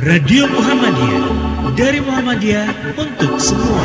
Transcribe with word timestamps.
Radio 0.00 0.48
Muhammadiyah 0.48 1.28
dari 1.76 2.00
Muhammadiyah 2.00 2.96
untuk 2.96 3.36
semua. 3.36 3.84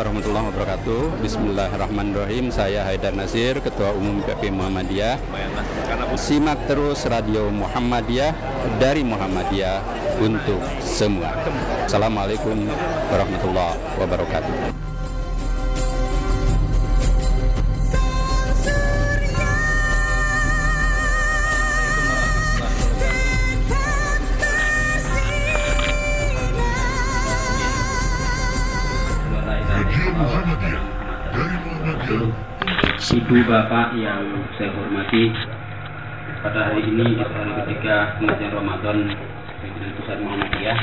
Warahmatullahi 0.00 0.46
wabarakatuh. 0.48 1.20
Bismillahirrahmanirrahim. 1.20 2.48
Saya 2.48 2.88
Haidar 2.88 3.12
Nasir, 3.12 3.60
Ketua 3.60 3.92
Umum 3.92 4.24
PP 4.24 4.48
Muhammadiyah. 4.48 5.20
Simak 6.16 6.64
terus 6.66 7.04
Radio 7.06 7.52
Muhammadiyah 7.52 8.32
Dari 8.80 9.04
Muhammadiyah 9.04 9.84
Untuk 10.24 10.60
semua. 10.80 11.36
Assalamualaikum 11.84 12.64
warahmatullahi 13.12 13.76
wabarakatuh 14.00 14.89
Ibu 33.30 33.46
Bapak 33.46 33.94
yang 33.94 34.26
saya 34.58 34.74
hormati 34.74 35.30
Pada 36.42 36.66
hari 36.66 36.82
ini 36.82 37.14
itu 37.14 37.22
hari 37.22 37.54
ketiga 37.62 38.18
pengajian 38.18 38.50
Ramadan 38.58 39.06
Pimpinan 39.62 39.94
Pusat 40.02 40.18
Muhammadiyah 40.26 40.78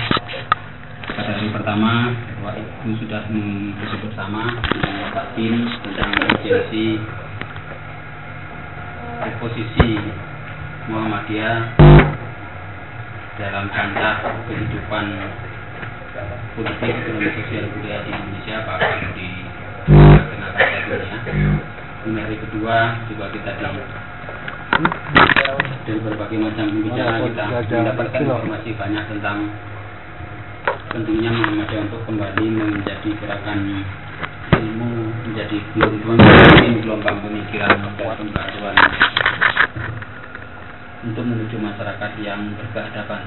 Pada 1.11 1.31
hari 1.35 1.52
pertama 1.52 2.16
Bapak 2.39 2.55
Ibu 2.55 3.03
sudah 3.03 3.27
disebut 3.27 3.99
bersama 3.99 4.63
dengan 4.63 4.95
Bapak 5.11 5.35
Tim 5.35 5.59
tentang 5.83 6.09
urgensi 6.23 6.88
posisi 9.44 9.89
Muhammadiyah 10.88 11.59
dalam 13.44 13.67
kancah 13.75 14.23
kehidupan 14.47 15.05
politik, 16.55 16.95
ekonomi, 16.95 17.27
sosial, 17.44 17.67
budaya 17.75 18.07
di 18.07 18.11
Indonesia 18.16 18.55
bahkan 18.63 19.11
di 19.19 19.27
tengah 20.31 20.52
dunia. 21.27 21.77
Kemudian 22.08 22.23
hari 22.23 22.39
kedua 22.39 23.03
juga 23.11 23.27
kita 23.36 23.52
di 23.59 23.67
dari 25.83 26.00
berbagai 26.08 26.39
macam 26.39 26.72
pembicaraan 26.72 27.19
kita 27.27 27.45
mendapatkan 27.67 28.22
informasi 28.23 28.69
banyak 28.80 29.03
tentang 29.11 29.52
tentunya 30.95 31.35
Muhammadiyah 31.35 31.83
untuk 31.91 32.08
kembali 32.08 32.45
menjadi 32.47 33.09
gerakan 33.11 33.59
ilmu 34.55 34.91
menjadi 35.28 35.58
gelombang 35.75 36.80
gelombang 36.80 37.17
pemikiran 37.28 37.75
dan 37.75 37.91
pembaruan 38.00 38.78
untuk 41.11 41.23
menuju 41.28 41.59
masyarakat 41.59 42.11
yang 42.23 42.55
berkehadapan. 42.55 43.22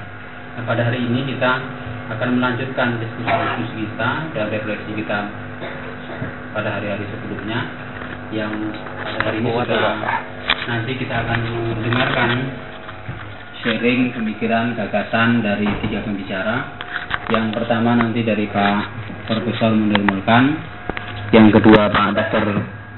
Nah, 0.57 0.63
pada 0.65 0.89
hari 0.89 1.05
ini 1.05 1.29
kita 1.29 1.51
akan 2.17 2.29
melanjutkan 2.33 2.97
diskusi-diskusi 2.97 3.93
kita 3.93 4.09
dan 4.33 4.45
refleksi 4.49 4.91
kita 4.97 5.29
pada 6.57 6.81
hari-hari 6.81 7.05
sebelumnya 7.13 7.90
yang 8.31 8.51
pada 9.03 9.19
hari 9.27 9.43
ini 9.43 9.51
sudah 9.51 9.95
nanti 10.71 10.91
kita 10.95 11.15
akan 11.27 11.39
mendengarkan 11.75 12.29
sharing 13.59 14.15
pemikiran 14.15 14.71
gagasan 14.79 15.43
dari 15.43 15.67
tiga 15.83 15.99
pembicara 16.07 16.79
yang 17.27 17.51
pertama 17.51 17.99
nanti 17.99 18.23
dari 18.23 18.47
Pak 18.47 18.77
Profesor 19.27 19.75
Munir 19.75 19.99
Mulkan 19.99 20.43
yang 21.35 21.51
kedua 21.51 21.91
Pak 21.91 22.07
Dr. 22.15 22.45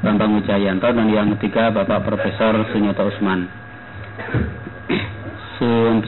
Bambang 0.06 0.38
Wijayanto 0.38 0.90
dan 0.94 1.08
yang 1.10 1.34
ketiga 1.38 1.74
Bapak 1.74 2.06
Profesor 2.06 2.54
Sunyoto 2.70 3.10
Usman 3.10 3.64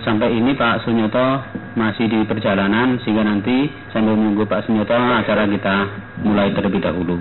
sampai 0.05 0.35
ini 0.35 0.53
Pak 0.53 0.83
Sunyoto 0.83 1.41
masih 1.79 2.11
di 2.11 2.19
perjalanan 2.27 2.99
sehingga 3.03 3.23
nanti 3.23 3.71
sambil 3.89 4.13
menunggu 4.13 4.43
Pak 4.45 4.67
Sunyoto 4.67 4.93
acara 4.93 5.47
kita 5.47 5.75
mulai 6.23 6.51
terlebih 6.51 6.83
dahulu. 6.83 7.19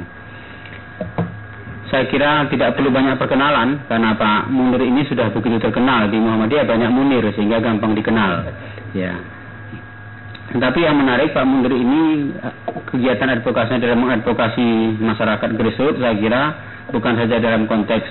Saya 1.94 2.10
kira 2.10 2.50
tidak 2.50 2.74
perlu 2.74 2.90
banyak 2.90 3.14
perkenalan 3.22 3.86
karena 3.86 4.18
Pak 4.18 4.50
Munir 4.50 4.82
ini 4.82 5.06
sudah 5.06 5.30
begitu 5.30 5.62
terkenal 5.62 6.10
di 6.10 6.18
Muhammadiyah 6.18 6.66
banyak 6.66 6.90
Munir 6.90 7.22
sehingga 7.38 7.62
gampang 7.62 7.94
dikenal. 7.94 8.50
Ya. 8.98 9.14
Tapi 10.58 10.82
yang 10.82 10.98
menarik 10.98 11.30
Pak 11.30 11.46
Munir 11.46 11.70
ini 11.70 12.34
kegiatan 12.90 13.38
advokasinya 13.38 13.78
dalam 13.78 14.02
mengadvokasi 14.02 14.98
masyarakat 15.06 15.54
grassroots 15.54 16.02
saya 16.02 16.18
kira 16.18 16.42
bukan 16.90 17.14
saja 17.14 17.38
dalam 17.38 17.70
konteks 17.70 18.10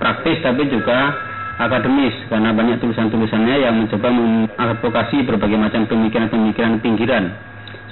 praktis 0.00 0.40
tapi 0.40 0.64
juga 0.72 1.12
akademis 1.60 2.24
karena 2.32 2.56
banyak 2.56 2.80
tulisan-tulisannya 2.80 3.68
yang 3.68 3.84
mencoba 3.84 4.08
mengadvokasi 4.08 5.28
berbagai 5.28 5.60
macam 5.60 5.84
pemikiran-pemikiran 5.92 6.80
pinggiran 6.80 7.36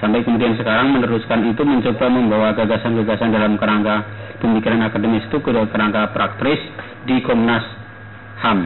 sampai 0.02 0.26
kemudian 0.26 0.58
sekarang 0.58 0.98
meneruskan 0.98 1.46
itu 1.46 1.62
mencoba 1.62 2.10
membawa 2.10 2.48
gagasan-gagasan 2.58 3.30
dalam 3.30 3.54
kerangka 3.54 4.02
pemikiran 4.42 4.82
akademis 4.82 5.22
itu 5.30 5.38
ke 5.38 5.50
kerangka 5.70 6.10
praktis 6.10 6.58
di 7.06 7.22
Komnas 7.22 7.62
HAM. 8.42 8.60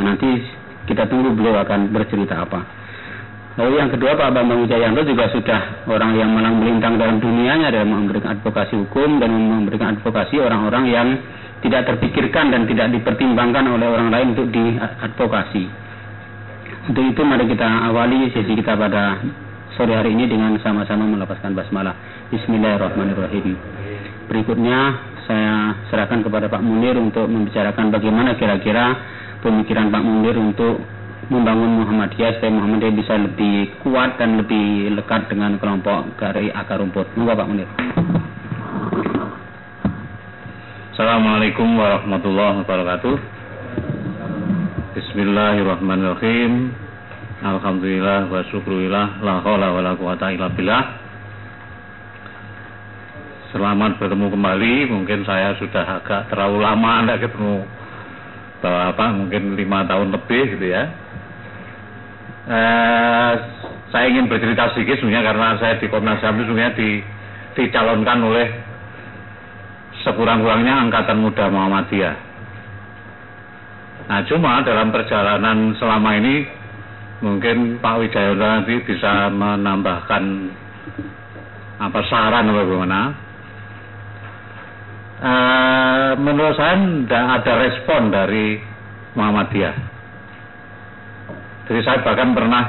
Nah, 0.00 0.16
nanti 0.16 0.40
kita 0.88 1.04
tunggu 1.04 1.36
beliau 1.36 1.60
akan 1.60 1.92
bercerita 1.92 2.48
apa. 2.48 2.64
Lalu 3.54 3.78
yang 3.78 3.90
kedua 3.92 4.18
Pak 4.18 4.34
Bambang 4.34 4.66
Wijayanto 4.66 5.06
juga 5.06 5.30
sudah 5.30 5.86
orang 5.86 6.18
yang 6.18 6.32
malang 6.32 6.58
melintang 6.58 6.98
dalam 6.98 7.22
dunianya 7.22 7.70
dalam 7.70 7.92
memberikan 7.94 8.40
advokasi 8.40 8.74
hukum 8.74 9.22
dan 9.22 9.30
memberikan 9.30 9.94
advokasi 9.94 10.42
orang-orang 10.42 10.84
yang 10.90 11.08
tidak 11.62 11.86
terpikirkan 11.86 12.50
dan 12.50 12.66
tidak 12.66 12.90
dipertimbangkan 12.98 13.68
oleh 13.70 13.86
orang 13.86 14.10
lain 14.10 14.34
untuk 14.34 14.50
diadvokasi. 14.50 15.64
Untuk 16.90 17.04
itu 17.14 17.20
mari 17.22 17.46
kita 17.46 17.68
awali 17.88 18.28
sesi 18.34 18.52
kita 18.58 18.74
pada 18.74 19.22
sore 19.74 19.94
hari 19.94 20.14
ini 20.14 20.30
dengan 20.30 20.54
sama-sama 20.62 21.06
melepaskan 21.06 21.54
basmalah. 21.54 21.94
Bismillahirrahmanirrahim. 22.30 23.58
Berikutnya 24.30 24.78
saya 25.26 25.74
serahkan 25.90 26.22
kepada 26.22 26.46
Pak 26.46 26.62
Munir 26.62 26.94
untuk 26.96 27.26
membicarakan 27.26 27.90
bagaimana 27.90 28.38
kira-kira 28.38 28.94
pemikiran 29.42 29.90
Pak 29.90 30.02
Munir 30.02 30.38
untuk 30.38 30.78
membangun 31.32 31.82
Muhammadiyah 31.82 32.38
supaya 32.38 32.52
Muhammadiyah 32.52 32.94
bisa 32.94 33.14
lebih 33.16 33.72
kuat 33.82 34.20
dan 34.20 34.38
lebih 34.38 34.92
lekat 34.94 35.26
dengan 35.32 35.56
kelompok 35.58 36.16
dari 36.20 36.52
akar 36.52 36.78
rumput. 36.78 37.10
Moga 37.18 37.34
Pak 37.42 37.48
Munir. 37.50 37.68
Assalamualaikum 40.94 41.74
warahmatullahi 41.74 42.62
wabarakatuh 42.62 43.14
Bismillahirrahmanirrahim 44.94 46.83
Alhamdulillah 47.44 48.32
wa 48.32 48.40
syukurillah 48.48 49.20
La 49.20 49.44
khawla 49.44 49.68
wa 49.76 49.84
la 49.84 49.92
quwata 49.92 50.32
illa 50.32 50.48
billah. 50.48 50.82
Selamat 53.52 54.00
bertemu 54.00 54.32
kembali. 54.32 54.88
Mungkin 54.88 55.28
saya 55.28 55.52
sudah 55.60 56.00
agak 56.00 56.32
terlalu 56.32 56.64
lama 56.64 57.04
Anda 57.04 57.20
ketemu. 57.20 57.68
Bahwa 58.64 58.96
apa 58.96 59.06
mungkin 59.12 59.60
lima 59.60 59.84
tahun 59.84 60.16
lebih 60.16 60.56
gitu 60.56 60.72
ya. 60.72 60.88
Eh, 62.48 63.32
Saya 63.92 64.08
ingin 64.08 64.26
bercerita 64.26 64.74
sedikit 64.76 65.00
sebenarnya 65.00 65.24
Karena 65.24 65.48
saya 65.56 65.80
di 65.80 65.86
Komnas 65.88 66.20
HAM 66.24 66.44
sebenarnya 66.44 66.76
di, 66.76 67.00
dicalonkan 67.60 68.24
oleh 68.24 68.48
sekurang-kurangnya 70.00 70.80
Angkatan 70.88 71.20
Muda 71.20 71.52
Muhammadiyah. 71.52 72.16
Nah, 74.08 74.20
cuma 74.28 74.64
dalam 74.64 74.88
perjalanan 74.92 75.76
selama 75.76 76.10
ini 76.20 76.44
mungkin 77.24 77.80
Pak 77.80 78.04
Wijayanto 78.04 78.44
nanti 78.44 78.74
bisa 78.84 79.32
menambahkan 79.32 80.24
apa 81.80 82.00
saran 82.12 82.52
atau 82.52 82.60
bagaimana. 82.60 83.00
E, 85.24 85.32
menurut 86.20 86.54
saya 86.60 86.76
tidak 86.76 87.24
ada 87.40 87.52
respon 87.64 88.00
dari 88.12 88.60
Muhammadiyah. 89.16 89.76
Jadi 91.64 91.80
saya 91.80 92.04
bahkan 92.04 92.36
pernah 92.36 92.64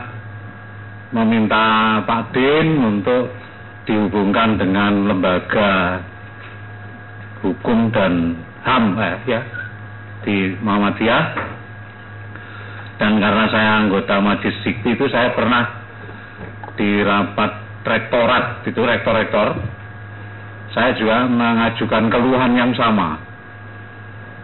meminta 1.11 1.99
Pak 2.07 2.31
Din 2.31 2.79
untuk 2.79 3.27
dihubungkan 3.83 4.55
dengan 4.55 5.11
lembaga 5.11 5.99
hukum 7.43 7.91
dan 7.91 8.39
HAM 8.65 8.97
eh, 8.97 9.15
ya 9.29 9.41
di 10.25 10.57
Muhammadiyah 10.63 11.23
dan 12.95 13.19
karena 13.19 13.45
saya 13.51 13.69
anggota 13.83 14.23
Majlis 14.23 14.55
Sikti 14.63 14.95
itu 14.95 15.05
saya 15.11 15.35
pernah 15.35 15.83
di 16.79 17.03
rapat 17.03 17.51
rektorat 17.83 18.63
itu 18.67 18.79
rektor-rektor. 18.79 19.59
Saya 20.71 20.91
juga 20.99 21.23
mengajukan 21.27 22.11
keluhan 22.11 22.51
yang 22.55 22.71
sama. 22.75 23.15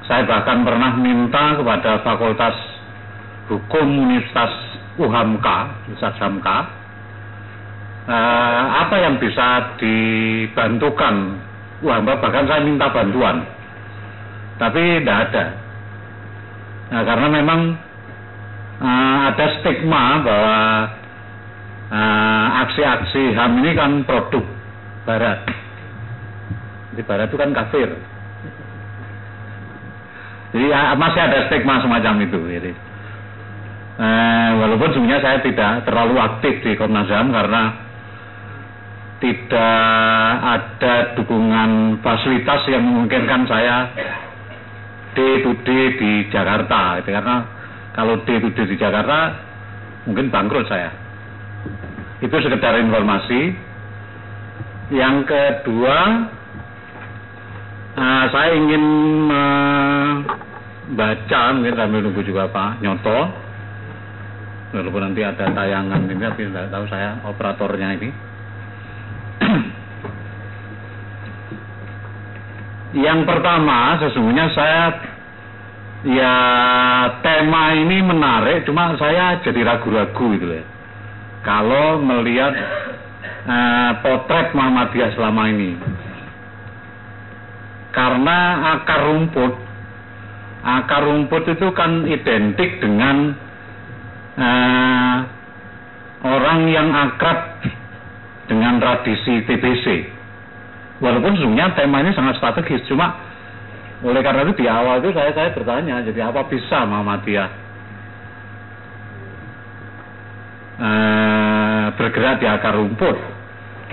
Saya 0.07 0.23
bahkan 0.23 0.63
pernah 0.63 0.95
minta 0.95 1.59
kepada 1.59 2.03
fakultas 2.03 2.55
hukum 3.51 3.87
Universitas 4.07 4.51
UHAMKA, 4.95 5.57
Universitas 5.87 6.19
HAMKA, 6.19 6.57
eh, 8.07 8.63
apa 8.87 8.95
yang 8.99 9.15
bisa 9.19 9.75
dibantukan 9.79 11.39
UHAMKA, 11.83 12.13
bahkan 12.19 12.45
saya 12.47 12.61
minta 12.63 12.87
bantuan, 12.91 13.43
tapi 14.55 15.03
tidak 15.03 15.17
ada. 15.31 15.45
Nah, 16.91 17.01
karena 17.07 17.27
memang 17.31 17.59
uh, 18.81 19.17
ada 19.31 19.45
stigma 19.61 20.25
bahwa 20.25 20.59
uh, 21.93 22.47
aksi-aksi 22.67 23.37
HAM 23.37 23.61
ini 23.61 23.71
kan 23.77 23.91
produk 24.03 24.45
Barat. 25.05 25.39
Di 26.97 27.01
Barat 27.05 27.29
itu 27.29 27.37
kan 27.39 27.53
kafir. 27.53 27.89
Jadi 30.51 30.67
uh, 30.67 30.97
masih 30.97 31.21
ada 31.21 31.47
stigma 31.47 31.79
semacam 31.79 32.27
itu. 32.27 32.39
Jadi, 32.43 32.71
uh, 34.01 34.49
walaupun 34.59 34.89
sebenarnya 34.97 35.21
saya 35.23 35.37
tidak 35.39 35.87
terlalu 35.87 36.15
aktif 36.19 36.53
di 36.65 36.75
Komnas 36.75 37.07
HAM 37.07 37.31
karena 37.31 37.63
tidak 39.21 40.33
ada 40.41 41.13
dukungan 41.13 42.01
fasilitas 42.01 42.65
yang 42.73 42.81
memungkinkan 42.81 43.45
saya 43.45 43.93
D 45.13 45.45
to 45.45 45.53
D 45.61 45.69
di 46.01 46.11
Jakarta 46.33 46.97
gitu. 46.99 47.13
karena 47.13 47.60
kalau 47.91 48.23
D 48.23 48.39
D 48.39 48.55
di 48.55 48.77
Jakarta 48.79 49.35
mungkin 50.07 50.31
bangkrut 50.31 50.67
saya. 50.67 50.91
Itu 52.21 52.41
sekedar 52.41 52.79
informasi. 52.79 53.55
Yang 54.91 55.23
kedua 55.27 55.97
uh, 57.95 58.25
saya 58.29 58.53
ingin 58.59 58.83
membaca 59.31 60.31
mungkin 61.55 61.75
sambil 61.79 62.01
nunggu 62.03 62.23
juga 62.27 62.47
Pak 62.51 62.83
Nyoto. 62.83 63.31
Walaupun 64.71 65.03
nanti 65.03 65.19
ada 65.19 65.51
tayangan 65.51 66.07
ini 66.07 66.23
tapi 66.23 66.47
tidak 66.47 66.71
tahu 66.71 66.87
saya 66.87 67.19
operatornya 67.27 67.91
ini. 67.99 68.07
Yang 72.91 73.23
pertama 73.23 73.95
sesungguhnya 74.03 74.51
saya 74.51 74.91
ya 76.07 76.35
tema 77.21 77.77
ini 77.77 78.01
menarik 78.01 78.65
cuma 78.65 78.97
saya 78.97 79.41
jadi 79.45 79.61
ragu-ragu 79.65 80.25
gitu 80.37 80.47
ya. 80.49 80.65
Kalau 81.41 82.01
melihat 82.01 82.53
uh, 83.49 83.91
potret 84.05 84.53
Muhammadiyah 84.53 85.11
selama 85.17 85.49
ini. 85.49 85.77
Karena 87.91 88.37
akar 88.79 89.03
rumput 89.09 89.71
akar 90.61 91.01
rumput 91.09 91.43
itu 91.49 91.67
kan 91.73 92.05
identik 92.05 92.77
dengan 92.77 93.33
uh, 94.37 95.15
orang 96.21 96.69
yang 96.69 96.89
akrab 96.93 97.65
dengan 98.45 98.77
tradisi 98.77 99.41
TBC 99.49 99.85
walaupun 101.01 101.33
sebenarnya 101.33 101.73
tema 101.73 102.05
ini 102.05 102.13
sangat 102.13 102.37
strategis 102.37 102.85
cuma 102.85 103.30
oleh 104.01 104.21
karena 104.25 104.41
itu 104.49 104.65
di 104.65 104.65
awal 104.65 104.97
itu 104.97 105.13
saya 105.13 105.29
saya 105.29 105.53
bertanya 105.53 106.01
jadi 106.01 106.33
apa 106.33 106.49
bisa 106.49 106.89
Muhammadiyah? 106.89 107.49
Eh, 110.81 111.85
bergerak 111.93 112.41
di 112.41 112.47
akar 112.49 112.73
rumput. 112.73 113.17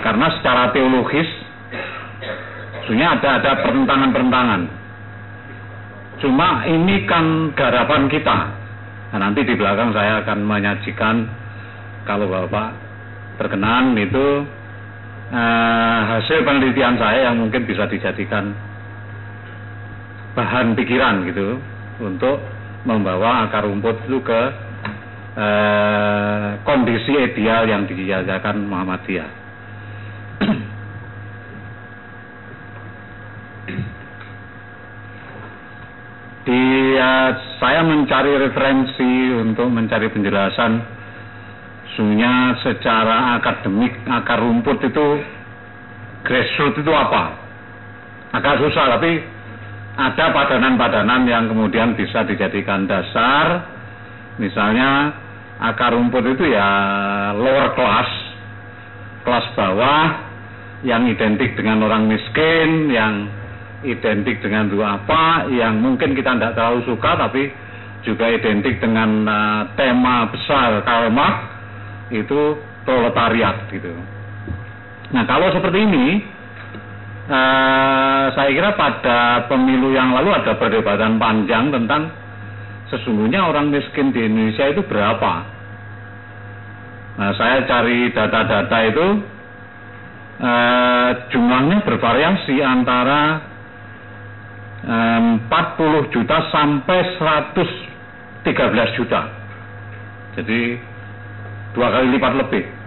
Karena 0.01 0.33
secara 0.41 0.73
teologis 0.73 1.29
sebenarnya 2.87 3.21
ada 3.21 3.29
ada 3.43 3.53
pertentangan-pertentangan. 3.61 4.63
Cuma 6.25 6.65
ini 6.65 7.05
kan 7.05 7.53
garapan 7.53 8.09
kita. 8.09 8.39
Nah, 9.13 9.19
nanti 9.21 9.45
di 9.45 9.53
belakang 9.53 9.93
saya 9.93 10.25
akan 10.25 10.39
menyajikan 10.49 11.17
kalau 12.09 12.33
bapak 12.33 12.73
berkenan 13.37 13.93
itu 14.01 14.49
uh, 15.33 16.01
hasil 16.17 16.41
penelitian 16.45 16.97
saya 16.97 17.29
yang 17.29 17.37
mungkin 17.37 17.69
bisa 17.69 17.85
dijadikan 17.87 18.57
bahan 20.39 20.79
pikiran 20.79 21.27
gitu 21.27 21.59
untuk 21.99 22.39
membawa 22.87 23.51
akar 23.51 23.67
rumput 23.67 23.99
itu 24.07 24.23
ke 24.23 24.43
uh, 25.35 26.63
kondisi 26.63 27.19
ideal 27.19 27.67
yang 27.67 27.83
dijajakan 27.91 28.63
Muhammadiyah. 28.71 29.27
Di, 36.47 36.63
uh, 36.95 37.35
saya 37.59 37.83
mencari 37.83 38.39
referensi 38.39 39.35
untuk 39.35 39.67
mencari 39.75 40.07
penjelasan 40.15 40.95
Sesungguhnya 41.99 42.55
secara 42.63 43.43
akademik 43.43 43.91
akar 44.07 44.39
rumput 44.39 44.79
itu 44.87 45.19
grassroots 46.23 46.79
itu 46.79 46.93
apa? 46.95 47.35
Agak 48.39 48.63
susah 48.63 48.95
tapi 48.95 49.19
ada 49.99 50.31
padanan-padanan 50.31 51.27
yang 51.27 51.51
kemudian 51.51 51.99
bisa 51.99 52.23
dijadikan 52.23 52.87
dasar. 52.87 53.67
Misalnya 54.39 55.11
akar 55.59 55.91
rumput 55.91 56.23
itu 56.39 56.55
ya 56.55 56.71
lower 57.35 57.75
class, 57.75 58.07
kelas 59.27 59.47
bawah 59.59 60.07
yang 60.87 61.11
identik 61.11 61.59
dengan 61.59 61.83
orang 61.83 62.07
miskin, 62.07 62.95
yang 62.95 63.27
identik 63.83 64.39
dengan 64.39 64.71
dua 64.71 65.03
apa, 65.03 65.51
yang 65.51 65.83
mungkin 65.83 66.15
kita 66.15 66.39
tidak 66.39 66.55
terlalu 66.55 66.87
suka 66.87 67.19
tapi 67.19 67.51
juga 68.07 68.31
identik 68.31 68.79
dengan 68.79 69.27
uh, 69.27 69.63
tema 69.75 70.31
besar 70.31 70.79
Karl 70.87 71.11
Marx 71.11 71.37
itu 72.15 72.55
proletariat 72.87 73.67
gitu. 73.75 73.91
Nah 75.11 75.27
kalau 75.27 75.51
seperti 75.51 75.83
ini, 75.83 76.23
uh, 77.29 78.25
saya 78.33 78.51
kira 78.51 78.73
pada 78.75 79.47
pemilu 79.47 79.93
yang 79.93 80.17
lalu 80.17 80.33
ada 80.33 80.57
perdebatan 80.57 81.21
panjang 81.21 81.71
tentang 81.71 82.11
sesungguhnya 82.89 83.45
orang 83.45 83.69
miskin 83.69 84.11
di 84.11 84.25
Indonesia 84.25 84.65
itu 84.69 84.83
berapa. 84.85 85.33
Nah 87.19 87.31
saya 87.37 87.69
cari 87.69 88.09
data-data 88.15 88.79
itu 88.89 89.07
uh, 90.41 91.11
jumlahnya 91.29 91.85
bervariasi 91.85 92.57
antara 92.65 93.21
um, 94.87 95.43
40 95.51 96.15
juta 96.15 96.37
sampai 96.49 96.99
113 98.47 98.99
juta. 98.99 99.21
Jadi 100.39 100.61
dua 101.75 101.91
kali 101.91 102.07
lipat 102.15 102.33
lebih. 102.39 102.78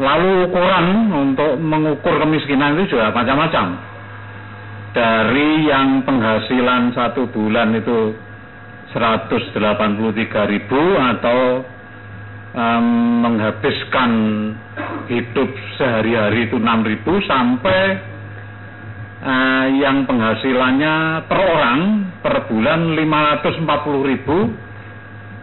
Lalu 0.00 0.48
ukuran 0.48 0.86
untuk 1.12 1.60
mengukur 1.60 2.16
kemiskinan 2.16 2.80
itu 2.80 2.96
juga 2.96 3.12
macam-macam. 3.12 3.76
Dari 4.92 5.50
yang 5.68 6.04
penghasilan 6.04 6.92
satu 6.96 7.28
bulan 7.32 7.76
itu 7.76 8.12
183 8.92 9.56
ribu 10.52 10.80
atau 11.00 11.64
um, 12.52 12.86
menghabiskan 13.24 14.10
hidup 15.08 15.48
sehari-hari 15.80 16.48
itu 16.48 16.60
6 16.60 16.88
ribu 16.88 17.12
sampai 17.24 17.82
uh, 19.24 19.66
yang 19.80 20.04
penghasilannya 20.04 21.24
per 21.24 21.40
orang 21.40 21.80
per 22.20 22.48
bulan 22.48 22.92
540 22.96 24.10
ribu 24.12 24.38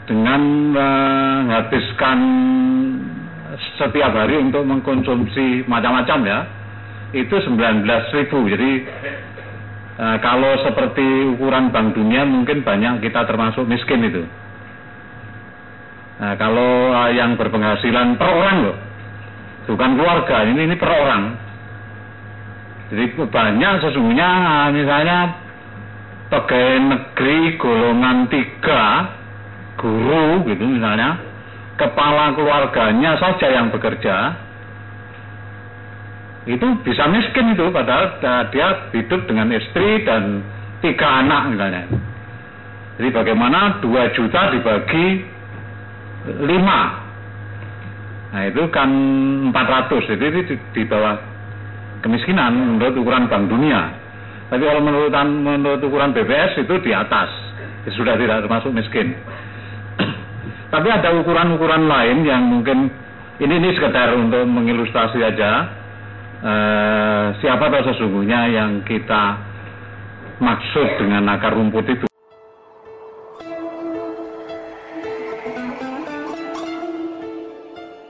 dengan 0.09 0.41
menghabiskan 0.73 2.19
setiap 3.79 4.11
hari 4.15 4.39
untuk 4.39 4.63
mengkonsumsi 4.63 5.67
macam-macam 5.67 6.19
ya. 6.25 6.39
Itu 7.15 7.41
19 7.41 7.85
ribu. 7.87 8.39
Jadi 8.47 8.71
e, 9.97 10.05
kalau 10.21 10.51
seperti 10.61 11.35
ukuran 11.37 11.73
Bank 11.73 11.97
Dunia 11.97 12.23
mungkin 12.23 12.61
banyak 12.61 13.01
kita 13.01 13.25
termasuk 13.25 13.65
miskin 13.65 14.05
itu. 14.05 14.23
Nah, 16.19 16.35
kalau 16.37 16.93
e, 16.93 17.01
yang 17.17 17.33
berpenghasilan 17.39 18.19
per 18.19 18.29
orang 18.29 18.57
loh. 18.69 18.77
Bukan 19.69 19.91
keluarga 20.01 20.49
ini 20.49 20.65
ini 20.65 20.75
per 20.77 20.89
orang. 20.89 21.23
Jadi 22.89 23.05
banyak 23.21 23.73
sesungguhnya 23.85 24.29
misalnya 24.73 25.37
pegawai 26.29 26.77
negeri 26.89 27.57
golongan 27.57 28.17
tiga 28.33 29.13
guru 29.77 30.45
gitu 30.45 30.65
misalnya 30.65 31.28
kepala 31.79 32.35
keluarganya 32.35 33.15
saja 33.15 33.47
yang 33.47 33.71
bekerja 33.71 34.35
itu 36.43 36.67
bisa 36.83 37.07
miskin 37.07 37.55
itu 37.55 37.71
padahal 37.71 38.19
dia 38.51 38.91
hidup 38.91 39.23
dengan 39.29 39.47
istri 39.55 40.03
dan 40.03 40.43
tiga 40.83 41.23
anak 41.23 41.55
misalnya. 41.55 41.83
Jadi 42.99 43.09
bagaimana 43.15 43.79
dua 43.79 44.11
juta 44.11 44.51
dibagi 44.51 45.23
lima? 46.43 46.81
Nah 48.29 48.43
itu 48.45 48.63
kan 48.69 48.89
400 49.55 50.09
jadi 50.09 50.25
itu 50.35 50.53
di 50.75 50.83
bawah 50.83 51.15
kemiskinan 52.03 52.77
menurut 52.77 52.95
ukuran 52.99 53.31
Bank 53.31 53.47
Dunia. 53.47 53.95
Tapi 54.49 54.63
kalau 54.65 54.81
menurut 54.81 55.13
menurut 55.13 55.81
ukuran 55.85 56.11
BPS 56.11 56.65
itu 56.65 56.75
di 56.83 56.91
atas. 56.91 57.29
Sudah 57.89 58.19
tidak 58.19 58.45
termasuk 58.45 58.69
miskin 58.75 59.15
Tapi 60.69 60.85
ada 60.85 61.09
ukuran-ukuran 61.17 61.89
lain 61.89 62.17
yang 62.29 62.45
mungkin 62.45 62.93
ini 63.41 63.53
ini 63.57 63.69
sekedar 63.73 64.13
untuk 64.13 64.45
mengilustrasi 64.45 65.17
aja 65.17 65.51
eh, 66.45 67.25
siapa 67.41 67.73
tahu 67.73 67.89
sesungguhnya 67.89 68.53
yang 68.53 68.85
kita 68.85 69.49
maksud 70.37 70.87
dengan 71.01 71.25
akar 71.33 71.57
rumput 71.57 71.85
itu. 71.89 72.05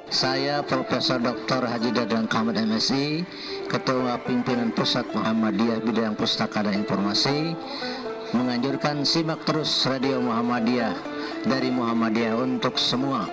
Saya 0.09 0.59
Profesor 0.67 1.23
Dr. 1.23 1.63
Haji 1.63 1.95
Dadang 1.95 2.27
Kamad 2.27 2.59
MSI, 2.59 3.23
Ketua 3.71 4.19
Pimpinan 4.27 4.75
Pusat 4.75 5.15
Muhammadiyah 5.15 5.79
Bidang 5.79 6.19
Pustaka 6.19 6.59
dan 6.59 6.75
Informasi, 6.75 7.55
menganjurkan 8.33 9.01
simak 9.01 9.41
terus 9.47 9.69
Radio 9.89 10.21
Muhammadiyah 10.21 10.93
dari 11.49 11.73
Muhammadiyah 11.73 12.35
untuk 12.37 12.77
semua. 12.77 13.25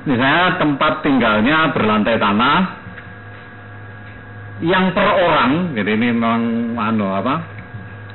Misalnya 0.00 0.58
tempat 0.58 1.06
tinggalnya 1.06 1.70
berlantai 1.70 2.16
tanah, 2.18 2.58
yang 4.64 4.90
per 4.90 5.06
orang, 5.06 5.76
jadi 5.76 5.90
ini 5.94 6.06
memang 6.10 6.40
anu 6.74 7.06
apa 7.14 7.34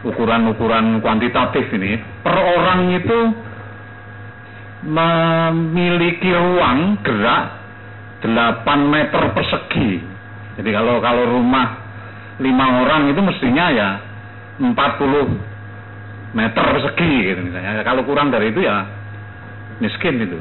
ukuran-ukuran 0.04 1.00
kuantitatif 1.00 1.72
ini, 1.72 1.96
per 2.20 2.36
orang 2.36 3.00
itu 3.00 3.20
memiliki 4.86 6.30
ruang 6.30 7.01
gerak 7.01 7.46
8 8.22 8.65
meter 8.86 9.22
persegi. 9.34 10.01
Jadi 10.56 10.70
kalau 10.72 11.01
kalau 11.01 11.25
rumah 11.25 11.84
lima 12.39 12.86
orang 12.86 13.12
itu 13.12 13.22
mestinya 13.22 13.65
ya 13.74 13.89
40 14.62 14.72
meter 16.38 16.63
persegi 16.63 17.13
gitu 17.34 17.42
misalnya. 17.50 17.82
Kalau 17.82 18.06
kurang 18.06 18.30
dari 18.30 18.54
itu 18.54 18.62
ya 18.62 18.86
miskin 19.82 20.22
itu. 20.22 20.39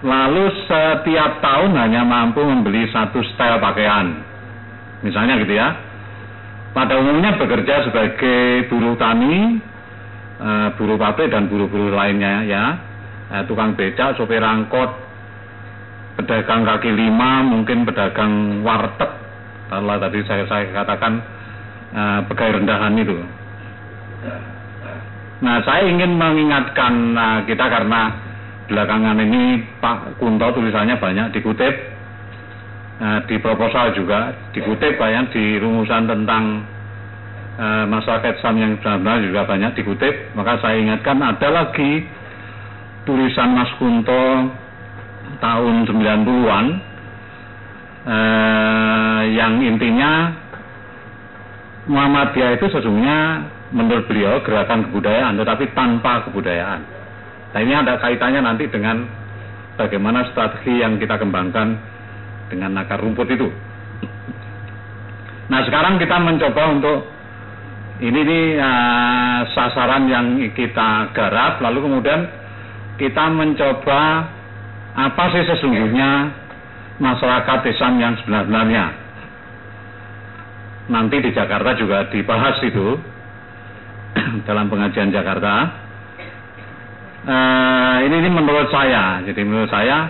Lalu 0.00 0.44
setiap 0.64 1.44
tahun 1.44 1.76
hanya 1.76 2.08
mampu 2.08 2.40
membeli 2.40 2.88
satu 2.88 3.20
setel 3.20 3.60
pakaian. 3.60 4.16
Misalnya 5.04 5.36
gitu 5.40 5.52
ya. 5.56 5.76
Pada 6.70 6.96
umumnya 7.02 7.34
bekerja 7.34 7.90
sebagai 7.90 8.70
buruh 8.70 8.94
tani, 8.94 9.58
uh, 10.40 10.68
buruh 10.74 10.96
pabrik 10.96 11.28
dan 11.30 11.46
buruh-buruh 11.46 11.92
lainnya 11.92 12.48
ya. 12.48 12.64
Uh, 13.30 13.42
tukang 13.46 13.78
becak, 13.78 14.18
sopir 14.18 14.42
angkot, 14.42 14.90
pedagang 16.18 16.66
kaki 16.66 16.90
lima, 16.90 17.46
mungkin 17.46 17.86
pedagang 17.86 18.64
warteg. 18.66 19.10
Kalau 19.70 19.96
tadi 20.02 20.18
saya, 20.26 20.44
saya 20.50 20.66
katakan 20.74 21.12
uh, 21.94 22.20
pegawai 22.26 22.58
rendahan 22.58 22.96
itu. 22.98 23.14
Nah, 25.40 25.56
saya 25.64 25.88
ingin 25.88 26.20
mengingatkan 26.20 27.16
kita 27.48 27.64
karena 27.64 28.12
belakangan 28.68 29.16
ini 29.24 29.64
Pak 29.80 30.20
Kunto 30.20 30.52
tulisannya 30.52 31.00
banyak 31.00 31.32
dikutip 31.32 31.74
di 33.24 33.40
proposal 33.40 33.96
juga 33.96 34.36
dikutip 34.52 35.00
banyak 35.00 35.32
di 35.32 35.56
rumusan 35.56 36.04
tentang 36.04 36.60
uh, 37.60 37.84
masyarakat 37.84 38.40
Islam 38.40 38.56
yang 38.56 38.72
benar-benar 38.80 39.18
juga 39.20 39.40
banyak 39.44 39.72
dikutip 39.76 40.32
maka 40.32 40.56
saya 40.64 40.80
ingatkan 40.80 41.20
ada 41.20 41.48
lagi 41.52 42.08
tulisan 43.04 43.52
Mas 43.52 43.68
Kunto 43.76 44.24
tahun 45.44 45.74
90-an 45.84 46.66
uh, 48.08 49.22
yang 49.28 49.60
intinya 49.60 50.32
Muhammadiyah 51.84 52.56
itu 52.56 52.66
sesungguhnya 52.72 53.44
menurut 53.76 54.08
beliau 54.08 54.40
gerakan 54.40 54.88
kebudayaan 54.88 55.36
tetapi 55.36 55.76
tanpa 55.76 56.24
kebudayaan 56.24 57.00
Nah 57.50 57.60
ini 57.60 57.74
ada 57.74 57.98
kaitannya 57.98 58.40
nanti 58.46 58.70
dengan 58.70 59.02
bagaimana 59.74 60.30
strategi 60.30 60.78
yang 60.78 61.02
kita 61.02 61.18
kembangkan 61.18 61.74
dengan 62.46 62.78
akar 62.78 63.02
rumput 63.02 63.26
itu. 63.26 63.50
Nah 65.50 65.66
sekarang 65.66 65.98
kita 65.98 66.16
mencoba 66.22 66.62
untuk 66.70 66.98
ini 68.00 68.20
nih 68.24 68.44
uh, 68.56 69.44
sasaran 69.52 70.08
yang 70.08 70.40
kita 70.56 71.12
garap, 71.12 71.60
lalu 71.60 71.84
kemudian 71.84 72.20
kita 72.96 73.28
mencoba 73.28 74.00
apa 74.96 75.24
sih 75.36 75.44
sesungguhnya 75.44 76.32
masyarakat 76.96 77.60
Islam 77.68 77.94
yang 78.00 78.14
sebenarnya. 78.24 78.84
Nanti 80.88 81.16
di 81.20 81.30
Jakarta 81.36 81.76
juga 81.76 82.08
dibahas 82.08 82.56
itu 82.64 82.96
dalam 84.48 84.72
pengajian 84.72 85.12
Jakarta. 85.12 85.54
Uh, 87.20 88.00
ini, 88.08 88.16
ini 88.16 88.30
menurut 88.32 88.72
saya, 88.72 89.20
jadi 89.28 89.44
menurut 89.44 89.68
saya, 89.68 90.08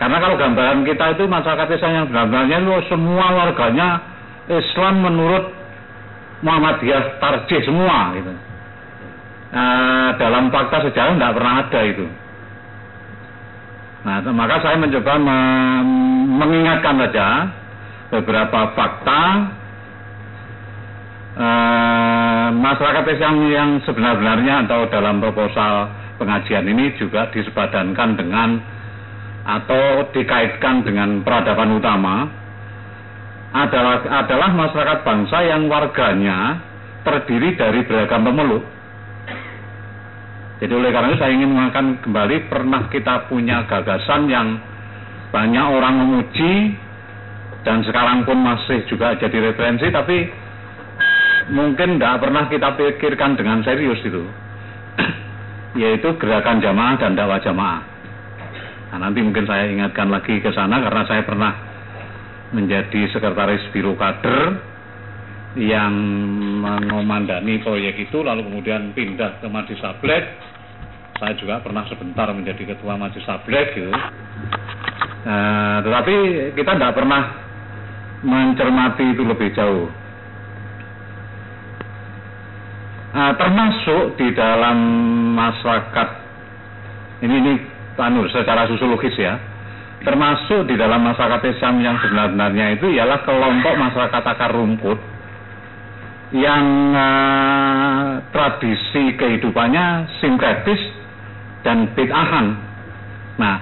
karena 0.00 0.16
kalau 0.16 0.40
gambaran 0.40 0.80
kita 0.88 1.12
itu 1.12 1.28
masyarakat 1.28 1.68
Islam 1.76 1.92
yang 1.92 2.06
benar-benarnya 2.08 2.56
itu 2.64 2.72
semua 2.88 3.36
warganya 3.36 3.88
Islam 4.48 5.04
menurut 5.04 5.61
Muhammadiyah 6.42 7.22
tarjih 7.22 7.62
semua 7.62 8.14
gitu. 8.18 8.32
Uh, 9.52 10.10
dalam 10.16 10.48
fakta 10.48 10.88
sejarah 10.90 11.12
tidak 11.14 11.34
pernah 11.36 11.54
ada 11.60 11.80
itu. 11.84 12.06
Nah, 14.02 14.18
maka 14.34 14.58
saya 14.64 14.76
mencoba 14.80 15.14
me 15.20 15.38
mengingatkan 16.32 16.96
saja 17.06 17.28
beberapa 18.10 18.74
fakta 18.74 19.22
uh, 21.38 22.48
masyarakat 22.50 23.04
Islam 23.14 23.36
yang 23.52 23.70
sebenar-benarnya 23.86 24.66
atau 24.66 24.90
dalam 24.90 25.22
proposal 25.22 25.92
pengajian 26.18 26.66
ini 26.66 26.96
juga 26.98 27.30
disepadankan 27.30 28.18
dengan 28.18 28.58
atau 29.42 30.06
dikaitkan 30.10 30.86
dengan 30.86 31.22
peradaban 31.22 31.70
utama 31.78 32.41
adalah 33.52 34.00
adalah 34.24 34.50
masyarakat 34.56 34.98
bangsa 35.04 35.38
yang 35.44 35.68
warganya 35.68 36.60
terdiri 37.04 37.52
dari 37.54 37.84
beragam 37.84 38.24
pemeluk. 38.24 38.64
Jadi 40.62 40.72
oleh 40.72 40.90
karena 40.94 41.10
itu 41.12 41.18
saya 41.18 41.32
ingin 41.34 41.50
mengatakan 41.50 41.98
kembali 42.00 42.36
pernah 42.46 42.82
kita 42.88 43.26
punya 43.26 43.66
gagasan 43.66 44.30
yang 44.30 44.56
banyak 45.34 45.66
orang 45.68 45.94
memuji 46.00 46.78
dan 47.66 47.82
sekarang 47.82 48.22
pun 48.22 48.38
masih 48.40 48.86
juga 48.86 49.18
jadi 49.18 49.52
referensi 49.52 49.90
tapi 49.90 50.30
mungkin 51.50 51.98
tidak 51.98 52.22
pernah 52.22 52.46
kita 52.46 52.78
pikirkan 52.78 53.34
dengan 53.34 53.58
serius 53.66 53.98
itu 54.06 54.22
yaitu 55.82 56.14
gerakan 56.16 56.62
jamaah 56.62 56.94
dan 56.96 57.18
dakwah 57.18 57.42
jamaah. 57.42 57.82
Nah, 58.92 59.08
nanti 59.08 59.24
mungkin 59.24 59.48
saya 59.48 59.66
ingatkan 59.72 60.12
lagi 60.12 60.36
ke 60.38 60.52
sana 60.52 60.78
karena 60.84 61.02
saya 61.08 61.24
pernah 61.24 61.71
menjadi 62.52 63.08
sekretaris 63.10 63.64
biro 63.72 63.96
kader 63.96 64.60
yang 65.56 65.92
mengomandani 66.64 67.60
proyek 67.60 68.08
itu 68.08 68.24
lalu 68.24 68.48
kemudian 68.48 68.92
pindah 68.96 69.40
ke 69.40 69.48
Majlis 69.48 69.80
Sablek. 69.80 70.24
Saya 71.20 71.36
juga 71.38 71.60
pernah 71.60 71.84
sebentar 71.88 72.28
menjadi 72.32 72.76
ketua 72.76 72.96
Majlis 72.96 73.24
Sablek 73.24 73.76
gitu. 73.76 73.92
Nah, 75.22 75.80
tetapi 75.84 76.14
kita 76.56 76.72
tidak 76.76 76.96
pernah 76.96 77.22
mencermati 78.24 79.04
itu 79.12 79.22
lebih 79.22 79.52
jauh. 79.54 79.86
uh, 83.12 83.32
termasuk 83.36 84.16
di 84.18 84.32
dalam 84.32 84.78
masyarakat 85.36 86.08
ini 87.22 87.34
ini 87.38 87.52
anu 88.00 88.26
secara 88.32 88.66
sosiologis 88.66 89.14
ya 89.14 89.38
termasuk 90.04 90.68
di 90.68 90.74
dalam 90.78 91.02
masyarakat 91.02 91.42
Islam 91.56 91.80
yang 91.82 91.96
sebenarnya 92.02 92.76
itu 92.76 92.92
ialah 92.92 93.22
kelompok 93.24 93.74
masyarakat 93.78 94.22
akar 94.22 94.52
rumput 94.52 94.98
yang 96.32 96.66
uh, 96.96 98.20
tradisi 98.30 99.16
kehidupannya 99.16 100.10
sinkretis 100.20 100.80
dan 101.62 101.90
bid'ahan. 101.94 102.46
Nah, 103.38 103.56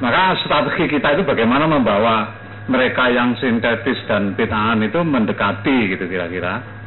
maka 0.00 0.38
strategi 0.42 0.98
kita 0.98 1.18
itu 1.18 1.22
bagaimana 1.26 1.68
membawa 1.68 2.38
mereka 2.70 3.10
yang 3.10 3.34
sintetis 3.36 3.98
dan 4.06 4.32
bid'ahan 4.38 4.80
itu 4.84 5.00
mendekati 5.02 5.96
gitu 5.96 6.06
kira-kira 6.06 6.80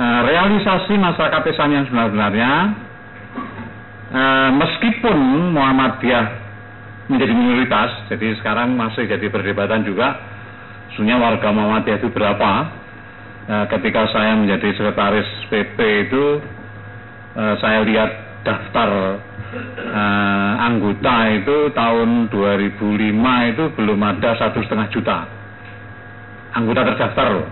Eh, 0.00 0.20
realisasi 0.24 0.96
masyarakat 0.96 1.42
Islam 1.50 1.70
yang 1.76 1.84
sebenarnya 1.84 2.52
uh, 4.16 4.50
meskipun 4.54 5.52
Muhammadiyah 5.52 6.39
menjadi 7.10 7.32
minoritas, 7.34 7.90
jadi 8.06 8.38
sekarang 8.38 8.78
masih 8.78 9.10
jadi 9.10 9.26
perdebatan 9.26 9.82
juga 9.82 10.14
sebenarnya 10.94 11.18
warga 11.18 11.48
Muhammadiyah 11.50 11.98
itu 11.98 12.08
berapa. 12.14 12.52
Uh, 13.50 13.66
ketika 13.66 14.06
saya 14.14 14.38
menjadi 14.38 14.78
sekretaris 14.78 15.26
PP 15.50 15.78
itu 16.06 16.38
uh, 17.34 17.54
saya 17.58 17.82
lihat 17.82 18.10
daftar 18.46 19.18
uh, 19.18 20.52
anggota 20.70 21.34
itu 21.34 21.56
tahun 21.74 22.30
2005 22.30 23.50
itu 23.50 23.64
belum 23.74 23.98
ada 24.06 24.38
satu 24.38 24.62
setengah 24.62 24.86
juta 24.94 25.18
anggota 26.54 26.94
terdaftar 26.94 27.26
loh. 27.30 27.48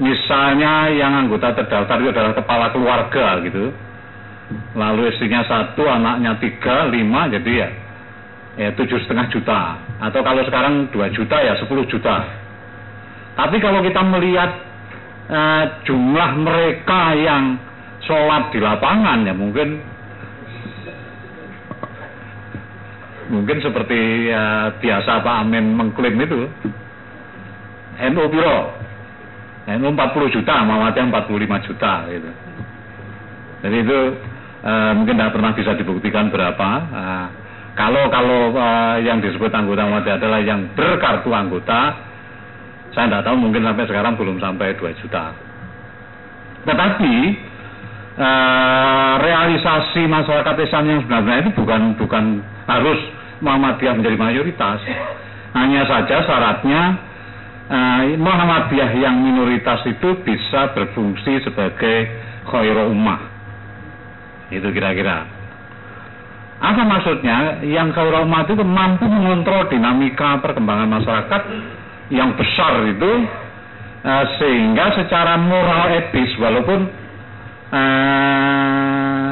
Misalnya 0.00 0.88
yang 0.88 1.12
anggota 1.26 1.52
terdaftar 1.52 1.96
itu 2.00 2.10
adalah 2.16 2.32
kepala 2.32 2.66
keluarga 2.72 3.26
gitu. 3.44 3.70
Lalu 4.76 5.08
istrinya 5.12 5.44
satu, 5.48 5.84
anaknya 5.88 6.36
tiga, 6.36 6.88
lima, 6.88 7.28
jadi 7.28 7.52
ya 7.52 7.68
tujuh 8.56 8.98
setengah 9.04 9.26
juta. 9.32 9.80
Atau 10.02 10.20
kalau 10.20 10.44
sekarang 10.44 10.92
dua 10.92 11.08
juta 11.12 11.40
ya 11.40 11.56
sepuluh 11.56 11.88
juta. 11.88 12.20
Tapi 13.32 13.56
kalau 13.64 13.80
kita 13.80 14.04
melihat 14.04 14.50
uh, 15.32 15.64
jumlah 15.88 16.30
mereka 16.36 17.16
yang 17.16 17.56
sholat 18.02 18.50
di 18.50 18.58
lapangan 18.58 19.22
ya 19.24 19.34
mungkin 19.34 19.78
mungkin 23.30 23.56
seperti 23.62 24.28
ya, 24.28 24.74
biasa 24.76 25.22
Pak 25.22 25.36
Amin 25.46 25.72
mengklaim 25.72 26.18
itu 26.18 26.50
NU 28.12 28.24
Biro 28.28 28.58
NU 29.62 29.88
40 29.94 30.34
juta 30.34 30.54
Muhammadiyah 30.66 31.08
45 31.08 31.66
juta 31.70 31.92
gitu 32.10 32.30
jadi 33.62 33.76
itu 33.78 33.98
uh, 34.66 34.92
mungkin 34.98 35.14
tidak 35.16 35.32
pernah 35.38 35.52
bisa 35.54 35.72
dibuktikan 35.78 36.28
berapa 36.34 36.68
uh, 36.90 37.26
kalau 37.72 38.08
kalau 38.12 38.52
uh, 38.52 38.96
yang 39.00 39.20
disebut 39.24 39.48
anggota 39.48 39.88
Muhammadiyah 39.88 40.16
adalah 40.20 40.40
yang 40.44 40.60
berkartu 40.76 41.32
anggota 41.32 42.10
saya 42.92 43.08
tidak 43.08 43.24
tahu 43.24 43.36
mungkin 43.40 43.64
sampai 43.64 43.84
sekarang 43.88 44.14
belum 44.20 44.36
sampai 44.36 44.76
2 44.76 45.00
juta 45.00 45.32
tetapi 46.62 47.14
uh, 48.18 49.14
realisasi 49.18 50.06
masyarakat 50.06 50.54
Islam 50.62 50.84
yang 50.88 51.00
sebenarnya 51.04 51.38
itu 51.48 51.52
bukan 51.56 51.82
bukan 51.96 52.24
harus 52.68 53.00
Muhammadiyah 53.42 53.94
menjadi 53.98 54.16
mayoritas. 54.16 54.80
Hanya 55.52 55.82
saja 55.84 56.22
syaratnya 56.24 56.82
uh, 57.66 58.02
Muhammadiyah 58.16 58.90
yang 58.94 59.18
minoritas 59.18 59.82
itu 59.90 60.22
bisa 60.22 60.70
berfungsi 60.72 61.42
sebagai 61.42 61.96
khairul 62.46 62.94
ummah. 62.94 63.20
Itu 64.54 64.70
kira-kira. 64.70 65.41
Apa 66.62 66.82
maksudnya? 66.86 67.58
Yang 67.66 67.98
khairul 67.98 68.22
ummah 68.22 68.46
itu 68.46 68.54
mampu 68.62 69.10
mengontrol 69.10 69.66
dinamika 69.66 70.38
perkembangan 70.38 70.86
masyarakat 70.86 71.42
yang 72.14 72.38
besar 72.38 72.86
itu 72.86 73.12
uh, 74.06 74.24
sehingga 74.38 74.94
secara 74.94 75.34
moral 75.42 75.90
etis 75.90 76.30
walaupun 76.38 76.86
uh, 77.74 79.30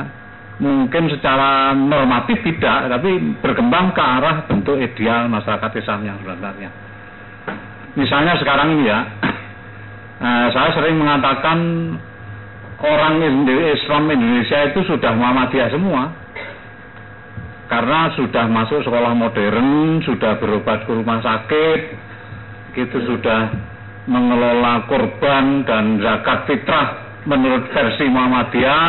mungkin 0.60 1.08
secara 1.08 1.72
normatif 1.72 2.44
tidak, 2.44 2.92
tapi 2.92 3.16
berkembang 3.40 3.96
ke 3.96 4.02
arah 4.04 4.44
bentuk 4.44 4.76
ideal 4.76 5.26
masyarakat 5.32 5.70
Islam 5.80 6.00
yang 6.04 6.16
sebenarnya. 6.20 6.70
Misalnya 7.96 8.36
sekarang 8.38 8.76
ini 8.76 8.84
ya, 8.86 9.00
eh, 10.28 10.46
saya 10.52 10.70
sering 10.76 11.00
mengatakan 11.00 11.58
orang 12.84 13.24
Islam 13.72 14.12
Indonesia 14.12 14.68
itu 14.68 14.84
sudah 14.84 15.16
Muhammadiyah 15.16 15.72
semua. 15.72 16.12
Karena 17.70 18.10
sudah 18.18 18.50
masuk 18.50 18.82
sekolah 18.82 19.14
modern, 19.14 20.02
sudah 20.02 20.42
berobat 20.42 20.82
ke 20.84 20.90
rumah 20.90 21.22
sakit, 21.22 21.80
gitu 22.74 22.98
sudah 23.06 23.54
mengelola 24.10 24.90
korban 24.90 25.62
dan 25.62 26.02
zakat 26.02 26.50
fitrah 26.50 27.14
menurut 27.30 27.70
versi 27.70 28.10
Muhammadiyah, 28.10 28.86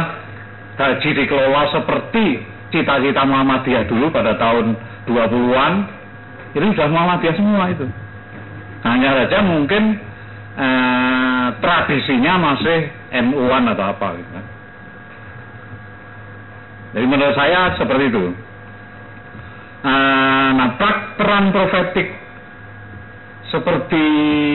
haji 0.81 1.09
dikelola 1.13 1.69
seperti 1.77 2.41
cita-cita 2.73 3.21
Muhammadiyah 3.21 3.85
dulu 3.85 4.09
pada 4.09 4.33
tahun 4.39 4.73
20-an 5.05 5.73
itu 6.57 6.65
sudah 6.73 6.89
Muhammadiyah 6.89 7.35
semua 7.37 7.63
itu 7.69 7.85
hanya 8.81 9.09
saja 9.23 9.45
mungkin 9.45 9.99
eh, 10.57 11.47
tradisinya 11.61 12.33
masih 12.41 12.79
NU-an 13.29 13.69
atau 13.75 13.85
apa 13.93 14.07
gitu. 14.17 14.31
Jadi 16.91 17.05
menurut 17.07 17.35
saya 17.39 17.71
seperti 17.79 18.11
itu. 18.11 18.35
Eh, 19.81 20.49
nah, 20.53 20.77
peran 21.17 21.49
profetik 21.49 22.13
seperti 23.49 24.05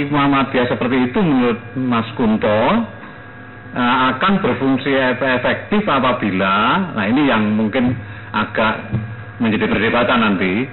Muhammadiyah 0.07 0.71
seperti 0.71 1.11
itu 1.11 1.19
menurut 1.19 1.61
Mas 1.75 2.09
Kunto 2.17 2.49
uh, 2.49 3.99
akan 4.17 4.33
berfungsi 4.41 4.89
efektif 5.21 5.85
apabila, 5.85 6.95
nah 6.97 7.05
ini 7.05 7.29
yang 7.29 7.59
mungkin 7.59 7.93
agak 8.33 8.89
menjadi 9.37 9.69
perdebatan 9.69 10.19
nanti, 10.23 10.65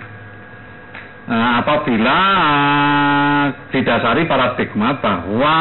uh, 1.28 1.50
apabila 1.60 2.18
uh, 2.32 3.46
didasari 3.76 4.24
paradigma 4.24 5.04
bahwa 5.04 5.56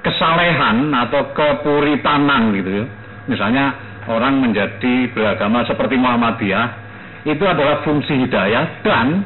kesalehan 0.00 0.88
atau 0.94 1.34
kepuritanan 1.36 2.56
gitu, 2.56 2.88
misalnya 3.28 3.76
orang 4.08 4.40
menjadi 4.40 5.12
beragama 5.12 5.68
seperti 5.68 6.00
Muhammadiyah 6.00 6.87
itu 7.28 7.44
adalah 7.44 7.84
fungsi 7.84 8.24
hidayah 8.24 8.80
dan 8.80 9.22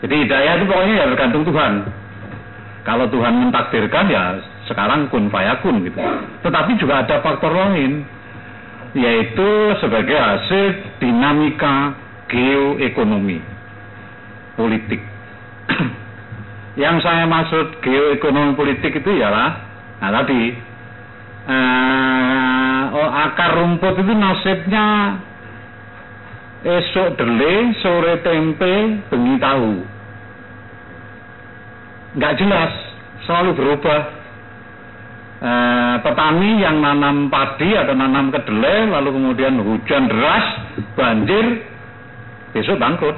jadi 0.00 0.14
hidayah 0.24 0.52
itu 0.56 0.64
pokoknya 0.64 0.94
ya 0.96 1.06
bergantung 1.12 1.44
Tuhan. 1.44 1.72
Kalau 2.80 3.06
Tuhan 3.12 3.34
mentakdirkan 3.36 4.04
ya 4.08 4.40
sekarang 4.64 5.12
kun 5.12 5.28
fayakun 5.28 5.84
gitu. 5.84 6.00
Tetapi 6.40 6.70
juga 6.80 7.04
ada 7.04 7.20
faktor 7.20 7.52
lain 7.52 8.06
yaitu 8.96 9.48
sebagai 9.78 10.16
hasil 10.16 10.98
dinamika 10.98 11.94
geoekonomi 12.32 13.38
politik. 14.56 15.04
Yang 16.82 16.96
saya 17.04 17.28
maksud 17.28 17.84
geoekonomi 17.84 18.56
politik 18.56 18.96
itu 18.96 19.10
ialah 19.20 19.68
nah 20.00 20.08
tadi 20.16 20.56
uh, 21.44 22.82
oh, 22.96 23.10
akar 23.28 23.52
rumput 23.52 24.00
itu 24.00 24.12
nasibnya 24.16 24.86
esok 26.60 27.16
dele, 27.16 27.72
sore 27.80 28.20
tempe, 28.20 28.74
bengi 29.08 29.36
tahu. 29.40 29.72
Nggak 32.20 32.36
jelas, 32.36 32.72
selalu 33.24 33.50
berubah. 33.56 34.00
Eh, 35.40 35.94
petani 36.04 36.60
yang 36.60 36.84
nanam 36.84 37.32
padi 37.32 37.72
atau 37.72 37.96
nanam 37.96 38.28
kedelai 38.28 38.92
lalu 38.92 39.16
kemudian 39.16 39.56
hujan 39.64 40.04
deras 40.04 40.46
banjir 40.92 41.64
besok 42.52 42.76
bangkrut. 42.76 43.16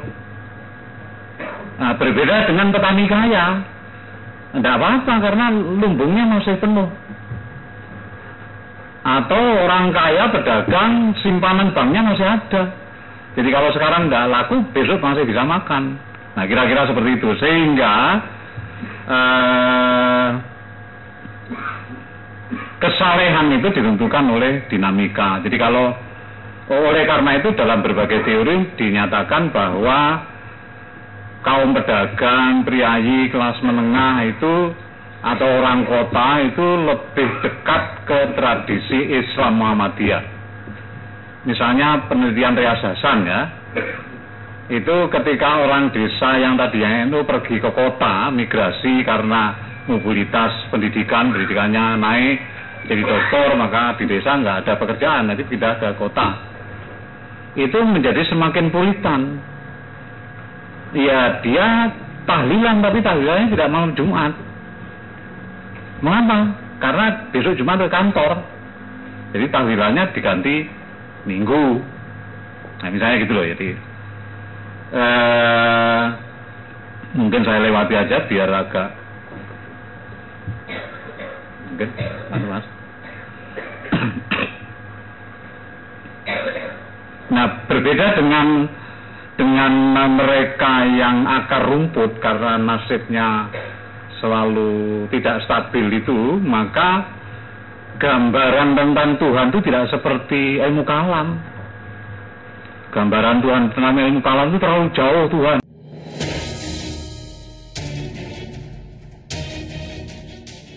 Nah, 1.82 1.98
berbeda 1.98 2.46
dengan 2.46 2.70
petani 2.70 3.10
kaya. 3.10 3.46
Tidak 4.54 4.74
apa-apa 4.78 5.14
karena 5.18 5.50
lumbungnya 5.50 6.38
masih 6.38 6.54
penuh. 6.62 6.86
Atau 9.02 9.42
orang 9.66 9.90
kaya 9.90 10.30
berdagang 10.30 11.18
simpanan 11.26 11.74
banknya 11.74 12.06
masih 12.06 12.26
ada 12.28 12.81
jadi 13.32 13.48
kalau 13.48 13.70
sekarang 13.72 14.08
tidak 14.08 14.24
laku 14.28 14.56
besok 14.72 14.98
masih 15.00 15.24
bisa 15.24 15.42
makan 15.44 15.96
nah 16.32 16.44
kira-kira 16.48 16.88
seperti 16.88 17.10
itu 17.20 17.28
sehingga 17.36 17.94
eh, 19.08 20.28
kesalehan 22.82 23.46
itu 23.54 23.70
ditentukan 23.70 24.24
oleh 24.26 24.66
dinamika. 24.66 25.38
Jadi 25.46 25.54
kalau 25.54 25.94
oleh 26.66 27.04
karena 27.06 27.38
itu 27.38 27.54
dalam 27.54 27.78
berbagai 27.78 28.26
teori 28.26 28.74
dinyatakan 28.74 29.54
bahwa 29.54 30.26
kaum 31.46 31.70
pedagang, 31.74 32.66
priayi, 32.66 33.30
kelas 33.30 33.62
menengah 33.62 34.26
itu 34.26 34.74
atau 35.22 35.48
orang 35.62 35.86
kota 35.86 36.28
itu 36.42 36.66
lebih 36.82 37.28
dekat 37.46 37.82
ke 38.02 38.18
tradisi 38.34 38.98
Islam 39.22 39.62
Muhammadiyah. 39.62 40.22
Misalnya 41.42 42.06
penelitian 42.06 42.54
Rias 42.54 42.78
Hasan 42.78 43.26
ya, 43.26 43.40
itu 44.70 44.96
ketika 45.10 45.66
orang 45.66 45.90
desa 45.90 46.38
yang 46.38 46.54
tadinya 46.54 47.02
itu 47.02 47.18
pergi 47.26 47.58
ke 47.58 47.70
kota, 47.74 48.30
migrasi 48.30 49.02
karena 49.02 49.58
mobilitas 49.90 50.70
pendidikan, 50.70 51.34
pendidikannya 51.34 51.98
naik, 51.98 52.38
jadi 52.86 53.02
dokter 53.02 53.46
maka 53.54 53.94
di 53.98 54.04
desa 54.10 54.38
nggak 54.38 54.66
ada 54.66 54.72
pekerjaan 54.78 55.30
nanti 55.30 55.42
pindah 55.46 55.78
ke 55.78 55.88
kota. 55.98 56.28
Itu 57.54 57.78
menjadi 57.84 58.26
semakin 58.26 58.72
puritan. 58.72 59.20
Ya 60.92 61.42
dia 61.44 61.90
tahlilan 62.26 62.82
tapi 62.82 62.98
tahlilannya 63.02 63.48
tidak 63.54 63.68
mau 63.70 63.86
Jumat. 63.94 64.32
Mengapa? 66.02 66.38
Karena 66.82 67.06
besok 67.30 67.54
Jumat 67.54 67.78
ke 67.82 67.88
kantor. 67.90 68.42
Jadi 69.32 69.46
tahlilannya 69.48 70.04
diganti 70.12 70.81
Minggu. 71.24 71.80
Nah 72.82 72.88
misalnya 72.90 73.22
gitu 73.22 73.32
loh 73.32 73.46
jadi 73.46 73.68
eh, 74.92 76.04
mungkin 77.14 77.42
saya 77.44 77.60
lewati 77.62 77.94
aja 77.96 78.26
biar 78.28 78.50
agak 78.50 78.90
mungkin 81.72 81.88
mas. 82.48 82.66
Nah, 87.32 87.64
berbeda 87.64 88.06
dengan 88.20 88.68
dengan 89.40 89.72
mereka 90.20 90.84
yang 90.84 91.24
akar 91.24 91.64
rumput 91.64 92.20
karena 92.20 92.60
nasibnya 92.60 93.48
selalu 94.20 95.08
tidak 95.08 95.40
stabil 95.48 95.96
itu, 95.96 96.36
maka 96.44 97.08
gambaran 98.02 98.74
tentang 98.74 99.14
Tuhan 99.14 99.54
itu 99.54 99.58
tidak 99.62 99.84
seperti 99.94 100.58
ilmu 100.58 100.82
kalam. 100.82 101.38
Gambaran 102.90 103.38
Tuhan 103.38 103.62
tentang 103.70 103.94
ilmu 103.94 104.20
kalam 104.26 104.50
itu 104.50 104.58
terlalu 104.58 104.86
jauh 104.90 105.26
Tuhan. 105.30 105.58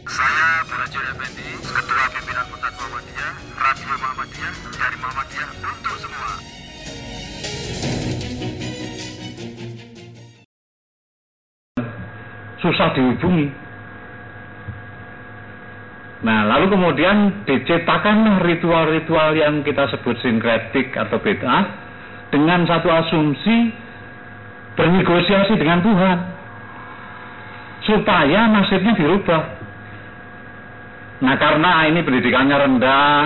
Saya 0.06 0.50
Berajo 0.70 1.00
Effendi, 1.02 1.50
Ketua 1.66 2.06
Pimpinan 2.14 2.46
Pusat 2.54 2.74
Muhammadiyah, 2.78 3.34
Radio 3.58 3.96
Muhammadiyah, 3.98 4.54
dari 4.78 4.98
Muhammadiyah 5.02 5.50
untuk 5.66 5.96
semua. 5.98 6.34
susah 12.66 12.90
dihubungi. 12.98 13.65
Nah, 16.24 16.48
lalu 16.48 16.72
kemudian 16.72 17.44
diciptakan 17.44 18.40
ritual-ritual 18.40 19.36
yang 19.36 19.62
kita 19.68 19.92
sebut 19.92 20.16
sinkretik 20.24 20.96
atau 20.96 21.20
bid'ah 21.20 21.64
dengan 22.32 22.64
satu 22.64 22.88
asumsi 22.88 23.76
bernegosiasi 24.80 25.54
dengan 25.60 25.84
Tuhan 25.84 26.18
supaya 27.84 28.48
nasibnya 28.50 28.96
dirubah. 28.96 29.44
Nah, 31.20 31.36
karena 31.36 31.88
ini 31.92 32.00
pendidikannya 32.00 32.58
rendah, 32.58 33.20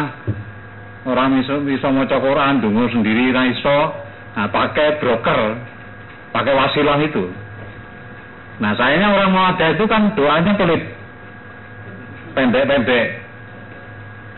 orang 1.05 1.39
bisa, 1.39 1.61
bisa 1.61 1.87
mau 1.93 2.05
Quran, 2.05 2.61
dungu 2.61 2.89
sendiri, 2.89 3.33
nah 3.33 3.45
iso, 3.49 3.79
nah, 4.33 4.49
pakai 4.49 4.97
broker, 5.01 5.41
pakai 6.33 6.53
wasilah 6.53 6.99
itu. 7.05 7.23
Nah 8.59 8.75
sayangnya 8.75 9.07
orang 9.15 9.31
Muhammadiyah 9.31 9.71
itu 9.79 9.85
kan 9.87 10.01
doanya 10.19 10.53
pelit, 10.59 10.83
pendek-pendek. 12.39 13.07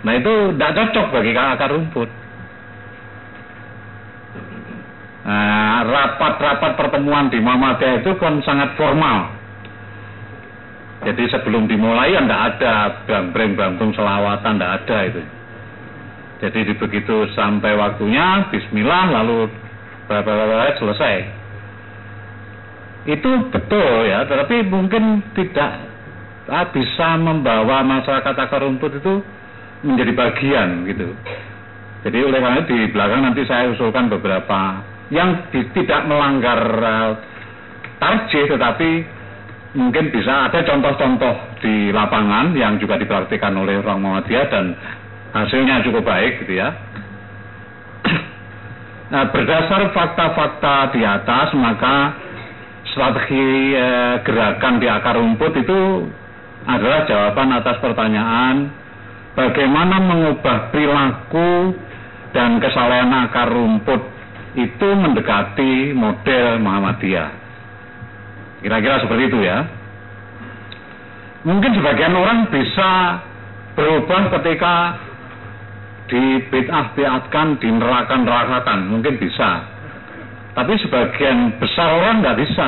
Nah 0.02 0.14
itu 0.18 0.34
tidak 0.58 0.74
cocok 0.74 1.06
bagi 1.14 1.32
akar 1.38 1.70
rumput. 1.70 2.10
Nah, 5.22 5.86
rapat-rapat 5.86 6.82
pertemuan 6.82 7.30
di 7.30 7.38
Muhammadiyah 7.38 8.02
itu 8.02 8.18
kan 8.18 8.42
sangat 8.42 8.74
formal. 8.74 9.38
Jadi 11.06 11.30
sebelum 11.30 11.70
dimulai 11.70 12.18
ya 12.18 12.26
tidak 12.26 12.42
ada 12.58 12.74
bambreng 13.06 13.54
bantung 13.54 13.94
selawatan, 13.94 14.58
tidak 14.58 14.74
ada 14.82 14.98
itu. 15.06 15.22
Jadi 16.42 16.74
begitu 16.74 17.30
sampai 17.38 17.78
waktunya, 17.78 18.50
Bismillah 18.50 19.14
lalu 19.14 19.46
berapa 20.10 20.74
selesai 20.82 21.42
itu 23.10 23.32
betul 23.50 24.06
ya, 24.06 24.22
tetapi 24.30 24.62
mungkin 24.70 25.26
tidak 25.34 25.91
bisa 26.50 27.20
membawa 27.22 27.86
masyarakat 27.86 28.36
akar 28.36 28.66
rumput 28.66 28.98
itu 28.98 29.22
menjadi 29.86 30.12
bagian 30.14 30.70
gitu. 30.90 31.14
Jadi 32.02 32.18
oleh 32.26 32.40
karena 32.42 32.62
di 32.66 32.80
belakang 32.90 33.22
nanti 33.22 33.46
saya 33.46 33.70
usulkan 33.70 34.10
beberapa 34.10 34.82
yang 35.14 35.54
di, 35.54 35.62
tidak 35.76 36.10
melanggar 36.10 36.60
uh, 36.82 37.12
tarjih 38.02 38.50
tetapi 38.50 38.90
mungkin 39.78 40.10
bisa 40.10 40.50
ada 40.50 40.66
contoh-contoh 40.66 41.62
di 41.62 41.94
lapangan 41.94 42.58
yang 42.58 42.82
juga 42.82 42.98
dipraktikkan 42.98 43.54
oleh 43.54 43.80
orang 43.86 44.02
Muhammadiyah 44.02 44.48
dan 44.50 44.74
hasilnya 45.32 45.86
cukup 45.86 46.04
baik 46.04 46.46
gitu 46.46 46.58
ya. 46.58 46.70
Nah, 49.12 49.28
berdasar 49.28 49.92
fakta-fakta 49.92 50.96
di 50.96 51.04
atas 51.04 51.52
maka 51.60 52.16
strategi 52.88 53.76
eh, 53.76 54.24
gerakan 54.24 54.80
di 54.80 54.88
akar 54.88 55.20
rumput 55.20 55.52
itu 55.60 56.08
adalah 56.68 57.06
jawaban 57.10 57.50
atas 57.58 57.78
pertanyaan 57.82 58.70
bagaimana 59.34 59.98
mengubah 60.02 60.70
perilaku 60.70 61.74
dan 62.32 62.62
kesalahan 62.62 63.12
akar 63.28 63.50
rumput 63.52 64.02
itu 64.56 64.88
mendekati 64.94 65.96
model 65.96 66.60
Muhammadiyah. 66.60 67.30
Kira-kira 68.62 69.02
seperti 69.02 69.24
itu 69.32 69.40
ya. 69.42 69.64
Mungkin 71.42 71.72
sebagian 71.74 72.14
orang 72.14 72.54
bisa 72.54 72.92
berubah 73.74 74.30
ketika 74.38 74.76
di 76.12 76.44
bid'ah-bid'atkan, 76.52 77.58
di 77.58 77.70
neraka-nerakakan, 77.72 78.92
mungkin 78.92 79.16
bisa. 79.18 79.66
Tapi 80.52 80.76
sebagian 80.84 81.56
besar 81.58 81.88
orang 81.88 82.20
nggak 82.22 82.38
bisa. 82.44 82.68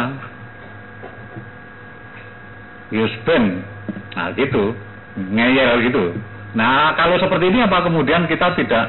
Yusben, 2.96 3.73
nah 4.14 4.30
gitu, 4.34 4.74
ngeyel 5.18 5.86
gitu. 5.90 6.14
Nah 6.54 6.94
kalau 6.94 7.18
seperti 7.18 7.50
ini 7.50 7.66
apa 7.66 7.82
kemudian 7.86 8.30
kita 8.30 8.54
tidak 8.58 8.86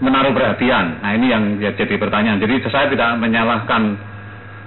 menaruh 0.00 0.32
perhatian? 0.32 1.02
Nah 1.02 1.10
ini 1.14 1.26
yang 1.30 1.44
ya, 1.58 1.74
jadi 1.74 1.98
pertanyaan. 1.98 2.38
Jadi 2.38 2.62
saya 2.70 2.86
tidak 2.88 3.18
menyalahkan 3.18 3.82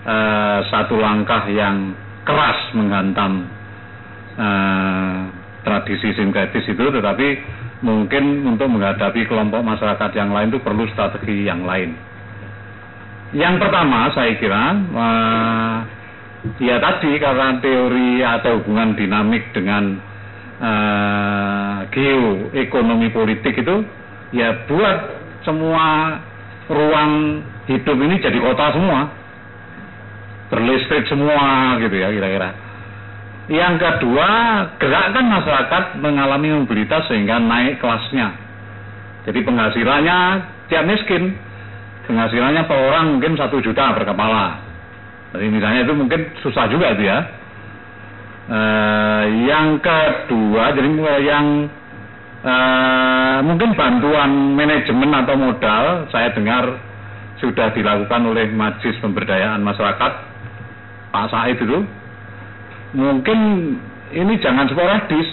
uh, 0.04 0.60
satu 0.68 1.00
langkah 1.00 1.48
yang 1.50 1.96
keras 2.24 2.60
menghantam 2.76 3.48
uh, 4.36 5.32
tradisi 5.64 6.12
sinkretis 6.16 6.68
itu, 6.68 6.86
tetapi 6.92 7.28
mungkin 7.84 8.48
untuk 8.48 8.72
menghadapi 8.72 9.28
kelompok 9.28 9.60
masyarakat 9.64 10.12
yang 10.16 10.32
lain 10.32 10.52
itu 10.52 10.60
perlu 10.64 10.88
strategi 10.92 11.48
yang 11.48 11.64
lain. 11.68 11.96
Yang 13.34 13.66
pertama 13.66 14.14
saya 14.14 14.38
kira 14.38 14.64
uh, 14.94 15.78
ya 16.60 16.80
tadi 16.80 17.16
karena 17.20 17.58
teori 17.64 18.20
atau 18.20 18.60
hubungan 18.60 18.96
dinamik 19.00 19.56
dengan 19.56 19.98
uh, 20.60 21.88
geoekonomi 21.92 23.10
politik 23.16 23.56
itu 23.56 23.76
ya 24.36 24.68
buat 24.68 24.98
semua 25.48 26.20
ruang 26.68 27.44
hidup 27.68 27.98
ini 28.00 28.20
jadi 28.20 28.40
kota 28.40 28.76
semua 28.76 29.24
berlistrik 30.54 31.10
semua 31.10 31.76
gitu 31.82 31.98
ya 31.98 32.14
kira-kira. 32.14 32.50
Yang 33.50 33.76
kedua, 33.82 34.30
gerakan 34.80 35.26
masyarakat 35.28 35.84
mengalami 36.00 36.64
mobilitas 36.64 37.10
sehingga 37.12 37.42
naik 37.44 37.82
kelasnya. 37.82 38.32
Jadi 39.28 39.40
penghasilannya 39.44 40.18
tiap 40.72 40.86
miskin, 40.88 41.36
penghasilannya 42.08 42.64
per 42.70 42.78
orang 42.78 43.06
mungkin 43.18 43.36
satu 43.36 43.60
juta 43.60 43.92
per 43.98 44.08
kepala. 44.08 44.64
Jadi 45.34 45.46
misalnya 45.50 45.82
itu 45.86 45.94
mungkin 45.98 46.22
susah 46.46 46.70
juga 46.70 46.94
itu 46.94 47.10
ya. 47.10 47.20
E, 48.48 48.60
yang 49.50 49.82
kedua, 49.82 50.78
jadi 50.78 50.90
yang 51.26 51.68
e, 52.46 52.56
mungkin 53.42 53.74
bantuan 53.74 54.54
manajemen 54.54 55.10
atau 55.10 55.36
modal 55.36 56.06
saya 56.14 56.30
dengar 56.38 56.78
sudah 57.42 57.74
dilakukan 57.74 58.22
oleh 58.30 58.54
Majlis 58.54 59.02
Pemberdayaan 59.02 59.66
Masyarakat 59.66 60.12
Pak 61.12 61.26
Said 61.34 61.58
itu. 61.60 61.80
Mungkin 62.94 63.40
ini 64.14 64.38
jangan 64.38 64.70
sporadis, 64.70 65.26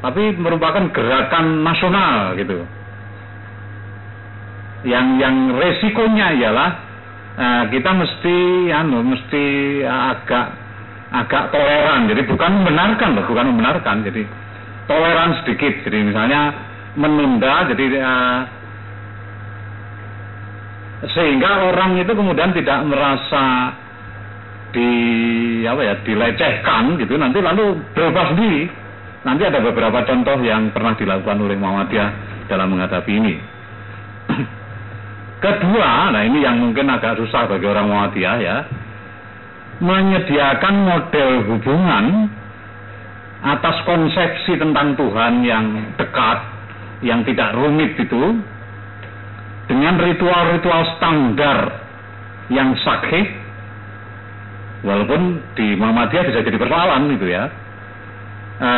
tapi 0.00 0.32
merupakan 0.40 0.88
gerakan 0.88 1.60
nasional 1.60 2.32
gitu 2.40 2.64
yang 4.84 5.20
yang 5.20 5.52
resikonya 5.52 6.32
ialah 6.40 6.70
uh, 7.36 7.64
kita 7.70 7.90
mesti 7.92 8.36
anu 8.72 9.04
mesti 9.04 9.44
agak 9.84 10.46
agak 11.10 11.44
toleran. 11.50 12.06
Jadi 12.10 12.22
bukan 12.26 12.50
membenarkan 12.62 13.08
loh 13.18 13.24
bukan 13.26 13.46
membenarkan. 13.50 14.06
Jadi 14.06 14.22
toleran 14.86 15.30
sedikit. 15.42 15.86
Jadi 15.86 15.98
misalnya 16.06 16.40
menunda 16.98 17.68
jadi 17.70 17.84
uh, 18.00 18.40
sehingga 21.10 21.70
orang 21.72 21.96
itu 21.96 22.12
kemudian 22.12 22.52
tidak 22.52 22.78
merasa 22.84 23.74
di 24.70 24.90
apa 25.66 25.80
ya 25.82 25.94
dilecehkan 26.06 26.96
gitu. 26.98 27.18
Nanti 27.18 27.38
lalu 27.42 27.78
berubah 27.92 28.34
sendiri. 28.34 28.64
Nanti 29.20 29.44
ada 29.44 29.60
beberapa 29.60 30.00
contoh 30.08 30.40
yang 30.40 30.72
pernah 30.72 30.96
dilakukan 30.96 31.36
oleh 31.44 31.52
Muhammadiyah 31.60 32.10
dalam 32.48 32.72
menghadapi 32.72 33.12
ini 33.20 33.49
Kedua, 35.40 36.12
nah 36.12 36.20
ini 36.20 36.44
yang 36.44 36.60
mungkin 36.60 36.84
agak 36.92 37.16
susah 37.16 37.48
bagi 37.48 37.64
orang 37.64 37.88
Muhammadiyah 37.88 38.36
ya, 38.44 38.56
menyediakan 39.80 40.74
model 40.84 41.30
hubungan 41.48 42.28
atas 43.40 43.76
konsepsi 43.88 44.60
tentang 44.60 45.00
Tuhan 45.00 45.40
yang 45.40 45.96
dekat, 45.96 46.38
yang 47.00 47.24
tidak 47.24 47.56
rumit 47.56 47.96
itu, 47.96 48.36
dengan 49.64 49.96
ritual-ritual 49.96 51.00
standar 51.00 51.88
yang 52.52 52.76
sakit, 52.76 53.26
walaupun 54.84 55.40
di 55.56 55.72
Muhammadiyah 55.72 56.24
bisa 56.28 56.44
jadi 56.44 56.58
persoalan 56.60 57.16
gitu 57.16 57.32
ya, 57.32 57.48
e, 58.60 58.70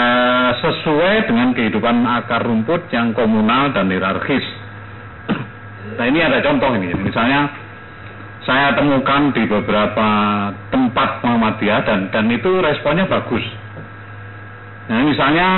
sesuai 0.62 1.26
dengan 1.26 1.58
kehidupan 1.58 2.06
akar 2.06 2.46
rumput 2.46 2.86
yang 2.94 3.10
komunal 3.18 3.74
dan 3.74 3.90
hierarkis 3.90 4.61
Nah 5.96 6.04
ini 6.08 6.18
ada 6.24 6.38
contoh 6.40 6.72
ini, 6.76 6.94
misalnya 6.96 7.52
saya 8.42 8.74
temukan 8.74 9.30
di 9.30 9.46
beberapa 9.46 10.08
tempat 10.74 11.22
Muhammadiyah 11.22 11.80
dan 11.86 12.00
dan 12.10 12.26
itu 12.26 12.50
responnya 12.58 13.06
bagus. 13.06 13.44
Nah, 14.90 14.98
misalnya 15.06 15.48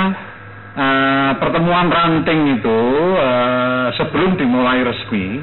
eh, 0.77 1.31
pertemuan 1.41 1.89
ranting 1.89 2.61
itu 2.61 2.79
eh, 3.17 3.87
sebelum 3.97 4.37
dimulai 4.37 4.85
resmi 4.85 5.41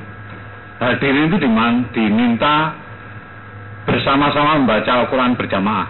hadirin 0.79 1.31
itu 1.31 1.39
diman- 1.43 1.91
diminta 1.91 2.79
bersama-sama 3.91 4.63
membaca 4.63 5.03
Al-Quran 5.03 5.35
berjamaah. 5.35 5.89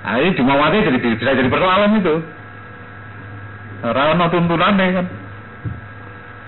Nah, 0.00 0.16
ini 0.20 0.36
di 0.36 0.42
Muhammadiyah 0.44 0.84
jadi 0.92 0.98
bisa 1.00 1.32
jadi 1.32 1.48
persoalan 1.48 2.00
itu. 2.04 2.16
Karena 3.80 4.28
tuntunannya 4.28 4.86
kan. 4.92 5.06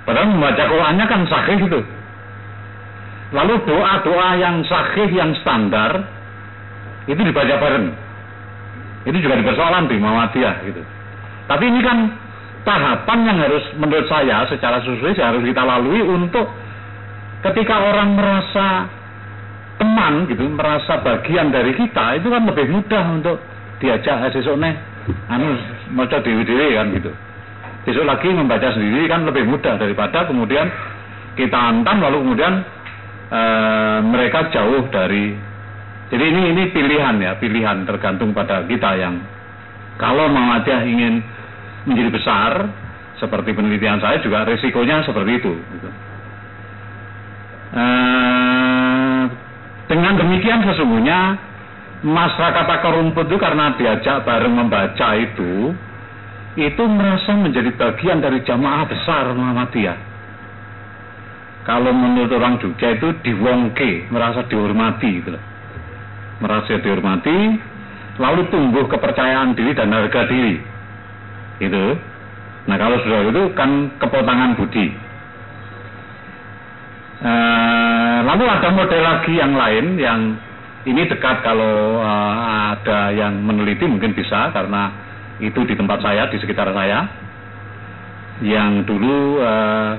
Padahal 0.03 0.35
membaca 0.35 0.65
Qurannya 0.67 1.07
kan 1.07 1.21
sahih 1.31 1.59
gitu. 1.63 1.81
Lalu 3.33 3.55
doa-doa 3.65 4.29
yang 4.37 4.61
sahih 4.67 5.09
yang 5.09 5.33
standar 5.41 6.05
itu 7.07 7.19
dibaca 7.19 7.55
bareng. 7.59 7.87
Itu 9.07 9.19
juga 9.19 9.39
dipersoalan 9.39 9.91
di 9.91 9.97
Muhammadiyah 9.99 10.55
gitu. 10.67 10.83
Tapi 11.47 11.65
ini 11.67 11.81
kan 11.83 11.99
tahapan 12.63 13.19
yang 13.27 13.39
harus 13.43 13.65
menurut 13.79 14.07
saya 14.07 14.47
secara 14.47 14.79
sesuai 14.83 15.19
harus 15.19 15.43
kita 15.43 15.63
lalui 15.63 16.03
untuk 16.03 16.47
ketika 17.43 17.83
orang 17.83 18.15
merasa 18.15 18.87
teman 19.83 20.31
gitu, 20.31 20.47
merasa 20.47 21.03
bagian 21.03 21.51
dari 21.51 21.75
kita 21.75 22.23
itu 22.23 22.31
kan 22.31 22.47
lebih 22.47 22.71
mudah 22.71 23.05
untuk 23.19 23.43
diajak 23.83 24.31
sesuk 24.31 24.55
anu 25.27 25.59
maca 25.91 26.23
dewi-dewi 26.23 26.79
kan 26.79 26.87
gitu. 26.95 27.11
Besok 27.83 28.07
lagi 28.07 28.31
membaca 28.31 28.71
sendiri 28.71 29.11
kan 29.11 29.27
lebih 29.27 29.43
mudah 29.43 29.75
daripada 29.75 30.31
kemudian 30.31 30.71
kita 31.35 31.59
antam 31.59 31.99
lalu 31.99 32.23
kemudian 32.23 32.63
eh, 33.33 33.99
mereka 34.07 34.55
jauh 34.55 34.87
dari 34.93 35.35
jadi 36.13 36.25
ini 36.29 36.43
ini 36.55 36.63
pilihan 36.71 37.17
ya 37.19 37.33
pilihan 37.41 37.89
tergantung 37.89 38.31
pada 38.37 38.63
kita 38.69 39.01
yang 39.01 39.19
kalau 39.99 40.31
Muhammadiyah 40.31 40.83
ingin 40.87 41.25
menjadi 41.89 42.11
besar 42.15 42.53
seperti 43.19 43.51
penelitian 43.57 43.99
saya 43.99 44.23
juga 44.23 44.47
risikonya 44.47 45.03
seperti 45.03 45.31
itu 45.43 45.53
gitu. 45.57 45.89
Eh, 47.73 49.23
dengan 49.89 50.15
demikian 50.21 50.61
sesungguhnya 50.63 51.19
masyarakat 52.03 52.67
akar 52.67 52.93
rumput 52.99 53.31
itu 53.31 53.39
karena 53.39 53.73
diajak 53.79 54.27
bareng 54.27 54.55
membaca 54.55 55.09
itu 55.17 55.73
itu 56.57 56.85
merasa 56.85 57.33
menjadi 57.33 57.73
bagian 57.73 58.21
dari 58.21 58.45
jamaah 58.45 58.85
besar 58.85 59.33
Muhammadiyah. 59.33 60.13
Kalau 61.63 61.95
menurut 61.95 62.29
orang 62.35 62.59
Jogja 62.59 62.99
itu 62.99 63.15
diwongke, 63.23 64.11
merasa 64.11 64.43
dihormati 64.51 65.23
gitu. 65.23 65.39
Merasa 66.43 66.83
dihormati, 66.83 67.57
lalu 68.19 68.51
tumbuh 68.51 68.85
kepercayaan 68.91 69.55
diri 69.55 69.73
dan 69.73 69.95
harga 69.95 70.27
diri. 70.27 70.59
Gitu. 71.63 71.85
Nah 72.67 72.77
kalau 72.77 72.99
sudah 73.07 73.21
itu 73.31 73.43
kan 73.55 73.95
kepotangan 74.03 74.59
budi. 74.59 74.87
Eh, 77.23 78.19
lalu 78.27 78.45
ada 78.51 78.69
model 78.75 79.03
lagi 79.07 79.33
yang 79.39 79.55
lain 79.55 79.95
yang 79.95 80.21
ini 80.83 81.07
dekat 81.07 81.47
kalau 81.47 82.03
eh, 82.03 82.35
ada 82.75 83.15
yang 83.15 83.39
meneliti 83.39 83.87
mungkin 83.87 84.11
bisa 84.19 84.51
karena 84.51 84.91
itu 85.43 85.61
di 85.67 85.75
tempat 85.75 85.99
saya 85.99 86.31
di 86.31 86.39
sekitar 86.39 86.71
saya. 86.71 87.11
Yang 88.43 88.87
dulu 88.87 89.43
eh, 89.43 89.93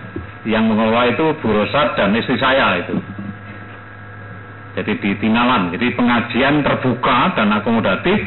yang 0.48 0.68
mengelola 0.68 1.12
itu 1.12 1.36
Bu 1.40 1.52
Rosat 1.52 2.00
dan 2.00 2.16
istri 2.16 2.40
saya 2.40 2.80
itu. 2.80 2.96
Jadi 4.80 4.92
di 5.04 5.12
Tinalan. 5.20 5.70
Jadi 5.76 5.94
pengajian 5.94 6.64
terbuka 6.66 7.38
dan 7.38 7.54
akomodatif 7.54 8.20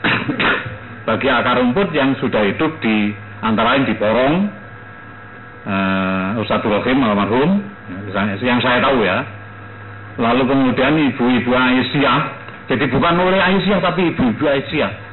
bagi 1.08 1.28
akar 1.28 1.58
rumput 1.58 1.90
yang 1.90 2.14
sudah 2.22 2.46
hidup 2.46 2.78
di 2.78 3.10
antara 3.42 3.74
lain 3.74 3.90
di 3.90 3.94
Porong 3.98 4.34
uh, 5.66 6.40
Ustadz 6.40 6.62
Rohim 6.62 7.02
almarhum 7.02 7.58
yang 8.40 8.60
saya 8.62 8.78
tahu 8.84 9.02
ya. 9.02 9.26
Lalu 10.20 10.46
kemudian 10.46 10.94
ibu-ibu 11.10 11.50
Aisyah. 11.52 12.20
Jadi 12.70 12.86
bukan 12.86 13.14
oleh 13.18 13.40
Aisyah 13.40 13.82
tapi 13.82 14.14
ibu-ibu 14.14 14.46
Aisyah 14.46 15.09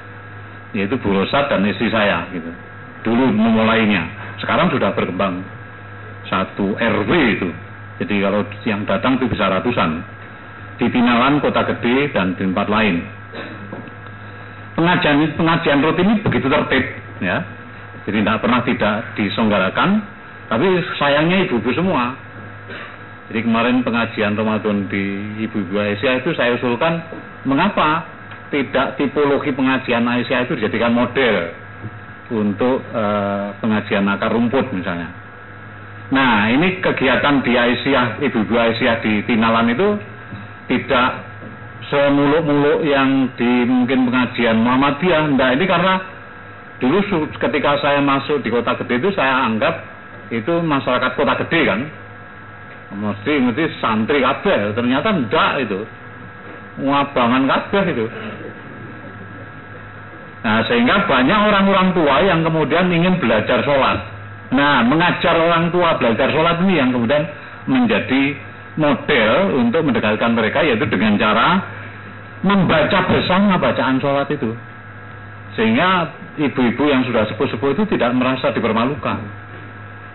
yaitu 0.78 0.94
Bu 1.02 1.10
Rosat 1.10 1.50
dan 1.50 1.66
istri 1.66 1.90
saya 1.90 2.30
gitu. 2.30 2.54
Dulu 3.02 3.34
memulainya. 3.34 4.06
Sekarang 4.38 4.70
sudah 4.70 4.94
berkembang. 4.94 5.42
Satu 6.30 6.78
RW 6.78 7.12
itu. 7.34 7.50
Jadi 7.98 8.22
kalau 8.22 8.46
yang 8.62 8.86
datang 8.86 9.18
itu 9.18 9.26
bisa 9.26 9.50
ratusan. 9.50 10.06
Di 10.78 10.86
Tinalan 10.94 11.42
kota 11.42 11.66
gede 11.66 12.14
dan 12.14 12.38
di 12.38 12.46
tempat 12.46 12.70
lain. 12.70 13.02
Pengajian 14.78 15.34
pengajian 15.34 15.82
rutin 15.82 16.06
ini 16.06 16.16
begitu 16.22 16.46
tertib 16.46 16.86
ya. 17.26 17.42
Jadi 18.06 18.22
tidak 18.22 18.40
pernah 18.46 18.62
tidak 18.62 18.96
diselenggarakan. 19.18 19.90
Tapi 20.48 20.66
sayangnya 21.02 21.50
ibu-ibu 21.50 21.74
semua. 21.74 22.14
Jadi 23.28 23.44
kemarin 23.44 23.84
pengajian 23.84 24.40
Ramadan 24.40 24.88
di 24.88 25.04
Ibu-Ibu 25.44 25.76
Aisyah 25.76 26.24
itu 26.24 26.32
saya 26.32 26.56
usulkan 26.56 27.04
mengapa 27.44 28.08
tidak 28.54 28.96
tipologi 28.96 29.52
pengajian 29.52 30.08
Aisyah 30.08 30.48
itu 30.48 30.56
dijadikan 30.60 30.96
model 30.96 31.52
untuk 32.32 32.84
uh, 32.92 33.56
pengajian 33.60 34.08
akar 34.08 34.32
rumput 34.32 34.72
misalnya. 34.76 35.12
Nah 36.08 36.48
ini 36.48 36.80
kegiatan 36.80 37.44
di 37.44 37.54
Aisyah, 37.56 38.24
Ibu-Ibu 38.24 38.56
Aisyah 38.56 38.96
di 39.04 39.14
Tinalan 39.28 39.68
itu 39.72 39.88
tidak 40.72 41.28
semuluk-muluk 41.88 42.84
yang 42.84 43.32
di 43.36 43.68
mungkin 43.68 44.08
pengajian 44.08 44.60
Muhammadiyah. 44.60 45.24
Nah 45.36 45.50
ini 45.56 45.66
karena 45.68 45.94
dulu 46.80 47.00
ketika 47.36 47.80
saya 47.82 48.00
masuk 48.04 48.44
di 48.46 48.50
kota 48.54 48.78
gede 48.84 49.02
itu 49.02 49.10
saya 49.18 49.50
anggap 49.50 49.82
itu 50.30 50.62
masyarakat 50.62 51.12
kota 51.18 51.34
gede 51.46 51.62
kan 51.66 51.82
mesti 52.88 53.34
mesti 53.44 53.64
santri 53.82 54.22
kabeh 54.22 54.78
ternyata 54.78 55.10
ndak 55.12 55.54
itu 55.66 55.80
ngabangan 56.78 57.44
kabeh 57.50 57.84
itu. 57.90 58.06
Nah 60.46 60.64
sehingga 60.70 61.10
banyak 61.10 61.40
orang-orang 61.50 61.88
tua 61.98 62.16
yang 62.24 62.40
kemudian 62.46 62.88
ingin 62.94 63.18
belajar 63.18 63.66
sholat. 63.66 64.00
Nah 64.54 64.86
mengajar 64.86 65.36
orang 65.36 65.74
tua 65.74 65.98
belajar 65.98 66.30
sholat 66.32 66.62
ini 66.64 66.80
yang 66.80 66.94
kemudian 66.94 67.26
menjadi 67.68 68.38
model 68.78 69.58
untuk 69.58 69.82
mendekatkan 69.84 70.32
mereka 70.38 70.62
yaitu 70.64 70.86
dengan 70.88 71.18
cara 71.18 71.60
membaca 72.46 73.00
bersama 73.10 73.58
bacaan 73.58 73.98
sholat 73.98 74.30
itu. 74.30 74.54
Sehingga 75.58 76.14
ibu-ibu 76.38 76.86
yang 76.86 77.02
sudah 77.02 77.26
sepuh-sepuh 77.34 77.74
itu 77.74 77.84
tidak 77.98 78.14
merasa 78.14 78.54
dipermalukan. 78.54 79.18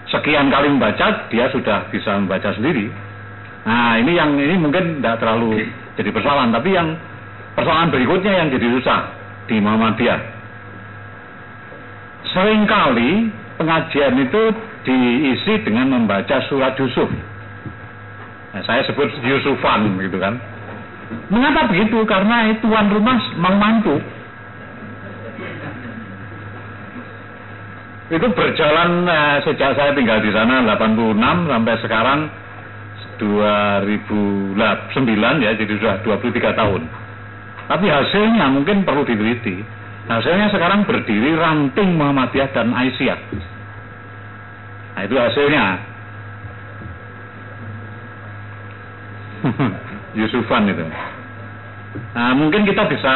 Sekian 0.07 0.47
kali 0.55 0.71
membaca 0.71 1.27
dia 1.27 1.51
sudah 1.51 1.91
bisa 1.91 2.15
membaca 2.15 2.55
sendiri. 2.55 2.87
Nah 3.67 3.99
ini 3.99 4.15
yang 4.15 4.39
ini 4.39 4.55
mungkin 4.55 5.03
tidak 5.03 5.19
terlalu 5.19 5.67
jadi 5.99 6.11
persoalan 6.13 6.55
tapi 6.55 6.71
yang 6.73 6.97
persoalan 7.57 7.93
berikutnya 7.93 8.33
yang 8.33 8.49
jadi 8.53 8.67
susah 8.81 9.01
di 9.51 9.57
Muhammadiyah 9.61 10.21
sering 12.33 12.65
kali 12.65 13.29
pengajian 13.61 14.15
itu 14.19 14.43
diisi 14.83 15.55
dengan 15.63 15.93
membaca 15.93 16.43
surat 16.49 16.75
Yusuf 16.81 17.09
nah, 18.53 18.63
saya 18.65 18.83
sebut 18.89 19.09
Yusufan 19.21 20.01
gitu 20.01 20.19
kan 20.19 20.41
Mengapa 21.29 21.69
begitu? 21.69 22.05
Karena 22.05 22.53
tuan 22.61 22.93
rumah 22.93 23.19
mantu. 23.41 23.97
Itu 28.13 28.29
berjalan 28.37 29.09
eh, 29.09 29.37
sejak 29.41 29.73
saya 29.73 29.97
tinggal 29.97 30.21
di 30.21 30.29
sana 30.29 30.61
86 30.77 31.17
sampai 31.49 31.75
sekarang 31.81 32.21
2009 33.23 34.59
ya, 35.47 35.55
jadi 35.55 35.73
sudah 35.79 36.03
23 36.03 36.59
tahun. 36.59 36.83
Tapi 37.71 37.87
hasilnya 37.87 38.51
mungkin 38.51 38.83
perlu 38.83 39.07
diteliti. 39.07 39.63
Hasilnya 40.11 40.51
sekarang 40.51 40.83
berdiri 40.83 41.39
ranting 41.39 41.95
Muhammadiyah 41.95 42.51
dan 42.51 42.75
Aisyah. 42.75 43.19
Nah 44.99 45.03
itu 45.07 45.15
hasilnya. 45.15 45.65
Yusufan 50.19 50.69
itu. 50.69 50.85
Nah, 52.13 52.33
mungkin 52.37 52.67
kita 52.67 52.89
bisa 52.91 53.15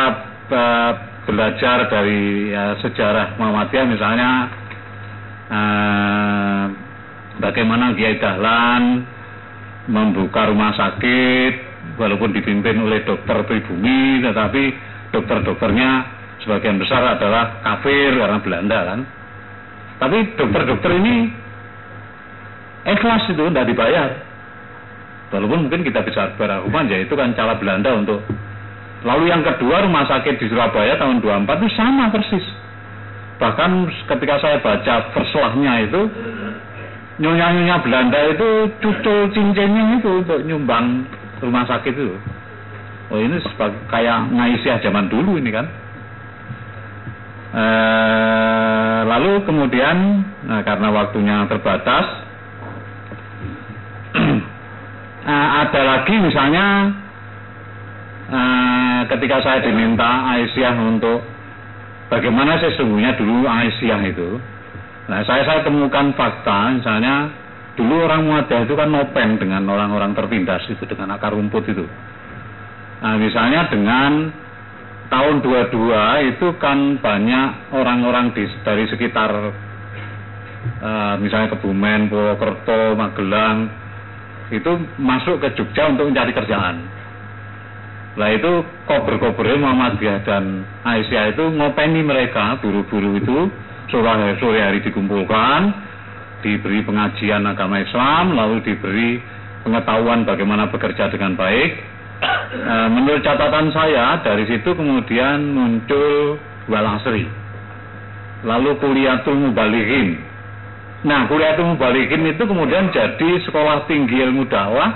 uh, 0.52 0.92
belajar 1.26 1.90
dari 1.90 2.54
ya, 2.54 2.78
sejarah 2.80 3.34
Muhammadiyah 3.36 3.86
misalnya 3.90 4.30
uh, 5.50 6.64
bagaimana 7.42 7.92
Kiai 7.98 8.16
Dahlan 8.22 9.04
membuka 9.86 10.50
rumah 10.50 10.74
sakit 10.74 11.52
walaupun 11.98 12.34
dipimpin 12.34 12.82
oleh 12.82 13.06
dokter 13.06 13.46
pribumi 13.46 14.22
tetapi 14.22 14.62
dokter-dokternya 15.14 15.90
sebagian 16.42 16.76
besar 16.78 17.16
adalah 17.16 17.62
kafir 17.62 18.14
karena 18.14 18.38
Belanda 18.42 18.78
kan. 18.94 19.00
Tapi 19.96 20.18
dokter-dokter 20.36 20.90
ini 20.98 21.32
ikhlas 22.84 23.32
itu 23.32 23.44
tidak 23.48 23.66
dibayar 23.72 24.10
Walaupun 25.26 25.66
mungkin 25.66 25.82
kita 25.82 26.06
bisa 26.06 26.38
berargumen 26.38 26.86
ya 26.86 27.02
itu 27.02 27.18
kan 27.18 27.34
cara 27.34 27.58
Belanda 27.58 27.90
untuk 27.98 28.22
Lalu 29.06 29.30
yang 29.30 29.46
kedua 29.46 29.86
rumah 29.86 30.02
sakit 30.08 30.34
di 30.40 30.50
Surabaya 30.50 30.98
tahun 30.98 31.22
24 31.22 31.62
itu 31.62 31.68
sama 31.78 32.10
persis. 32.10 32.42
Bahkan 33.38 33.70
ketika 34.08 34.40
saya 34.42 34.58
baca 34.58 34.94
verslahnya 35.14 35.86
itu 35.86 36.00
nyonya-nyonya 37.16 37.76
Belanda 37.80 38.18
itu 38.32 38.48
cucul 38.84 39.32
cincinnya 39.32 40.00
itu 40.00 40.10
untuk 40.24 40.40
nyumbang 40.44 41.08
rumah 41.40 41.64
sakit 41.64 41.92
itu. 41.92 42.16
Oh 43.08 43.18
ini 43.22 43.38
sebagai 43.40 43.78
kayak 43.88 44.34
Ngaisyah 44.34 44.82
zaman 44.82 45.06
dulu 45.08 45.38
ini 45.38 45.50
kan. 45.54 45.66
E, 47.56 47.64
lalu 49.06 49.40
kemudian 49.48 50.26
nah, 50.44 50.60
karena 50.66 50.88
waktunya 50.92 51.46
terbatas 51.48 52.06
nah, 55.24 55.46
ada 55.64 55.80
lagi 55.86 56.14
misalnya 56.20 56.92
uh, 58.30 59.00
ketika 59.10 59.42
saya 59.42 59.58
diminta 59.62 60.34
Aisyah 60.34 60.74
untuk 60.82 61.22
bagaimana 62.10 62.58
sesungguhnya 62.58 63.14
dulu 63.18 63.46
Aisyah 63.46 64.00
itu. 64.06 64.38
Nah, 65.06 65.22
saya 65.22 65.46
saya 65.46 65.60
temukan 65.62 66.10
fakta, 66.18 66.74
misalnya 66.82 67.30
dulu 67.78 68.08
orang 68.10 68.26
Muadah 68.26 68.66
itu 68.66 68.74
kan 68.74 68.88
nopen 68.90 69.38
dengan 69.38 69.62
orang-orang 69.70 70.16
tertindas 70.18 70.66
itu 70.66 70.82
dengan 70.82 71.14
akar 71.14 71.30
rumput 71.30 71.62
itu. 71.70 71.86
Nah, 73.04 73.14
misalnya 73.14 73.70
dengan 73.70 74.32
tahun 75.06 75.44
22 75.44 76.32
itu 76.34 76.46
kan 76.58 76.98
banyak 76.98 77.70
orang-orang 77.70 78.34
dari 78.66 78.84
sekitar 78.90 79.30
uh, 80.82 81.14
misalnya 81.22 81.54
Kebumen, 81.54 82.10
Purwokerto, 82.10 82.98
Magelang 82.98 83.70
itu 84.50 84.70
masuk 84.98 85.42
ke 85.42 85.54
Jogja 85.54 85.90
untuk 85.90 86.10
mencari 86.10 86.34
kerjaan. 86.34 86.76
Lah 88.16 88.32
itu 88.32 88.64
kober-kobernya 88.88 89.60
Muhammadiyah 89.60 90.18
dan 90.24 90.64
Aisyah 90.82 91.36
itu 91.36 91.44
ngopeni 91.52 92.00
mereka 92.00 92.56
buru-buru 92.64 93.20
itu 93.20 93.38
sore 93.88 94.60
hari, 94.60 94.82
dikumpulkan 94.82 95.60
diberi 96.44 96.84
pengajian 96.84 97.42
agama 97.46 97.80
Islam 97.82 98.36
lalu 98.36 98.62
diberi 98.62 99.18
pengetahuan 99.66 100.22
bagaimana 100.22 100.70
bekerja 100.70 101.10
dengan 101.10 101.34
baik. 101.34 101.70
E, 102.56 102.74
menurut 102.88 103.20
catatan 103.20 103.68
saya 103.76 104.24
dari 104.24 104.48
situ 104.48 104.72
kemudian 104.72 105.52
muncul 105.52 106.40
Walasri 106.66 107.28
lalu 108.46 108.72
kuliatul 108.80 109.36
mubalikin 109.36 110.16
nah 111.04 111.28
kuliatul 111.28 111.76
mubalikin 111.76 112.24
itu 112.24 112.42
kemudian 112.42 112.88
jadi 112.88 113.30
sekolah 113.44 113.84
tinggi 113.84 114.16
ilmu 114.16 114.48
dakwah 114.48 114.90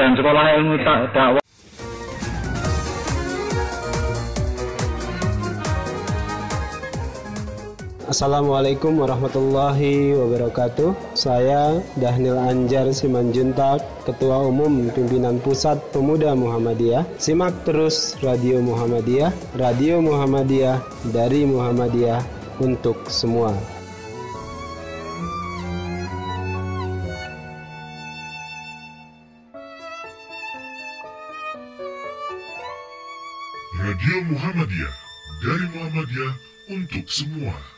dan 0.00 0.16
sekolah 0.16 0.44
ilmu 0.58 0.74
dakwah 1.12 1.43
Assalamualaikum 8.04 9.00
warahmatullahi 9.00 10.12
wabarakatuh. 10.12 11.16
Saya 11.16 11.80
Dahnil 11.96 12.36
Anjar 12.36 12.92
Simanjuntak, 12.92 13.80
Ketua 14.04 14.44
Umum 14.44 14.92
Pimpinan 14.92 15.40
Pusat 15.40 15.80
Pemuda 15.88 16.36
Muhammadiyah. 16.36 17.08
Simak 17.16 17.64
terus 17.64 18.12
Radio 18.20 18.60
Muhammadiyah, 18.60 19.32
Radio 19.56 20.04
Muhammadiyah 20.04 20.84
dari 21.16 21.48
Muhammadiyah 21.48 22.20
untuk 22.60 23.08
semua. 23.08 23.56
Radio 33.80 34.16
Muhammadiyah 34.28 34.94
dari 35.40 35.66
Muhammadiyah 35.72 36.34
untuk 36.68 37.08
semua. 37.08 37.73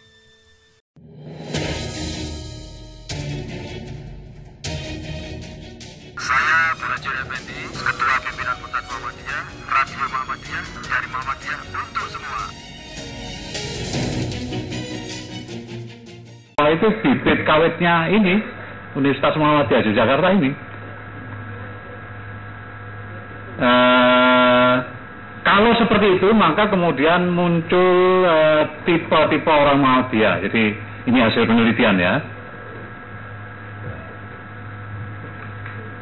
Rajul 6.96 7.12
Effendi, 7.18 7.60
Ketua 7.76 8.16
Pimpinan 8.22 8.56
Pusat 8.62 8.84
Muhammadiyah, 8.86 9.42
Radio 9.68 10.04
Muhammadiyah, 10.06 10.64
dari 10.86 11.06
Muhammadiyah 11.10 11.60
untuk 11.76 12.06
semua. 12.14 12.42
Nah, 16.56 16.68
itu 16.72 16.86
bibit 17.02 17.38
kawitnya 17.42 17.94
ini, 18.14 18.34
Universitas 18.96 19.34
Muhammadiyah 19.34 19.82
di 19.82 19.92
Jakarta 19.92 20.28
ini. 20.30 20.50
Uh, 23.60 24.76
kalau 25.44 25.72
seperti 25.76 26.06
itu, 26.22 26.28
maka 26.32 26.72
kemudian 26.72 27.28
muncul 27.34 28.24
eh, 28.24 28.62
tipe-tipe 28.88 29.46
uh, 29.52 29.58
orang 29.62 29.78
Muhammadiyah. 29.84 30.48
Jadi 30.48 30.64
ini 31.06 31.18
hasil 31.22 31.46
penelitian 31.46 31.96
ya. 32.02 32.14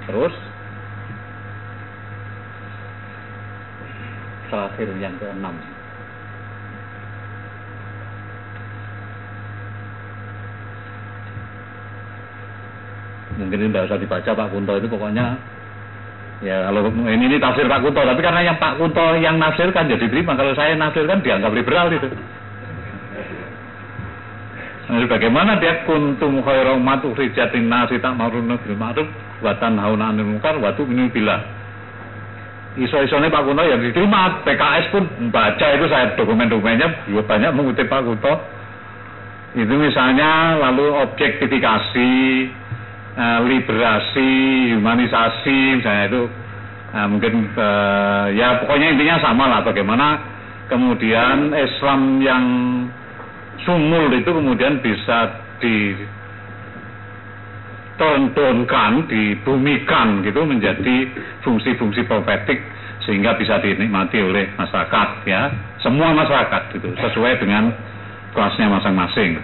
Terus 0.08 0.34
terakhir 4.48 4.88
yang 5.00 5.14
keenam. 5.20 5.54
Mungkin 13.34 13.58
ini 13.58 13.70
tidak 13.74 13.90
usah 13.90 13.98
dibaca 13.98 14.30
Pak 14.30 14.48
Kunto 14.54 14.72
itu 14.78 14.86
pokoknya 14.86 15.34
ya 16.38 16.70
kalau 16.70 16.86
ini, 16.86 17.24
ini 17.26 17.36
tafsir 17.42 17.66
Pak 17.66 17.82
Kunto 17.82 17.98
tapi 18.06 18.22
karena 18.22 18.46
yang 18.46 18.56
Pak 18.62 18.78
Kunto 18.78 19.18
yang 19.18 19.42
nafsirkan 19.42 19.90
jadi 19.90 20.06
terima 20.06 20.38
kalau 20.38 20.54
saya 20.54 20.78
nafsirkan 20.78 21.18
dianggap 21.18 21.50
liberal 21.50 21.90
itu. 21.90 22.08
Nah, 24.85 25.01
bagaimana 25.09 25.57
dia 25.57 25.88
kuntum 25.88 26.44
khairu 26.44 26.77
matu 26.77 27.16
rijatin 27.16 27.73
nasi 27.73 27.97
tak 28.05 28.20
maruna 28.20 28.61
bil 28.61 28.77
ma'ruf 28.77 29.09
wa 29.40 29.57
tanhauna 29.57 30.12
'anil 30.12 30.37
munkar 30.37 30.61
wa 30.61 30.77
tu'minu 30.77 31.09
billah 31.09 31.40
iso-isone 32.75 33.31
Pak 33.31 33.42
Kunto 33.47 33.62
ya 33.62 33.79
diterima 33.79 34.42
PKS 34.42 34.85
pun 34.90 35.07
membaca 35.23 35.66
itu 35.70 35.87
saya 35.87 36.11
dokumen-dokumennya 36.18 37.07
juga 37.07 37.23
banyak 37.23 37.51
mengutip 37.55 37.87
Pak 37.87 38.03
Kunto 38.03 38.35
itu 39.55 39.75
misalnya 39.79 40.59
lalu 40.59 40.90
objektifikasi 41.07 42.11
eh, 43.14 43.40
liberasi 43.47 44.31
humanisasi 44.75 45.59
misalnya 45.79 46.05
itu 46.11 46.23
nah, 46.90 47.07
mungkin 47.07 47.33
eh, 47.55 48.27
ya 48.35 48.61
pokoknya 48.66 48.99
intinya 48.99 49.16
sama 49.23 49.47
lah 49.47 49.61
bagaimana 49.62 50.18
kemudian 50.66 51.55
Islam 51.55 52.18
yang 52.18 52.44
sumul 53.64 54.12
itu 54.12 54.31
kemudian 54.31 54.81
bisa 54.85 55.40
di 55.59 55.96
tontonkan, 57.94 59.07
dibumikan 59.07 60.22
gitu 60.27 60.42
menjadi 60.42 61.09
fungsi-fungsi 61.46 62.05
profetik 62.07 62.59
sehingga 63.05 63.37
bisa 63.37 63.61
dinikmati 63.61 64.18
oleh 64.24 64.48
masyarakat 64.57 65.09
ya 65.29 65.53
semua 65.85 66.16
masyarakat 66.16 66.72
gitu 66.72 66.88
sesuai 66.96 67.37
dengan 67.38 67.68
kelasnya 68.33 68.66
masing-masing. 68.72 69.38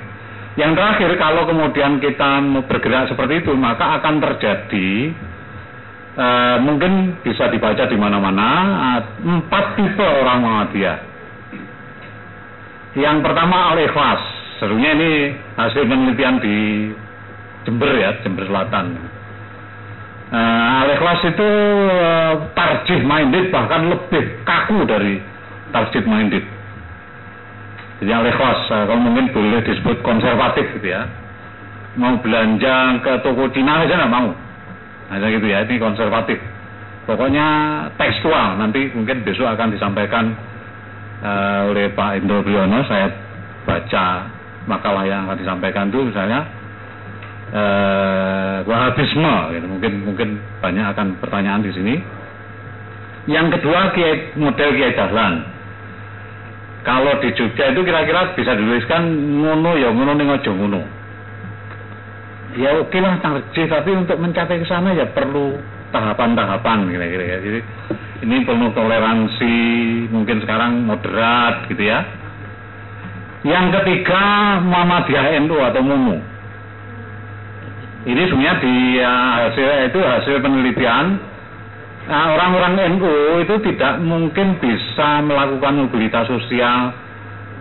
Yang 0.58 0.72
terakhir 0.76 1.10
kalau 1.20 1.46
kemudian 1.46 2.02
kita 2.02 2.42
bergerak 2.66 3.12
seperti 3.12 3.44
itu 3.44 3.52
maka 3.54 4.02
akan 4.02 4.18
terjadi 4.18 4.90
e, 6.16 6.26
mungkin 6.64 7.22
bisa 7.22 7.46
dibaca 7.52 7.86
di 7.86 7.94
mana-mana 7.94 8.48
empat 9.22 9.78
tipe 9.78 10.02
orang 10.02 10.38
Muhammadiyah. 10.42 10.98
Yang 12.98 13.16
pertama 13.22 13.74
al-ikhlas. 13.74 14.22
Serunya 14.60 14.92
ini 14.92 15.32
hasil 15.56 15.88
penelitian 15.88 16.36
di 16.42 16.56
Jember 17.64 17.96
ya, 17.96 18.12
Jember 18.20 18.44
Selatan. 18.44 18.86
Nah, 20.30 20.86
Al-Ikhlas 20.86 21.20
itu 21.26 21.50
uh, 21.90 22.34
tarjih 22.54 23.02
minded 23.02 23.50
bahkan 23.50 23.90
lebih 23.90 24.46
kaku 24.46 24.86
dari 24.86 25.18
tarjih 25.74 26.06
minded. 26.06 26.44
Jadi 27.98 28.10
Al-Ikhlas 28.14 28.60
uh, 28.70 28.84
kalau 28.86 29.00
mungkin 29.02 29.34
boleh 29.34 29.58
disebut 29.66 30.00
konservatif 30.06 30.70
gitu 30.78 30.94
ya. 30.94 31.02
Mau 31.98 32.14
belanja 32.22 33.02
ke 33.02 33.12
toko 33.26 33.50
Cina 33.50 33.82
aja 33.82 33.98
nggak 33.98 34.12
mau. 34.14 34.30
Nah, 35.10 35.26
gitu 35.26 35.46
ya, 35.50 35.66
ini 35.66 35.82
konservatif. 35.82 36.38
Pokoknya 37.10 37.46
tekstual 37.98 38.62
nanti 38.62 38.94
mungkin 38.94 39.26
besok 39.26 39.50
akan 39.50 39.74
disampaikan 39.74 40.30
uh, 41.22 41.70
oleh 41.72 41.92
Pak 41.92 42.20
Indro 42.20 42.42
Briono. 42.44 42.84
Saya 42.88 43.08
baca 43.64 44.06
makalah 44.68 45.04
yang 45.08 45.28
akan 45.28 45.38
disampaikan 45.40 45.88
itu 45.88 46.10
misalnya 46.10 46.46
uh, 47.54 48.56
Wahabisme 48.64 49.34
gitu. 49.56 49.66
mungkin 49.66 49.92
mungkin 50.04 50.28
banyak 50.60 50.84
akan 50.94 51.06
pertanyaan 51.18 51.64
di 51.64 51.72
sini 51.72 51.94
yang 53.28 53.52
kedua 53.52 53.92
kiai, 53.92 54.32
model 54.36 54.70
Kiai 54.74 54.96
Dahlan 54.96 55.34
kalau 56.80 57.20
di 57.20 57.28
Jogja 57.36 57.72
itu 57.72 57.80
kira-kira 57.84 58.32
bisa 58.32 58.56
dituliskan 58.56 59.04
ngono 59.44 59.76
ya 59.76 59.92
ngono 59.92 60.12
ning 60.16 60.28
aja 60.32 60.50
ngono 60.50 60.80
ya 62.56 62.80
oke 62.80 62.98
lah 62.98 63.20
tarjih 63.20 63.68
tapi 63.68 63.90
untuk 63.94 64.16
mencapai 64.16 64.60
ke 64.60 64.66
sana 64.66 64.96
ya 64.96 65.06
perlu 65.12 65.60
tahapan-tahapan 65.90 66.88
kira-kira 66.90 67.24
ya. 67.24 67.38
Jadi 67.42 67.60
ini 68.20 68.36
penuh 68.44 68.70
toleransi, 68.76 69.58
mungkin 70.12 70.42
sekarang 70.44 70.84
moderat 70.84 71.68
gitu 71.70 71.82
ya. 71.82 72.04
Yang 73.40 73.80
ketiga 73.80 74.22
Muhammadiyah 74.60 75.40
NU 75.44 75.56
atau 75.56 75.80
MUMU. 75.80 76.16
Ini 78.00 78.22
sebenarnya 78.28 78.54
di 78.64 78.74
ya, 78.96 79.14
hasil 79.44 79.92
itu 79.92 80.00
hasil 80.00 80.36
penelitian 80.40 81.20
nah, 82.08 82.32
orang-orang 82.32 82.96
NU 82.96 83.44
itu 83.44 83.54
tidak 83.68 84.00
mungkin 84.00 84.56
bisa 84.56 85.20
melakukan 85.20 85.84
mobilitas 85.84 86.24
sosial 86.24 86.96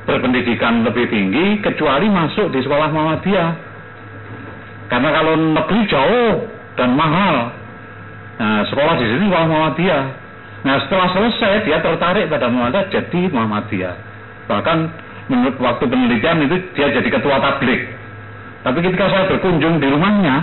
berpendidikan 0.07 0.81
lebih 0.87 1.11
tinggi 1.11 1.59
kecuali 1.59 2.07
masuk 2.07 2.49
di 2.55 2.59
sekolah 2.63 2.89
Muhammadiyah. 2.89 3.51
Karena 4.89 5.09
kalau 5.13 5.33
negeri 5.37 5.81
jauh 5.85 6.33
dan 6.73 6.97
mahal, 6.97 7.58
nah 8.39 8.63
sekolah 8.63 8.95
di 8.97 9.05
sini 9.05 9.23
sekolah 9.27 9.47
Muhammadiyah. 9.51 10.03
Nah 10.59 10.75
setelah 10.87 11.07
selesai 11.11 11.67
dia 11.67 11.83
tertarik 11.83 12.31
pada 12.31 12.47
Muhammadiyah 12.47 12.87
jadi 12.87 13.21
Muhammadiyah. 13.35 13.95
Bahkan 14.47 14.77
menurut 15.29 15.55
waktu 15.61 15.85
penelitian 15.85 16.47
itu 16.49 16.55
dia 16.73 16.87
jadi 16.89 17.09
ketua 17.11 17.37
tablik. 17.37 17.85
Tapi 18.59 18.77
ketika 18.83 19.05
saya 19.07 19.23
berkunjung 19.31 19.79
di 19.79 19.87
rumahnya, 19.87 20.35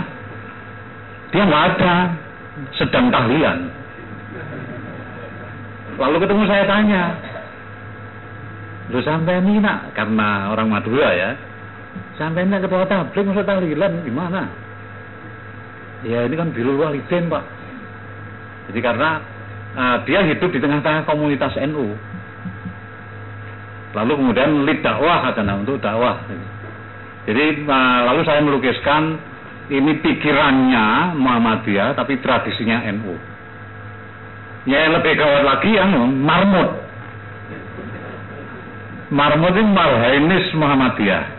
dia 1.29 1.43
nggak 1.45 1.65
ada 1.75 1.93
sedang 2.73 3.13
tahlilan. 3.13 3.69
Lalu 5.97 6.17
ketemu 6.25 6.43
saya 6.49 6.63
tanya, 6.65 7.03
lu 8.89 9.01
sampai 9.01 9.41
ini 9.41 9.61
karena 9.93 10.49
orang 10.49 10.69
Madura 10.69 11.09
ya, 11.13 11.31
sampai 12.17 12.45
ini 12.45 12.57
ketua 12.57 12.85
tablik 12.89 13.21
maksud 13.21 13.45
tahlilan 13.45 14.01
gimana? 14.01 14.49
Ya 16.05 16.25
ini 16.25 16.37
kan 16.37 16.53
biru 16.53 16.77
walidin 16.77 17.29
pak. 17.29 17.56
Jadi 18.67 18.79
karena 18.83 19.23
uh, 19.75 19.97
dia 20.03 20.23
hidup 20.27 20.49
di 20.51 20.59
tengah-tengah 20.59 21.07
komunitas 21.07 21.55
NU. 21.67 21.95
Lalu 23.95 24.13
kemudian 24.19 24.67
lead 24.67 24.83
dakwah 24.83 25.31
katanya 25.31 25.57
untuk 25.57 25.79
dakwah. 25.79 26.21
Jadi 27.27 27.63
uh, 27.67 27.99
lalu 28.11 28.21
saya 28.27 28.39
melukiskan 28.43 29.19
ini 29.67 29.99
pikirannya 29.99 31.15
Muhammadiyah 31.15 31.95
tapi 31.95 32.19
tradisinya 32.19 32.83
NU. 32.95 33.15
Ya 34.67 34.91
lebih 34.91 35.15
gawat 35.15 35.43
lagi 35.47 35.71
yang 35.79 35.95
marmut. 36.11 36.83
Marmut 39.07 39.55
ini 39.55 39.71
Marhainis 39.71 40.51
Muhammadiyah. 40.51 41.36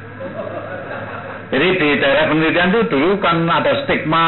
Jadi 1.49 1.69
di 1.81 1.89
daerah 1.97 2.29
penelitian 2.29 2.69
itu 2.77 2.81
dulu 2.93 3.17
kan 3.25 3.49
ada 3.49 3.85
stigma 3.85 4.25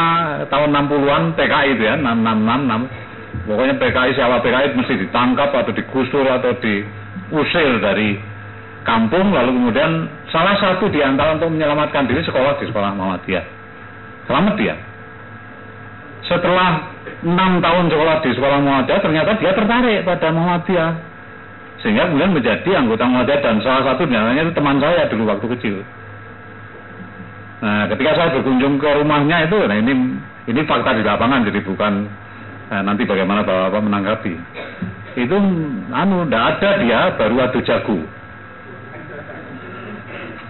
tahun 0.48 0.72
60-an 0.72 1.22
PKI 1.36 1.68
itu 1.76 1.82
ya, 1.84 1.94
6666. 2.00 3.44
Pokoknya 3.44 3.74
PKI 3.76 4.10
siapa 4.16 4.36
PKI 4.40 4.66
mesti 4.72 4.94
ditangkap 5.04 5.50
atau 5.52 5.72
digusur 5.76 6.24
atau 6.24 6.52
diusir 6.64 7.70
dari 7.84 8.16
kampung 8.88 9.36
lalu 9.36 9.52
kemudian 9.52 10.08
salah 10.32 10.56
satu 10.56 10.88
di 10.88 11.04
antara 11.04 11.36
untuk 11.36 11.52
menyelamatkan 11.52 12.08
diri 12.08 12.24
sekolah 12.24 12.56
di 12.56 12.64
sekolah 12.72 12.90
Muhammadiyah. 12.96 13.44
Selamat 14.24 14.54
dia. 14.56 14.74
Setelah 16.24 16.88
enam 17.20 17.60
tahun 17.60 17.84
sekolah 17.92 18.16
di 18.24 18.30
sekolah 18.32 18.58
Muhammadiyah 18.64 19.00
ternyata 19.04 19.30
dia 19.36 19.52
tertarik 19.52 20.08
pada 20.08 20.28
Muhammadiyah 20.32 20.90
sehingga 21.84 22.08
kemudian 22.08 22.32
menjadi 22.32 22.70
anggota 22.80 23.04
Muhammadiyah 23.04 23.40
dan 23.44 23.56
salah 23.60 23.82
satu 23.92 24.08
di 24.08 24.14
antaranya 24.16 24.48
itu 24.48 24.54
teman 24.56 24.76
saya 24.80 25.04
dulu 25.12 25.22
waktu 25.28 25.46
kecil. 25.58 25.76
Nah, 27.60 27.84
ketika 27.92 28.10
saya 28.16 28.28
berkunjung 28.32 28.80
ke 28.80 28.88
rumahnya 28.88 29.44
itu, 29.44 29.56
nah 29.68 29.76
ini 29.76 29.92
ini 30.48 30.60
fakta 30.64 30.96
di 30.96 31.04
lapangan 31.04 31.44
jadi 31.44 31.60
bukan 31.60 31.92
eh, 32.72 32.82
nanti 32.82 33.04
bagaimana 33.04 33.44
bapak-bapak 33.44 33.82
menanggapi. 33.84 34.34
Itu 35.20 35.36
anu 35.92 36.24
tidak 36.24 36.44
ada 36.56 36.70
dia 36.80 37.00
baru 37.20 37.36
adu 37.44 37.60
jago. 37.60 37.98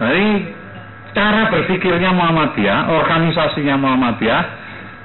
Nah, 0.01 0.11
ini 0.15 0.55
cara 1.11 1.51
berpikirnya 1.51 2.15
Muhammadiyah, 2.15 2.89
organisasinya 2.89 3.75
Muhammadiyah, 3.75 4.43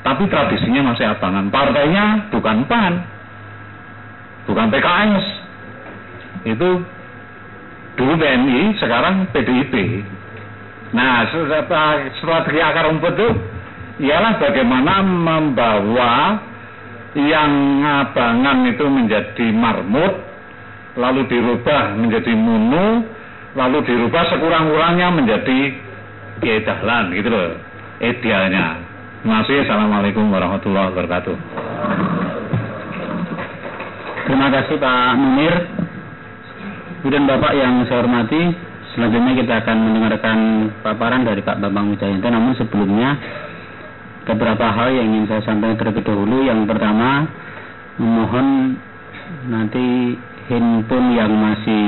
tapi 0.06 0.30
tradisinya 0.30 0.94
masih 0.94 1.10
abangan. 1.10 1.50
Partainya 1.50 2.30
bukan 2.30 2.70
PAN, 2.70 2.94
bukan 4.46 4.70
PKS. 4.70 5.26
Itu 6.46 6.70
dulu 7.98 8.14
PNI, 8.22 8.78
sekarang 8.78 9.26
PDIP. 9.34 10.06
Nah, 10.96 11.28
strategi 12.16 12.60
akar 12.64 12.88
rumput 12.88 13.14
itu 13.20 13.30
ialah 14.08 14.40
bagaimana 14.40 15.04
membawa 15.04 16.40
yang 17.20 17.84
abangan 17.84 18.64
itu 18.68 18.86
menjadi 18.88 19.52
marmut, 19.52 20.24
lalu 20.96 21.28
dirubah 21.28 22.00
menjadi 22.00 22.32
munu, 22.32 23.04
lalu 23.60 23.84
dirubah 23.84 24.24
sekurang-kurangnya 24.32 25.08
menjadi 25.12 25.60
kiai 26.40 26.64
dahlan 26.64 27.12
gitu 27.12 27.28
loh, 27.28 27.60
idealnya. 28.00 28.84
Kasih. 29.26 29.66
Assalamualaikum 29.66 30.30
warahmatullahi 30.30 30.94
wabarakatuh. 30.94 31.36
Terima 34.30 34.48
kasih 34.54 34.78
Pak 34.78 35.12
Munir. 35.18 35.56
Kemudian 37.02 37.26
Bapak 37.26 37.54
yang 37.58 37.90
saya 37.90 38.06
hormati, 38.06 38.54
Selanjutnya 38.96 39.34
kita 39.44 39.54
akan 39.60 39.78
mendengarkan 39.92 40.38
paparan 40.80 41.28
dari 41.28 41.44
Pak 41.44 41.60
Bambang 41.60 41.92
Wijayanto. 41.92 42.32
Namun 42.32 42.56
sebelumnya 42.56 43.20
beberapa 44.24 44.72
hal 44.72 44.96
yang 44.96 45.08
ingin 45.12 45.28
saya 45.28 45.44
sampaikan 45.44 45.76
terlebih 45.76 46.08
dahulu. 46.08 46.48
Yang 46.48 46.64
pertama, 46.64 47.28
memohon 48.00 48.80
nanti 49.52 50.16
handphone 50.48 51.12
yang 51.12 51.34
masih 51.36 51.86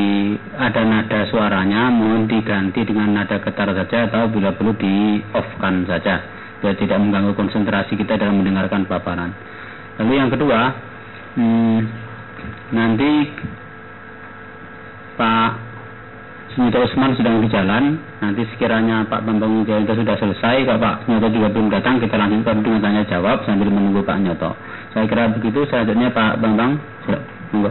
ada 0.59 0.81
nada 0.83 1.19
suaranya 1.31 1.93
mohon 1.93 2.27
diganti 2.27 2.83
dengan 2.83 3.13
nada 3.13 3.37
getar 3.39 3.69
saja 3.71 4.09
atau 4.09 4.27
bila 4.27 4.51
perlu 4.51 4.73
di 4.75 5.21
off-kan 5.31 5.85
saja 5.85 6.25
biar 6.57 6.73
tidak 6.73 6.97
mengganggu 6.97 7.37
konsentrasi 7.37 7.93
kita 7.93 8.17
dalam 8.17 8.41
mendengarkan 8.41 8.89
paparan. 8.89 9.29
Lalu 10.01 10.13
yang 10.17 10.29
kedua, 10.33 10.73
hmm, 11.37 11.79
nanti 12.73 13.11
Pak 15.17 15.66
Sunyoto 16.57 16.89
Usman 16.89 17.13
sedang 17.13 17.37
di 17.37 17.53
jalan. 17.53 18.01
Nanti 18.17 18.41
sekiranya 18.49 19.05
Pak 19.05 19.29
Bambang 19.29 19.61
Wijayanto 19.61 19.93
sudah 19.93 20.17
selesai, 20.17 20.65
kalau 20.65 20.81
Pak 20.81 21.05
Nyoto 21.05 21.29
juga 21.29 21.53
belum 21.53 21.69
datang, 21.69 22.01
kita 22.01 22.17
lanjutkan 22.17 22.65
dengan 22.65 22.81
tanya 22.81 23.05
jawab 23.05 23.45
sambil 23.45 23.69
menunggu 23.69 24.01
Pak 24.01 24.17
Nyoto. 24.25 24.57
Saya 24.89 25.05
kira 25.05 25.29
begitu. 25.37 25.69
Selanjutnya 25.69 26.09
Pak 26.09 26.41
Bambang, 26.41 26.81
monggo. 27.53 27.69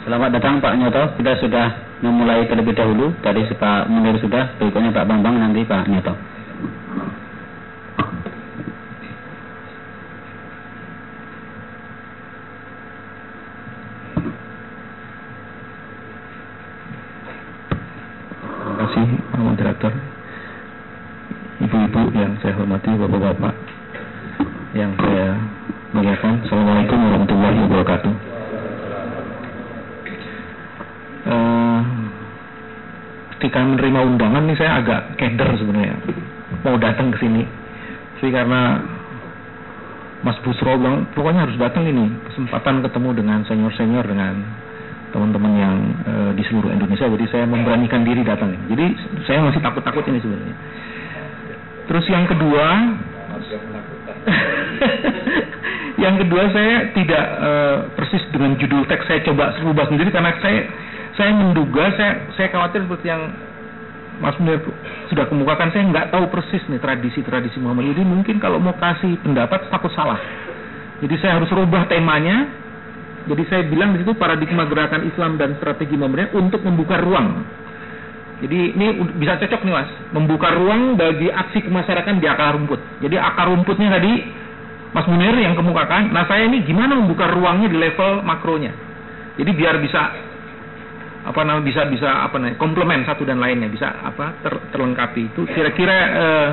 Selamat 0.00 0.34
datang 0.34 0.58
Pak 0.58 0.74
Nyoto. 0.74 1.09
Kita 1.20 1.36
sudah 1.36 2.00
memulai 2.00 2.48
terlebih 2.48 2.72
dahulu. 2.72 3.12
Tadi 3.20 3.44
Pak 3.52 3.92
Munir 3.92 4.16
sudah, 4.24 4.56
berikutnya 4.56 4.88
Pak 4.88 5.04
Bambang, 5.04 5.36
nanti 5.36 5.68
Pak 5.68 5.84
Nyoto. 5.92 6.16
hormati 22.60 22.92
Bapak-Bapak 22.92 23.54
yang 24.76 24.92
saya 25.00 25.32
muliakan. 25.96 26.44
Assalamualaikum 26.44 26.98
warahmatullahi 27.00 27.58
wabarakatuh. 27.66 28.12
Uh, 31.30 31.80
ketika 33.36 33.60
menerima 33.64 34.00
undangan 34.04 34.44
nih 34.44 34.56
saya 34.60 34.72
agak 34.84 35.00
keder 35.16 35.50
sebenarnya 35.56 35.96
mau 36.68 36.76
datang 36.76 37.08
ke 37.16 37.24
sini. 37.24 37.48
Tapi 38.20 38.28
karena 38.28 38.84
Mas 40.20 40.36
Busro 40.44 40.76
bilang 40.76 40.99
pokoknya 41.14 41.46
harus 41.48 41.56
datang 41.58 41.84
ini 41.86 42.10
kesempatan 42.30 42.82
ketemu 42.86 43.10
dengan 43.16 43.38
senior-senior 43.46 44.04
dengan 44.06 44.34
teman-teman 45.10 45.52
yang 45.58 45.76
uh, 46.06 46.30
di 46.34 46.42
seluruh 46.46 46.70
Indonesia. 46.70 47.06
Jadi 47.10 47.26
saya 47.30 47.44
memberanikan 47.46 48.06
diri 48.06 48.22
datang. 48.22 48.54
Jadi 48.70 48.94
saya 49.26 49.42
masih 49.42 49.58
takut-takut 49.58 50.06
ini 50.06 50.22
sebenarnya. 50.22 50.56
Terus 51.90 52.06
yang 52.06 52.24
kedua 52.30 52.66
yang 56.04 56.14
kedua 56.16 56.42
saya 56.54 56.74
tidak 56.94 57.24
uh, 57.40 57.76
persis 57.98 58.22
dengan 58.30 58.54
judul 58.56 58.86
teks 58.86 59.04
saya 59.10 59.20
coba 59.26 59.52
rubah 59.60 59.86
sendiri 59.90 60.14
karena 60.14 60.30
saya 60.38 60.60
saya 61.18 61.30
menduga 61.34 61.90
saya 61.98 62.12
saya 62.38 62.48
khawatir 62.52 62.86
seperti 62.86 63.06
yang 63.10 63.22
Mas 64.20 64.36
Munir 64.36 64.60
sudah 65.08 65.24
kemukakan 65.28 65.72
saya 65.72 65.88
nggak 65.88 66.12
tahu 66.12 66.28
persis 66.28 66.60
nih 66.68 66.80
tradisi-tradisi 66.80 67.56
Muhammad 67.58 67.96
jadi 67.96 68.04
mungkin 68.04 68.36
kalau 68.36 68.60
mau 68.60 68.76
kasih 68.76 69.16
pendapat 69.24 69.68
takut 69.72 69.92
salah 69.96 70.20
jadi 71.00 71.14
saya 71.20 71.32
harus 71.40 71.50
rubah 71.52 71.88
temanya 71.88 72.60
jadi 73.28 73.42
saya 73.52 73.62
bilang 73.68 73.92
di 73.92 74.00
situ 74.00 74.16
paradigma 74.16 74.64
gerakan 74.64 75.04
Islam 75.04 75.36
dan 75.36 75.58
strategi 75.60 75.92
pemerintah 75.92 76.32
untuk 76.40 76.64
membuka 76.64 76.96
ruang. 76.96 77.44
Jadi 78.40 78.72
ini 78.72 78.86
bisa 79.20 79.36
cocok 79.36 79.60
nih 79.68 79.74
mas, 79.76 79.90
membuka 80.16 80.48
ruang 80.56 80.96
bagi 80.96 81.28
aksi 81.28 81.68
kemasyarakatan 81.68 82.24
di 82.24 82.26
akar 82.26 82.56
rumput. 82.56 82.80
Jadi 83.04 83.20
akar 83.20 83.52
rumputnya 83.52 83.92
tadi 83.92 84.40
Mas 84.90 85.06
Munir 85.06 85.36
yang 85.36 85.52
kemukakan. 85.52 86.08
Nah 86.08 86.24
saya 86.24 86.48
ini 86.48 86.64
gimana 86.64 86.96
membuka 86.96 87.28
ruangnya 87.28 87.68
di 87.68 87.76
level 87.76 88.24
makronya. 88.24 88.72
Jadi 89.36 89.50
biar 89.52 89.76
bisa 89.84 90.00
apa 91.20 91.40
namanya 91.44 91.68
bisa 91.68 91.84
bisa 91.92 92.08
apa 92.24 92.40
namanya 92.40 92.56
komplement 92.56 93.04
satu 93.04 93.28
dan 93.28 93.44
lainnya 93.44 93.68
bisa 93.68 93.92
apa 93.92 94.40
ter, 94.40 94.56
terlengkapi 94.72 95.28
itu 95.28 95.44
kira-kira 95.52 95.96
eh, 96.16 96.48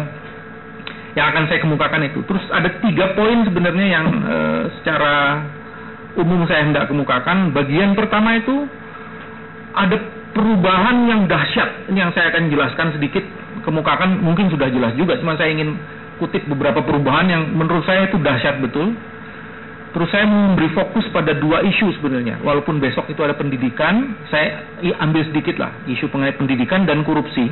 yang 1.17 1.33
akan 1.33 1.49
saya 1.49 1.59
kemukakan 1.65 2.05
itu. 2.05 2.21
Terus 2.29 2.45
ada 2.53 2.69
tiga 2.77 3.17
poin 3.17 3.41
sebenarnya 3.41 3.87
yang 3.89 4.05
eh, 4.21 4.63
secara 4.77 5.41
umum 6.13 6.45
saya 6.45 6.69
hendak 6.69 6.85
kemukakan. 6.85 7.49
Bagian 7.57 7.97
pertama 7.97 8.37
itu 8.37 8.69
ada 9.73 9.97
perubahan 10.37 11.09
yang 11.09 11.25
dahsyat. 11.25 11.89
Yang 11.89 12.13
saya 12.13 12.29
akan 12.29 12.53
jelaskan 12.53 12.87
sedikit 12.93 13.25
kemukakan 13.65 14.21
mungkin 14.21 14.53
sudah 14.53 14.69
jelas 14.69 14.93
juga 14.93 15.17
cuma 15.17 15.33
saya 15.35 15.51
ingin 15.51 15.75
kutip 16.21 16.45
beberapa 16.45 16.85
perubahan 16.85 17.27
yang 17.27 17.43
menurut 17.49 17.81
saya 17.89 18.05
itu 18.05 18.21
dahsyat 18.21 18.61
betul. 18.61 18.93
Terus 19.97 20.13
saya 20.13 20.29
memberi 20.29 20.69
fokus 20.77 21.09
pada 21.09 21.33
dua 21.33 21.65
isu 21.65 21.89
sebenarnya. 21.97 22.37
Walaupun 22.45 22.77
besok 22.77 23.09
itu 23.09 23.17
ada 23.25 23.33
pendidikan, 23.33 24.13
saya 24.29 24.61
ambil 25.01 25.25
sedikit 25.25 25.57
lah 25.57 25.73
isu 25.89 26.05
mengenai 26.13 26.37
pendidikan 26.37 26.85
dan 26.85 27.01
korupsi. 27.01 27.49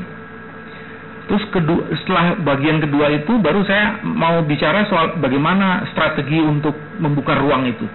Terus 1.26 1.44
kedua, 1.50 1.90
setelah 2.02 2.38
bagian 2.38 2.78
kedua 2.78 3.10
itu 3.10 3.42
baru 3.42 3.66
saya 3.66 3.98
mau 4.06 4.46
bicara 4.46 4.86
soal 4.86 5.18
bagaimana 5.18 5.90
strategi 5.90 6.38
untuk 6.38 6.78
membuka 7.02 7.34
ruang 7.34 7.66
itu. 7.66 7.86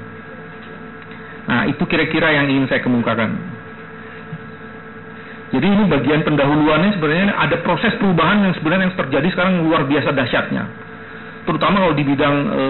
Nah, 1.46 1.66
itu 1.70 1.82
kira-kira 1.86 2.34
yang 2.34 2.50
ingin 2.50 2.66
saya 2.66 2.82
kemukakan. 2.82 3.38
Jadi 5.50 5.66
ini 5.66 5.82
bagian 5.90 6.22
pendahuluannya 6.22 6.94
sebenarnya 6.94 7.34
ada 7.34 7.58
proses 7.66 7.90
perubahan 7.98 8.46
yang 8.46 8.54
sebenarnya 8.54 8.90
yang 8.90 8.96
terjadi 8.98 9.28
sekarang 9.34 9.66
luar 9.66 9.82
biasa 9.82 10.14
dahsyatnya. 10.14 10.62
Terutama 11.42 11.82
kalau 11.82 11.94
di 11.98 12.06
bidang 12.06 12.36
e, 12.46 12.62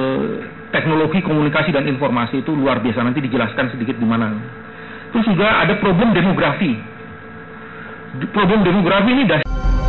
teknologi, 0.72 1.20
komunikasi 1.20 1.76
dan 1.76 1.84
informasi 1.84 2.40
itu 2.40 2.56
luar 2.56 2.80
biasa. 2.80 3.04
Nanti 3.04 3.20
dijelaskan 3.20 3.76
sedikit 3.76 4.00
di 4.00 4.06
mana. 4.08 4.32
Terus 5.12 5.28
juga 5.28 5.60
ada 5.60 5.76
problem 5.76 6.16
demografi. 6.16 6.72
Problem 8.32 8.64
demografi 8.64 9.10
ini 9.12 9.24
dahsyat. 9.28 9.79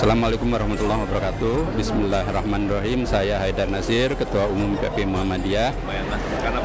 Assalamualaikum 0.00 0.48
warahmatullahi 0.48 1.04
wabarakatuh. 1.04 1.76
Bismillahirrahmanirrahim. 1.76 3.04
Saya 3.04 3.36
Haidar 3.36 3.68
Nasir 3.68 4.16
Ketua 4.16 4.48
Umum 4.48 4.72
PP 4.80 5.04
Muhammadiyah. 5.04 5.76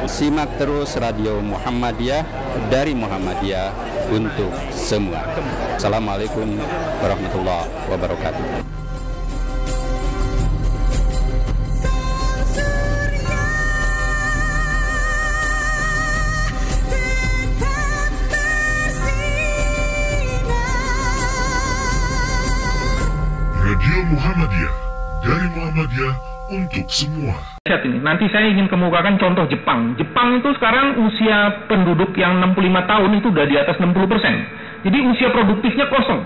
Simak 0.08 0.56
terus 0.56 0.96
Radio 0.96 1.44
Muhammadiyah 1.44 2.24
Dari 2.72 2.96
Muhammadiyah 2.96 3.76
Untuk 4.08 4.56
semua. 4.72 5.20
Assalamualaikum 5.76 6.48
warahmatullahi 7.04 7.68
wabarakatuh 7.92 8.85
Muhammadiyah 24.06 24.74
dari 25.26 25.46
Muhammadiyah 25.50 26.14
untuk 26.46 26.86
semua. 26.86 27.34
Lihat 27.66 27.82
ini, 27.82 27.98
nanti 27.98 28.30
saya 28.30 28.46
ingin 28.46 28.70
kemukakan 28.70 29.18
contoh 29.18 29.50
Jepang. 29.50 29.98
Jepang 29.98 30.38
itu 30.38 30.46
sekarang 30.54 31.02
usia 31.02 31.66
penduduk 31.66 32.14
yang 32.14 32.38
65 32.38 32.86
tahun 32.86 33.10
itu 33.18 33.26
udah 33.34 33.46
di 33.50 33.56
atas 33.58 33.76
60 33.82 34.06
persen. 34.06 34.34
Jadi 34.86 34.98
usia 35.10 35.28
produktifnya 35.34 35.90
kosong. 35.90 36.22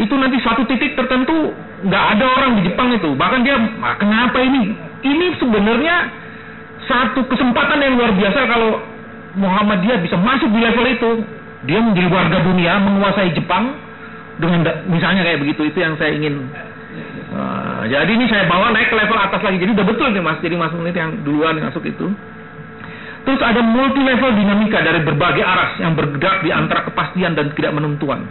Itu 0.00 0.14
nanti 0.16 0.40
satu 0.40 0.64
titik 0.64 0.96
tertentu 0.96 1.52
nggak 1.84 2.04
ada 2.16 2.24
orang 2.24 2.50
di 2.56 2.72
Jepang 2.72 2.88
itu. 2.96 3.12
Bahkan 3.12 3.40
dia, 3.44 3.56
ah, 3.84 3.96
kenapa 4.00 4.40
ini? 4.40 4.72
Ini 5.04 5.26
sebenarnya 5.36 5.96
satu 6.88 7.28
kesempatan 7.28 7.84
yang 7.84 8.00
luar 8.00 8.16
biasa 8.16 8.40
kalau 8.48 8.80
Muhammadiyah 9.36 10.00
bisa 10.00 10.16
masuk 10.16 10.48
di 10.48 10.60
level 10.64 10.86
itu. 10.88 11.12
Dia 11.68 11.82
menjadi 11.82 12.08
warga 12.08 12.38
dunia, 12.40 12.78
menguasai 12.80 13.34
Jepang, 13.34 13.87
dengan 14.38 14.60
misalnya 14.86 15.26
kayak 15.26 15.38
begitu 15.42 15.62
itu 15.66 15.78
yang 15.82 15.94
saya 15.98 16.14
ingin. 16.14 16.46
Uh, 17.28 17.84
jadi 17.90 18.08
ini 18.08 18.24
saya 18.30 18.48
bawa 18.48 18.72
naik 18.72 18.88
ke 18.88 18.96
level 18.96 19.18
atas 19.18 19.42
lagi. 19.44 19.58
Jadi 19.60 19.70
udah 19.76 19.86
betul 19.86 20.08
nih 20.14 20.22
mas. 20.22 20.38
Jadi 20.40 20.54
mas 20.56 20.72
menit 20.72 20.96
yang 20.96 21.10
duluan 21.26 21.58
masuk 21.60 21.84
itu. 21.84 22.06
Terus 23.26 23.40
ada 23.44 23.60
multi 23.60 24.00
level 24.00 24.30
dinamika 24.32 24.80
dari 24.80 25.04
berbagai 25.04 25.44
arah 25.44 25.76
yang 25.76 25.92
bergerak 25.92 26.40
di 26.40 26.50
antara 26.54 26.86
kepastian 26.88 27.36
dan 27.36 27.52
tidak 27.52 27.76
menentuan. 27.76 28.24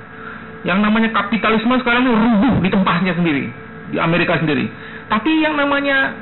Yang 0.66 0.80
namanya 0.82 1.14
kapitalisme 1.14 1.78
sekarang 1.86 2.02
ini 2.08 2.14
rubuh 2.18 2.54
di 2.66 2.70
tempatnya 2.74 3.14
sendiri 3.14 3.46
di 3.94 3.98
Amerika 4.02 4.42
sendiri. 4.42 4.66
Tapi 5.08 5.32
yang 5.46 5.54
namanya 5.54 6.18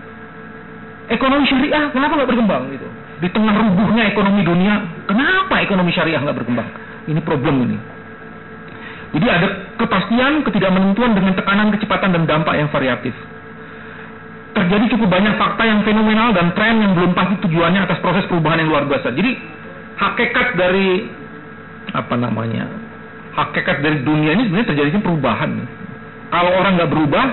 ekonomi 1.08 1.48
syariah 1.48 1.88
kenapa 1.96 2.20
nggak 2.20 2.30
berkembang 2.36 2.64
gitu? 2.76 2.88
Di 3.24 3.32
tengah 3.32 3.56
rubuhnya 3.56 4.12
ekonomi 4.12 4.44
dunia 4.44 4.76
kenapa 5.08 5.64
ekonomi 5.64 5.96
syariah 5.96 6.20
nggak 6.20 6.36
berkembang? 6.44 6.68
Ini 7.08 7.22
problem 7.24 7.56
ini 7.70 7.95
jadi 9.16 9.28
ada 9.32 9.48
kepastian, 9.80 10.44
ketidakmenentuan 10.44 11.16
dengan 11.16 11.32
tekanan 11.40 11.72
kecepatan 11.72 12.12
dan 12.12 12.28
dampak 12.28 12.60
yang 12.60 12.68
variatif. 12.68 13.16
Terjadi 14.52 14.92
cukup 14.92 15.08
banyak 15.08 15.40
fakta 15.40 15.64
yang 15.64 15.84
fenomenal 15.88 16.36
dan 16.36 16.52
tren 16.52 16.84
yang 16.84 16.92
belum 16.96 17.16
pasti 17.16 17.40
tujuannya 17.48 17.80
atas 17.88 18.00
proses 18.04 18.28
perubahan 18.28 18.64
yang 18.64 18.72
luar 18.72 18.84
biasa. 18.88 19.16
Jadi 19.16 19.32
hakikat 19.96 20.48
dari 20.60 21.08
apa 21.96 22.16
namanya? 22.20 22.68
Hakikat 23.36 23.84
dari 23.84 24.04
dunia 24.04 24.36
ini 24.36 24.48
sebenarnya 24.48 24.70
terjadi 24.76 25.00
perubahan. 25.00 25.52
Kalau 26.32 26.52
orang 26.56 26.76
nggak 26.76 26.92
berubah, 26.92 27.26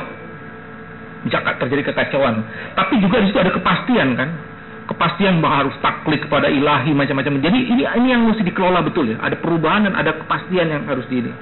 bisa 1.26 1.38
terjadi 1.42 1.82
kekacauan. 1.90 2.46
Tapi 2.78 2.98
juga 3.02 3.22
di 3.22 3.30
situ 3.30 3.38
ada 3.38 3.54
kepastian 3.54 4.18
kan, 4.18 4.28
kepastian 4.86 5.38
bahwa 5.42 5.66
harus 5.66 5.74
taklid 5.82 6.22
kepada 6.26 6.46
ilahi 6.46 6.94
macam-macam. 6.94 7.42
Jadi 7.42 7.58
ini 7.74 7.82
ini 7.86 8.08
yang 8.10 8.22
mesti 8.26 8.42
dikelola 8.46 8.82
betul 8.86 9.10
ya. 9.10 9.18
Ada 9.18 9.38
perubahan 9.38 9.90
dan 9.90 9.94
ada 9.98 10.14
kepastian 10.14 10.70
yang 10.70 10.82
harus 10.86 11.06
di 11.10 11.26
ini. 11.26 11.34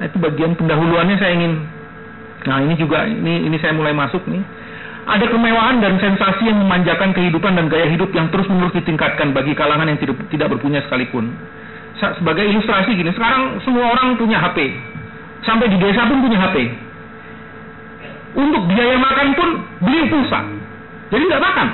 Nah, 0.00 0.08
itu 0.08 0.16
bagian 0.16 0.56
pendahuluannya 0.56 1.16
saya 1.20 1.36
ingin. 1.36 1.60
Nah 2.48 2.64
ini 2.64 2.72
juga 2.80 3.04
ini 3.04 3.44
ini 3.44 3.56
saya 3.60 3.76
mulai 3.76 3.92
masuk 3.92 4.24
nih. 4.24 4.40
Ada 5.04 5.28
kemewahan 5.28 5.84
dan 5.84 6.00
sensasi 6.00 6.48
yang 6.48 6.56
memanjakan 6.56 7.12
kehidupan 7.12 7.52
dan 7.52 7.68
gaya 7.68 7.84
hidup 7.92 8.08
yang 8.16 8.32
terus 8.32 8.48
menerus 8.48 8.72
ditingkatkan 8.72 9.36
bagi 9.36 9.52
kalangan 9.52 9.92
yang 9.92 10.00
tidak 10.00 10.16
tidak 10.32 10.48
berpunya 10.56 10.80
sekalipun. 10.88 11.28
Sebagai 12.00 12.48
ilustrasi 12.48 12.96
gini, 12.96 13.12
sekarang 13.12 13.60
semua 13.60 13.92
orang 13.92 14.16
punya 14.16 14.40
HP. 14.40 14.72
Sampai 15.44 15.68
di 15.68 15.76
desa 15.76 16.08
pun 16.08 16.24
punya 16.24 16.38
HP. 16.48 16.56
Untuk 18.40 18.62
biaya 18.72 18.96
makan 18.96 19.28
pun 19.36 19.48
beli 19.84 20.08
pulsa. 20.08 20.40
Jadi 21.12 21.22
nggak 21.28 21.44
makan. 21.44 21.68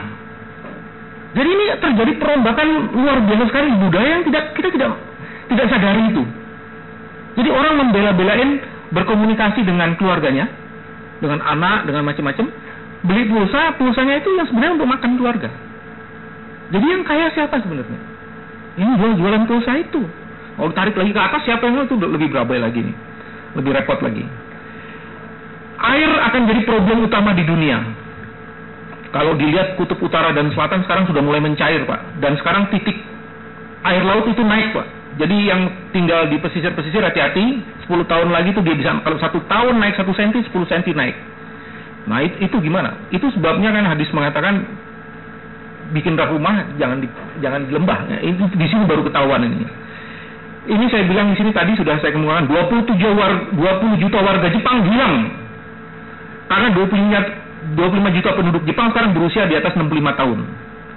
Jadi 1.37 1.49
ini 1.53 1.65
terjadi 1.79 2.13
perombakan 2.17 2.69
luar 2.97 3.23
biasa 3.23 3.45
sekali 3.53 3.69
budaya 3.77 4.09
yang 4.19 4.25
tidak 4.27 4.45
kita 4.57 4.69
tidak 4.75 4.91
tidak 5.47 5.67
sadari 5.71 6.03
itu. 6.11 6.25
Jadi 7.37 7.49
orang 7.53 7.75
membela-belain 7.85 8.51
berkomunikasi 8.91 9.61
dengan 9.63 9.93
keluarganya, 10.01 10.49
dengan 11.21 11.45
anak, 11.45 11.85
dengan 11.85 12.09
macam-macam, 12.09 12.49
beli 13.05 13.25
pulsa, 13.29 13.77
pulsanya 13.77 14.25
itu 14.25 14.33
yang 14.37 14.47
sebenarnya 14.49 14.75
untuk 14.81 14.89
makan 14.89 15.11
keluarga. 15.21 15.51
Jadi 16.73 16.87
yang 16.87 17.03
kaya 17.05 17.31
siapa 17.37 17.61
sebenarnya? 17.61 18.01
Ini 18.77 18.93
jual-jualan 18.99 19.43
pulsa 19.45 19.73
itu. 19.79 20.03
Kalau 20.57 20.73
tarik 20.73 20.97
lagi 20.97 21.13
ke 21.13 21.21
atas 21.21 21.43
siapa 21.45 21.69
yang 21.69 21.85
itu 21.85 21.97
lebih 22.01 22.33
berabai 22.33 22.57
lagi 22.57 22.81
nih. 22.81 22.97
Lebih 23.61 23.71
repot 23.77 24.01
lagi. 24.01 24.25
Air 25.77 26.11
akan 26.33 26.43
jadi 26.49 26.61
problem 26.65 27.05
utama 27.05 27.37
di 27.37 27.45
dunia. 27.45 27.85
Kalau 29.13 29.37
dilihat 29.37 29.77
kutub 29.77 30.01
utara 30.01 30.33
dan 30.33 30.49
selatan 30.53 30.85
sekarang 30.89 31.05
sudah 31.09 31.21
mulai 31.21 31.41
mencair, 31.41 31.85
Pak. 31.85 32.21
Dan 32.21 32.37
sekarang 32.41 32.69
titik 32.73 32.97
air 33.85 34.03
laut 34.05 34.25
itu 34.29 34.41
naik, 34.41 34.73
Pak. 34.73 34.87
Jadi 35.17 35.37
yang 35.49 35.61
tinggal 35.97 36.29
di 36.29 36.37
pesisir-pesisir 36.37 37.01
hati-hati, 37.01 37.65
10 37.89 38.05
tahun 38.05 38.29
lagi 38.29 38.53
itu 38.53 38.61
dia 38.61 38.77
bisa 38.77 39.01
kalau 39.01 39.17
satu 39.17 39.41
tahun 39.49 39.81
naik 39.81 39.97
satu 39.97 40.13
senti, 40.13 40.45
10 40.45 40.69
senti 40.69 40.93
naik. 40.93 41.17
Nah 42.07 42.21
itu, 42.23 42.57
gimana? 42.61 42.95
Itu 43.09 43.33
sebabnya 43.33 43.73
kan 43.73 43.85
hadis 43.97 44.13
mengatakan 44.13 44.63
bikin 45.97 46.19
rumah 46.19 46.69
jangan 46.77 47.01
di, 47.01 47.09
jangan 47.41 47.65
di 47.65 47.73
lembah. 47.73 47.99
Ya, 48.13 48.19
itu 48.29 48.45
di 48.55 48.67
sini 48.69 48.85
baru 48.85 49.09
ketahuan 49.09 49.41
ini. 49.47 49.65
Ini 50.67 50.85
saya 50.91 51.07
bilang 51.07 51.31
di 51.31 51.37
sini 51.39 51.55
tadi 51.55 51.79
sudah 51.79 51.97
saya 52.03 52.11
kemukakan 52.11 52.51
27 52.51 52.99
war, 53.15 53.33
20 53.55 54.03
juta 54.03 54.19
warga 54.19 54.51
Jepang 54.51 54.83
hilang 54.83 55.31
karena 56.51 56.69
25 56.75 57.79
25 57.79 58.17
juta 58.19 58.31
penduduk 58.35 58.63
Jepang 58.67 58.91
sekarang 58.95 59.11
berusia 59.15 59.47
di 59.47 59.55
atas 59.59 59.75
65 59.79 59.95
tahun 60.19 60.39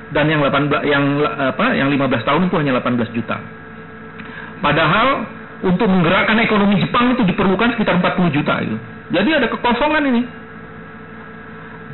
dan 0.09 0.25
yang 0.25 0.41
18 0.41 0.89
yang 0.89 1.03
apa 1.53 1.65
yang 1.77 1.89
15 1.93 2.27
tahun 2.27 2.41
itu 2.49 2.55
hanya 2.57 2.73
18 2.81 3.13
juta. 3.13 3.37
Padahal 4.59 5.27
untuk 5.63 5.87
menggerakkan 5.91 6.39
ekonomi 6.39 6.79
Jepang 6.79 7.11
itu 7.15 7.23
diperlukan 7.27 7.75
sekitar 7.75 7.99
40 7.99 8.35
juta 8.35 8.53
itu. 8.63 8.75
Jadi 9.11 9.29
ada 9.35 9.47
kekosongan 9.51 10.03
ini. 10.07 10.21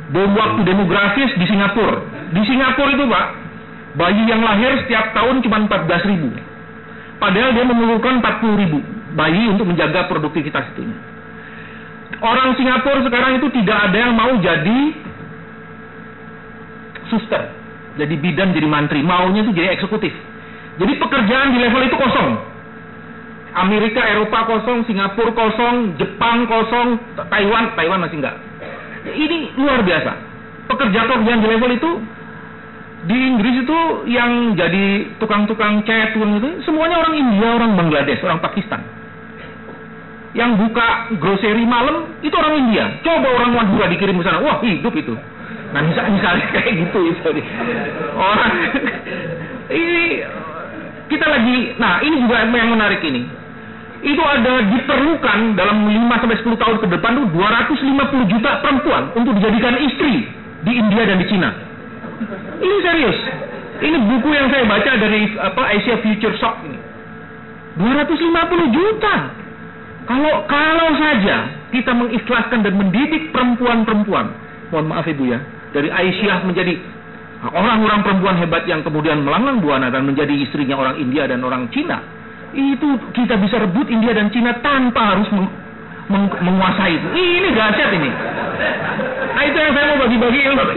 Bom 0.06 0.30
waktu 0.38 0.62
demografis 0.62 1.34
di 1.34 1.46
Singapura. 1.50 1.98
Di 2.30 2.42
Singapura 2.46 2.94
itu 2.94 3.04
Pak, 3.10 3.26
bayi 3.98 4.22
yang 4.30 4.38
lahir 4.42 4.86
setiap 4.86 5.10
tahun 5.18 5.42
cuma 5.42 5.66
14 5.66 6.10
ribu. 6.14 6.30
Padahal 7.18 7.50
dia 7.56 7.64
memerlukan 7.66 8.22
40 8.22 8.62
ribu 8.62 8.78
bayi 9.18 9.50
untuk 9.50 9.66
menjaga 9.66 10.06
produktivitas 10.06 10.62
itu. 10.76 10.86
Orang 12.22 12.54
Singapura 12.54 13.02
sekarang 13.02 13.42
itu 13.42 13.50
tidak 13.50 13.90
ada 13.90 13.98
yang 13.98 14.14
mau 14.14 14.30
jadi 14.38 14.78
suster, 17.10 17.50
jadi 17.98 18.14
bidan, 18.14 18.54
jadi 18.54 18.68
mantri. 18.70 19.02
Maunya 19.02 19.42
itu 19.42 19.50
jadi 19.50 19.74
eksekutif. 19.74 20.14
Jadi 20.76 20.92
pekerjaan 21.02 21.56
di 21.56 21.58
level 21.58 21.82
itu 21.88 21.96
kosong. 21.98 22.55
Amerika, 23.56 24.04
Eropa 24.04 24.44
kosong, 24.44 24.84
Singapura 24.84 25.32
kosong, 25.32 25.96
Jepang 25.96 26.44
kosong, 26.44 27.00
Taiwan, 27.32 27.72
Taiwan 27.72 28.04
masih 28.04 28.20
enggak. 28.20 28.36
Ini 29.08 29.56
luar 29.56 29.80
biasa. 29.80 30.12
Pekerja-pekerjaan 30.68 31.40
di 31.40 31.48
level 31.48 31.72
itu 31.72 31.90
di 33.06 33.16
Inggris 33.16 33.62
itu 33.62 33.78
yang 34.10 34.58
jadi 34.58 35.14
tukang-tukang 35.22 35.86
cat 35.86 36.12
itu 36.12 36.48
semuanya 36.66 37.00
orang 37.00 37.14
India, 37.16 37.48
orang 37.54 37.72
Bangladesh, 37.78 38.20
orang 38.26 38.42
Pakistan. 38.42 38.82
Yang 40.36 40.68
buka 40.68 41.16
grocery 41.16 41.64
malam 41.64 42.12
itu 42.20 42.34
orang 42.36 42.60
India. 42.60 42.84
Coba 43.00 43.30
orang 43.40 43.56
Madura 43.56 43.88
dikirim 43.88 44.20
ke 44.20 44.24
sana, 44.26 44.42
wah 44.44 44.60
hidup 44.60 44.92
itu. 44.92 45.16
Nah 45.72 45.80
misalnya, 45.80 46.12
misalnya 46.12 46.46
kayak 46.60 46.72
gitu 46.76 46.98
misalnya. 47.08 47.44
Orang 48.20 48.52
ini 49.80 50.04
kita 51.08 51.26
lagi, 51.30 51.58
nah 51.80 52.02
ini 52.02 52.16
juga 52.20 52.42
yang 52.42 52.74
menarik 52.74 53.00
ini. 53.00 53.45
Itu 54.04 54.22
ada 54.22 54.60
diperlukan 54.60 55.56
dalam 55.56 55.88
5 55.88 56.20
sampai 56.20 56.36
10 56.44 56.62
tahun 56.62 56.76
ke 56.84 56.86
depan 56.98 57.10
tuh 57.16 57.26
250 57.32 58.32
juta 58.32 58.50
perempuan 58.60 59.02
untuk 59.16 59.32
dijadikan 59.40 59.76
istri 59.80 60.28
di 60.68 60.72
India 60.76 61.02
dan 61.08 61.16
di 61.16 61.26
Cina. 61.28 61.50
Ini 62.60 62.76
serius. 62.84 63.18
Ini 63.76 63.96
buku 64.08 64.28
yang 64.32 64.48
saya 64.48 64.64
baca 64.64 64.92
dari 64.96 65.32
apa 65.36 65.62
Asia 65.68 65.96
Future 66.00 66.36
Shock 66.40 66.64
ini. 66.64 66.80
250 67.76 68.76
juta. 68.76 69.14
Kalau 70.06 70.34
kalau 70.48 70.88
saja 70.96 71.36
kita 71.74 71.92
mengikhlaskan 71.92 72.64
dan 72.64 72.72
mendidik 72.78 73.34
perempuan-perempuan, 73.34 74.32
mohon 74.72 74.86
maaf 74.88 75.04
ibu 75.04 75.28
ya, 75.28 75.42
dari 75.74 75.92
Aisyah 75.92 76.46
menjadi 76.46 76.78
orang-orang 77.44 78.00
perempuan 78.06 78.36
hebat 78.40 78.64
yang 78.64 78.80
kemudian 78.80 79.20
melanglang 79.20 79.60
buana 79.60 79.92
dan 79.92 80.08
menjadi 80.08 80.32
istrinya 80.40 80.78
orang 80.78 80.96
India 80.96 81.28
dan 81.28 81.44
orang 81.44 81.68
Cina, 81.74 82.00
itu 82.54 82.88
kita 83.16 83.34
bisa 83.40 83.56
rebut 83.58 83.86
India 83.90 84.14
dan 84.14 84.30
Cina 84.30 84.54
tanpa 84.62 85.16
harus 85.16 85.26
meng, 85.34 85.48
meng, 86.12 86.26
menguasai 86.30 86.94
itu. 86.94 87.08
Ini 87.10 87.48
dahsyat 87.56 87.90
ini. 87.96 88.10
Nah 89.34 89.42
itu 89.44 89.56
yang 89.58 89.72
saya 89.74 89.84
mau 89.90 89.98
bagi-bagi 90.06 90.40
ilmu. 90.46 90.64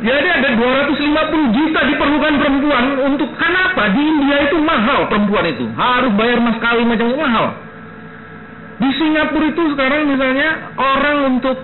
Jadi 0.00 0.28
ada 0.32 0.48
250 0.56 1.56
juta 1.60 1.80
diperlukan 1.84 2.34
perempuan 2.40 2.84
untuk 3.04 3.36
kenapa? 3.36 3.92
Di 3.92 4.00
India 4.00 4.48
itu 4.48 4.56
mahal 4.64 5.04
perempuan 5.12 5.44
itu. 5.44 5.68
Harus 5.76 6.12
bayar 6.16 6.40
mas 6.40 6.56
kawin 6.56 6.88
macam 6.88 7.04
itu 7.12 7.20
mahal. 7.20 7.52
Di 8.80 8.88
Singapura 8.96 9.52
itu 9.52 9.62
sekarang 9.76 10.08
misalnya 10.08 10.72
orang 10.80 11.36
untuk 11.36 11.56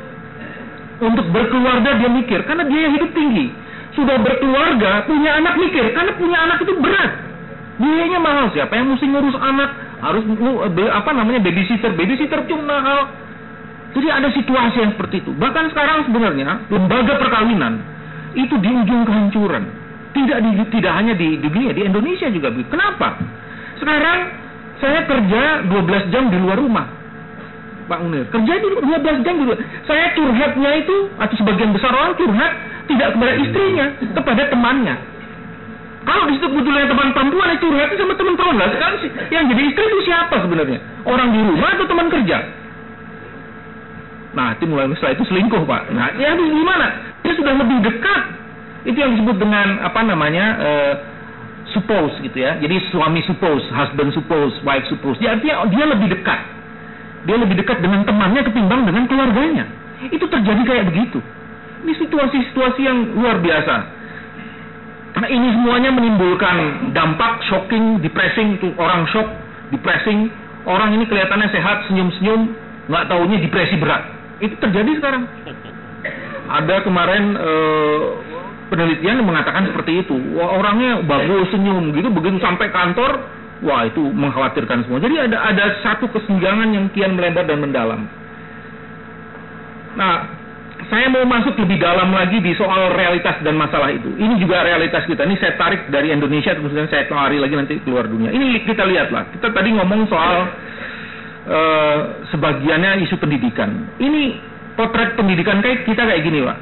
untuk 1.00 1.26
berkeluarga 1.32 1.96
dia 1.96 2.12
mikir 2.12 2.44
karena 2.44 2.68
dia 2.68 2.92
hidup 2.92 3.11
tinggi. 3.16 3.48
Sudah 3.97 4.20
berkeluarga, 4.20 5.09
punya 5.09 5.40
anak 5.40 5.57
mikir 5.57 5.97
karena 5.97 6.12
punya 6.20 6.38
anak 6.44 6.59
itu 6.61 6.72
berat. 6.76 7.12
Biayanya 7.80 8.20
mahal. 8.20 8.47
Siapa 8.53 8.72
yang 8.76 8.92
mesti 8.92 9.09
ngurus 9.09 9.36
anak? 9.40 9.70
Harus 10.05 10.24
apa 10.92 11.11
namanya 11.16 11.40
babysitter, 11.40 11.97
babysitter 11.97 12.44
cuma 12.44 12.76
mahal. 12.76 13.01
Jadi 13.97 14.09
ada 14.12 14.28
situasi 14.28 14.76
yang 14.84 14.92
seperti 14.92 15.24
itu. 15.24 15.32
Bahkan 15.32 15.72
sekarang 15.72 16.05
sebenarnya 16.05 16.68
lembaga 16.68 17.16
perkawinan 17.16 17.80
itu 18.36 18.55
di 18.61 18.68
ujung 18.68 19.09
kehancuran. 19.09 19.64
Tidak 20.12 20.38
di, 20.40 20.51
tidak 20.76 20.92
hanya 20.97 21.12
di 21.16 21.40
dunia, 21.40 21.72
di 21.72 21.82
Indonesia 21.84 22.28
juga. 22.28 22.53
Kenapa? 22.53 23.16
Sekarang 23.80 24.18
saya 24.80 25.05
kerja 25.09 25.64
12 25.68 26.12
jam 26.12 26.28
di 26.28 26.36
luar 26.40 26.61
rumah. 26.61 26.95
Pak 27.87 27.99
Munir, 28.03 28.26
kerja 28.34 28.53
di 28.59 28.66
12 28.66 29.22
jam 29.22 29.34
di 29.39 29.45
luar. 29.47 29.59
Saya 29.87 30.11
curhatnya 30.18 30.70
itu 30.82 30.97
atau 31.22 31.34
sebagian 31.39 31.70
besar 31.70 31.95
orang 31.95 32.18
curhat 32.18 32.53
tidak 32.91 33.14
kepada 33.14 33.32
istrinya, 33.39 33.87
kepada 34.14 34.43
temannya. 34.51 34.95
Kalau 36.07 36.22
di 36.30 36.39
situ 36.39 36.47
kebetulan 36.47 36.87
teman 36.87 37.11
perempuan 37.14 37.47
yang 37.51 37.61
curhat 37.62 37.89
sama 37.95 38.14
teman 38.14 38.34
perempuan 38.34 38.57
lah. 38.59 38.68
Sekarang 38.74 38.97
yang 39.30 39.45
jadi 39.51 39.62
istri 39.70 39.84
itu 39.87 40.01
siapa 40.07 40.34
sebenarnya? 40.39 40.78
Orang 41.07 41.34
di 41.34 41.41
rumah 41.43 41.70
atau 41.74 41.87
teman 41.87 42.07
kerja? 42.11 42.39
Nah, 44.34 44.53
itu 44.55 44.64
mulai 44.68 44.87
setelah 44.95 45.14
itu 45.16 45.24
selingkuh, 45.26 45.62
Pak. 45.64 45.82
Nah, 45.97 46.12
ya 46.18 46.37
gimana? 46.37 46.87
Dia 47.24 47.32
sudah 47.34 47.55
lebih 47.59 47.78
dekat. 47.87 48.22
Itu 48.87 48.99
yang 48.99 49.18
disebut 49.18 49.37
dengan 49.43 49.82
apa 49.82 50.01
namanya? 50.07 50.47
Uh, 50.59 50.95
suppose 51.74 52.14
gitu 52.22 52.39
ya. 52.39 52.55
Jadi 52.62 52.78
suami 52.95 53.20
suppose, 53.26 53.66
husband 53.74 54.14
suppose, 54.14 54.55
wife 54.62 54.87
suppose. 54.87 55.18
Dia 55.18 55.34
artinya 55.34 55.66
dia 55.66 55.84
lebih 55.91 56.09
dekat. 56.14 56.55
Dia 57.27 57.37
lebih 57.37 57.59
dekat 57.59 57.83
dengan 57.83 58.07
temannya 58.07 58.43
ketimbang 58.47 58.87
dengan 58.87 59.05
keluarganya. 59.11 59.64
Itu 60.09 60.31
terjadi 60.31 60.62
kayak 60.62 60.85
begitu. 60.95 61.18
Ini 61.83 61.93
situasi-situasi 61.99 62.81
yang 62.87 62.99
luar 63.18 63.43
biasa. 63.43 63.74
Karena 65.16 65.29
ini 65.33 65.49
semuanya 65.49 65.91
menimbulkan 65.97 66.91
dampak 66.93 67.41
shocking, 67.49 67.99
depressing, 68.05 68.61
tuh 68.62 68.70
orang 68.79 69.09
shock, 69.11 69.27
depressing. 69.72 70.29
Orang 70.66 70.93
ini 70.93 71.07
kelihatannya 71.07 71.49
sehat, 71.51 71.87
senyum-senyum, 71.91 72.53
nggak 72.91 73.05
taunya 73.07 73.39
depresi 73.41 73.74
berat. 73.79 74.03
Itu 74.45 74.55
terjadi 74.61 74.99
sekarang. 74.99 75.24
Ada 76.47 76.85
kemarin 76.87 77.35
eh, 77.39 78.01
penelitian 78.70 79.22
yang 79.22 79.29
mengatakan 79.29 79.66
seperti 79.70 80.05
itu. 80.05 80.14
Wah, 80.37 80.59
orangnya 80.59 81.03
bagus 81.07 81.49
senyum 81.55 81.95
gitu, 81.95 82.12
begitu 82.12 82.39
sampai 82.43 82.70
kantor, 82.70 83.24
wah 83.64 83.88
itu 83.88 84.02
mengkhawatirkan 84.02 84.84
semua. 84.84 85.00
Jadi 85.00 85.16
ada 85.16 85.38
ada 85.40 85.64
satu 85.80 86.11
kesenjangan 86.12 86.68
yang 86.74 86.86
kian 86.92 87.16
melebar 87.16 87.48
dan 87.48 87.62
mendalam. 87.62 88.04
Nah, 89.96 90.28
saya 90.92 91.09
mau 91.09 91.24
masuk 91.24 91.57
lebih 91.57 91.80
dalam 91.80 92.12
lagi 92.12 92.38
di 92.38 92.52
soal 92.54 92.92
realitas 92.92 93.40
dan 93.40 93.57
masalah 93.57 93.90
itu. 93.90 94.12
Ini 94.12 94.36
juga 94.36 94.61
realitas 94.62 95.09
kita. 95.09 95.24
Ini 95.24 95.36
saya 95.40 95.57
tarik 95.57 95.88
dari 95.88 96.12
Indonesia, 96.12 96.52
kemudian 96.52 96.86
saya 96.92 97.09
lari 97.09 97.40
lagi 97.40 97.54
nanti 97.57 97.80
keluar 97.80 98.04
dunia. 98.04 98.28
Ini 98.30 98.62
kita 98.62 98.84
lihatlah. 98.84 99.32
Kita 99.32 99.50
tadi 99.50 99.72
ngomong 99.72 100.04
soal 100.07 100.36
uh, 101.48 101.98
sebagiannya 102.28 103.02
isu 103.09 103.16
pendidikan. 103.16 103.88
Ini 103.98 104.22
potret 104.76 105.16
pendidikan 105.16 105.64
kayak 105.64 105.88
kita 105.88 106.04
kayak 106.04 106.22
gini, 106.22 106.44
Pak. 106.44 106.59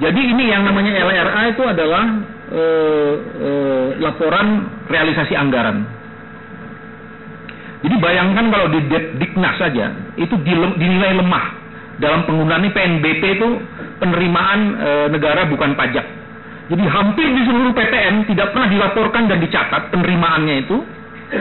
Jadi 0.00 0.20
ini 0.32 0.44
yang 0.48 0.64
namanya 0.64 0.96
LRA 0.96 1.42
itu 1.52 1.62
adalah 1.64 2.04
uh, 2.50 3.14
uh, 3.16 3.86
laporan 4.02 4.66
realisasi 4.90 5.34
anggaran. 5.34 5.86
Jadi 7.80 7.96
bayangkan 7.96 8.52
kalau 8.52 8.68
di 8.76 8.80
Diknas 9.16 9.56
saja 9.56 9.88
itu 10.20 10.36
dinilai 10.76 11.16
lemah 11.16 11.46
dalam 11.96 12.28
penggunaan 12.28 12.68
PNBP 12.72 13.40
itu 13.40 13.48
penerimaan 14.00 14.60
e, 14.76 14.90
negara 15.12 15.48
bukan 15.48 15.72
pajak. 15.76 16.04
Jadi 16.68 16.84
hampir 16.86 17.28
di 17.28 17.42
seluruh 17.44 17.72
PTN 17.72 18.28
tidak 18.30 18.52
pernah 18.52 18.68
dilaporkan 18.68 19.32
dan 19.32 19.38
dicatat 19.40 19.92
penerimaannya 19.92 20.56
itu 20.64 20.76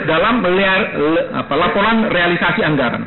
dalam 0.07 0.41
le, 0.41 0.63
le, 0.95 1.21
apa, 1.37 1.53
laporan 1.53 2.07
realisasi 2.07 2.63
anggaran. 2.63 3.03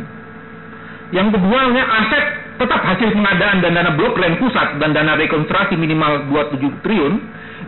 Yang 1.13 1.37
kedua, 1.37 1.61
aset 1.77 2.25
tetap 2.57 2.81
hasil 2.85 3.11
pengadaan 3.13 3.59
dan 3.61 3.75
dana 3.75 3.93
blok 3.97 4.17
rent 4.17 4.39
pusat 4.41 4.81
dan 4.81 4.97
dana 4.97 5.19
rekonstruksi 5.19 5.77
minimal 5.77 6.25
27 6.31 6.85
triliun 6.85 7.15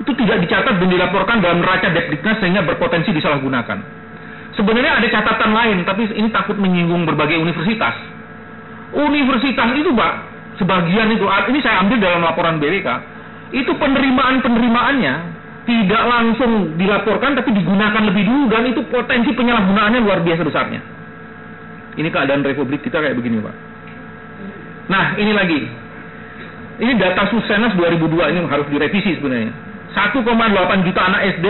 itu 0.01 0.12
tidak 0.18 0.42
dicatat 0.42 0.74
dan 0.82 0.88
dilaporkan 0.90 1.38
dalam 1.38 1.62
neraca 1.62 1.88
Depdiknas 1.90 2.38
sehingga 2.42 2.62
berpotensi 2.66 3.14
disalahgunakan. 3.14 3.78
Sebenarnya 4.55 5.03
ada 5.03 5.07
catatan 5.11 5.51
lain, 5.51 5.82
tapi 5.82 6.07
ini 6.14 6.30
takut 6.30 6.55
menyinggung 6.55 7.03
berbagai 7.07 7.38
universitas. 7.42 7.95
Universitas 8.95 9.74
itu, 9.74 9.90
Pak, 9.90 10.12
sebagian 10.62 11.11
itu, 11.11 11.26
ini 11.26 11.59
saya 11.59 11.82
ambil 11.82 11.99
dalam 11.99 12.22
laporan 12.22 12.62
BWK, 12.62 12.88
itu 13.51 13.72
penerimaan-penerimaannya 13.74 15.14
tidak 15.66 16.03
langsung 16.07 16.78
dilaporkan, 16.78 17.34
tapi 17.34 17.51
digunakan 17.51 18.03
lebih 18.07 18.22
dulu, 18.30 18.45
dan 18.47 18.62
itu 18.70 18.86
potensi 18.86 19.34
penyalahgunaannya 19.34 20.01
luar 20.07 20.22
biasa 20.22 20.42
besarnya. 20.47 20.80
Ini 21.99 22.09
keadaan 22.11 22.47
republik 22.47 22.86
kita 22.86 23.03
kayak 23.03 23.18
begini, 23.18 23.42
Pak. 23.42 23.55
Nah, 24.90 25.18
ini 25.18 25.32
lagi. 25.34 25.61
Ini 26.74 26.92
data 26.99 27.30
Susenas 27.30 27.74
2002 27.78 28.34
ini 28.34 28.38
harus 28.51 28.66
direvisi 28.66 29.18
sebenarnya. 29.18 29.74
1,8 29.95 30.26
juta 30.90 31.01
anak 31.07 31.22
SD 31.38 31.47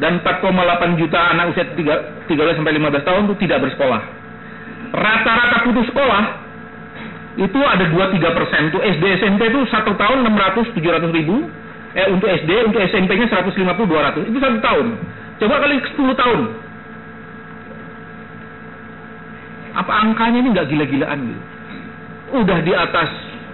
dan 0.00 0.24
4,8 0.24 0.96
juta 0.96 1.20
anak 1.36 1.52
usia 1.52 1.68
13 1.76 2.56
sampai 2.56 2.72
15 2.80 3.04
tahun 3.04 3.22
itu 3.28 3.34
tidak 3.44 3.68
bersekolah. 3.68 4.00
Rata-rata 4.96 5.68
putus 5.68 5.84
sekolah 5.92 6.24
itu 7.36 7.60
ada 7.60 7.84
2-3 7.92 8.24
persen. 8.32 8.60
Untuk 8.72 8.80
SD 8.80 9.04
SMP 9.20 9.52
itu 9.52 9.60
satu 9.68 9.92
tahun 10.00 10.24
600 10.24 10.72
700 10.72 11.12
ribu. 11.12 11.44
Eh 11.94 12.08
untuk 12.08 12.26
SD 12.26 12.50
untuk 12.72 12.80
SMP-nya 12.82 13.28
150 13.28 13.52
200 13.52 14.32
itu 14.32 14.38
satu 14.40 14.58
tahun. 14.64 14.86
Coba 15.44 15.54
kali 15.60 15.76
10 15.84 16.20
tahun. 16.24 16.40
Apa 19.76 19.92
angkanya 20.08 20.38
ini 20.40 20.48
nggak 20.56 20.68
gila-gilaan 20.72 21.18
gitu? 21.20 21.42
Udah 22.40 22.58
di 22.64 22.72
atas 22.72 23.10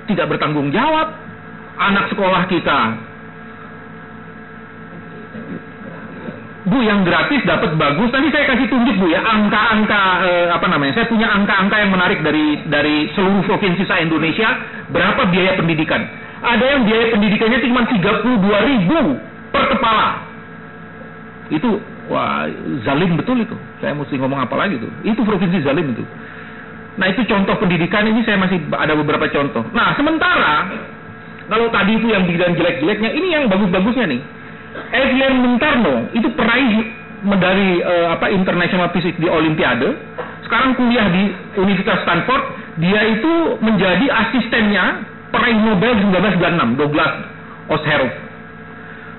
tidak 0.06 0.30
bertanggung 0.30 0.70
jawab. 0.70 1.18
Anak 1.80 2.12
sekolah 2.12 2.44
kita 2.46 3.09
Bu 6.70 6.78
yang 6.86 7.02
gratis 7.02 7.42
dapat 7.42 7.74
bagus. 7.74 8.14
Nanti 8.14 8.30
saya 8.30 8.46
kasih 8.54 8.70
tunjuk 8.70 8.94
Bu 9.02 9.10
ya 9.10 9.18
angka-angka 9.26 10.02
eh, 10.22 10.48
apa 10.54 10.66
namanya? 10.70 10.94
Saya 10.94 11.06
punya 11.10 11.26
angka-angka 11.26 11.76
yang 11.82 11.90
menarik 11.90 12.22
dari 12.22 12.62
dari 12.70 13.10
seluruh 13.18 13.42
provinsi 13.42 13.82
saya 13.90 14.06
Indonesia. 14.06 14.46
Berapa 14.94 15.26
biaya 15.34 15.58
pendidikan? 15.58 16.06
Ada 16.40 16.64
yang 16.64 16.82
biaya 16.86 17.10
pendidikannya 17.10 17.58
cuma 17.66 17.82
32 17.90 18.70
ribu 18.70 19.00
per 19.50 19.64
kepala. 19.74 20.08
Itu 21.50 21.82
wah 22.06 22.46
zalim 22.86 23.18
betul 23.18 23.42
itu. 23.42 23.58
Saya 23.82 23.98
mesti 23.98 24.14
ngomong 24.14 24.38
apa 24.38 24.54
lagi 24.54 24.78
tuh? 24.78 24.90
Itu 25.02 25.26
provinsi 25.26 25.66
zalim 25.66 25.90
itu. 25.90 26.06
Nah 26.96 27.06
itu 27.10 27.26
contoh 27.26 27.58
pendidikan 27.58 28.06
ini 28.06 28.22
saya 28.22 28.38
masih 28.38 28.62
ada 28.70 28.94
beberapa 28.94 29.26
contoh. 29.26 29.66
Nah 29.74 29.98
sementara 29.98 30.70
kalau 31.50 31.66
tadi 31.74 31.98
itu 31.98 32.06
yang 32.14 32.30
bilang 32.30 32.54
jelek-jeleknya, 32.54 33.10
ini 33.10 33.28
yang 33.34 33.50
bagus-bagusnya 33.50 34.06
nih 34.06 34.22
Edwin 34.90 35.34
Muntarno 35.42 36.10
itu 36.14 36.28
peraih 36.34 36.72
medali 37.26 37.82
uh, 37.82 38.16
apa 38.16 38.30
International 38.32 38.88
Physics 38.94 39.18
di 39.18 39.28
Olimpiade. 39.28 39.94
Sekarang 40.46 40.74
kuliah 40.78 41.06
di 41.10 41.30
Universitas 41.58 42.02
Stanford. 42.06 42.58
Dia 42.80 43.02
itu 43.12 43.60
menjadi 43.60 44.06
asistennya 44.08 45.04
peraih 45.34 45.58
Nobel 45.58 46.00
1996, 46.00 46.80
Douglas 46.80 47.12
Osterhoff. 47.68 48.14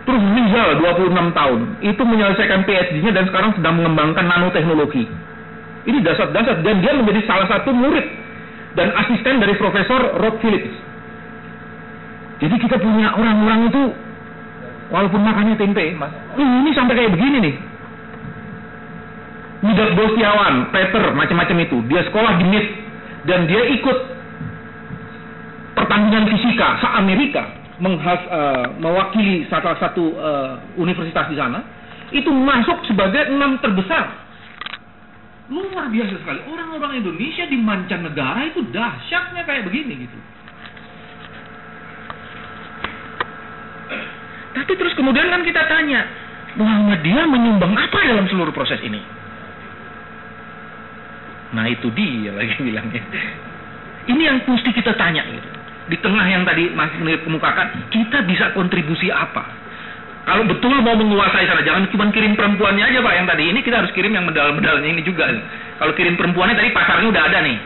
Terus 0.01 0.23
Rizal 0.33 0.69
26 0.81 1.13
tahun 1.13 1.59
itu 1.85 2.01
menyelesaikan 2.01 2.65
PhD-nya 2.65 3.11
dan 3.13 3.23
sekarang 3.29 3.51
sedang 3.53 3.77
mengembangkan 3.77 4.25
nanoteknologi. 4.25 5.05
Ini 5.85 5.99
dasar-dasar 6.01 6.65
dan 6.65 6.75
dia 6.81 6.93
menjadi 6.97 7.21
salah 7.29 7.47
satu 7.47 7.69
murid 7.69 8.05
dan 8.73 8.91
asisten 8.97 9.37
dari 9.37 9.53
Profesor 9.61 10.17
Rod 10.17 10.41
Phillips. 10.41 10.73
Jadi 12.41 12.55
kita 12.57 12.81
punya 12.81 13.13
orang-orang 13.13 13.69
itu 13.69 13.81
Walaupun 14.91 15.23
makannya 15.23 15.55
tempe, 15.55 15.95
mas. 15.95 16.11
Ini 16.35 16.69
sampai 16.75 16.99
kayak 16.99 17.15
begini 17.15 17.37
nih. 17.39 17.55
Midat 19.63 19.95
Bostiawan, 19.95 20.67
Peter, 20.75 21.15
macam-macam 21.15 21.57
itu. 21.63 21.77
Dia 21.87 22.01
sekolah 22.11 22.31
di 22.41 22.45
MIT. 22.51 22.67
Dan 23.23 23.47
dia 23.47 23.61
ikut 23.71 23.97
pertandingan 25.79 26.27
fisika 26.35 26.81
se-Amerika. 26.83 27.43
Menghas, 27.81 28.21
uh, 28.29 28.65
mewakili 28.77 29.47
salah 29.47 29.79
satu 29.79 30.11
uh, 30.19 30.59
universitas 30.75 31.31
di 31.31 31.39
sana. 31.39 31.63
Itu 32.11 32.29
masuk 32.29 32.83
sebagai 32.85 33.31
enam 33.31 33.63
terbesar. 33.63 34.11
Luar 35.47 35.87
biasa 35.87 36.19
sekali. 36.19 36.39
Orang-orang 36.51 36.99
Indonesia 36.99 37.47
di 37.47 37.55
mancanegara 37.55 38.51
itu 38.51 38.59
dahsyatnya 38.75 39.47
kayak 39.47 39.71
begini 39.71 40.03
gitu. 40.03 40.17
Tapi 44.51 44.71
terus 44.75 44.93
kemudian 44.99 45.31
kan 45.31 45.41
kita 45.47 45.63
tanya, 45.67 46.03
Muhammadiyah 46.59 47.25
menyumbang 47.27 47.71
apa 47.71 47.97
dalam 48.03 48.27
seluruh 48.27 48.51
proses 48.51 48.79
ini? 48.83 48.99
Nah 51.55 51.67
itu 51.67 51.87
dia 51.95 52.35
lagi 52.35 52.55
bilangnya. 52.67 53.03
Ini 54.11 54.21
yang 54.21 54.37
mesti 54.43 54.69
kita 54.75 54.97
tanya 54.99 55.23
gitu. 55.27 55.49
Di 55.91 55.97
tengah 55.99 56.23
yang 56.27 56.43
tadi 56.47 56.71
Mas 56.71 56.91
Munir 56.99 57.19
kemukakan, 57.23 57.91
kita 57.91 58.23
bisa 58.27 58.55
kontribusi 58.55 59.11
apa? 59.11 59.43
Kalau 60.21 60.45
betul 60.45 60.77
mau 60.85 60.93
menguasai 60.93 61.49
sana, 61.49 61.65
jangan 61.65 61.89
cuma 61.89 62.07
kirim 62.13 62.37
perempuannya 62.37 62.93
aja 62.93 62.99
Pak 63.01 63.13
yang 63.17 63.27
tadi. 63.27 63.43
Ini 63.51 63.59
kita 63.65 63.81
harus 63.81 63.91
kirim 63.91 64.13
yang 64.13 64.29
medal-medalnya 64.29 64.85
ini 64.85 65.01
juga. 65.01 65.27
Kalau 65.81 65.93
kirim 65.97 66.13
perempuannya 66.13 66.55
tadi 66.55 66.69
pasarnya 66.71 67.09
udah 67.09 67.23
ada 67.25 67.39
nih. 67.41 67.57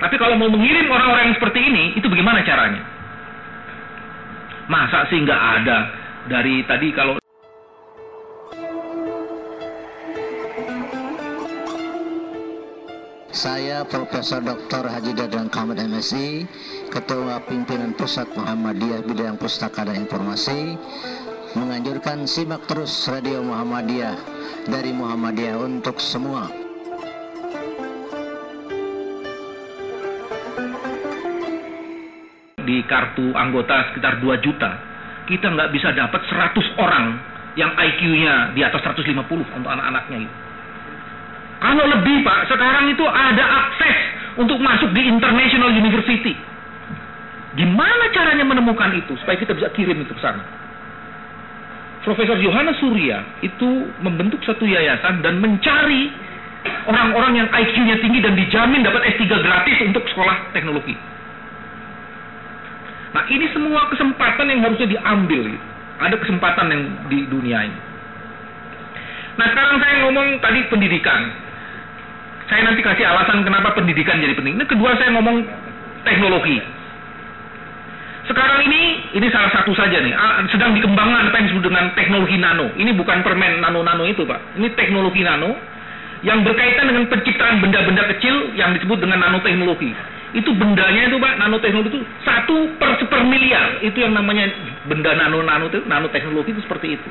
Tapi 0.00 0.16
kalau 0.16 0.34
mau 0.40 0.48
mengirim 0.50 0.88
orang-orang 0.90 1.30
yang 1.30 1.36
seperti 1.36 1.60
ini, 1.60 1.84
itu 1.94 2.06
bagaimana 2.08 2.40
caranya? 2.42 2.82
Masa 4.64 5.04
sih 5.12 5.20
nggak 5.20 5.42
ada 5.60 6.03
dari 6.24 6.64
tadi 6.64 6.88
kalau 6.96 7.16
Saya 13.34 13.84
Profesor 13.84 14.40
Dr. 14.40 14.88
Haji 14.88 15.12
Dadang 15.12 15.52
Kamad 15.52 15.76
MSI, 15.76 16.48
Ketua 16.88 17.44
Pimpinan 17.44 17.92
Pusat 17.92 18.32
Muhammadiyah 18.40 19.04
Bidang 19.04 19.36
Pustaka 19.36 19.84
dan 19.84 20.00
Informasi, 20.00 20.80
menganjurkan 21.52 22.24
simak 22.24 22.64
terus 22.64 23.04
Radio 23.04 23.44
Muhammadiyah 23.44 24.16
dari 24.64 24.96
Muhammadiyah 24.96 25.60
untuk 25.60 26.00
semua. 26.00 26.48
Di 32.64 32.80
kartu 32.88 33.28
anggota 33.36 33.92
sekitar 33.92 34.24
2 34.24 34.40
juta 34.40 34.93
kita 35.24 35.46
nggak 35.52 35.72
bisa 35.72 35.92
dapat 35.96 36.20
100 36.28 36.56
orang 36.80 37.16
yang 37.54 37.70
IQ-nya 37.74 38.52
di 38.52 38.60
atas 38.66 38.82
150 38.82 39.14
untuk 39.30 39.70
anak-anaknya 39.70 40.26
itu. 40.26 40.36
Kalau 41.62 41.84
lebih 41.88 42.20
Pak, 42.26 42.50
sekarang 42.50 42.92
itu 42.92 43.04
ada 43.08 43.44
akses 43.64 43.96
untuk 44.36 44.58
masuk 44.60 44.90
di 44.92 45.06
International 45.06 45.70
University. 45.72 46.34
Gimana 47.54 48.10
caranya 48.10 48.44
menemukan 48.44 48.90
itu 48.98 49.14
supaya 49.22 49.38
kita 49.38 49.54
bisa 49.54 49.70
kirim 49.72 50.02
itu 50.02 50.12
ke 50.12 50.20
sana? 50.20 50.42
Profesor 52.04 52.36
Yohanes 52.36 52.76
Surya 52.82 53.24
itu 53.40 53.88
membentuk 54.04 54.42
satu 54.44 54.68
yayasan 54.68 55.24
dan 55.24 55.40
mencari 55.40 56.12
orang-orang 56.84 57.40
yang 57.40 57.48
IQ-nya 57.48 57.96
tinggi 58.02 58.20
dan 58.20 58.36
dijamin 58.36 58.84
dapat 58.84 59.08
S3 59.16 59.24
gratis 59.40 59.78
untuk 59.88 60.04
sekolah 60.12 60.52
teknologi. 60.52 60.92
Nah 63.14 63.22
ini 63.30 63.46
semua 63.54 63.86
kesempatan 63.94 64.50
yang 64.50 64.60
harusnya 64.66 64.90
diambil. 64.90 65.42
Gitu. 65.46 65.66
Ada 66.02 66.16
kesempatan 66.18 66.66
yang 66.74 66.82
di 67.06 67.18
dunia 67.30 67.58
ini. 67.70 67.78
Nah 69.38 69.46
sekarang 69.54 69.78
saya 69.78 69.94
ngomong 70.02 70.26
tadi 70.42 70.60
pendidikan. 70.66 71.30
Saya 72.50 72.60
nanti 72.66 72.82
kasih 72.82 73.06
alasan 73.06 73.46
kenapa 73.46 73.72
pendidikan 73.72 74.18
jadi 74.18 74.34
penting. 74.34 74.58
Ini 74.58 74.66
kedua 74.66 74.98
saya 74.98 75.14
ngomong 75.14 75.46
teknologi. 76.02 76.58
Sekarang 78.24 78.64
ini, 78.64 79.04
ini 79.20 79.28
salah 79.28 79.52
satu 79.52 79.76
saja 79.76 80.00
nih, 80.00 80.12
sedang 80.48 80.72
dikembangkan 80.72 81.28
apa 81.28 81.36
yang 81.44 81.46
disebut 81.52 81.64
dengan 81.68 81.92
teknologi 81.92 82.40
nano. 82.40 82.72
Ini 82.72 82.96
bukan 82.96 83.20
permen 83.20 83.60
nano-nano 83.60 84.08
itu, 84.08 84.24
Pak. 84.24 84.56
Ini 84.56 84.72
teknologi 84.72 85.20
nano 85.20 85.52
yang 86.24 86.40
berkaitan 86.40 86.88
dengan 86.88 87.04
penciptaan 87.12 87.60
benda-benda 87.60 88.08
kecil 88.16 88.56
yang 88.56 88.72
disebut 88.72 88.96
dengan 88.96 89.28
nanoteknologi 89.28 89.92
itu 90.34 90.50
bendanya 90.50 91.06
itu 91.06 91.16
pak 91.22 91.38
nanoteknologi 91.38 91.94
itu 91.94 92.02
satu 92.26 92.74
per 92.74 92.98
seper 92.98 93.22
miliar. 93.22 93.78
Itu 93.86 94.02
yang 94.02 94.18
namanya 94.18 94.50
benda 94.90 95.14
nano 95.14 95.46
nano 95.46 95.70
nanoteknologi 95.70 96.50
itu 96.50 96.62
seperti 96.66 96.98
itu. 96.98 97.08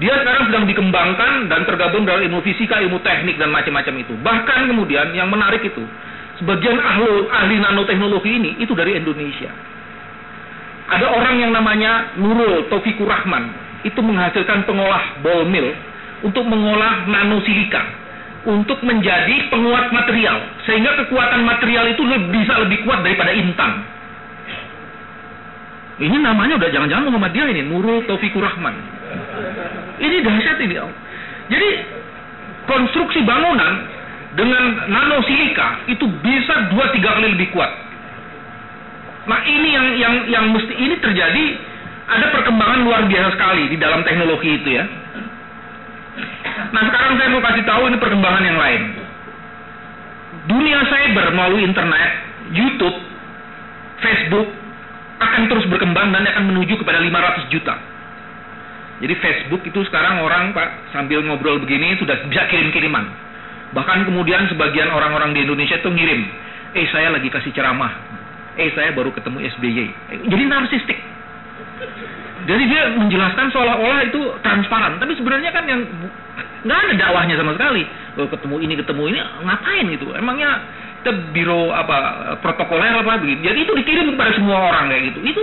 Dia 0.00 0.16
sekarang 0.16 0.48
sedang 0.50 0.64
dikembangkan 0.64 1.52
dan 1.52 1.68
tergabung 1.68 2.08
dalam 2.08 2.24
ilmu 2.24 2.40
fisika 2.40 2.80
ilmu 2.80 3.04
teknik 3.04 3.36
dan 3.36 3.52
macam-macam 3.52 3.94
itu. 4.00 4.16
Bahkan 4.16 4.60
kemudian 4.72 5.12
yang 5.12 5.28
menarik 5.28 5.60
itu 5.60 5.84
sebagian 6.40 6.80
ahli 6.80 7.28
ahli 7.30 7.54
nanoteknologi 7.60 8.30
ini 8.32 8.50
itu 8.64 8.72
dari 8.72 8.96
Indonesia. 8.96 9.52
Ada 10.88 11.04
orang 11.20 11.36
yang 11.36 11.52
namanya 11.52 12.16
Nurul 12.16 12.64
Taufikur 12.72 13.06
Rahman. 13.06 13.52
Itu 13.84 14.00
menghasilkan 14.00 14.64
pengolah 14.64 15.20
ball 15.20 15.44
mill 15.44 15.68
untuk 16.24 16.48
mengolah 16.48 17.04
nanosilika 17.04 18.03
untuk 18.44 18.78
menjadi 18.84 19.48
penguat 19.48 19.88
material 19.88 20.36
sehingga 20.68 20.92
kekuatan 21.04 21.40
material 21.44 21.88
itu 21.88 22.02
lebih, 22.04 22.28
bisa 22.32 22.60
lebih 22.60 22.84
kuat 22.84 23.00
daripada 23.00 23.32
intan. 23.32 23.72
Ini 25.94 26.16
namanya 26.20 26.58
udah 26.58 26.70
jangan-jangan 26.74 27.06
Muhammadiyah 27.06 27.48
ini 27.54 27.62
Nurul 27.70 28.02
Taufikur 28.04 28.42
Rahman. 28.42 28.74
Ini 30.02 30.16
dahsyat 30.26 30.58
ini. 30.58 30.74
Jadi 31.48 31.68
konstruksi 32.66 33.22
bangunan 33.22 33.72
dengan 34.34 34.90
nanosilika 34.90 35.86
itu 35.86 36.04
bisa 36.20 36.68
dua 36.74 36.90
tiga 36.90 37.14
kali 37.14 37.30
lebih 37.38 37.48
kuat. 37.54 37.70
Nah 39.24 39.40
ini 39.46 39.68
yang 39.72 39.86
yang 39.96 40.14
yang 40.28 40.44
mesti 40.50 40.74
ini 40.74 40.98
terjadi 40.98 41.44
ada 42.04 42.26
perkembangan 42.34 42.84
luar 42.84 43.02
biasa 43.08 43.38
sekali 43.38 43.72
di 43.72 43.76
dalam 43.80 44.04
teknologi 44.04 44.60
itu 44.60 44.68
ya. 44.74 44.84
Nah 46.54 46.82
sekarang 46.86 47.18
saya 47.18 47.28
mau 47.34 47.42
kasih 47.42 47.64
tahu 47.66 47.82
ini 47.90 47.98
perkembangan 47.98 48.44
yang 48.46 48.58
lain. 48.58 48.82
Dunia 50.44 50.78
cyber 50.86 51.26
melalui 51.32 51.64
internet, 51.64 52.10
YouTube, 52.52 52.98
Facebook 53.98 54.48
akan 55.18 55.42
terus 55.48 55.66
berkembang 55.70 56.12
dan 56.12 56.26
akan 56.28 56.52
menuju 56.52 56.78
kepada 56.78 57.00
500 57.00 57.52
juta. 57.54 57.74
Jadi 59.02 59.14
Facebook 59.18 59.62
itu 59.66 59.80
sekarang 59.90 60.22
orang 60.22 60.54
Pak 60.54 60.94
sambil 60.94 61.24
ngobrol 61.26 61.58
begini 61.58 61.98
sudah 61.98 62.14
bisa 62.30 62.46
kirim-kiriman. 62.46 63.10
Bahkan 63.74 64.06
kemudian 64.06 64.46
sebagian 64.46 64.86
orang-orang 64.94 65.34
di 65.34 65.42
Indonesia 65.42 65.74
itu 65.74 65.90
ngirim, 65.90 66.20
eh 66.78 66.86
saya 66.94 67.10
lagi 67.10 67.26
kasih 67.26 67.50
ceramah, 67.50 67.90
eh 68.54 68.70
saya 68.78 68.94
baru 68.94 69.10
ketemu 69.10 69.42
SBY. 69.58 69.86
Jadi 70.30 70.42
narsistik. 70.46 70.98
Jadi 72.44 72.62
dia 72.70 72.92
menjelaskan 72.94 73.50
seolah-olah 73.50 74.00
itu 74.06 74.20
transparan, 74.44 75.00
tapi 75.00 75.16
sebenarnya 75.18 75.50
kan 75.50 75.64
yang 75.66 75.82
nggak 76.64 76.78
ada 76.80 76.92
dakwahnya 76.96 77.36
sama 77.36 77.52
sekali. 77.54 77.84
Ketemu 78.16 78.56
ini 78.64 78.74
ketemu 78.80 79.02
ini 79.12 79.18
ngapain 79.44 79.84
gitu? 79.92 80.06
Emangnya 80.16 80.64
biro 81.36 81.68
apa 81.68 81.96
protokoler 82.40 83.04
apa 83.04 83.20
begitu? 83.20 83.44
Jadi 83.44 83.68
itu 83.68 83.72
dikirim 83.76 84.16
kepada 84.16 84.32
semua 84.32 84.72
orang 84.72 84.88
kayak 84.88 85.12
gitu. 85.12 85.20
Itu 85.20 85.42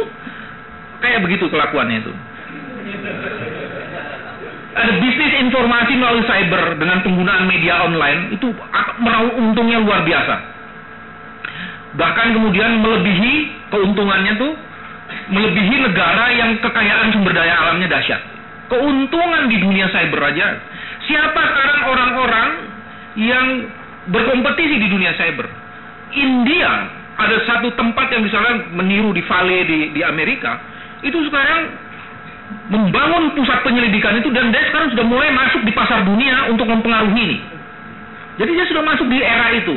kayak 1.05 1.21
begitu 1.21 1.45
kelakuannya 1.47 2.01
itu. 2.01 2.13
Ada 4.71 4.91
bisnis 5.03 5.33
informasi 5.45 5.93
melalui 5.99 6.23
cyber 6.25 6.79
dengan 6.79 7.03
penggunaan 7.03 7.43
media 7.45 7.85
online 7.85 8.33
itu 8.33 8.49
meraup 9.03 9.35
untungnya 9.35 9.83
luar 9.83 10.01
biasa. 10.07 10.35
Bahkan 11.91 12.27
kemudian 12.39 12.79
melebihi 12.79 13.33
keuntungannya 13.67 14.39
tuh 14.39 14.55
melebihi 15.27 15.75
negara 15.91 16.31
yang 16.31 16.55
kekayaan 16.63 17.11
sumber 17.11 17.35
daya 17.35 17.51
alamnya 17.67 17.91
dahsyat. 17.91 18.23
Keuntungan 18.71 19.51
di 19.51 19.59
dunia 19.59 19.91
cyber 19.91 20.31
aja. 20.31 20.55
Siapa 21.11 21.41
sekarang 21.43 21.79
orang-orang 21.91 22.49
yang 23.19 23.47
berkompetisi 24.07 24.79
di 24.79 24.87
dunia 24.87 25.11
cyber? 25.19 25.43
India 26.15 26.71
ada 27.19 27.35
satu 27.43 27.67
tempat 27.75 28.15
yang 28.15 28.23
misalnya 28.23 28.71
meniru 28.71 29.11
di 29.11 29.19
Vale 29.27 29.67
di, 29.67 29.91
di 29.91 30.01
Amerika 30.07 30.55
itu 31.03 31.19
sekarang 31.27 31.67
membangun 32.71 33.35
pusat 33.35 33.59
penyelidikan 33.67 34.23
itu 34.23 34.31
dan 34.31 34.55
dia 34.55 34.63
sekarang 34.71 34.95
sudah 34.95 35.03
mulai 35.03 35.35
masuk 35.35 35.67
di 35.67 35.75
pasar 35.75 36.07
dunia 36.07 36.47
untuk 36.47 36.63
mempengaruhi 36.63 37.19
ini. 37.19 37.37
Jadi 38.39 38.51
dia 38.55 38.65
sudah 38.71 38.83
masuk 38.87 39.11
di 39.11 39.19
era 39.19 39.51
itu. 39.51 39.75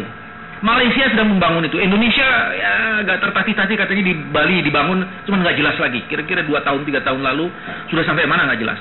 Malaysia 0.62 1.10
sedang 1.12 1.34
membangun 1.34 1.66
itu. 1.66 1.76
Indonesia 1.82 2.24
ya 2.54 2.72
agak 3.04 3.20
tertati-tati 3.20 3.74
katanya 3.74 4.04
di 4.06 4.14
Bali 4.32 4.62
dibangun, 4.64 5.02
cuma 5.26 5.42
nggak 5.42 5.58
jelas 5.58 5.76
lagi. 5.82 6.00
Kira-kira 6.06 6.46
dua 6.46 6.62
tahun 6.62 6.86
tiga 6.86 7.02
tahun 7.02 7.20
lalu 7.20 7.50
sudah 7.90 8.06
sampai 8.06 8.24
mana 8.24 8.46
nggak 8.48 8.62
jelas. 8.62 8.78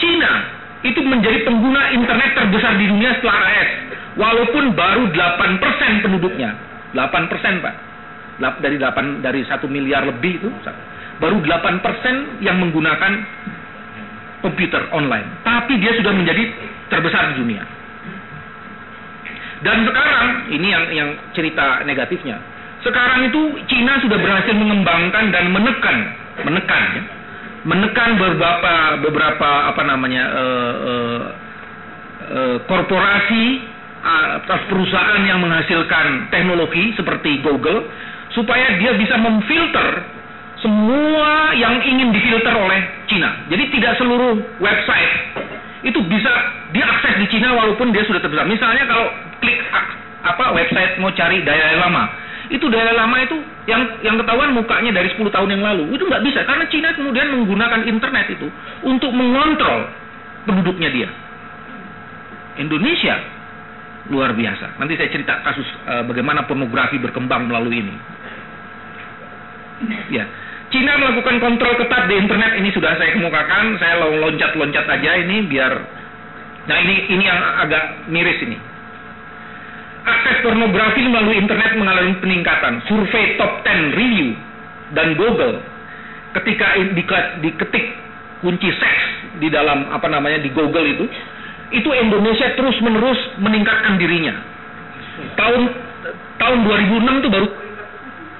Cina 0.00 0.32
itu 0.84 1.00
menjadi 1.00 1.46
pengguna 1.48 1.92
internet 1.96 2.36
terbesar 2.36 2.76
di 2.76 2.86
dunia 2.90 3.16
setelah 3.16 3.38
AS, 3.48 3.70
walaupun 4.18 4.76
baru 4.76 5.08
8% 5.12 6.04
penduduknya. 6.04 6.52
8% 6.92 7.64
pak. 7.64 7.74
Dari 8.60 8.76
8 8.76 9.24
dari 9.24 9.40
satu 9.48 9.64
miliar 9.64 10.04
lebih 10.04 10.40
itu 10.40 10.48
baru 11.20 11.40
8% 11.40 12.44
yang 12.44 12.60
menggunakan 12.60 13.12
komputer 14.44 14.92
online. 14.92 15.40
Tapi 15.40 15.80
dia 15.80 15.96
sudah 15.96 16.12
menjadi 16.12 16.44
terbesar 16.92 17.32
di 17.32 17.34
dunia. 17.40 17.64
Dan 19.64 19.88
sekarang 19.88 20.52
ini 20.52 20.68
yang 20.68 20.84
yang 20.92 21.10
cerita 21.32 21.80
negatifnya. 21.88 22.36
Sekarang 22.84 23.24
itu 23.26 23.56
Cina 23.66 23.98
sudah 24.04 24.20
berhasil 24.20 24.52
mengembangkan 24.52 25.32
dan 25.32 25.48
menekan, 25.50 25.96
menekan 26.44 26.82
ya, 26.92 27.02
menekan 27.66 28.14
beberapa 28.14 29.02
beberapa 29.02 29.50
apa 29.74 29.82
namanya 29.82 30.24
uh, 30.30 30.74
uh, 30.86 31.22
uh, 32.30 32.56
korporasi 32.70 33.74
atas 34.06 34.70
perusahaan 34.70 35.22
yang 35.26 35.42
menghasilkan 35.42 36.30
teknologi 36.30 36.94
seperti 36.94 37.42
Google 37.42 37.90
supaya 38.30 38.78
dia 38.78 38.94
bisa 38.94 39.18
memfilter 39.18 40.06
semua 40.62 41.52
yang 41.58 41.82
ingin 41.82 42.14
difilter 42.14 42.54
oleh 42.54 42.80
Cina. 43.10 43.34
Jadi 43.50 43.64
tidak 43.74 43.98
seluruh 43.98 44.38
website 44.62 45.12
itu 45.82 45.98
bisa 46.06 46.32
diakses 46.70 47.14
di 47.18 47.26
Cina 47.34 47.50
walaupun 47.54 47.90
dia 47.90 48.06
sudah 48.06 48.22
terbesar. 48.22 48.46
Misalnya 48.46 48.86
kalau 48.86 49.10
klik 49.42 49.58
apa 50.22 50.44
website 50.54 50.98
mau 51.02 51.10
cari 51.14 51.42
Dalai 51.42 51.78
Lama, 51.78 52.10
itu 52.52 52.66
Dalai 52.70 52.94
Lama 52.94 53.16
itu 53.22 53.36
yang 53.66 53.82
yang 54.02 54.16
ketahuan 54.20 54.54
mukanya 54.54 54.94
dari 54.94 55.10
10 55.10 55.26
tahun 55.30 55.48
yang 55.58 55.62
lalu. 55.62 55.94
Itu 55.94 56.06
nggak 56.06 56.22
bisa 56.22 56.46
karena 56.46 56.64
Cina 56.70 56.94
kemudian 56.94 57.26
menggunakan 57.34 57.82
internet 57.86 58.26
itu 58.32 58.48
untuk 58.86 59.10
mengontrol 59.10 59.90
penduduknya 60.46 60.90
dia. 60.90 61.08
Indonesia 62.56 63.16
luar 64.08 64.32
biasa. 64.32 64.78
Nanti 64.78 64.94
saya 64.94 65.10
cerita 65.10 65.42
kasus 65.42 65.66
uh, 65.86 66.02
bagaimana 66.06 66.46
pornografi 66.46 66.96
berkembang 67.02 67.50
melalui 67.50 67.82
ini. 67.82 67.94
Ya. 70.08 70.24
Cina 70.66 70.98
melakukan 70.98 71.38
kontrol 71.38 71.78
ketat 71.78 72.10
di 72.10 72.14
internet 72.18 72.58
ini 72.58 72.74
sudah 72.74 72.98
saya 72.98 73.14
kemukakan. 73.14 73.78
Saya 73.78 74.02
loncat-loncat 74.02 74.86
aja 74.88 75.10
ini 75.22 75.46
biar 75.46 75.74
Nah, 76.66 76.76
ini 76.82 76.94
ini 77.14 77.24
yang 77.24 77.38
agak 77.62 78.10
miris 78.10 78.42
ini. 78.42 78.58
Akses 80.06 80.38
pornografi 80.46 81.02
melalui 81.02 81.42
internet 81.42 81.74
mengalami 81.74 82.14
peningkatan. 82.22 82.78
Survei 82.86 83.34
top 83.34 83.66
10 83.66 83.98
review 83.98 84.38
dan 84.94 85.18
Google 85.18 85.58
ketika 86.38 86.78
diketik 87.42 87.86
kunci 88.38 88.70
seks 88.70 89.02
di 89.42 89.50
dalam 89.50 89.90
apa 89.90 90.06
namanya 90.06 90.38
di 90.38 90.54
Google 90.54 90.86
itu, 90.86 91.04
itu 91.74 91.90
Indonesia 91.90 92.54
terus 92.54 92.78
menerus 92.78 93.18
meningkatkan 93.42 93.98
dirinya. 93.98 94.34
Tahun 95.34 95.62
tahun 96.38 96.58
2006 96.62 97.20
itu 97.26 97.28
baru 97.32 97.48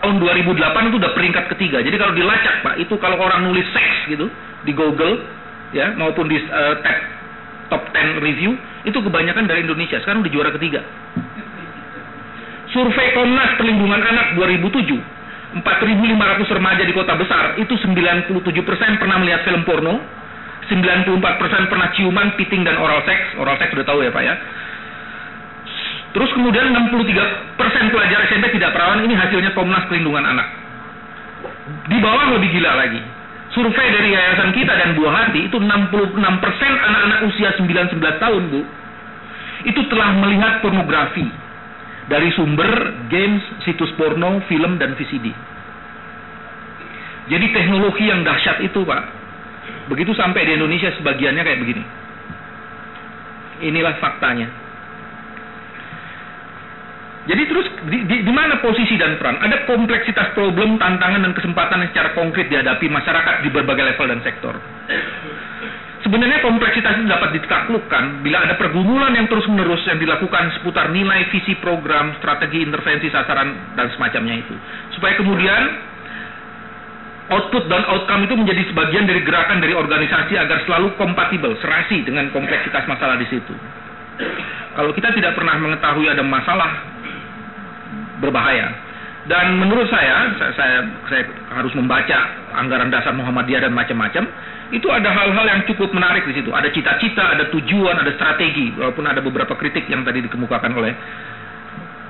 tahun 0.07 0.17
2008 0.23 0.89
itu 0.93 0.97
udah 1.03 1.13
peringkat 1.19 1.45
ketiga. 1.57 1.83
Jadi 1.83 1.97
kalau 1.99 2.15
dilacak 2.15 2.63
Pak, 2.63 2.75
itu 2.79 2.95
kalau 3.03 3.19
orang 3.19 3.43
nulis 3.43 3.67
seks 3.75 4.07
gitu 4.07 4.31
di 4.63 4.71
Google 4.71 5.19
ya 5.75 5.91
maupun 5.99 6.31
di 6.31 6.39
uh, 6.39 6.79
tab 6.79 6.97
top 7.75 7.83
10 7.91 8.23
review 8.23 8.55
itu 8.87 8.99
kebanyakan 9.03 9.51
dari 9.51 9.67
Indonesia. 9.67 9.99
Sekarang 9.99 10.23
di 10.23 10.31
juara 10.31 10.55
ketiga. 10.55 10.79
Survei 12.77 13.17
Komnas 13.17 13.57
Perlindungan 13.57 14.05
Anak 14.05 14.37
2007, 14.37 15.65
4.500 15.65 15.65
remaja 16.61 16.85
di 16.85 16.93
kota 16.93 17.17
besar 17.17 17.57
itu 17.57 17.73
97% 17.73 18.37
pernah 19.01 19.17
melihat 19.17 19.49
film 19.49 19.65
porno, 19.65 19.97
94% 20.69 21.73
pernah 21.73 21.89
ciuman, 21.97 22.37
piting 22.37 22.69
dan 22.69 22.77
oral 22.77 23.01
seks. 23.09 23.41
Oral 23.41 23.57
seks 23.57 23.73
sudah 23.73 23.87
tahu 23.89 24.05
ya 24.05 24.13
Pak 24.13 24.21
ya. 24.21 24.37
Terus 26.13 26.29
kemudian 26.37 26.69
63% 26.69 27.57
pelajar 27.97 28.29
SMP 28.29 28.53
tidak 28.61 28.77
perawan, 28.77 29.01
ini 29.09 29.17
hasilnya 29.17 29.57
Komnas 29.57 29.89
Perlindungan 29.89 30.29
Anak. 30.37 30.49
Di 31.89 31.97
bawah 31.97 32.37
lebih 32.37 32.61
gila 32.61 32.77
lagi. 32.77 33.01
Survei 33.57 33.89
dari 33.89 34.13
yayasan 34.13 34.53
kita 34.53 34.77
dan 34.77 34.93
Buah 34.93 35.33
Hati 35.33 35.49
itu 35.49 35.57
66% 35.57 36.13
anak-anak 36.13 37.19
usia 37.25 37.57
9-11 37.57 38.21
tahun, 38.21 38.43
Bu. 38.53 38.61
Itu 39.65 39.81
telah 39.89 40.13
melihat 40.21 40.61
pornografi 40.61 41.46
dari 42.07 42.31
sumber 42.35 43.07
games, 43.11 43.43
situs 43.67 43.91
porno, 43.99 44.39
film 44.47 44.79
dan 44.79 44.95
VCD. 44.95 45.31
Jadi 47.27 47.47
teknologi 47.51 48.07
yang 48.07 48.23
dahsyat 48.23 48.63
itu, 48.63 48.87
Pak. 48.87 49.03
Begitu 49.91 50.15
sampai 50.15 50.47
di 50.47 50.55
Indonesia 50.55 50.95
sebagiannya 50.95 51.43
kayak 51.43 51.61
begini. 51.63 51.85
Inilah 53.67 53.99
faktanya. 53.99 54.47
Jadi 57.27 57.43
terus 57.51 57.67
di, 57.91 57.99
di, 58.07 58.17
di 58.23 58.33
mana 58.33 58.63
posisi 58.63 58.95
dan 58.95 59.19
peran? 59.19 59.43
Ada 59.43 59.67
kompleksitas 59.67 60.31
problem, 60.39 60.79
tantangan 60.79 61.27
dan 61.27 61.35
kesempatan 61.35 61.83
yang 61.83 61.91
secara 61.91 62.15
konkret 62.15 62.47
dihadapi 62.47 62.87
masyarakat 62.87 63.43
di 63.43 63.51
berbagai 63.51 63.83
level 63.83 64.07
dan 64.15 64.21
sektor. 64.23 64.55
Sebenarnya 66.07 66.39
kompleksitas 66.39 67.03
itu 67.03 67.11
dapat 67.11 67.35
ditaklukkan 67.35 68.23
bila 68.23 68.47
ada 68.47 68.55
pergumulan 68.55 69.11
yang 69.11 69.27
terus-menerus 69.27 69.83
yang 69.91 69.99
dilakukan 69.99 70.55
seputar 70.55 70.95
nilai, 70.95 71.27
visi, 71.35 71.59
program, 71.59 72.15
strategi, 72.23 72.63
intervensi, 72.63 73.11
sasaran, 73.11 73.75
dan 73.75 73.91
semacamnya 73.91 74.39
itu. 74.39 74.55
Supaya 74.95 75.19
kemudian 75.19 75.63
output 77.27 77.67
dan 77.67 77.83
outcome 77.91 78.23
itu 78.23 78.39
menjadi 78.39 78.63
sebagian 78.71 79.11
dari 79.11 79.19
gerakan 79.27 79.59
dari 79.59 79.75
organisasi 79.75 80.39
agar 80.39 80.63
selalu 80.63 80.95
kompatibel, 80.95 81.59
serasi 81.59 82.07
dengan 82.07 82.31
kompleksitas 82.31 82.87
masalah 82.87 83.19
di 83.19 83.27
situ. 83.27 83.55
Kalau 84.79 84.95
kita 84.95 85.11
tidak 85.11 85.35
pernah 85.35 85.59
mengetahui 85.59 86.07
ada 86.07 86.23
masalah 86.23 86.71
berbahaya. 88.23 88.71
Dan 89.27 89.59
menurut 89.59 89.91
saya, 89.91 90.31
saya, 90.39 90.53
saya, 90.55 90.79
saya 91.11 91.23
harus 91.59 91.75
membaca 91.75 92.19
anggaran 92.63 92.95
dasar 92.95 93.11
Muhammadiyah 93.11 93.67
dan 93.67 93.75
macam-macam. 93.75 94.23
Itu 94.75 94.91
ada 94.91 95.15
hal-hal 95.15 95.47
yang 95.47 95.63
cukup 95.71 95.95
menarik 95.95 96.27
di 96.27 96.43
situ. 96.43 96.51
Ada 96.51 96.75
cita-cita, 96.75 97.39
ada 97.39 97.47
tujuan, 97.55 98.03
ada 98.03 98.11
strategi. 98.19 98.75
Walaupun 98.75 99.07
ada 99.07 99.23
beberapa 99.23 99.55
kritik 99.55 99.87
yang 99.87 100.03
tadi 100.03 100.27
dikemukakan 100.27 100.75
oleh 100.75 100.93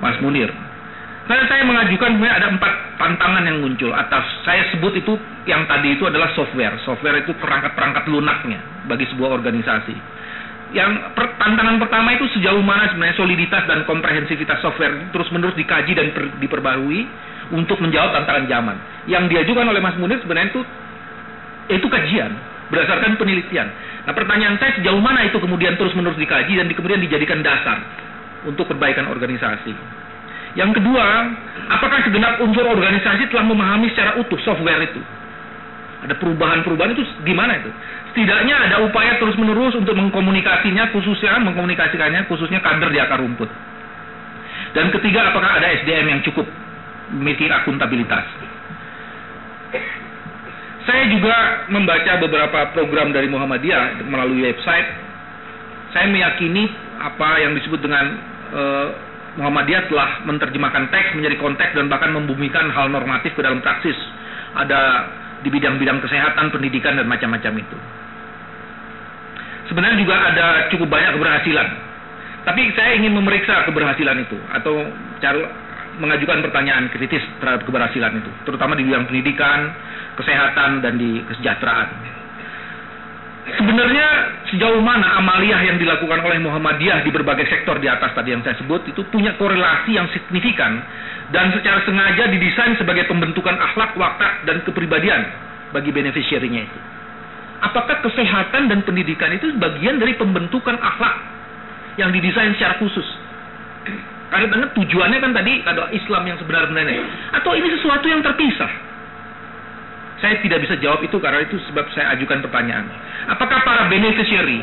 Mas 0.01 0.17
Munir. 0.21 0.49
Saya, 1.27 1.43
saya 1.51 1.67
mengajukan 1.67 2.15
sebenarnya 2.15 2.39
ada 2.39 2.47
empat 2.55 2.73
tantangan 2.95 3.43
yang 3.43 3.59
muncul 3.59 3.91
atas 3.91 4.23
saya 4.47 4.63
sebut 4.71 4.95
itu 4.95 5.19
yang 5.43 5.67
tadi 5.67 5.99
itu 5.99 6.07
adalah 6.07 6.31
software. 6.31 6.79
Software 6.87 7.19
itu 7.19 7.35
perangkat-perangkat 7.35 8.07
lunaknya 8.07 8.63
bagi 8.87 9.03
sebuah 9.11 9.35
organisasi. 9.35 9.95
Yang 10.71 11.15
per, 11.15 11.35
tantangan 11.35 11.83
pertama 11.83 12.15
itu 12.15 12.31
sejauh 12.39 12.63
mana 12.63 12.87
sebenarnya 12.91 13.15
soliditas 13.19 13.63
dan 13.67 13.83
komprehensivitas 13.83 14.59
software 14.63 15.11
terus-menerus 15.11 15.55
dikaji 15.59 15.95
dan 15.95 16.15
per, 16.15 16.31
diperbarui 16.39 17.07
untuk 17.51 17.79
menjawab 17.83 18.15
tantangan 18.15 18.47
zaman. 18.47 18.77
Yang 19.11 19.23
diajukan 19.35 19.67
oleh 19.67 19.83
Mas 19.83 19.99
Munir 19.99 20.19
sebenarnya 20.23 20.55
itu 20.55 20.63
itu 21.67 21.87
kajian 21.87 22.31
berdasarkan 22.71 23.15
penelitian. 23.15 23.67
Nah, 24.07 24.13
pertanyaan 24.15 24.55
saya 24.59 24.75
sejauh 24.79 24.99
mana 24.99 25.27
itu 25.27 25.39
kemudian 25.39 25.75
terus-menerus 25.75 26.19
dikaji 26.19 26.59
dan 26.59 26.67
kemudian 26.71 26.99
dijadikan 27.03 27.39
dasar 27.43 27.79
untuk 28.47 28.67
perbaikan 28.67 29.07
organisasi. 29.07 29.75
Yang 30.55 30.81
kedua, 30.81 31.05
apakah 31.69 32.01
segenap 32.07 32.39
unsur 32.41 32.65
organisasi 32.65 33.29
telah 33.29 33.45
memahami 33.45 33.91
secara 33.93 34.17
utuh 34.17 34.39
software 34.41 34.83
itu? 34.83 34.99
Ada 36.07 36.13
perubahan-perubahan 36.17 36.93
itu 36.93 37.03
di 37.25 37.33
mana 37.33 37.57
itu? 37.57 37.69
Setidaknya 38.13 38.55
ada 38.69 38.75
upaya 38.85 39.19
terus-menerus 39.21 39.75
untuk 39.77 39.93
mengkomunikasinya, 39.93 40.89
khususnya 40.95 41.37
mengkomunikasikannya, 41.41 42.25
khususnya 42.31 42.63
kader 42.63 42.89
di 42.89 42.99
akar 43.01 43.21
rumput. 43.21 43.49
Dan 44.73 44.93
ketiga, 44.93 45.33
apakah 45.33 45.61
ada 45.61 45.67
SDM 45.83 46.17
yang 46.17 46.21
cukup 46.25 46.45
memiliki 47.13 47.49
akuntabilitas? 47.49 48.25
Saya 50.87 51.03
juga 51.11 51.67
membaca 51.67 52.15
beberapa 52.23 52.71
program 52.71 53.11
dari 53.11 53.27
Muhammadiyah 53.27 54.07
melalui 54.07 54.47
website. 54.47 54.87
Saya 55.91 56.07
meyakini 56.07 56.63
apa 56.95 57.43
yang 57.43 57.51
disebut 57.59 57.83
dengan 57.83 58.15
uh, 58.55 58.87
Muhammadiyah 59.35 59.91
telah 59.91 60.23
menerjemahkan 60.23 60.87
teks 60.87 61.11
menjadi 61.19 61.35
konteks 61.43 61.75
dan 61.75 61.91
bahkan 61.91 62.15
membumikan 62.15 62.71
hal 62.71 62.87
normatif 62.87 63.35
ke 63.35 63.43
dalam 63.43 63.59
praksis. 63.59 63.99
Ada 64.55 65.11
di 65.43 65.51
bidang-bidang 65.51 65.99
kesehatan, 65.99 66.55
pendidikan, 66.55 66.95
dan 66.95 67.05
macam-macam 67.05 67.53
itu. 67.59 67.77
Sebenarnya 69.67 69.99
juga 69.99 70.15
ada 70.15 70.47
cukup 70.71 70.87
banyak 70.87 71.19
keberhasilan. 71.19 71.67
Tapi 72.47 72.61
saya 72.79 72.95
ingin 72.95 73.11
memeriksa 73.11 73.67
keberhasilan 73.67 74.23
itu 74.23 74.39
atau 74.55 74.87
cara 75.19 75.66
mengajukan 75.97 76.39
pertanyaan 76.45 76.89
kritis 76.93 77.21
terhadap 77.41 77.65
keberhasilan 77.65 78.21
itu, 78.21 78.31
terutama 78.45 78.77
di 78.77 78.85
bidang 78.85 79.05
pendidikan, 79.09 79.73
kesehatan, 80.17 80.85
dan 80.85 80.97
di 80.97 81.21
kesejahteraan. 81.25 82.17
Sebenarnya 83.47 84.07
sejauh 84.51 84.83
mana 84.83 85.23
amaliyah 85.23 85.63
yang 85.71 85.79
dilakukan 85.79 86.19
oleh 86.19 86.35
Muhammadiyah 86.43 86.99
di 87.07 87.15
berbagai 87.15 87.47
sektor 87.47 87.79
di 87.79 87.87
atas 87.87 88.11
tadi 88.11 88.35
yang 88.35 88.43
saya 88.43 88.59
sebut 88.59 88.83
itu 88.91 88.99
punya 89.07 89.39
korelasi 89.39 89.95
yang 89.95 90.03
signifikan 90.11 90.83
dan 91.31 91.55
secara 91.55 91.79
sengaja 91.87 92.27
didesain 92.27 92.75
sebagai 92.75 93.07
pembentukan 93.07 93.55
akhlak, 93.55 93.95
watak, 93.95 94.43
dan 94.43 94.59
kepribadian 94.67 95.23
bagi 95.71 95.95
beneficiary-nya 95.95 96.67
itu. 96.67 96.79
Apakah 97.63 98.03
kesehatan 98.03 98.67
dan 98.67 98.83
pendidikan 98.83 99.31
itu 99.31 99.49
bagian 99.55 99.95
dari 99.95 100.19
pembentukan 100.19 100.75
akhlak 100.77 101.15
yang 101.95 102.11
didesain 102.11 102.51
secara 102.59 102.75
khusus? 102.83 103.07
Karena 104.27 104.67
tujuannya 104.75 105.19
kan 105.23 105.31
tadi 105.31 105.63
adalah 105.63 105.87
Islam 105.95 106.23
yang 106.27 106.37
sebenarnya 106.39 106.99
atau 107.31 107.51
ini 107.55 107.67
sesuatu 107.79 108.05
yang 108.11 108.19
terpisah? 108.19 108.71
Saya 110.19 110.41
tidak 110.41 110.65
bisa 110.65 110.75
jawab 110.81 110.99
itu 111.05 111.15
karena 111.21 111.45
itu 111.45 111.55
sebab 111.71 111.85
saya 111.93 112.17
ajukan 112.17 112.43
pertanyaan. 112.43 112.89
Apakah 113.31 113.63
para 113.63 113.87
beneficiary 113.87 114.59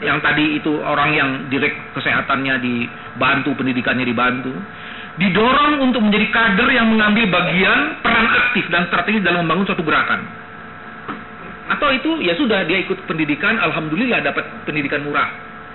yang 0.00 0.22
tadi 0.24 0.60
itu 0.60 0.72
orang 0.80 1.10
yang 1.12 1.30
direct 1.52 1.76
kesehatannya 1.92 2.54
dibantu, 2.62 3.52
pendidikannya 3.58 4.06
dibantu, 4.06 4.54
didorong 5.16 5.80
untuk 5.80 6.04
menjadi 6.04 6.28
kader 6.28 6.68
yang 6.72 6.92
mengambil 6.92 7.24
bagian 7.32 8.00
peran 8.04 8.28
aktif 8.28 8.64
dan 8.68 8.88
strategi 8.88 9.20
dalam 9.24 9.44
membangun 9.44 9.72
suatu 9.72 9.84
gerakan. 9.84 10.20
Atau 11.66 11.90
itu 11.90 12.22
ya 12.22 12.38
sudah 12.38 12.62
dia 12.68 12.78
ikut 12.86 13.10
pendidikan, 13.10 13.58
alhamdulillah 13.58 14.22
dapat 14.22 14.46
pendidikan 14.68 15.02
murah. 15.02 15.26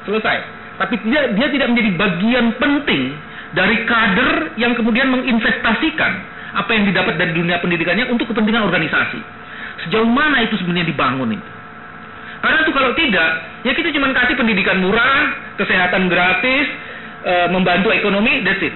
Selesai. 0.08 0.38
Tapi 0.82 0.98
dia, 1.06 1.30
dia 1.38 1.48
tidak 1.54 1.68
menjadi 1.70 1.90
bagian 1.94 2.46
penting 2.58 3.14
dari 3.54 3.86
kader 3.86 4.58
yang 4.58 4.74
kemudian 4.74 5.14
menginvestasikan 5.14 6.12
apa 6.58 6.70
yang 6.74 6.90
didapat 6.90 7.22
dari 7.22 7.38
dunia 7.38 7.62
pendidikannya 7.62 8.10
untuk 8.10 8.34
kepentingan 8.34 8.66
organisasi. 8.66 9.22
Sejauh 9.86 10.10
mana 10.10 10.42
itu 10.42 10.58
sebenarnya 10.58 10.90
dibangun 10.90 11.38
itu? 11.38 11.52
Karena 12.42 12.58
itu 12.66 12.72
kalau 12.74 12.92
tidak, 12.98 13.30
ya 13.62 13.72
kita 13.78 13.94
cuma 13.94 14.10
kasih 14.18 14.34
pendidikan 14.34 14.82
murah, 14.82 15.38
kesehatan 15.62 16.10
gratis, 16.10 16.66
e, 17.22 17.34
membantu 17.54 17.94
ekonomi, 17.94 18.42
that's 18.42 18.66
it. 18.66 18.74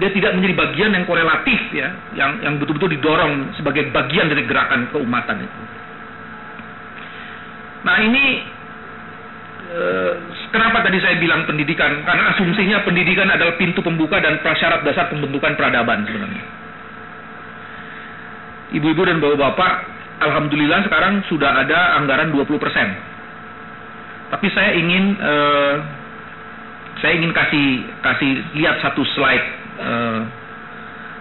Dia 0.00 0.10
tidak 0.10 0.34
menjadi 0.40 0.54
bagian 0.56 0.90
yang 0.96 1.04
korelatif 1.04 1.60
ya, 1.70 1.92
yang 2.16 2.40
yang 2.40 2.56
betul-betul 2.56 2.90
didorong 2.96 3.52
sebagai 3.54 3.92
bagian 3.92 4.32
dari 4.32 4.42
gerakan 4.48 4.88
keumatan 4.90 5.44
itu. 5.44 5.60
Nah 7.84 8.00
ini 8.00 8.24
kenapa 10.54 10.86
tadi 10.86 11.02
saya 11.02 11.18
bilang 11.18 11.46
pendidikan? 11.48 12.06
Karena 12.06 12.30
asumsinya 12.36 12.86
pendidikan 12.86 13.26
adalah 13.26 13.58
pintu 13.58 13.82
pembuka 13.82 14.22
dan 14.22 14.38
prasyarat 14.38 14.86
dasar 14.86 15.10
pembentukan 15.10 15.58
peradaban 15.58 16.06
sebenarnya 16.06 16.64
ibu-ibu 18.74 19.06
dan 19.06 19.22
bapak-bapak, 19.22 19.72
alhamdulillah 20.26 20.82
sekarang 20.84 21.22
sudah 21.30 21.62
ada 21.62 21.94
anggaran 22.02 22.34
20%. 22.34 22.58
Tapi 24.34 24.46
saya 24.50 24.74
ingin 24.74 25.14
uh, 25.22 25.74
saya 26.98 27.14
ingin 27.14 27.30
kasih 27.30 27.86
kasih 28.02 28.32
lihat 28.58 28.82
satu 28.82 29.06
slide 29.14 29.46
uh, 29.78 30.26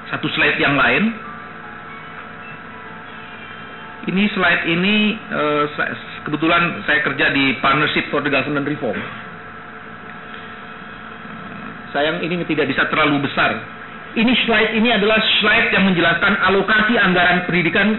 satu 0.09 0.27
slide 0.33 0.57
yang 0.57 0.73
lain. 0.73 1.13
Ini 4.03 4.23
slide 4.35 4.63
ini 4.67 5.15
uh, 5.31 5.63
kebetulan 6.23 6.83
saya 6.87 7.03
kerja 7.03 7.31
di 7.35 7.59
Partnership 7.59 8.07
for 8.09 8.23
the 8.23 8.31
Government 8.31 8.65
Reform. 8.67 8.99
Sayang 11.93 12.25
ini 12.25 12.41
tidak 12.49 12.71
bisa 12.73 12.89
terlalu 12.89 13.21
besar 13.21 13.53
ini 14.13 14.33
slide 14.45 14.77
ini 14.77 14.93
adalah 14.93 15.17
slide 15.41 15.73
yang 15.73 15.89
menjelaskan 15.89 16.37
alokasi 16.45 16.93
anggaran 17.01 17.49
pendidikan 17.49 17.97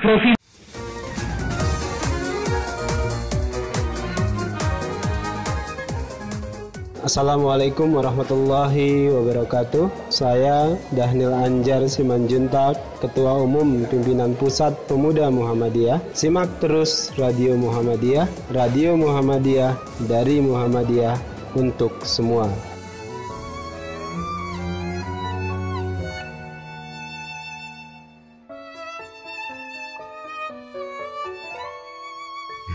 provinsi. 0.00 0.41
Assalamualaikum 7.02 7.98
warahmatullahi 7.98 9.10
wabarakatuh. 9.10 9.90
Saya 10.06 10.78
Dahnil 10.94 11.34
Anjar 11.34 11.82
Simanjuntak, 11.90 12.78
Ketua 13.02 13.42
Umum 13.42 13.82
Pimpinan 13.90 14.38
Pusat 14.38 14.78
Pemuda 14.86 15.26
Muhammadiyah. 15.26 15.98
Simak 16.14 16.62
terus 16.62 17.10
Radio 17.18 17.58
Muhammadiyah, 17.58 18.30
Radio 18.54 18.94
Muhammadiyah 18.94 19.74
dari 20.06 20.38
Muhammadiyah 20.46 21.18
untuk 21.58 21.90
semua. 22.06 22.46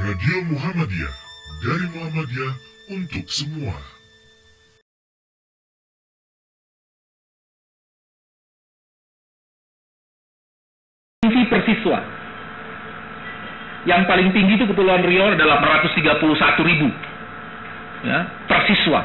Radio 0.04 0.38
Muhammadiyah 0.52 1.16
dari 1.64 1.86
Muhammadiyah 1.96 2.54
untuk 2.92 3.24
semua. 3.32 3.97
Tinggi 11.28 11.52
persiswa. 11.52 12.00
Yang 13.84 14.02
paling 14.08 14.32
tinggi 14.32 14.56
itu 14.56 14.66
Kepulauan 14.68 15.04
Riau 15.04 15.36
adalah 15.36 15.60
831 15.84 16.24
ribu 16.64 16.88
ya, 18.04 18.20
persiswa. 18.48 19.02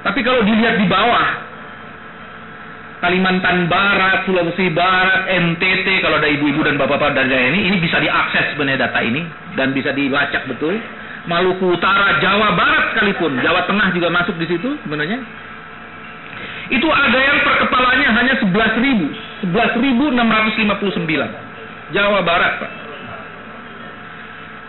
Tapi 0.00 0.20
kalau 0.24 0.40
dilihat 0.44 0.80
di 0.80 0.88
bawah, 0.88 1.26
Kalimantan 3.00 3.68
Barat, 3.68 4.28
Sulawesi 4.28 4.68
Barat, 4.76 5.28
NTT, 5.28 6.04
kalau 6.04 6.20
ada 6.20 6.28
ibu-ibu 6.28 6.60
dan 6.64 6.76
bapak-bapak 6.76 7.16
dari 7.16 7.32
daerah 7.32 7.48
ini, 7.52 7.60
ini 7.72 7.76
bisa 7.80 7.96
diakses 7.96 8.52
sebenarnya 8.52 8.88
data 8.88 9.00
ini 9.00 9.24
dan 9.56 9.72
bisa 9.72 9.92
dilacak 9.96 10.44
betul. 10.48 10.76
Maluku 11.28 11.76
Utara, 11.76 12.16
Jawa 12.20 12.56
Barat 12.56 12.96
sekalipun, 12.96 13.40
Jawa 13.44 13.68
Tengah 13.68 13.92
juga 13.92 14.08
masuk 14.08 14.36
di 14.40 14.48
situ 14.48 14.72
sebenarnya. 14.84 15.20
Itu 16.70 16.86
ada 16.86 17.18
yang 17.18 17.42
per 17.42 17.66
kepalanya 17.66 18.14
hanya 18.14 18.38
11 18.38 18.78
ribu, 18.78 19.10
11.659. 19.50 21.90
Jawa 21.90 22.22
Barat, 22.22 22.62
Pak. 22.62 22.70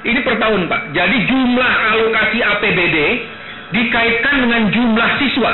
Ini 0.02 0.18
per 0.26 0.42
tahun, 0.42 0.66
Pak. 0.66 0.98
Jadi 0.98 1.30
jumlah 1.30 1.72
alokasi 1.94 2.42
APBD 2.42 2.98
dikaitkan 3.70 4.50
dengan 4.50 4.74
jumlah 4.74 5.10
siswa. 5.22 5.54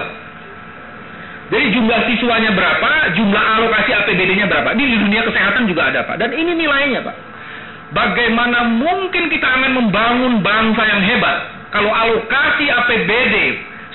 Jadi 1.51 1.67
jumlah 1.75 1.99
siswanya 2.11 2.51
berapa, 2.55 3.11
jumlah 3.15 3.43
alokasi 3.59 3.91
APBD-nya 3.91 4.47
berapa. 4.47 4.71
Di 4.71 4.87
dunia 4.87 5.27
kesehatan 5.27 5.67
juga 5.67 5.91
ada, 5.91 6.07
Pak. 6.07 6.15
Dan 6.23 6.31
ini 6.31 6.55
nilainya, 6.55 7.03
Pak. 7.03 7.15
Bagaimana 7.91 8.67
mungkin 8.67 9.31
kita 9.31 9.47
akan 9.47 9.71
membangun 9.83 10.43
bangsa 10.43 10.83
yang 10.83 11.01
hebat 11.07 11.37
kalau 11.71 11.87
alokasi 11.87 12.67
APBD 12.67 13.35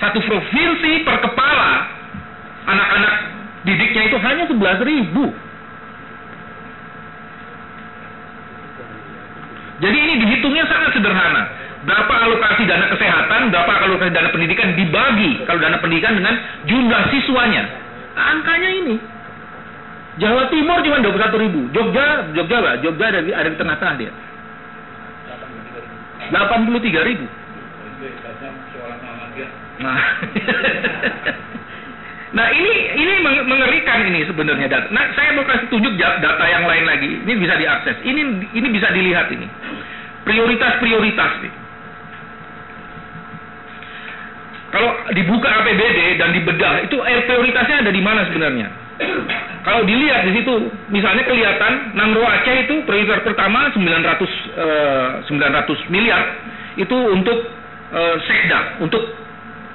satu 0.01 0.17
provinsi 0.25 1.05
per 1.05 1.21
kepala 1.21 1.73
anak-anak 2.67 3.15
didiknya 3.67 4.03
itu 4.11 4.17
hanya 4.19 4.45
11 4.51 4.83
ribu. 4.87 5.25
Jadi 9.83 9.99
ini 9.99 10.15
dihitungnya 10.23 10.65
sangat 10.71 10.95
sederhana. 10.95 11.43
Berapa 11.83 12.15
alokasi 12.15 12.63
dana 12.71 12.87
kesehatan, 12.95 13.51
berapa 13.51 13.73
alokasi 13.91 14.15
dana 14.15 14.31
pendidikan 14.31 14.79
dibagi 14.79 15.43
kalau 15.43 15.59
dana 15.59 15.83
pendidikan 15.83 16.15
dengan 16.15 16.39
jumlah 16.71 17.03
siswanya. 17.11 17.67
Angkanya 18.15 18.71
ini. 18.71 18.97
Jawa 20.23 20.47
Timur 20.53 20.79
cuma 20.87 21.03
21 21.03 21.43
ribu. 21.43 21.61
Jogja, 21.75 22.31
Jogja 22.37 22.59
lah, 22.61 22.75
Jogja 22.85 23.05
ada, 23.11 23.21
ada 23.25 23.49
di 23.49 23.59
tengah-tengah 23.59 23.97
dia. 23.99 24.13
83 26.31 27.09
ribu. 27.11 27.27
Nah, 29.83 29.99
nah 32.33 32.49
ini 32.49 32.73
ini 32.97 33.13
mengerikan 33.45 34.09
ini 34.09 34.25
sebenarnya 34.25 34.67
data. 34.69 34.89
Nah, 34.89 35.05
saya 35.13 35.37
mau 35.37 35.45
kasih 35.45 35.69
tunjuk 35.69 35.95
data 36.01 36.45
yang 36.49 36.65
lain 36.65 36.85
lagi. 36.89 37.11
Ini 37.29 37.33
bisa 37.37 37.55
diakses. 37.61 37.97
Ini 38.01 38.23
ini 38.57 38.69
bisa 38.73 38.89
dilihat 38.89 39.29
ini. 39.29 39.45
Prioritas-prioritas 40.25 41.33
nih. 41.45 41.55
Kalau 44.73 44.91
dibuka 45.13 45.53
APBD 45.53 46.17
dan 46.17 46.33
dibedah, 46.33 46.81
itu 46.81 46.97
air 47.05 47.29
prioritasnya 47.29 47.85
ada 47.85 47.93
di 47.93 48.01
mana 48.01 48.25
sebenarnya? 48.25 48.73
Kalau 49.63 49.85
dilihat 49.85 50.25
di 50.27 50.33
situ, 50.41 50.55
misalnya 50.89 51.29
kelihatan 51.29 51.93
Nangro 51.93 52.25
Aceh 52.25 52.67
itu 52.67 52.81
prioritas 52.89 53.21
pertama 53.21 53.69
900 53.69 53.79
eh, 53.79 55.09
900 55.29 55.93
miliar 55.93 56.23
itu 56.81 56.97
untuk 57.13 57.39
eh, 57.93 58.17
sekda, 58.25 58.81
untuk 58.81 59.05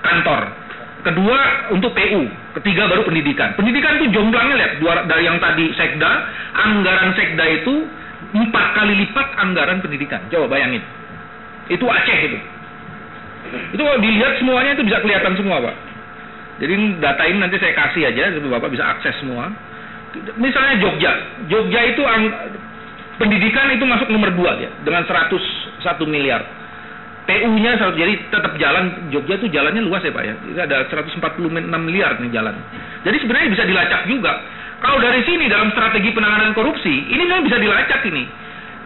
kantor. 0.02 0.50
Kedua 1.08 1.72
untuk 1.72 1.96
PU, 1.96 2.28
ketiga 2.60 2.92
baru 2.92 3.08
pendidikan. 3.08 3.56
Pendidikan 3.56 3.96
itu 3.96 4.12
jumlahnya 4.12 4.60
lihat 4.60 4.72
dari 5.08 5.24
yang 5.24 5.40
tadi 5.40 5.72
sekda, 5.72 6.12
anggaran 6.52 7.16
sekda 7.16 7.46
itu 7.48 7.88
empat 8.36 8.76
kali 8.76 9.08
lipat 9.08 9.28
anggaran 9.40 9.80
pendidikan. 9.80 10.20
Coba 10.28 10.52
bayangin. 10.52 10.84
Itu 11.72 11.88
Aceh 11.88 12.20
itu. 12.28 12.36
Itu 13.72 13.82
kalau 13.88 14.04
dilihat 14.04 14.36
semuanya 14.44 14.76
itu 14.76 14.84
bisa 14.84 15.00
kelihatan 15.00 15.40
semua, 15.40 15.64
Pak. 15.64 15.76
Jadi 16.60 16.74
data 17.00 17.24
ini 17.24 17.38
nanti 17.40 17.56
saya 17.56 17.72
kasih 17.72 18.04
aja, 18.12 18.36
Bapak 18.44 18.68
bisa 18.68 18.84
akses 18.84 19.16
semua. 19.24 19.48
Misalnya 20.36 20.76
Jogja. 20.84 21.12
Jogja 21.48 21.88
itu 21.88 22.04
pendidikan 23.16 23.72
itu 23.72 23.88
masuk 23.88 24.12
nomor 24.12 24.36
dua 24.36 24.60
ya, 24.60 24.68
dengan 24.84 25.08
101 25.08 25.40
miliar. 26.04 26.44
PU-nya 27.28 27.76
jadi 27.76 28.14
tetap 28.32 28.56
jalan 28.56 29.12
Jogja 29.12 29.36
itu 29.36 29.52
jalannya 29.52 29.84
luas 29.84 30.00
ya 30.00 30.16
Pak 30.16 30.24
ya. 30.24 30.36
Itu 30.48 30.60
ada 30.64 30.88
146 30.88 31.44
miliar 31.84 32.16
nih 32.24 32.32
jalan. 32.32 32.56
Jadi 33.04 33.18
sebenarnya 33.20 33.52
bisa 33.52 33.66
dilacak 33.68 34.02
juga. 34.08 34.32
Kalau 34.80 35.04
dari 35.04 35.20
sini 35.28 35.52
dalam 35.52 35.68
strategi 35.76 36.16
penanganan 36.16 36.56
korupsi, 36.56 37.12
ini 37.12 37.28
memang 37.28 37.44
bisa 37.44 37.60
dilacak 37.60 38.00
ini. 38.08 38.24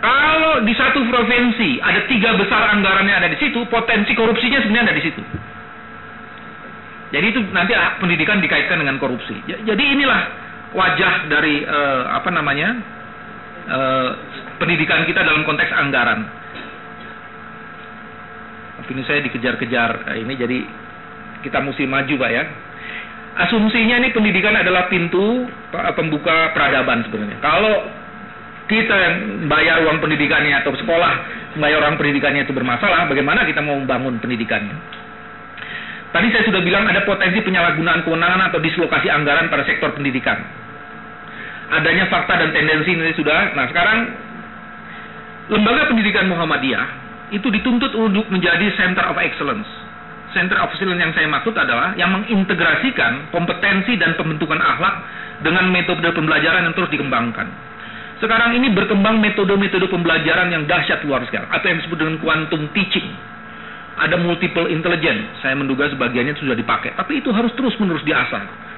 Kalau 0.01 0.65
di 0.65 0.73
satu 0.73 1.05
provinsi 1.05 1.77
ada 1.85 2.01
tiga 2.09 2.33
besar 2.33 2.73
anggarannya 2.73 3.13
ada 3.13 3.29
di 3.29 3.37
situ, 3.37 3.61
potensi 3.69 4.17
korupsinya 4.17 4.65
sebenarnya 4.65 4.89
ada 4.89 4.97
di 4.97 5.03
situ. 5.05 5.21
Jadi 7.13 7.25
itu 7.29 7.39
nanti 7.53 7.77
pendidikan 8.01 8.41
dikaitkan 8.41 8.81
dengan 8.81 8.97
korupsi. 8.97 9.37
Jadi 9.45 9.83
inilah 9.85 10.21
wajah 10.73 11.29
dari 11.29 11.61
uh, 11.61 12.17
apa 12.17 12.33
namanya 12.33 12.73
uh, 13.69 14.09
pendidikan 14.57 15.05
kita 15.05 15.21
dalam 15.21 15.45
konteks 15.45 15.69
anggaran 15.69 16.40
ini 18.91 19.01
saya 19.07 19.23
dikejar-kejar. 19.23 20.11
Ini 20.19 20.33
jadi 20.35 20.57
kita 21.41 21.63
mesti 21.63 21.87
maju 21.87 22.13
pak 22.19 22.31
ya. 22.31 22.43
Asumsinya 23.31 23.95
ini 24.03 24.11
pendidikan 24.11 24.53
adalah 24.53 24.91
pintu 24.91 25.47
pembuka 25.95 26.51
peradaban 26.51 27.07
sebenarnya. 27.07 27.39
Kalau 27.39 27.75
kita 28.67 28.95
yang 28.95 29.15
bayar 29.51 29.83
uang 29.87 29.99
pendidikannya 30.03 30.63
atau 30.63 30.71
sekolah 30.75 31.13
bayar 31.59 31.83
uang 31.83 31.99
pendidikannya 31.99 32.47
itu 32.47 32.55
bermasalah 32.55 33.07
bagaimana 33.07 33.43
kita 33.47 33.63
mau 33.63 33.79
membangun 33.79 34.19
pendidikannya? 34.19 34.75
Tadi 36.11 36.27
saya 36.27 36.43
sudah 36.43 36.59
bilang 36.59 36.83
ada 36.91 37.07
potensi 37.07 37.39
penyalahgunaan 37.39 38.03
kewenangan 38.03 38.51
atau 38.51 38.59
dislokasi 38.59 39.07
anggaran 39.07 39.47
pada 39.47 39.63
sektor 39.63 39.95
pendidikan. 39.95 40.43
Adanya 41.71 42.11
fakta 42.11 42.35
dan 42.35 42.51
tendensi 42.51 42.91
ini 42.91 43.15
sudah. 43.15 43.55
Nah 43.55 43.63
sekarang 43.71 44.11
lembaga 45.55 45.87
pendidikan 45.87 46.27
Muhammadiyah 46.27 47.00
itu 47.31 47.47
dituntut 47.47 47.95
untuk 47.95 48.27
menjadi 48.27 48.67
center 48.75 49.07
of 49.07 49.17
excellence. 49.17 49.67
Center 50.35 50.59
of 50.59 50.71
excellence 50.75 50.99
yang 50.99 51.11
saya 51.15 51.27
maksud 51.27 51.55
adalah 51.55 51.95
yang 51.95 52.11
mengintegrasikan 52.11 53.31
kompetensi 53.31 53.95
dan 53.95 54.15
pembentukan 54.19 54.59
akhlak 54.59 54.95
dengan 55.43 55.71
metode 55.71 56.05
pembelajaran 56.11 56.67
yang 56.67 56.75
terus 56.75 56.91
dikembangkan. 56.91 57.47
Sekarang 58.21 58.53
ini 58.53 58.69
berkembang 58.69 59.17
metode-metode 59.17 59.89
pembelajaran 59.89 60.53
yang 60.53 60.69
dahsyat 60.69 61.01
luar 61.09 61.25
sekali, 61.25 61.41
atau 61.49 61.65
yang 61.65 61.81
disebut 61.81 61.97
dengan 61.97 62.15
quantum 62.21 62.69
teaching. 62.69 63.09
Ada 63.97 64.15
multiple 64.21 64.69
intelligence, 64.69 65.41
saya 65.41 65.57
menduga 65.57 65.89
sebagiannya 65.89 66.37
sudah 66.37 66.53
dipakai, 66.53 66.93
tapi 66.93 67.17
itu 67.17 67.33
harus 67.33 67.49
terus-menerus 67.57 68.05
diasah. 68.05 68.69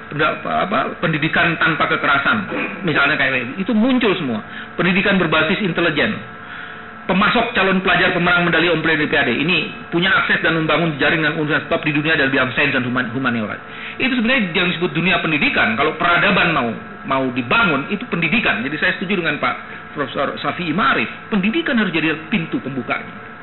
Apa, 0.44 0.96
pendidikan 1.00 1.60
tanpa 1.60 1.92
kekerasan, 1.92 2.48
misalnya 2.88 3.20
kayak 3.20 3.56
itu 3.60 3.72
muncul 3.76 4.16
semua. 4.16 4.40
Pendidikan 4.80 5.20
berbasis 5.20 5.60
intelijen, 5.60 6.16
pemasok 7.04 7.52
calon 7.52 7.84
pelajar 7.84 8.16
pemenang 8.16 8.48
medali 8.48 8.72
Olimpiade 8.72 9.36
ini 9.36 9.68
punya 9.92 10.08
akses 10.24 10.40
dan 10.40 10.56
membangun 10.56 10.96
jaringan 10.96 11.36
universitas 11.36 11.68
top 11.68 11.84
di 11.84 11.92
dunia 11.92 12.16
dalam 12.16 12.32
bidang 12.32 12.52
sains 12.56 12.72
dan 12.72 12.84
humaniora. 12.88 13.56
Itu 14.00 14.16
sebenarnya 14.16 14.56
yang 14.56 14.68
disebut 14.72 14.90
dunia 14.96 15.20
pendidikan. 15.20 15.76
Kalau 15.76 15.94
peradaban 16.00 16.56
mau 16.56 16.68
mau 17.04 17.24
dibangun 17.36 17.92
itu 17.92 18.04
pendidikan. 18.08 18.64
Jadi 18.64 18.76
saya 18.80 18.96
setuju 18.96 19.20
dengan 19.20 19.36
Pak 19.36 19.54
Profesor 19.92 20.40
Safi 20.40 20.72
Imarif. 20.72 21.08
Pendidikan 21.28 21.76
harus 21.76 21.92
jadi 21.92 22.16
pintu 22.32 22.56
pembukanya. 22.64 23.36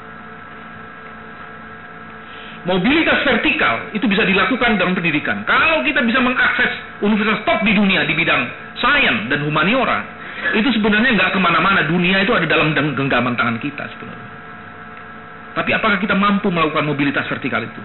Mobilitas 2.62 3.26
vertikal 3.26 3.90
itu 3.90 4.06
bisa 4.06 4.22
dilakukan 4.22 4.78
dalam 4.78 4.94
pendidikan. 4.94 5.42
Kalau 5.50 5.82
kita 5.82 6.06
bisa 6.06 6.22
mengakses 6.22 7.02
universitas 7.02 7.42
top 7.42 7.66
di 7.66 7.74
dunia 7.74 8.06
di 8.06 8.14
bidang 8.14 8.46
sains 8.78 9.34
dan 9.34 9.42
humaniora, 9.42 10.21
itu 10.58 10.70
sebenarnya 10.74 11.14
nggak 11.16 11.32
ke 11.36 11.40
mana-mana. 11.40 11.86
Dunia 11.86 12.22
itu 12.26 12.34
ada 12.34 12.46
dalam 12.50 12.74
genggaman 12.74 13.38
tangan 13.38 13.58
kita 13.62 13.86
sebenarnya. 13.96 14.30
Tapi 15.52 15.70
apakah 15.76 15.98
kita 16.00 16.16
mampu 16.16 16.48
melakukan 16.48 16.88
mobilitas 16.88 17.28
vertikal 17.28 17.60
itu? 17.60 17.82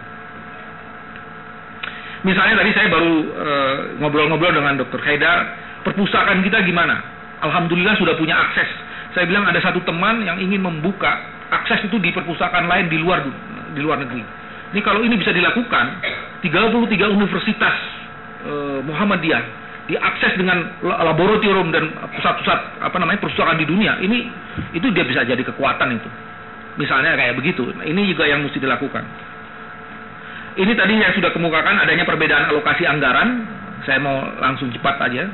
Misalnya 2.23 2.59
tadi 2.59 2.71
saya 2.75 2.89
baru 2.91 3.15
eh, 3.23 3.77
ngobrol-ngobrol 4.03 4.51
uh, 4.51 4.57
dengan 4.59 4.75
Dr. 4.83 4.99
Haidar, 5.03 5.41
perpustakaan 5.87 6.43
kita 6.43 6.63
gimana? 6.67 6.99
Alhamdulillah 7.45 7.95
sudah 8.01 8.19
punya 8.19 8.35
akses. 8.35 8.67
Saya 9.15 9.31
bilang 9.31 9.47
ada 9.47 9.61
satu 9.63 9.83
teman 9.87 10.27
yang 10.27 10.41
ingin 10.43 10.63
membuka 10.63 11.23
akses 11.53 11.87
itu 11.87 12.01
di 12.03 12.11
perpustakaan 12.11 12.67
lain 12.67 12.91
di 12.91 12.99
luar 12.99 13.23
di 13.77 13.81
luar 13.83 14.03
negeri. 14.03 14.25
Ini 14.75 14.81
kalau 14.83 15.07
ini 15.07 15.15
bisa 15.15 15.31
dilakukan, 15.31 16.03
33 16.43 17.15
universitas 17.15 17.77
uh, 18.43 18.81
Muhammadiyah 18.83 19.66
diakses 19.87 20.35
dengan 20.35 20.67
laboratorium 20.83 21.71
dan 21.71 21.95
pusat-pusat 22.19 22.83
apa 22.83 22.97
namanya 22.99 23.23
perpustakaan 23.23 23.55
di 23.55 23.67
dunia 23.71 24.03
ini 24.03 24.27
itu 24.75 24.91
dia 24.91 25.07
bisa 25.07 25.23
jadi 25.23 25.41
kekuatan 25.47 25.95
itu. 25.95 26.11
Misalnya 26.77 27.17
kayak 27.17 27.39
begitu. 27.39 27.65
Nah, 27.73 27.87
ini 27.87 28.05
juga 28.11 28.29
yang 28.29 28.45
mesti 28.45 28.61
dilakukan. 28.61 29.05
Ini 30.57 30.73
tadi 30.77 30.93
yang 30.99 31.15
sudah 31.17 31.31
kemukakan 31.33 31.81
adanya 31.81 32.05
perbedaan 32.05 32.51
alokasi 32.53 32.85
anggaran. 32.85 33.47
Saya 33.87 34.03
mau 34.03 34.27
langsung 34.43 34.69
cepat 34.75 34.99
aja. 35.07 35.25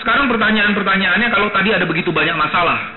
Sekarang 0.00 0.30
pertanyaan-pertanyaannya 0.30 1.28
kalau 1.34 1.50
tadi 1.50 1.74
ada 1.74 1.84
begitu 1.84 2.14
banyak 2.14 2.38
masalah 2.38 2.95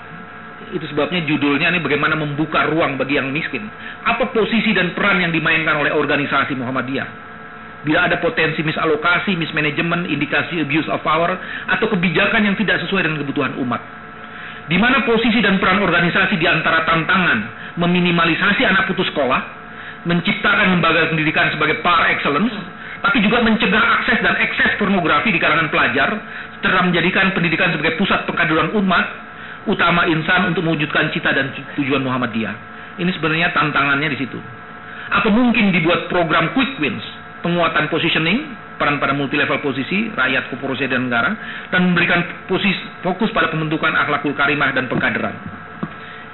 itu 0.70 0.86
sebabnya 0.90 1.22
judulnya 1.26 1.70
ini 1.74 1.82
bagaimana 1.82 2.14
membuka 2.14 2.66
ruang 2.70 2.94
bagi 2.96 3.18
yang 3.18 3.30
miskin. 3.30 3.66
Apa 4.06 4.30
posisi 4.30 4.70
dan 4.74 4.94
peran 4.94 5.18
yang 5.22 5.32
dimainkan 5.34 5.78
oleh 5.78 5.92
organisasi 5.94 6.54
Muhammadiyah? 6.54 7.08
Bila 7.80 8.06
ada 8.06 8.20
potensi 8.20 8.60
misalokasi, 8.60 9.34
mismanagement, 9.40 10.04
indikasi 10.04 10.60
abuse 10.60 10.84
of 10.92 11.00
power, 11.00 11.32
atau 11.70 11.86
kebijakan 11.88 12.44
yang 12.44 12.56
tidak 12.60 12.84
sesuai 12.84 13.08
dengan 13.08 13.24
kebutuhan 13.24 13.56
umat. 13.56 13.80
Di 14.68 14.76
mana 14.76 15.02
posisi 15.02 15.40
dan 15.40 15.58
peran 15.58 15.80
organisasi 15.82 16.36
di 16.36 16.46
antara 16.46 16.84
tantangan 16.86 17.38
meminimalisasi 17.80 18.62
anak 18.68 18.86
putus 18.92 19.08
sekolah, 19.10 19.40
menciptakan 20.04 20.76
lembaga 20.76 21.08
pendidikan 21.08 21.48
sebagai 21.50 21.80
par 21.80 22.06
excellence, 22.12 22.52
tapi 23.00 23.24
juga 23.24 23.40
mencegah 23.40 23.84
akses 24.00 24.20
dan 24.20 24.36
ekses 24.36 24.76
pornografi 24.76 25.32
di 25.32 25.40
kalangan 25.40 25.72
pelajar, 25.72 26.08
serta 26.60 26.84
menjadikan 26.84 27.32
pendidikan 27.32 27.72
sebagai 27.72 27.96
pusat 27.96 28.28
pengkaderan 28.28 28.76
umat, 28.76 29.29
utama 29.68 30.08
insan 30.08 30.48
untuk 30.52 30.64
mewujudkan 30.64 31.12
cita 31.12 31.34
dan 31.34 31.52
tujuan 31.76 32.00
Muhammadiyah. 32.00 32.54
Ini 33.00 33.10
sebenarnya 33.16 33.52
tantangannya 33.52 34.08
di 34.12 34.18
situ. 34.20 34.38
Apa 35.10 35.28
mungkin 35.28 35.74
dibuat 35.74 36.06
program 36.06 36.54
quick 36.54 36.78
wins, 36.78 37.02
penguatan 37.42 37.90
positioning, 37.90 38.54
peran 38.80 38.96
pada 38.96 39.12
multi 39.12 39.36
level 39.36 39.60
posisi, 39.60 40.08
rakyat, 40.14 40.48
korporasi 40.48 40.88
dan 40.88 41.10
negara, 41.10 41.34
dan 41.68 41.92
memberikan 41.92 42.24
posisi, 42.48 42.80
fokus 43.04 43.28
pada 43.34 43.52
pembentukan 43.52 43.92
akhlakul 43.92 44.32
karimah 44.32 44.72
dan 44.72 44.88
pengkaderan. 44.88 45.36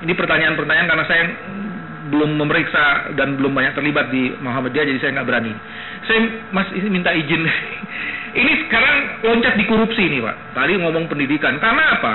Ini 0.04 0.12
pertanyaan-pertanyaan 0.12 0.86
karena 0.86 1.04
saya 1.08 1.24
belum 2.06 2.38
memeriksa 2.38 3.16
dan 3.18 3.34
belum 3.34 3.50
banyak 3.50 3.74
terlibat 3.74 4.14
di 4.14 4.30
Muhammadiyah 4.38 4.86
jadi 4.86 5.00
saya 5.02 5.10
nggak 5.18 5.26
berani. 5.26 5.52
Saya 6.06 6.20
Mas 6.54 6.70
ini 6.70 6.86
minta 6.86 7.10
izin. 7.10 7.42
ini 8.40 8.52
sekarang 8.66 9.26
loncat 9.26 9.54
di 9.58 9.64
korupsi 9.66 10.06
nih 10.06 10.22
Pak. 10.22 10.36
Tadi 10.54 10.72
ngomong 10.78 11.10
pendidikan. 11.10 11.58
Karena 11.58 11.98
apa? 11.98 12.12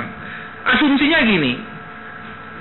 Asumsinya 0.62 1.20
gini. 1.26 1.54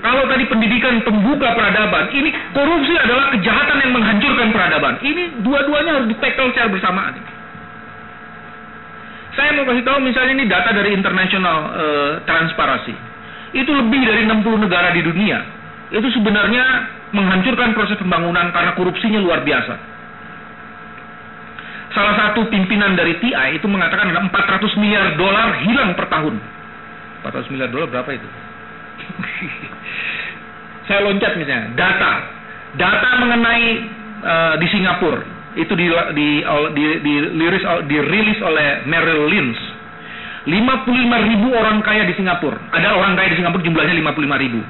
Kalau 0.01 0.25
tadi 0.25 0.49
pendidikan 0.49 0.97
pembuka 1.05 1.53
peradaban, 1.53 2.09
ini 2.09 2.33
korupsi 2.57 2.97
adalah 2.97 3.29
kejahatan 3.37 3.77
yang 3.85 3.93
menghancurkan 3.93 4.49
peradaban. 4.49 4.97
Ini 4.97 5.45
dua-duanya 5.45 6.01
harus 6.01 6.09
ditekel 6.09 6.49
secara 6.49 6.73
bersamaan. 6.73 7.21
Saya 9.37 9.53
mau 9.55 9.63
kasih 9.69 9.85
tahu 9.85 10.01
misalnya 10.01 10.33
ini 10.41 10.45
data 10.49 10.73
dari 10.73 10.97
International 10.97 11.57
Transparency. 12.25 12.97
Itu 13.53 13.71
lebih 13.77 14.01
dari 14.01 14.25
60 14.25 14.65
negara 14.65 14.89
di 14.89 15.05
dunia. 15.05 15.37
Itu 15.93 16.09
sebenarnya 16.17 16.65
menghancurkan 17.13 17.77
proses 17.77 17.99
pembangunan 18.01 18.49
karena 18.49 18.73
korupsinya 18.73 19.21
luar 19.21 19.45
biasa. 19.45 19.75
Salah 21.91 22.15
satu 22.15 22.47
pimpinan 22.47 22.95
dari 22.95 23.19
TI 23.19 23.59
itu 23.59 23.67
mengatakan 23.67 24.15
ada 24.15 24.23
400 24.23 24.81
miliar 24.81 25.13
dolar 25.19 25.61
hilang 25.61 25.93
per 25.93 26.07
tahun. 26.09 26.39
400 27.23 27.51
miliar 27.53 27.69
dolar 27.69 27.87
berapa 27.89 28.09
itu? 28.13 28.27
Saya 30.89 31.05
loncat 31.05 31.37
misalnya, 31.37 31.73
data. 31.77 32.11
Data 32.75 33.09
mengenai 33.21 33.65
uh, 34.23 34.53
di 34.57 34.67
Singapura 34.71 35.21
itu 35.51 35.73
di 35.75 35.87
di 36.15 36.27
di, 36.73 36.85
di, 37.03 37.13
dirilis, 37.35 37.65
dirilis 37.85 38.39
oleh 38.41 38.87
Merrill 38.87 39.27
Lynch. 39.27 39.61
55 40.41 41.29
ribu 41.29 41.53
orang 41.53 41.85
kaya 41.85 42.01
di 42.09 42.17
Singapura. 42.17 42.57
Ada 42.73 42.97
orang 42.97 43.13
kaya 43.13 43.29
di 43.29 43.37
Singapura 43.37 43.61
jumlahnya 43.61 43.93
55 44.01 44.43
ribu 44.49 44.61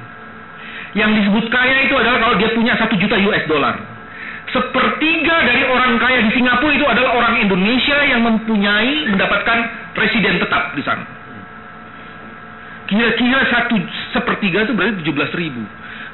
yang 0.91 1.15
disebut 1.15 1.47
kaya 1.47 1.87
itu 1.87 1.95
adalah 1.95 2.19
kalau 2.19 2.35
dia 2.35 2.51
punya 2.51 2.75
satu 2.75 2.95
juta 2.99 3.15
US 3.15 3.43
dollar. 3.47 3.75
Sepertiga 4.51 5.35
dari 5.47 5.63
orang 5.63 5.95
kaya 5.95 6.27
di 6.27 6.31
Singapura 6.35 6.75
itu 6.75 6.83
adalah 6.83 7.15
orang 7.15 7.39
Indonesia 7.39 7.97
yang 8.03 8.19
mempunyai 8.27 9.07
mendapatkan 9.07 9.57
residen 9.95 10.43
tetap 10.43 10.75
di 10.75 10.83
sana. 10.83 11.07
Kira-kira 12.91 13.39
satu 13.47 13.79
sepertiga 14.11 14.67
itu 14.67 14.75
berarti 14.75 14.99
17 14.99 15.31
ribu. 15.39 15.63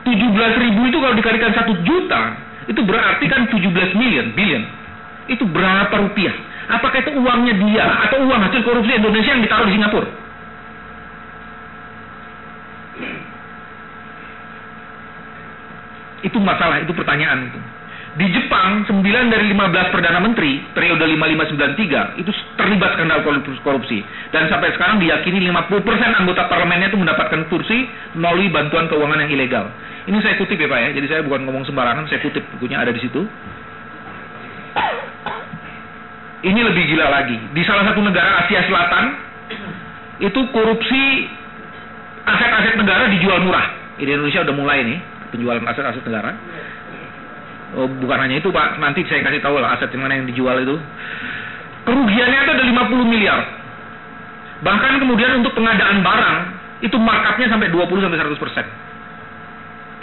17 0.06 0.62
ribu 0.62 0.82
itu 0.86 0.98
kalau 1.02 1.16
dikalikan 1.18 1.52
satu 1.58 1.74
juta, 1.82 2.38
itu 2.70 2.82
berarti 2.86 3.26
kan 3.26 3.50
17 3.50 3.98
million, 3.98 4.30
billion. 4.38 4.62
Itu 5.26 5.50
berapa 5.50 5.90
rupiah? 5.90 6.38
Apakah 6.70 7.02
itu 7.02 7.18
uangnya 7.18 7.58
dia 7.58 7.86
atau 8.06 8.30
uang 8.30 8.42
hasil 8.46 8.62
korupsi 8.62 8.94
Indonesia 8.94 9.34
yang 9.34 9.42
ditaruh 9.42 9.66
di 9.66 9.74
Singapura? 9.74 10.10
Itu 16.22 16.38
masalah, 16.38 16.78
itu 16.86 16.94
pertanyaan 16.94 17.50
itu. 17.50 17.60
Di 18.18 18.26
Jepang, 18.34 18.82
9 18.90 19.06
dari 19.30 19.46
15 19.54 19.94
Perdana 19.94 20.18
Menteri 20.18 20.58
periode 20.74 21.06
5593 21.06 22.18
itu 22.18 22.32
terlibat 22.58 22.98
skandal 22.98 23.22
korupsi. 23.62 24.02
Dan 24.34 24.50
sampai 24.50 24.74
sekarang 24.74 24.98
diyakini 24.98 25.46
50% 25.54 26.18
anggota 26.18 26.50
parlemennya 26.50 26.90
itu 26.90 26.98
mendapatkan 26.98 27.46
kursi 27.46 27.86
melalui 28.18 28.50
bantuan 28.50 28.90
keuangan 28.90 29.22
yang 29.22 29.30
ilegal. 29.38 29.70
Ini 30.10 30.18
saya 30.26 30.34
kutip 30.42 30.58
ya 30.58 30.66
Pak 30.66 30.80
ya, 30.82 30.90
jadi 30.98 31.06
saya 31.14 31.22
bukan 31.30 31.46
ngomong 31.46 31.62
sembarangan, 31.70 32.10
saya 32.10 32.18
kutip 32.26 32.42
bukunya 32.58 32.82
ada 32.82 32.90
di 32.90 33.06
situ. 33.06 33.22
Ini 36.42 36.58
lebih 36.58 36.84
gila 36.90 37.14
lagi. 37.14 37.38
Di 37.54 37.62
salah 37.70 37.86
satu 37.86 38.02
negara 38.02 38.42
Asia 38.42 38.66
Selatan, 38.66 39.06
itu 40.26 40.42
korupsi 40.50 41.30
aset-aset 42.26 42.82
negara 42.82 43.14
dijual 43.14 43.46
murah. 43.46 43.78
Di 44.02 44.10
Indonesia 44.10 44.42
udah 44.42 44.56
mulai 44.58 44.82
nih 44.82 44.98
penjualan 45.30 45.62
aset-aset 45.70 46.02
negara. 46.02 46.34
Oh, 47.76 47.84
bukan 47.84 48.18
hanya 48.24 48.40
itu 48.40 48.48
Pak, 48.48 48.80
nanti 48.80 49.04
saya 49.12 49.28
kasih 49.28 49.44
tahu 49.44 49.60
lah 49.60 49.76
aset 49.76 49.92
yang 49.92 50.08
mana 50.08 50.16
yang 50.16 50.28
dijual 50.30 50.56
itu. 50.56 50.80
Kerugiannya 51.84 52.40
itu 52.48 52.52
ada 52.56 52.64
50 52.64 53.12
miliar. 53.12 53.40
Bahkan 54.64 54.94
kemudian 55.04 55.44
untuk 55.44 55.52
pengadaan 55.52 56.00
barang 56.00 56.38
itu 56.88 56.96
markupnya 56.96 57.52
sampai 57.52 57.68
20 57.68 58.04
sampai 58.08 58.18
100 58.24 58.40
persen. 58.40 58.66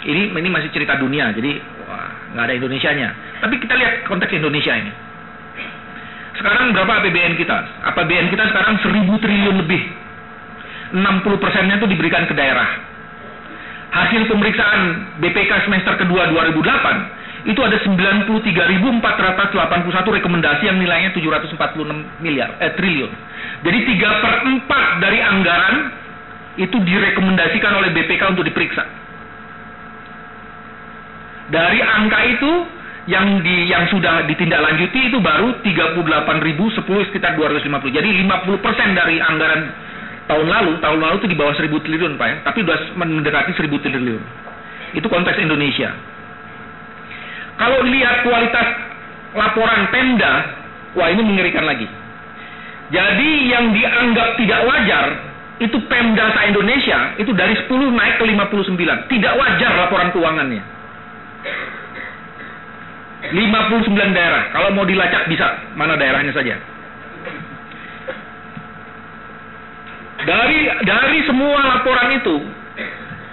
Ini 0.05 0.29
ini 0.29 0.49
masih 0.53 0.69
cerita 0.69 1.01
dunia, 1.01 1.33
jadi 1.33 1.57
nggak 2.37 2.45
ada 2.45 2.53
Indonesianya. 2.53 3.09
Tapi 3.41 3.57
kita 3.57 3.73
lihat 3.73 4.05
konteks 4.05 4.29
Indonesia 4.37 4.73
ini. 4.77 4.93
Sekarang 6.37 6.69
berapa 6.69 7.01
APBN 7.01 7.33
kita? 7.39 7.57
APBN 7.95 8.29
kita 8.29 8.43
sekarang 8.53 8.77
1000 8.85 9.23
triliun 9.23 9.55
lebih. 9.65 9.81
60 10.93 11.41
persennya 11.41 11.81
itu 11.81 11.89
diberikan 11.89 12.29
ke 12.29 12.37
daerah 12.37 12.93
hasil 13.95 14.27
pemeriksaan 14.27 14.79
BPK 15.23 15.51
semester 15.65 15.95
kedua 15.95 16.27
2008 16.27 17.14
itu 17.45 17.61
ada 17.61 17.77
93.481 17.77 20.17
rekomendasi 20.17 20.65
yang 20.65 20.81
nilainya 20.81 21.13
746 21.13 22.25
miliar 22.25 22.57
eh, 22.57 22.73
triliun. 22.73 23.13
Jadi 23.61 23.79
3 24.01 24.21
per 24.25 24.33
4 24.65 25.03
dari 25.05 25.21
anggaran 25.21 25.75
itu 26.57 26.73
direkomendasikan 26.81 27.77
oleh 27.77 27.93
BPK 27.93 28.33
untuk 28.33 28.49
diperiksa. 28.49 28.81
Dari 31.53 31.85
angka 31.85 32.19
itu 32.25 32.51
yang 33.05 33.45
di 33.45 33.69
yang 33.69 33.85
sudah 33.93 34.25
ditindaklanjuti 34.25 35.13
itu 35.13 35.21
baru 35.21 35.61
38.010 35.61 36.81
sekitar 37.13 37.37
250. 37.37 37.93
Jadi 37.93 38.09
50% 38.25 38.97
dari 38.97 39.21
anggaran 39.21 39.69
tahun 40.25 40.49
lalu, 40.49 40.81
tahun 40.81 40.97
lalu 40.97 41.15
itu 41.21 41.29
di 41.29 41.37
bawah 41.37 41.53
seribu 41.53 41.77
triliun 41.85 42.17
Pak 42.17 42.25
ya, 42.25 42.35
tapi 42.41 42.65
sudah 42.65 42.97
mendekati 42.97 43.53
seribu 43.53 43.77
triliun. 43.77 44.23
Itu 44.97 45.05
konteks 45.05 45.37
Indonesia. 45.37 46.14
Kalau 47.55 47.79
lihat 47.87 48.27
kualitas 48.27 48.67
laporan 49.35 49.87
Pemda, 49.91 50.33
wah 50.95 51.07
ini 51.11 51.23
mengerikan 51.23 51.63
lagi. 51.63 51.87
Jadi 52.91 53.31
yang 53.49 53.73
dianggap 53.73 54.37
tidak 54.37 54.61
wajar 54.67 55.07
itu 55.63 55.77
Pemda 55.87 56.35
sa 56.35 56.41
Indonesia 56.51 57.15
itu 57.15 57.31
dari 57.31 57.55
10 57.55 57.71
naik 57.71 58.19
ke 58.19 58.25
59. 58.27 58.75
Tidak 59.07 59.33
wajar 59.39 59.71
laporan 59.79 60.11
keuangannya. 60.11 60.63
59 63.31 63.89
daerah. 64.13 64.53
Kalau 64.53 64.69
mau 64.75 64.85
dilacak 64.85 65.25
bisa 65.31 65.73
mana 65.73 65.97
daerahnya 65.97 66.35
saja. 66.35 66.55
Dari 70.25 70.59
dari 70.85 71.19
semua 71.29 71.61
laporan 71.61 72.17
itu, 72.17 72.35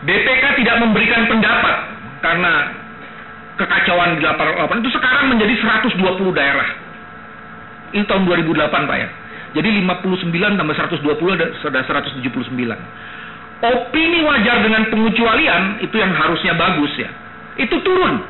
BPK 0.05 0.45
tidak 0.61 0.77
memberikan 0.81 1.25
pendapat 1.29 1.77
karena 2.21 2.53
kekacauan 3.61 4.17
di 4.17 4.23
laporan 4.25 4.81
itu 4.81 4.91
sekarang 4.93 5.33
menjadi 5.33 5.55
120 5.61 5.99
daerah. 6.33 6.69
Ini 7.93 8.05
tahun 8.09 8.25
2008 8.25 8.89
Pak 8.89 8.97
ya. 8.97 9.09
Jadi 9.53 9.69
59 9.85 10.33
tambah 10.57 10.75
120 10.75 11.37
ada 11.37 11.47
sudah 11.61 11.83
179. 11.85 12.25
Opini 13.63 14.25
wajar 14.25 14.65
dengan 14.65 14.89
pengecualian 14.89 15.79
itu 15.85 15.95
yang 16.01 16.11
harusnya 16.17 16.57
bagus 16.57 16.91
ya. 16.97 17.13
Itu 17.61 17.79
turun. 17.85 18.25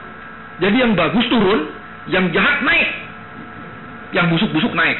Jadi 0.59 0.77
yang 0.82 0.93
bagus 0.99 1.24
turun, 1.31 1.70
yang 2.11 2.27
jahat 2.35 2.66
naik. 2.66 2.90
Yang 4.12 4.27
busuk-busuk 4.36 4.74
naik. 4.74 4.99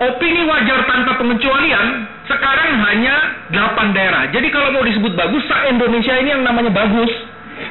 Opini 0.00 0.44
wajar 0.44 0.84
tanpa 0.86 1.16
pengecualian 1.18 2.04
sekarang 2.28 2.70
hanya 2.84 3.14
8 3.50 3.96
daerah. 3.96 4.28
Jadi 4.30 4.48
kalau 4.52 4.70
mau 4.76 4.84
disebut 4.86 5.16
bagus, 5.18 5.42
sa 5.50 5.66
Indonesia 5.66 6.14
ini 6.20 6.30
yang 6.36 6.44
namanya 6.46 6.70
bagus, 6.70 7.10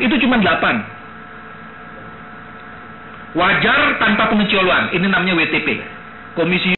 itu 0.01 0.13
cuma 0.25 0.41
8. 0.41 0.98
Wajar 3.37 4.01
tanpa 4.01 4.25
pengecualian. 4.33 4.89
Ini 4.89 5.05
namanya 5.05 5.37
WTP. 5.37 5.77
Komisi 6.33 6.73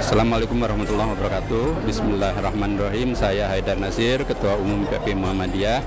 Assalamualaikum 0.00 0.56
warahmatullahi 0.56 1.12
wabarakatuh. 1.12 1.84
Bismillahirrahmanirrahim. 1.84 3.12
Saya 3.12 3.52
Haidar 3.52 3.76
Nasir 3.76 4.24
Ketua 4.24 4.56
Umum 4.56 4.88
PP 4.88 5.12
Muhammadiyah. 5.12 5.84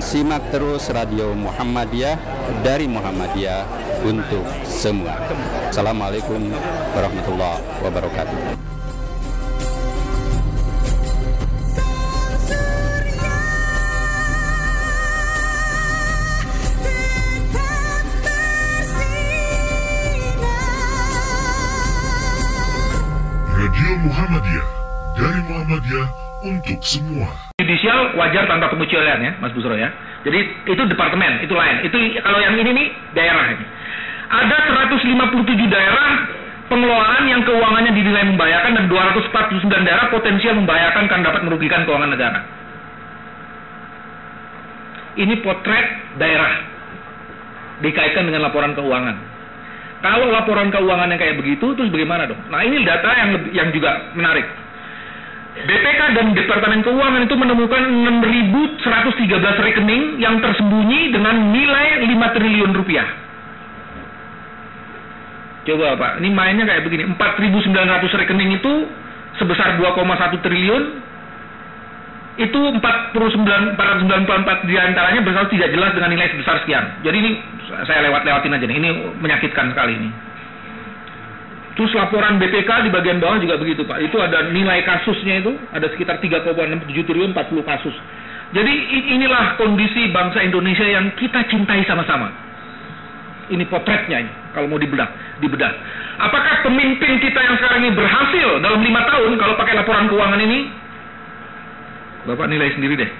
Simak 0.00 0.40
terus 0.56 0.88
Radio 0.88 1.36
Muhammadiyah 1.36 2.16
Dari 2.64 2.88
Muhammadiyah 2.88 3.60
Untuk 4.08 4.48
semua. 4.64 5.20
Assalamualaikum 5.68 6.48
warahmatullahi 6.96 7.60
wabarakatuh 7.84 8.65
Radio 23.66 23.98
Muhammadiyah 23.98 24.66
dari 25.18 25.40
Muhammadiyah 25.42 26.08
untuk 26.46 26.78
semua. 26.86 27.26
Judicial 27.58 28.14
wajar 28.14 28.46
tanpa 28.46 28.70
pengecualian 28.70 29.18
ya, 29.18 29.32
Mas 29.42 29.50
Busro 29.58 29.74
ya. 29.74 29.90
Jadi 30.22 30.38
itu 30.70 30.82
departemen, 30.86 31.42
itu 31.42 31.50
lain. 31.50 31.82
Itu 31.82 31.98
kalau 32.22 32.38
yang 32.38 32.54
ini 32.62 32.70
nih 32.70 32.86
daerah 33.18 33.58
ini. 33.58 33.66
Ada 34.30 34.86
157 34.86 35.66
daerah 35.66 36.10
pengelolaan 36.70 37.26
yang 37.26 37.42
keuangannya 37.42 37.90
dinilai 37.90 38.30
membahayakan 38.30 38.70
dan 38.78 38.86
249 38.86 39.34
daerah 39.82 40.14
potensial 40.14 40.54
membahayakan 40.62 41.10
kan 41.10 41.26
dapat 41.26 41.42
merugikan 41.42 41.82
keuangan 41.90 42.14
negara. 42.14 42.46
Ini 45.18 45.42
potret 45.42 45.86
daerah 46.22 46.54
dikaitkan 47.82 48.30
dengan 48.30 48.46
laporan 48.46 48.78
keuangan. 48.78 49.35
Kalau 50.06 50.30
laporan 50.30 50.70
keuangan 50.70 51.10
yang 51.10 51.18
kayak 51.18 51.34
begitu, 51.42 51.74
terus 51.74 51.90
bagaimana 51.90 52.30
dong? 52.30 52.38
Nah 52.46 52.62
ini 52.62 52.86
data 52.86 53.10
yang 53.10 53.30
yang 53.50 53.68
juga 53.74 54.14
menarik. 54.14 54.46
BPK 55.56 56.00
dan 56.14 56.26
Departemen 56.30 56.84
Keuangan 56.86 57.26
itu 57.26 57.34
menemukan 57.34 57.82
6.113 57.82 59.66
rekening 59.66 60.22
yang 60.22 60.38
tersembunyi 60.38 61.10
dengan 61.10 61.50
nilai 61.50 62.06
5 62.06 62.36
triliun 62.38 62.70
rupiah. 62.70 63.08
Coba 65.66 65.98
Pak, 65.98 66.12
ini 66.22 66.30
mainnya 66.30 66.70
kayak 66.70 66.86
begini. 66.86 67.10
4.900 67.18 68.20
rekening 68.22 68.62
itu 68.62 68.72
sebesar 69.42 69.74
2,1 69.74 70.38
triliun. 70.38 71.02
Itu 72.36 72.60
49, 72.78 73.74
494 73.74 74.70
di 74.70 74.76
antaranya 74.76 75.24
berasal 75.24 75.50
tidak 75.50 75.72
jelas 75.72 75.90
dengan 75.98 76.14
nilai 76.14 76.30
sebesar 76.30 76.62
sekian. 76.62 77.00
Jadi 77.02 77.16
ini 77.16 77.30
saya 77.66 78.00
lewat-lewatin 78.06 78.54
aja 78.54 78.64
nih. 78.66 78.76
Ini 78.78 78.88
menyakitkan 79.18 79.74
sekali 79.74 79.98
ini. 79.98 80.10
Terus 81.76 81.92
laporan 81.92 82.40
BPK 82.40 82.88
di 82.88 82.90
bagian 82.90 83.20
bawah 83.20 83.36
juga 83.36 83.60
begitu 83.60 83.84
Pak. 83.84 84.00
Itu 84.00 84.16
ada 84.16 84.48
nilai 84.48 84.80
kasusnya 84.80 85.44
itu, 85.44 85.52
ada 85.76 85.84
sekitar 85.92 86.16
3,67 86.24 87.04
triliun 87.04 87.36
40 87.36 87.60
kasus. 87.68 87.92
Jadi 88.56 88.72
inilah 89.12 89.60
kondisi 89.60 90.08
bangsa 90.08 90.40
Indonesia 90.40 90.88
yang 90.88 91.12
kita 91.20 91.44
cintai 91.52 91.84
sama-sama. 91.84 92.32
Ini 93.52 93.62
potretnya 93.68 94.24
ini, 94.24 94.32
kalau 94.56 94.72
mau 94.72 94.80
dibedah, 94.80 95.06
dibedah. 95.38 95.70
Apakah 96.18 96.64
pemimpin 96.64 97.20
kita 97.20 97.38
yang 97.44 97.54
sekarang 97.60 97.84
ini 97.84 97.92
berhasil 97.92 98.48
dalam 98.64 98.80
lima 98.80 99.04
tahun 99.06 99.36
kalau 99.36 99.54
pakai 99.60 99.76
laporan 99.76 100.08
keuangan 100.08 100.40
ini? 100.40 100.72
Bapak 102.26 102.48
nilai 102.50 102.72
sendiri 102.74 102.98
deh. 102.98 103.10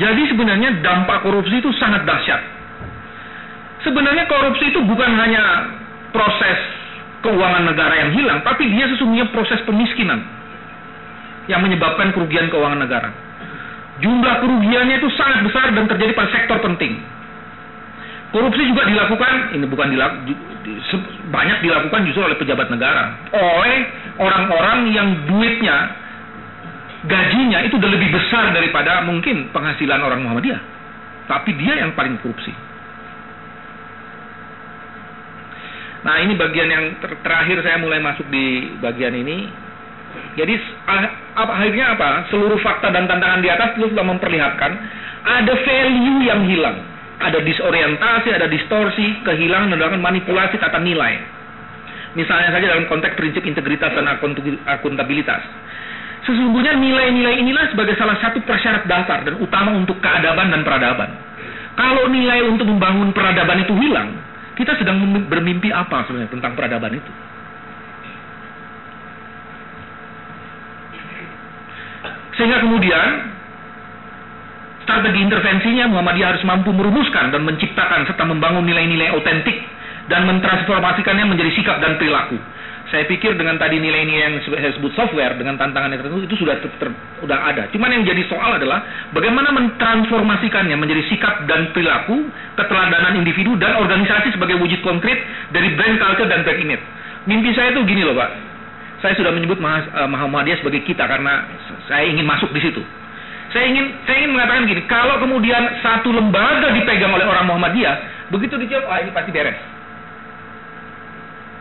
Jadi 0.00 0.22
sebenarnya 0.32 0.80
dampak 0.80 1.20
korupsi 1.20 1.60
itu 1.60 1.68
sangat 1.76 2.08
dahsyat. 2.08 2.40
Sebenarnya 3.84 4.24
korupsi 4.30 4.72
itu 4.72 4.80
bukan 4.86 5.10
hanya 5.18 5.68
proses 6.14 6.58
keuangan 7.20 7.66
negara 7.66 7.94
yang 7.98 8.10
hilang, 8.14 8.40
tapi 8.46 8.70
dia 8.72 8.88
sesungguhnya 8.88 9.28
proses 9.34 9.60
pemiskinan 9.68 10.22
yang 11.50 11.60
menyebabkan 11.60 12.14
kerugian 12.14 12.48
keuangan 12.48 12.80
negara. 12.80 13.10
Jumlah 14.00 14.34
kerugiannya 14.42 14.96
itu 14.98 15.08
sangat 15.14 15.44
besar 15.46 15.70
dan 15.74 15.86
terjadi 15.86 16.12
pada 16.16 16.30
sektor 16.32 16.58
penting. 16.62 16.98
Korupsi 18.32 18.64
juga 18.64 18.88
dilakukan, 18.88 19.52
ini 19.60 19.68
bukan 19.68 19.92
dilakukan, 19.92 20.24
banyak 21.28 21.58
dilakukan 21.60 22.00
justru 22.08 22.24
oleh 22.24 22.38
pejabat 22.40 22.72
negara, 22.72 23.12
oleh 23.28 23.78
orang-orang 24.16 24.78
yang 24.88 25.08
duitnya, 25.28 25.76
gajinya 27.06 27.58
itu 27.66 27.74
udah 27.78 27.90
lebih 27.90 28.14
besar 28.14 28.54
daripada 28.54 29.02
mungkin 29.02 29.50
penghasilan 29.50 30.00
orang 30.02 30.22
Muhammadiyah. 30.22 30.60
Tapi 31.26 31.50
dia 31.58 31.82
yang 31.82 31.94
paling 31.94 32.18
korupsi. 32.22 32.52
Nah 36.02 36.18
ini 36.18 36.34
bagian 36.34 36.66
yang 36.66 36.84
ter 36.98 37.14
terakhir 37.22 37.62
saya 37.62 37.78
mulai 37.78 38.02
masuk 38.02 38.26
di 38.26 38.74
bagian 38.82 39.14
ini. 39.14 39.46
Jadi 40.34 40.54
apa, 40.84 41.52
akhirnya 41.62 41.94
apa? 41.96 42.28
Seluruh 42.28 42.58
fakta 42.60 42.90
dan 42.92 43.08
tantangan 43.08 43.40
di 43.40 43.48
atas 43.48 43.78
itu 43.78 43.86
sudah 43.88 44.04
memperlihatkan 44.04 44.72
ada 45.22 45.54
value 45.62 46.26
yang 46.26 46.42
hilang, 46.44 46.82
ada 47.22 47.38
disorientasi, 47.40 48.28
ada 48.34 48.50
distorsi, 48.50 49.22
kehilangan 49.24 49.78
dan 49.78 50.02
manipulasi 50.02 50.58
kata 50.58 50.82
nilai. 50.82 51.22
Misalnya 52.12 52.52
saja 52.52 52.76
dalam 52.76 52.90
konteks 52.92 53.16
prinsip 53.16 53.40
integritas 53.46 53.94
dan 53.96 54.04
akuntabilitas. 54.68 55.40
Sesungguhnya 56.22 56.78
nilai-nilai 56.78 57.42
inilah 57.42 57.66
sebagai 57.74 57.98
salah 57.98 58.14
satu 58.22 58.38
prasyarat 58.46 58.86
dasar 58.86 59.26
dan 59.26 59.42
utama 59.42 59.74
untuk 59.74 59.98
keadaban 59.98 60.54
dan 60.54 60.62
peradaban. 60.62 61.10
Kalau 61.74 62.06
nilai 62.06 62.46
untuk 62.46 62.70
membangun 62.70 63.10
peradaban 63.10 63.66
itu 63.66 63.74
hilang, 63.74 64.14
kita 64.54 64.78
sedang 64.78 65.02
bermimpi 65.26 65.74
apa 65.74 66.06
sebenarnya 66.06 66.30
tentang 66.30 66.54
peradaban 66.54 66.94
itu? 66.94 67.12
Sehingga 72.38 72.62
kemudian 72.62 73.08
strategi 74.86 75.26
intervensinya 75.26 75.90
Muhammadiyah 75.90 76.38
harus 76.38 76.44
mampu 76.46 76.70
merumuskan 76.70 77.34
dan 77.34 77.42
menciptakan 77.42 78.06
serta 78.06 78.22
membangun 78.22 78.62
nilai-nilai 78.62 79.10
otentik 79.18 79.58
dan 80.06 80.22
mentransformasikannya 80.30 81.26
menjadi 81.26 81.50
sikap 81.58 81.82
dan 81.82 81.98
perilaku 81.98 82.38
saya 82.92 83.08
pikir 83.08 83.40
dengan 83.40 83.56
tadi 83.56 83.80
nilai-nilai 83.80 84.20
yang 84.20 84.34
saya 84.44 84.76
sebut 84.76 84.92
software 84.92 85.32
dengan 85.40 85.56
tantangan 85.56 85.96
tertentu 85.96 86.28
itu 86.28 86.44
sudah 86.44 86.60
ter, 86.60 86.68
ter, 86.76 86.92
sudah 87.24 87.40
ada. 87.40 87.64
Cuman 87.72 87.88
yang 87.88 88.04
jadi 88.04 88.20
soal 88.28 88.60
adalah 88.60 88.84
bagaimana 89.16 89.48
mentransformasikannya 89.48 90.76
menjadi 90.76 91.00
sikap 91.08 91.48
dan 91.48 91.72
perilaku, 91.72 92.28
keteladanan 92.52 93.16
individu 93.16 93.56
dan 93.56 93.80
organisasi 93.80 94.36
sebagai 94.36 94.60
wujud 94.60 94.84
konkret 94.84 95.24
dari 95.56 95.72
brand 95.72 95.96
culture 96.04 96.28
dan 96.28 96.44
brand 96.44 96.60
image. 96.60 96.84
Mimpi 97.24 97.56
saya 97.56 97.72
itu 97.72 97.80
gini 97.88 98.04
loh, 98.04 98.12
Pak. 98.12 98.30
Saya 99.00 99.16
sudah 99.16 99.32
menyebut 99.32 99.56
uh, 99.56 100.08
Muhammadiyah 100.12 100.60
sebagai 100.60 100.84
kita 100.84 101.08
karena 101.08 101.48
saya 101.88 102.04
ingin 102.04 102.28
masuk 102.28 102.52
di 102.52 102.60
situ. 102.60 102.84
Saya 103.56 103.72
ingin 103.72 103.88
saya 104.04 104.20
ingin 104.20 104.36
mengatakan 104.36 104.68
gini, 104.68 104.84
kalau 104.84 105.16
kemudian 105.16 105.80
satu 105.80 106.12
lembaga 106.12 106.68
dipegang 106.76 107.08
oleh 107.08 107.24
orang 107.24 107.48
Muhammadiyah, 107.48 108.28
begitu 108.28 108.60
dijawab, 108.60 108.84
ah 108.92 109.00
ini 109.00 109.10
pasti 109.16 109.32
beres 109.32 109.71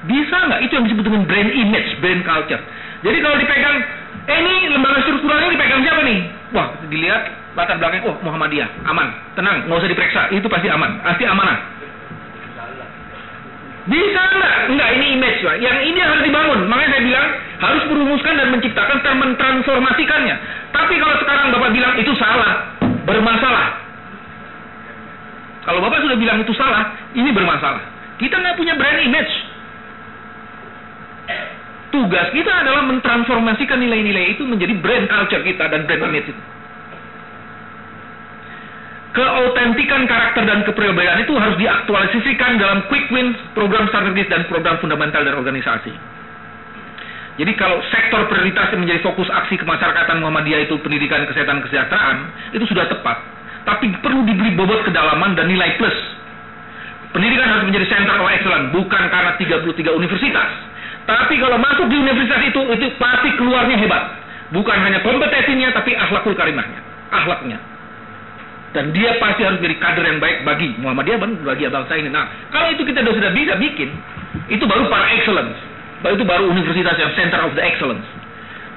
bisa 0.10 0.36
nggak? 0.50 0.60
Itu 0.66 0.74
yang 0.82 0.86
disebut 0.90 1.06
dengan 1.06 1.24
brand 1.30 1.52
image, 1.54 1.90
brand 2.02 2.22
culture. 2.26 2.62
Jadi 3.06 3.18
kalau 3.22 3.38
dipegang, 3.38 3.78
eh 4.30 4.38
ini 4.42 4.74
lembaga 4.74 5.00
strukturalnya 5.06 5.50
dipegang 5.54 5.82
siapa 5.86 6.02
nih? 6.06 6.20
Wah, 6.52 6.68
dilihat 6.90 7.22
latar 7.54 7.78
belakang, 7.78 8.04
oh 8.08 8.16
Muhammadiyah, 8.26 8.70
aman, 8.90 9.08
tenang, 9.38 9.68
nggak 9.68 9.78
usah 9.78 9.92
diperiksa, 9.92 10.22
itu 10.34 10.48
pasti 10.50 10.68
aman, 10.72 11.02
pasti 11.06 11.24
amanah. 11.26 11.58
Bisa 13.82 14.22
nggak? 14.22 14.56
Enggak, 14.70 14.90
ini 14.94 15.06
image 15.18 15.42
lah. 15.42 15.58
Yang 15.58 15.78
ini 15.90 16.00
harus 16.06 16.22
dibangun. 16.22 16.70
Makanya 16.70 16.90
saya 16.94 17.02
bilang 17.02 17.28
harus 17.62 17.84
merumuskan 17.90 18.34
dan 18.38 18.48
menciptakan 18.54 18.98
dan 19.02 19.16
mentransformasikannya. 19.18 20.36
Tapi 20.70 20.94
kalau 21.02 21.16
sekarang 21.18 21.50
Bapak 21.50 21.74
bilang 21.74 21.94
itu 21.98 22.14
salah, 22.22 22.78
bermasalah. 23.10 23.82
Kalau 25.66 25.82
Bapak 25.82 26.06
sudah 26.06 26.18
bilang 26.18 26.38
itu 26.46 26.54
salah, 26.54 26.94
ini 27.18 27.34
bermasalah. 27.34 27.82
Kita 28.22 28.38
nggak 28.38 28.58
punya 28.58 28.78
brand 28.78 29.02
image. 29.02 29.34
Tugas 31.92 32.32
kita 32.32 32.52
adalah 32.64 32.88
mentransformasikan 32.88 33.76
nilai-nilai 33.84 34.40
itu 34.40 34.48
menjadi 34.48 34.74
brand 34.80 35.06
culture 35.12 35.44
kita 35.44 35.68
dan 35.68 35.84
brand 35.84 36.08
image 36.08 36.32
itu. 36.32 36.44
Keautentikan 39.12 40.08
karakter 40.08 40.48
dan 40.48 40.64
kepribadian 40.64 41.28
itu 41.28 41.36
harus 41.36 41.60
diaktualisasikan 41.60 42.56
dalam 42.56 42.88
quick 42.88 43.12
wins, 43.12 43.36
program 43.52 43.92
strategis 43.92 44.32
dan 44.32 44.48
program 44.48 44.80
fundamental 44.80 45.20
dan 45.20 45.36
organisasi. 45.36 45.92
Jadi 47.36 47.52
kalau 47.60 47.84
sektor 47.92 48.24
prioritas 48.32 48.72
yang 48.72 48.88
menjadi 48.88 49.04
fokus 49.04 49.28
aksi 49.28 49.60
kemasyarakatan 49.60 50.24
Muhammadiyah 50.24 50.64
itu 50.68 50.80
pendidikan, 50.80 51.28
kesehatan, 51.28 51.60
kesejahteraan, 51.64 52.18
itu 52.56 52.64
sudah 52.72 52.88
tepat. 52.88 53.20
Tapi 53.68 53.92
perlu 54.00 54.24
diberi 54.24 54.56
bobot 54.56 54.88
kedalaman 54.88 55.36
dan 55.36 55.52
nilai 55.52 55.76
plus. 55.76 55.96
Pendidikan 57.12 57.52
harus 57.52 57.68
menjadi 57.68 57.92
center 57.92 58.16
of 58.16 58.32
excellence, 58.32 58.72
bukan 58.72 59.04
karena 59.12 59.36
33 59.36 59.92
universitas, 59.92 60.50
tapi 61.06 61.42
kalau 61.42 61.58
masuk 61.58 61.90
di 61.90 61.98
universitas 61.98 62.42
itu, 62.46 62.62
itu 62.78 62.88
pasti 63.02 63.30
keluarnya 63.40 63.78
hebat. 63.80 64.04
Bukan 64.52 64.78
hanya 64.78 65.00
kompetensinya, 65.02 65.74
tapi 65.74 65.96
akhlakul 65.96 66.36
karimahnya. 66.36 66.80
Akhlaknya. 67.10 67.58
Dan 68.72 68.96
dia 68.96 69.20
pasti 69.20 69.44
harus 69.44 69.60
menjadi 69.60 69.78
kader 69.84 70.06
yang 70.08 70.20
baik 70.24 70.38
bagi 70.48 70.72
Muhammadiyah 70.80 71.20
dan 71.20 71.32
bagi 71.44 71.68
bangsa 71.68 71.94
ini. 72.00 72.08
Nah, 72.08 72.28
kalau 72.56 72.72
itu 72.72 72.88
kita 72.88 73.04
sudah 73.04 73.32
bisa 73.36 73.54
bikin, 73.60 73.90
itu 74.48 74.64
baru 74.64 74.88
para 74.88 75.12
excellence. 75.12 75.60
Baru 76.00 76.16
itu 76.16 76.26
baru 76.26 76.48
universitas 76.48 76.96
yang 76.96 77.12
center 77.20 77.44
of 77.44 77.52
the 77.56 77.64
excellence. 77.64 78.08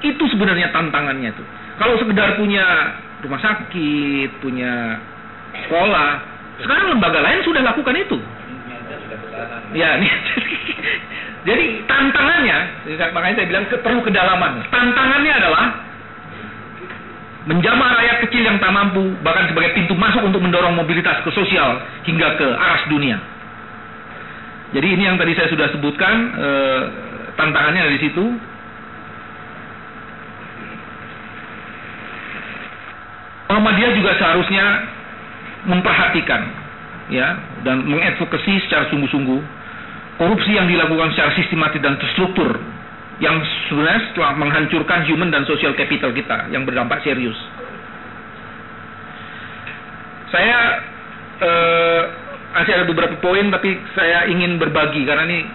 Itu 0.03 0.27
sebenarnya 0.35 0.75
tantangannya 0.75 1.31
itu. 1.31 1.45
Kalau 1.79 1.95
sekedar 1.99 2.35
punya 2.39 2.65
rumah 3.23 3.41
sakit, 3.41 4.43
punya 4.43 4.99
sekolah, 5.67 6.11
sekarang 6.63 6.99
lembaga 6.99 7.23
lain 7.23 7.41
sudah 7.47 7.63
lakukan 7.63 7.95
itu. 7.95 8.19
Ya, 9.75 9.99
nih. 9.99 10.11
Jadi 11.45 11.85
tantangannya, 11.85 12.59
makanya 13.13 13.37
saya 13.37 13.49
bilang 13.53 13.65
perlu 13.69 14.01
kedalaman. 14.01 14.65
Tantangannya 14.73 15.33
adalah 15.37 15.67
menjamah 17.45 18.01
rakyat 18.01 18.17
kecil 18.25 18.43
yang 18.49 18.57
tak 18.57 18.73
mampu, 18.73 19.13
bahkan 19.21 19.53
sebagai 19.53 19.77
pintu 19.77 19.93
masuk 19.93 20.25
untuk 20.25 20.41
mendorong 20.41 20.73
mobilitas 20.73 21.21
ke 21.21 21.31
sosial 21.37 21.85
hingga 22.09 22.41
ke 22.41 22.47
aras 22.49 22.89
dunia. 22.89 23.21
Jadi 24.73 24.89
ini 24.97 25.05
yang 25.05 25.21
tadi 25.21 25.37
saya 25.37 25.53
sudah 25.53 25.69
sebutkan, 25.69 26.17
e, 26.33 26.49
tantangannya 27.37 27.93
dari 27.93 27.99
situ. 28.01 28.25
Muhammadiyah 33.53 33.93
juga 33.95 34.19
seharusnya 34.19 34.67
memperhatikan 35.69 36.43
ya 37.13 37.39
dan 37.63 37.87
mengadvokasi 37.87 38.67
secara 38.67 38.89
sungguh-sungguh 38.91 39.54
korupsi 40.19 40.55
yang 40.55 40.71
dilakukan 40.71 41.11
secara 41.15 41.31
sistematis 41.35 41.81
dan 41.83 41.99
terstruktur 41.99 42.55
yang 43.23 43.39
sebenarnya 43.71 44.11
telah 44.15 44.33
menghancurkan 44.35 45.07
human 45.07 45.31
dan 45.31 45.47
social 45.47 45.75
capital 45.79 46.11
kita 46.11 46.51
yang 46.51 46.67
berdampak 46.67 46.99
serius. 47.07 47.39
Saya 50.35 50.83
eh, 51.39 52.03
masih 52.59 52.73
ada 52.75 52.85
beberapa 52.91 53.15
poin 53.23 53.51
tapi 53.55 53.79
saya 53.95 54.27
ingin 54.27 54.59
berbagi 54.59 55.07
karena 55.07 55.27
ini 55.31 55.47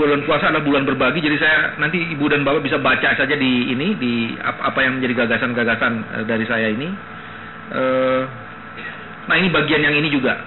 bulan 0.00 0.24
puasa 0.24 0.48
adalah 0.48 0.64
bulan 0.64 0.88
berbagi 0.88 1.22
jadi 1.22 1.36
saya 1.38 1.56
nanti 1.78 2.02
ibu 2.02 2.26
dan 2.26 2.42
bapak 2.42 2.64
bisa 2.66 2.80
baca 2.80 3.14
saja 3.14 3.36
di 3.36 3.70
ini 3.70 3.94
di 3.94 4.34
apa 4.40 4.80
yang 4.80 4.98
menjadi 4.98 5.24
gagasan-gagasan 5.24 5.92
eh, 6.20 6.24
dari 6.24 6.44
saya 6.48 6.72
ini. 6.72 6.88
Eh, 7.68 8.22
nah 9.28 9.36
ini 9.36 9.48
bagian 9.52 9.84
yang 9.84 9.96
ini 9.96 10.08
juga. 10.08 10.40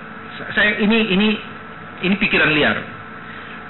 Saya 0.57 0.77
ini 0.81 1.13
ini 1.13 1.27
ini 2.01 2.15
pikiran 2.17 2.49
liar. 2.53 2.96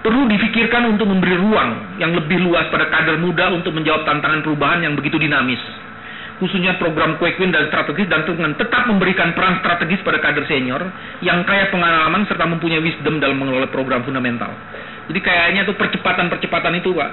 Perlu 0.07 0.23
difikirkan 0.31 0.87
untuk 0.87 1.11
memberi 1.11 1.35
ruang 1.35 1.99
yang 1.99 2.15
lebih 2.15 2.39
luas 2.39 2.71
pada 2.71 2.87
kader 2.87 3.19
muda 3.19 3.51
untuk 3.51 3.75
menjawab 3.75 4.07
tantangan 4.07 4.39
perubahan 4.39 4.79
yang 4.79 4.95
begitu 4.95 5.19
dinamis 5.19 5.59
khususnya 6.37 6.77
program 6.77 7.17
quick 7.17 7.37
win 7.41 7.49
dan 7.49 7.65
strategis 7.69 8.05
dan 8.05 8.21
dengan 8.23 8.53
tetap 8.53 8.85
memberikan 8.85 9.33
peran 9.33 9.57
strategis 9.57 10.01
pada 10.05 10.21
kader 10.21 10.45
senior 10.45 10.81
yang 11.25 11.41
kaya 11.49 11.65
pengalaman 11.73 12.29
serta 12.29 12.45
mempunyai 12.45 12.77
wisdom 12.77 13.17
dalam 13.17 13.41
mengelola 13.41 13.65
program 13.73 14.05
fundamental. 14.05 14.53
Jadi 15.09 15.17
kayaknya 15.17 15.65
tuh 15.65 15.73
percepatan-percepatan 15.73 16.77
itu 16.77 16.93
Pak 16.93 17.09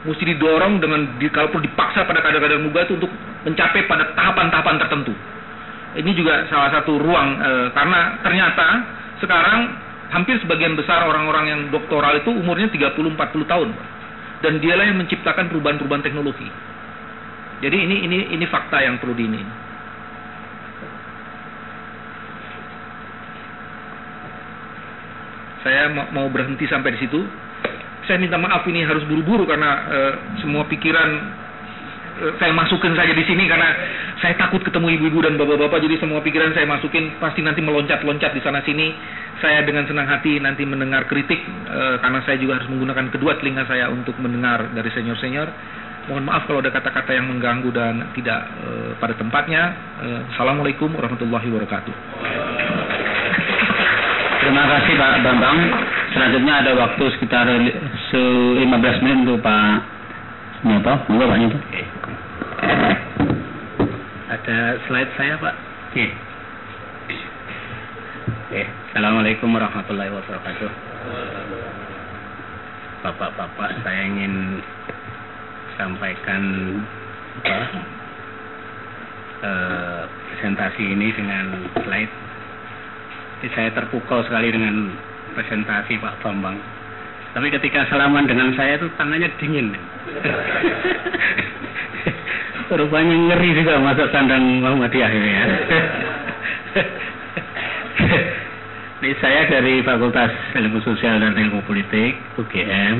mesti 0.00 0.24
didorong 0.32 0.80
dengan 0.80 1.20
di, 1.20 1.28
kalau 1.28 1.52
perlu 1.52 1.64
dipaksa 1.64 2.08
pada 2.08 2.24
kader-kader 2.24 2.60
muda 2.60 2.88
itu 2.88 2.96
untuk 2.96 3.12
mencapai 3.44 3.84
pada 3.84 4.12
tahapan-tahapan 4.16 4.76
tertentu. 4.80 5.12
Ini 5.90 6.10
juga 6.16 6.48
salah 6.48 6.72
satu 6.72 6.96
ruang 6.96 7.28
e, 7.36 7.50
karena 7.74 8.00
ternyata 8.24 8.66
sekarang 9.20 9.60
hampir 10.10 10.36
sebagian 10.42 10.74
besar 10.74 11.06
orang-orang 11.06 11.44
yang 11.48 11.60
doktoral 11.70 12.18
itu 12.18 12.30
umurnya 12.34 12.70
30-40 12.70 13.16
tahun. 13.46 13.70
Dan 14.40 14.58
dialah 14.58 14.84
yang 14.88 14.98
menciptakan 14.98 15.52
perubahan-perubahan 15.52 16.04
teknologi. 16.04 16.48
Jadi 17.60 17.76
ini 17.76 17.96
ini 18.08 18.18
ini 18.32 18.44
fakta 18.48 18.80
yang 18.80 18.96
perlu 18.96 19.12
diini. 19.12 19.42
Saya 25.60 25.92
mau 25.92 26.24
berhenti 26.32 26.64
sampai 26.64 26.96
di 26.96 27.04
situ. 27.04 27.20
Saya 28.08 28.16
minta 28.16 28.40
maaf 28.40 28.64
ini 28.64 28.80
harus 28.80 29.04
buru-buru 29.04 29.44
karena 29.44 29.70
uh, 29.92 30.12
semua 30.40 30.64
pikiran 30.64 31.10
saya 32.38 32.52
masukin 32.52 32.92
saja 32.96 33.12
di 33.12 33.24
sini 33.24 33.48
karena 33.48 33.68
saya 34.20 34.36
takut 34.36 34.60
ketemu 34.60 35.00
ibu-ibu 35.00 35.24
dan 35.24 35.40
bapak-bapak 35.40 35.80
jadi 35.80 35.96
semua 36.00 36.20
pikiran 36.20 36.52
saya 36.52 36.68
masukin 36.68 37.16
pasti 37.16 37.40
nanti 37.40 37.64
meloncat-loncat 37.64 38.32
di 38.36 38.42
sana 38.44 38.60
sini. 38.64 38.92
Saya 39.40 39.64
dengan 39.64 39.88
senang 39.88 40.04
hati 40.04 40.36
nanti 40.36 40.68
mendengar 40.68 41.08
kritik 41.08 41.40
uh, 41.64 41.96
karena 42.04 42.20
saya 42.28 42.36
juga 42.36 42.60
harus 42.60 42.68
menggunakan 42.68 43.08
kedua 43.08 43.40
telinga 43.40 43.64
saya 43.64 43.88
untuk 43.88 44.12
mendengar 44.20 44.68
dari 44.76 44.92
senior-senior 44.92 45.48
Mohon 46.08 46.24
maaf 46.26 46.42
kalau 46.48 46.58
ada 46.58 46.74
kata-kata 46.74 47.14
yang 47.14 47.30
mengganggu 47.30 47.70
dan 47.70 48.08
tidak 48.18 48.42
e, 48.66 48.98
pada 48.98 49.14
tempatnya. 49.14 49.62
E, 50.02 50.06
Assalamualaikum 50.34 50.90
warahmatullahi 50.96 51.46
wabarakatuh. 51.52 51.94
Terima 54.42 54.64
kasih 54.64 54.94
Pak 54.98 55.14
Bambang. 55.22 55.58
Selanjutnya 56.10 56.54
ada 56.66 56.72
waktu 56.74 57.04
sekitar 57.14 57.46
15 57.46 59.04
menit 59.06 59.16
untuk 59.28 59.38
Pak 59.44 59.86
Nyoto. 60.64 60.94
Monggo 61.12 61.30
Pak 61.30 61.38
Nyoto. 61.38 61.58
Ada 64.30 64.58
slide 64.86 65.12
saya 65.16 65.34
Pak. 65.40 65.54
Oke. 65.90 66.06
Oke. 68.46 68.62
Assalamualaikum 68.90 69.48
warahmatullahi 69.50 70.10
wabarakatuh. 70.10 70.70
Bapak-bapak, 73.00 73.70
saya 73.80 74.00
ingin 74.04 74.60
sampaikan 75.80 76.42
apa, 77.40 77.58
uh, 79.40 80.02
presentasi 80.04 80.84
ini 80.84 81.08
dengan 81.16 81.46
slide. 81.80 82.12
Jadi 83.40 83.48
saya 83.56 83.68
terpukau 83.72 84.20
sekali 84.28 84.52
dengan 84.52 84.92
presentasi 85.32 85.96
Pak 85.96 86.20
Bambang. 86.20 86.60
Tapi 87.30 87.46
ketika 87.54 87.86
salaman 87.88 88.26
dengan 88.26 88.52
saya 88.58 88.76
itu 88.76 88.90
tangannya 88.98 89.30
dingin. 89.40 89.72
Rupanya 92.70 93.34
ngeri 93.34 93.50
juga 93.58 93.82
masuk 93.82 94.14
kandang 94.14 94.62
Muhammadiyah 94.62 95.10
ini 95.10 95.30
ya. 95.34 95.44
Ini 99.02 99.10
saya 99.18 99.50
dari 99.50 99.82
Fakultas 99.82 100.30
Ilmu 100.54 100.78
Sosial 100.86 101.18
dan 101.18 101.34
Ilmu 101.34 101.66
Politik 101.66 102.14
UGM. 102.38 102.94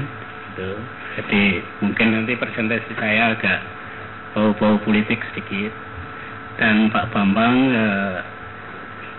Gitu. 0.51 0.70
Jadi 1.22 1.62
mungkin 1.86 2.06
nanti 2.18 2.34
presentasi 2.34 2.98
saya 2.98 3.38
agak 3.38 3.60
bau-bau 4.34 4.74
politik 4.82 5.22
sedikit. 5.30 5.70
Dan 6.59 6.90
Pak 6.90 7.14
Bambang 7.14 7.70
eh, 7.70 8.18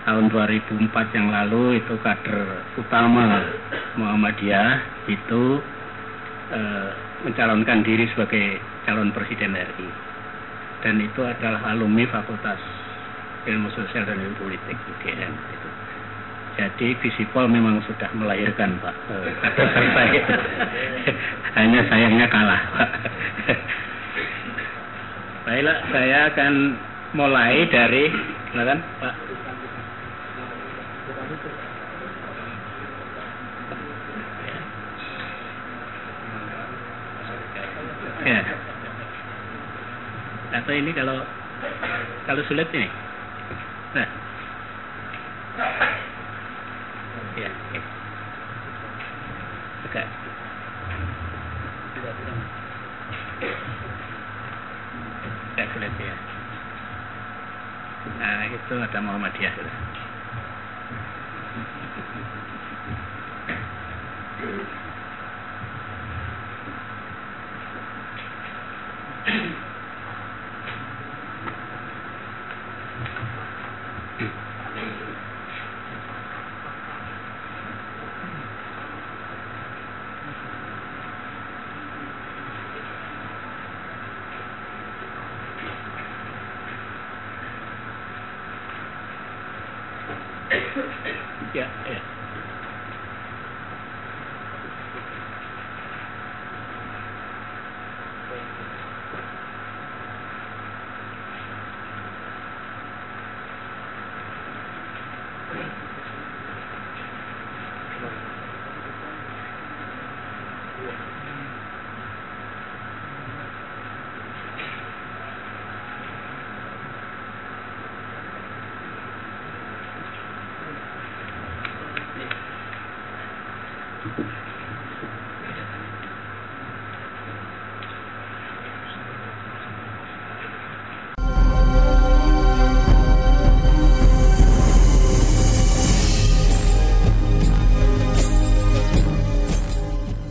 tahun 0.04 0.28
2004 0.28 1.16
yang 1.16 1.32
lalu 1.32 1.80
itu 1.80 1.96
kader 2.04 2.60
utama 2.76 3.40
Muhammadiyah 3.96 4.84
itu 5.08 5.64
eh, 6.52 6.90
mencalonkan 7.24 7.80
diri 7.88 8.04
sebagai 8.12 8.60
calon 8.84 9.16
presiden 9.16 9.56
RI. 9.56 10.11
Dan 10.82 10.98
itu 10.98 11.22
adalah 11.22 11.62
alumni 11.70 12.02
Fakultas 12.10 12.58
Ilmu 13.46 13.70
Sosial 13.74 14.02
dan 14.02 14.18
Ilmu 14.18 14.36
Politik 14.42 14.74
UGM. 14.74 15.30
Itu. 15.30 15.68
Jadi 16.52 16.88
Visipol 17.00 17.48
memang 17.48 17.80
sudah 17.88 18.12
melahirkan 18.12 18.76
Pak 18.82 18.94
saya. 19.08 20.22
Hanya 21.56 21.80
sayangnya 21.88 22.26
kalah 22.28 22.62
Pak. 22.76 22.90
Baiklah, 25.42 25.78
saya 25.90 26.30
akan 26.30 26.52
mulai 27.18 27.66
dari, 27.66 28.06
silakan 28.52 28.78
Pak. 29.00 29.14
Ya. 38.22 38.71
Atau 40.52 40.72
ini 40.76 40.92
kalau 40.92 41.24
kalau 42.28 42.42
sulit 42.44 42.68
ini. 42.76 42.88
Nah. 43.96 44.08
Ya. 47.40 47.48
Oke. 49.88 50.02
Ya, 55.56 55.64
sulit 55.72 55.92
ya. 55.96 56.16
Nah, 58.20 58.44
itu 58.48 58.74
ada 58.76 58.98
Muhammadiyah. 59.00 59.54
Ya, 59.56 59.72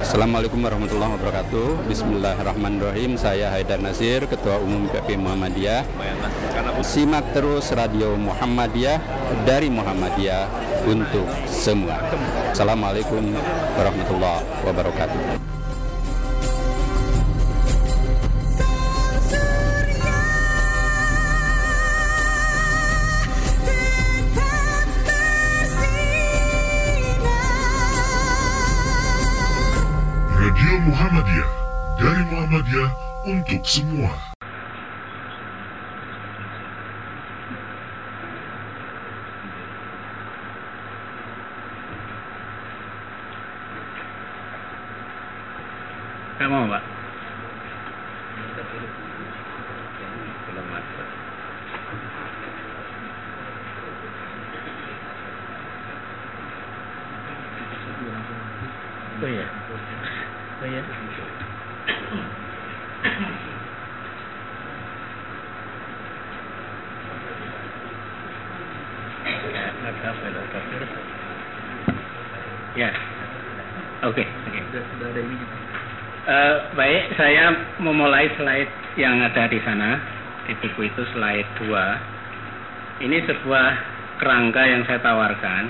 Assalamualaikum 0.01 0.65
warahmatullahi 0.65 1.13
wabarakatuh. 1.13 1.85
Bismillahirrahmanirrahim. 1.85 3.21
Saya 3.21 3.53
Haidar 3.53 3.77
Nasir, 3.77 4.25
Ketua 4.25 4.57
Umum 4.57 4.89
PP 4.89 5.13
Muhammadiyah. 5.13 5.85
Simak 6.81 7.37
terus 7.37 7.69
Radio 7.69 8.17
Muhammadiyah 8.17 8.97
dari 9.45 9.69
Muhammadiyah 9.69 10.49
untuk 10.89 11.29
semua. 11.45 12.01
Assalamualaikum 12.49 13.29
warahmatullahi 13.77 14.41
wabarakatuh. 14.65 15.60
Muhammadiyah 30.81 31.49
dari 32.01 32.21
Muhammadiyah 32.25 32.91
untuk 33.29 33.61
semua. 33.69 34.09
Kamu 46.41 46.65
Pak? 46.73 46.83
Belum 50.49 50.65
masuk. 50.73 51.07
Oh 59.21 59.29
iya. 59.29 59.45
Oh 60.61 60.65
iya. 60.65 60.81
Ada 69.81 70.09
apa 70.09 70.21
ya, 70.25 70.31
Dokter? 70.33 70.83
Ya. 72.73 72.89
Oke, 74.09 74.25
oke. 74.25 74.59
Eh, 76.21 76.55
baik, 76.77 77.17
saya 77.17 77.49
memulai 78.21 78.37
slide 78.37 78.73
yang 79.01 79.17
ada 79.25 79.49
di 79.49 79.57
sana. 79.65 79.97
Di 80.45 80.53
buku 80.61 80.89
itu 80.89 81.01
slide 81.13 81.49
2. 81.57 83.01
Ini 83.01 83.17
sebuah 83.25 83.67
kerangka 84.21 84.61
yang 84.61 84.85
saya 84.85 85.01
tawarkan 85.01 85.63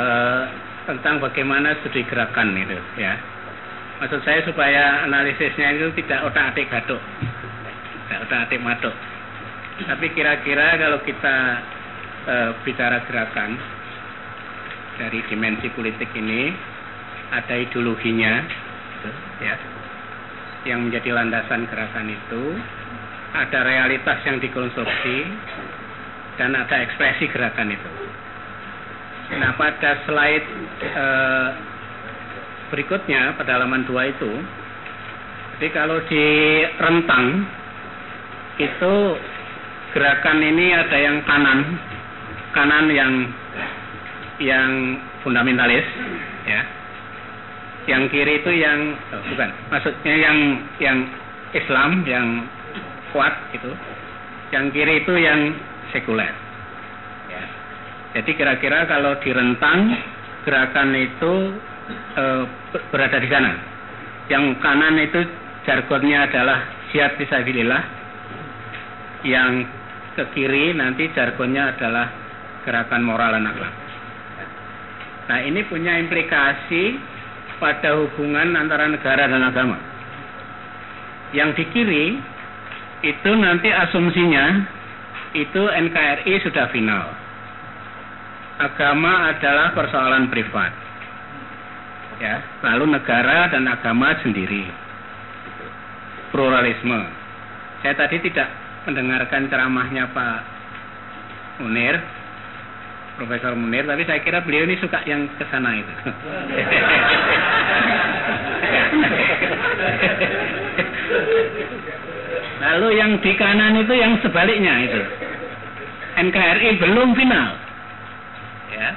eh, 0.00 0.42
tentang 0.88 1.20
bagaimana 1.20 1.76
studi 1.84 2.08
gerakan 2.08 2.56
itu 2.56 2.80
ya. 2.96 3.20
Maksud 4.00 4.24
saya 4.24 4.40
supaya 4.48 5.04
analisisnya 5.04 5.76
itu 5.76 5.92
tidak 6.04 6.24
otak-atik 6.32 6.72
gaduk. 6.72 7.00
Tidak 8.08 8.18
otak-atik 8.24 8.60
maduk. 8.64 8.96
Tapi 9.84 10.06
kira-kira 10.16 10.80
kalau 10.80 11.04
kita 11.04 11.36
eh, 12.32 12.50
bicara 12.64 13.04
gerakan 13.04 13.60
dari 14.96 15.20
dimensi 15.28 15.68
politik 15.76 16.08
ini 16.16 16.48
ada 17.34 17.60
ideologinya 17.60 18.40
ya 19.42 19.73
yang 20.64 20.88
menjadi 20.88 21.12
landasan 21.12 21.68
gerakan 21.68 22.08
itu 22.08 22.42
ada 23.34 23.60
realitas 23.66 24.18
yang 24.24 24.40
dikonstruksi 24.40 25.16
dan 26.40 26.56
ada 26.56 26.76
ekspresi 26.82 27.28
gerakan 27.30 27.72
itu. 27.72 27.90
Nah 29.40 29.56
pada 29.56 30.04
slide 30.04 30.48
eh, 30.82 31.48
berikutnya 32.74 33.36
pada 33.38 33.60
halaman 33.60 33.86
2 33.86 34.12
itu 34.18 34.32
jadi 35.54 35.68
kalau 35.70 36.02
di 36.10 36.26
rentang 36.82 37.46
itu 38.58 38.94
gerakan 39.94 40.38
ini 40.42 40.74
ada 40.74 40.98
yang 40.98 41.22
kanan 41.22 41.60
kanan 42.50 42.86
yang 42.90 43.12
yang 44.42 44.70
fundamentalis 45.22 45.86
ya 46.46 46.62
yang 47.84 48.08
kiri 48.08 48.40
itu 48.40 48.52
yang 48.52 48.96
oh, 49.12 49.22
bukan 49.28 49.50
maksudnya 49.68 50.14
yang 50.16 50.38
yang 50.80 50.98
Islam 51.52 52.02
yang 52.08 52.48
kuat 53.12 53.34
itu 53.52 53.70
yang 54.54 54.70
kiri 54.70 55.02
itu 55.02 55.14
yang 55.18 55.40
sekuler. 55.90 56.30
Ya. 57.30 57.44
Jadi 58.18 58.30
kira-kira 58.38 58.86
kalau 58.86 59.18
di 59.18 59.30
rentang 59.34 59.94
gerakan 60.46 60.90
itu 60.94 61.32
eh, 62.18 62.42
berada 62.94 63.18
di 63.18 63.28
sana. 63.30 63.52
Yang 64.30 64.44
kanan 64.62 64.96
itu 65.02 65.20
jargonnya 65.66 66.30
adalah 66.30 66.58
jihad 66.94 67.18
fisabilillah. 67.18 67.82
Yang 69.26 69.66
ke 70.14 70.24
kiri 70.36 70.76
nanti 70.78 71.10
jargonnya 71.14 71.74
adalah 71.74 72.06
gerakan 72.62 73.02
moral 73.02 73.34
dan 73.34 73.50
akhlak. 73.50 73.74
Nah 75.24 75.38
ini 75.40 75.64
punya 75.66 75.96
implikasi 75.98 76.94
pada 77.58 77.96
hubungan 77.98 78.54
antara 78.58 78.90
negara 78.90 79.26
dan 79.26 79.42
agama. 79.42 79.78
Yang 81.34 81.50
di 81.58 81.64
kiri 81.74 82.06
itu 83.04 83.30
nanti 83.36 83.68
asumsinya 83.68 84.64
itu 85.34 85.62
NKRI 85.66 86.34
sudah 86.46 86.70
final. 86.70 87.06
Agama 88.62 89.34
adalah 89.34 89.74
persoalan 89.74 90.30
privat. 90.30 90.70
Ya, 92.22 92.38
lalu 92.62 92.94
negara 92.94 93.50
dan 93.50 93.66
agama 93.66 94.14
sendiri. 94.22 94.70
Pluralisme. 96.30 97.02
Saya 97.82 97.98
tadi 97.98 98.22
tidak 98.22 98.46
mendengarkan 98.86 99.50
ceramahnya 99.50 100.06
Pak 100.14 100.38
Munir 101.58 101.98
Profesor 103.14 103.54
Munir, 103.54 103.86
tapi 103.86 104.02
saya 104.02 104.18
kira 104.26 104.42
beliau 104.42 104.66
ini 104.66 104.74
suka 104.82 104.98
yang 105.06 105.30
ke 105.38 105.46
sana 105.46 105.70
itu. 105.78 105.94
Lalu 112.64 112.88
yang 112.98 113.22
di 113.22 113.32
kanan 113.38 113.78
itu 113.78 113.94
yang 113.94 114.18
sebaliknya 114.18 114.74
itu. 114.82 115.02
NKRI 116.14 116.78
belum 116.82 117.14
final. 117.14 117.48
Ya. 118.74 118.90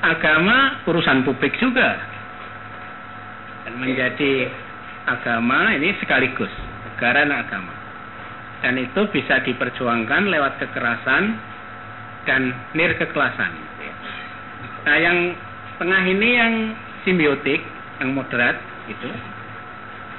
Agama 0.00 0.80
urusan 0.88 1.24
publik 1.28 1.60
juga. 1.60 2.00
Dan 3.68 3.76
menjadi 3.82 4.48
agama 5.04 5.76
ini 5.76 5.92
sekaligus 6.00 6.52
negara 6.88 7.28
dan 7.28 7.36
agama. 7.36 7.74
Dan 8.64 8.80
itu 8.80 9.04
bisa 9.12 9.44
diperjuangkan 9.44 10.32
lewat 10.32 10.56
kekerasan 10.64 11.36
dan 12.26 12.52
nir 12.74 12.92
keklasan. 12.98 13.52
Nah 14.86 14.96
yang 14.98 15.18
tengah 15.78 16.02
ini 16.06 16.28
yang 16.36 16.54
simbiotik, 17.06 17.62
yang 18.02 18.12
moderat 18.12 18.58
gitu. 18.90 19.08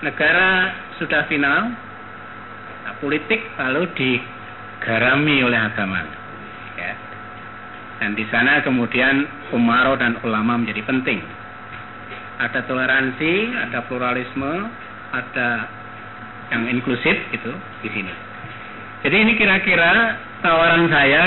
Negara 0.04 0.72
sudah 1.00 1.26
final, 1.28 1.74
nah, 2.86 2.94
politik 3.02 3.44
lalu 3.60 3.90
digarami 3.98 5.44
oleh 5.44 5.60
agama. 5.60 6.04
Ya. 6.78 6.94
Dan 7.98 8.14
di 8.14 8.24
sana 8.30 8.62
kemudian 8.62 9.26
umaro 9.52 9.98
dan 9.98 10.20
ulama 10.22 10.60
menjadi 10.60 10.86
penting. 10.86 11.20
Ada 12.38 12.70
toleransi, 12.70 13.58
ada 13.58 13.82
pluralisme, 13.90 14.70
ada 15.10 15.66
yang 16.54 16.70
inklusif 16.70 17.18
gitu 17.34 17.50
di 17.82 17.90
sini. 17.90 18.27
Jadi 19.06 19.14
ini 19.14 19.34
kira-kira 19.38 20.18
tawaran 20.42 20.90
saya 20.90 21.26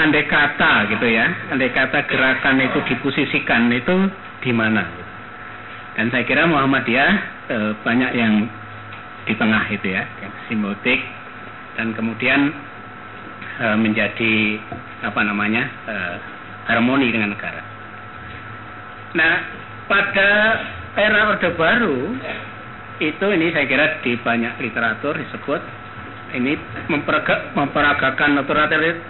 andai 0.00 0.24
kata 0.28 0.88
gitu 0.92 1.06
ya 1.08 1.28
andai 1.52 1.72
kata 1.72 2.04
gerakan 2.08 2.60
itu 2.60 2.78
diposisikan 2.88 3.68
itu 3.72 3.96
di 4.40 4.52
mana? 4.52 4.84
Dan 5.96 6.08
saya 6.08 6.24
kira 6.24 6.48
Muhammadiyah 6.48 7.12
e, 7.52 7.56
banyak 7.84 8.10
yang 8.16 8.48
di 9.28 9.34
tengah 9.36 9.68
itu 9.68 9.92
ya 9.92 10.08
yang 10.24 10.32
simbiotik 10.48 11.00
dan 11.76 11.92
kemudian 11.92 12.48
e, 13.60 13.66
menjadi 13.76 14.56
apa 15.04 15.20
namanya 15.20 15.68
e, 15.84 15.96
harmoni 16.72 17.12
dengan 17.12 17.36
negara. 17.36 17.60
Nah 19.20 19.34
pada 19.84 20.30
era 20.96 21.36
orde 21.36 21.50
baru 21.60 21.98
itu 23.04 23.26
ini 23.36 23.52
saya 23.52 23.66
kira 23.68 23.86
di 24.00 24.16
banyak 24.16 24.56
literatur 24.64 25.16
disebut 25.16 25.60
ini 26.36 26.54
memperagakan 27.56 28.38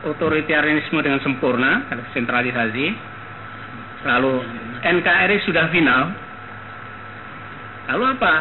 otoritarianisme 0.09 1.01
dengan 1.05 1.21
sempurna, 1.21 1.85
sentralisasi. 2.17 2.87
Lalu 4.01 4.33
NKRI 4.81 5.37
sudah 5.45 5.69
final. 5.69 6.03
Lalu 7.93 8.05
apa? 8.17 8.35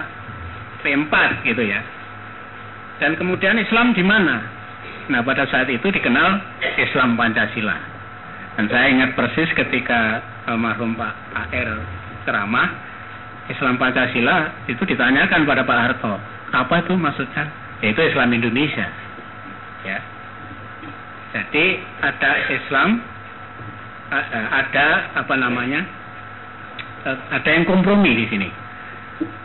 P4 0.79 1.13
gitu 1.43 1.63
ya. 1.67 1.83
Dan 3.03 3.19
kemudian 3.19 3.59
Islam 3.59 3.91
di 3.91 4.03
mana? 4.03 4.39
Nah 5.11 5.19
pada 5.25 5.43
saat 5.49 5.67
itu 5.67 5.87
dikenal 5.89 6.39
Islam 6.79 7.19
Pancasila. 7.19 7.75
Dan 8.55 8.67
saya 8.71 8.87
ingat 8.91 9.15
persis 9.15 9.51
ketika 9.55 10.23
almarhum 10.47 10.95
Pak 10.95 11.13
AR 11.35 11.79
ceramah, 12.27 12.67
Islam 13.49 13.79
Pancasila 13.79 14.67
itu 14.69 14.83
ditanyakan 14.85 15.47
pada 15.47 15.63
Pak 15.65 15.79
Harto, 15.79 16.13
apa 16.53 16.85
itu 16.85 16.93
maksudnya? 16.93 17.47
Yaitu 17.79 18.01
Islam 18.03 18.35
Indonesia. 18.35 18.87
Ya. 19.87 19.99
Jadi 21.29 21.65
ada 22.03 22.31
Islam, 22.51 22.89
ada 24.51 24.87
apa 25.15 25.35
namanya? 25.39 25.85
Ada 27.31 27.49
yang 27.55 27.63
kompromi 27.63 28.11
di 28.17 28.25
sini. 28.27 28.49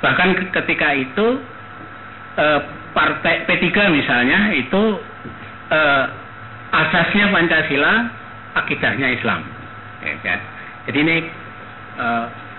Bahkan 0.02 0.51
ketika 0.51 0.90
itu 0.97 1.27
partai 2.94 3.47
P3 3.47 3.69
misalnya 3.94 4.51
itu 4.59 4.82
asasnya 6.74 7.31
Pancasila, 7.31 7.94
akidahnya 8.59 9.15
Islam. 9.15 9.47
Ya, 10.02 10.15
kan? 10.24 10.40
Jadi 10.90 10.98
ini 10.98 11.16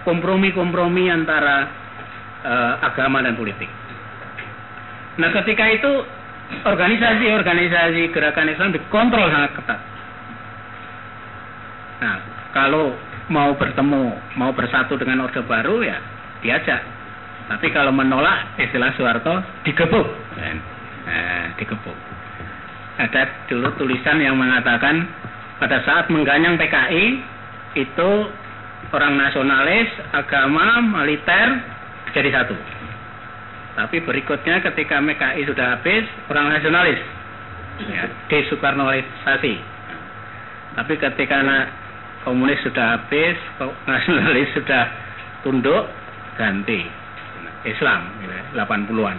kompromi-kompromi 0.06 1.11
antara 1.11 1.68
agama 2.85 3.19
dan 3.26 3.35
politik. 3.35 3.68
Nah, 5.16 5.30
ketika 5.32 5.66
itu 5.72 5.92
organisasi-organisasi 6.68 8.12
gerakan 8.12 8.52
Islam 8.52 8.76
dikontrol 8.76 9.32
sangat 9.32 9.52
ketat. 9.58 9.80
Nah, 12.04 12.18
kalau 12.52 12.94
mau 13.32 13.56
bertemu, 13.56 14.14
mau 14.38 14.52
bersatu 14.54 15.00
dengan 15.00 15.26
Orde 15.26 15.42
Baru 15.48 15.82
ya 15.82 15.98
diajak. 16.44 16.84
Tapi 17.46 17.70
kalau 17.74 17.94
menolak 17.94 18.58
istilah 18.58 18.94
Soeharto 18.98 19.42
digebuk. 19.66 20.08
Nah, 20.38 21.56
digebuk. 21.58 21.98
Ada 22.96 23.48
dulu 23.52 23.70
tulisan 23.76 24.20
yang 24.24 24.40
mengatakan 24.40 25.04
pada 25.60 25.84
saat 25.84 26.08
mengganyang 26.12 26.60
PKI 26.60 27.06
itu 27.76 28.12
orang 28.96 29.20
nasionalis, 29.20 29.90
agama, 30.16 30.80
militer 30.80 31.60
jadi 32.16 32.30
satu. 32.32 32.56
Tapi 33.76 33.99
berikutnya 34.07 34.64
ketika 34.64 35.03
MKI 35.03 35.41
sudah 35.52 35.76
habis, 35.76 36.07
orang 36.31 36.47
nasionalis 36.47 36.99
ya, 37.84 38.07
desukarnoisasi. 38.31 39.56
Tapi 40.76 40.93
ketika 40.95 41.38
komunis 42.23 42.60
sudah 42.64 42.99
habis, 42.99 43.35
nasionalis 43.88 44.47
sudah 44.56 44.84
tunduk, 45.43 45.91
ganti 46.39 46.88
Islam, 47.68 48.07
gitu, 48.23 48.35
80-an. 48.56 49.18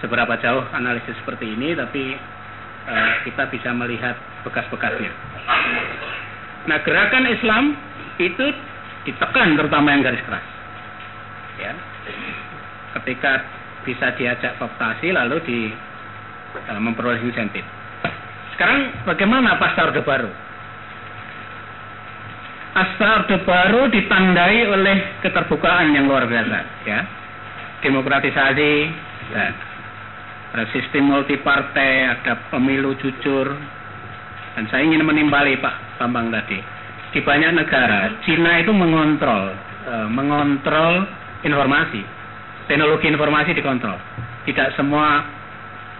Seberapa 0.00 0.36
jauh 0.40 0.64
analisis 0.76 1.16
seperti 1.20 1.56
ini, 1.56 1.72
tapi 1.72 2.16
uh, 2.88 3.12
kita 3.24 3.48
bisa 3.48 3.72
melihat 3.72 4.16
bekas-bekasnya. 4.44 5.12
Nah, 6.68 6.78
gerakan 6.84 7.24
Islam 7.28 7.64
itu 8.20 8.46
ditekan 9.08 9.56
terutama 9.56 9.94
yang 9.94 10.02
garis 10.04 10.20
keras. 10.26 10.44
Ya. 11.56 11.72
Ketika 13.00 13.40
bisa 13.86 14.12
diajak 14.18 14.58
kooptasi 14.58 15.14
lalu 15.14 15.38
di 15.46 15.58
uh, 16.66 16.80
memperoleh 16.82 17.22
insentif. 17.22 17.62
Sekarang 18.58 19.06
bagaimana 19.06 19.56
pasca 19.62 19.86
Orde 19.86 20.02
Baru? 20.02 20.30
Pasca 22.74 23.22
Orde 23.22 23.38
Baru 23.46 23.86
ditandai 23.88 24.66
oleh 24.66 25.22
keterbukaan 25.22 25.94
yang 25.94 26.10
luar 26.10 26.26
biasa, 26.26 26.58
ya. 26.84 27.00
Demokratisasi, 27.86 28.72
ya. 29.30 29.46
ada 30.56 30.64
sistem 30.72 31.12
multipartai, 31.12 32.18
ada 32.18 32.48
pemilu 32.50 32.96
jujur, 32.98 33.54
dan 34.56 34.64
saya 34.72 34.88
ingin 34.88 35.04
menimbali 35.04 35.60
Pak 35.60 36.00
Bambang 36.00 36.32
tadi 36.32 36.56
di 37.12 37.20
banyak 37.24 37.52
negara 37.56 38.12
Cina 38.24 38.60
itu 38.60 38.72
mengontrol 38.72 39.52
uh, 39.84 40.08
mengontrol 40.08 41.04
informasi 41.44 42.00
teknologi 42.66 43.06
informasi 43.10 43.54
dikontrol. 43.54 43.98
Tidak 44.46 44.78
semua 44.78 45.26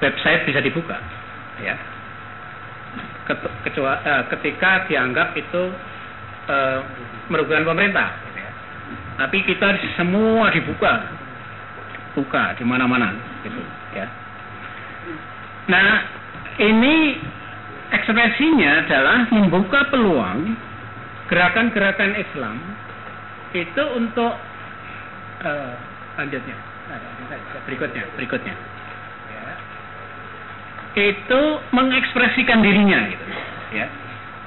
website 0.02 0.46
bisa 0.46 0.60
dibuka 0.62 0.98
ya. 1.62 1.74
Ketua, 3.66 3.92
uh, 4.06 4.22
ketika 4.30 4.86
dianggap 4.86 5.34
itu 5.34 5.62
uh, 6.46 6.78
merugikan 7.26 7.66
pemerintah 7.66 8.14
ya. 8.38 8.50
tapi 9.18 9.42
kita 9.42 9.74
semua 9.98 10.46
dibuka 10.54 11.10
buka 12.14 12.54
di 12.54 12.62
mana-mana 12.62 13.10
gitu 13.42 13.60
ya. 13.98 14.06
Nah 15.66 16.06
ini 16.62 17.18
ekspresinya 17.90 18.86
adalah 18.86 19.26
membuka 19.34 19.90
peluang 19.90 20.54
gerakan-gerakan 21.26 22.14
Islam 22.14 22.56
itu 23.50 23.82
untuk 23.98 24.32
uh, 25.42 25.74
lanjutnya 26.16 26.56
berikutnya 27.66 28.04
berikutnya 28.16 28.54
ya. 29.32 29.54
itu 30.96 31.40
mengekspresikan 31.72 32.60
dirinya 32.64 32.98
gitu 33.12 33.24
ya 33.76 33.86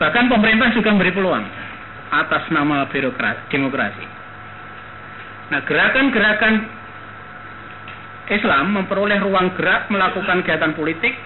bahkan 0.02 0.32
pemerintah 0.32 0.72
juga 0.74 0.90
memberi 0.96 1.14
peluang 1.14 1.46
atas 2.10 2.44
nama 2.50 2.90
birokrasi 2.90 3.42
demokrasi 3.54 4.06
nah 5.50 5.62
gerakan-gerakan 5.66 6.56
Islam 8.30 8.78
memperoleh 8.78 9.18
ruang 9.26 9.58
gerak 9.58 9.90
melakukan 9.90 10.46
kegiatan 10.46 10.78
politik 10.78 11.18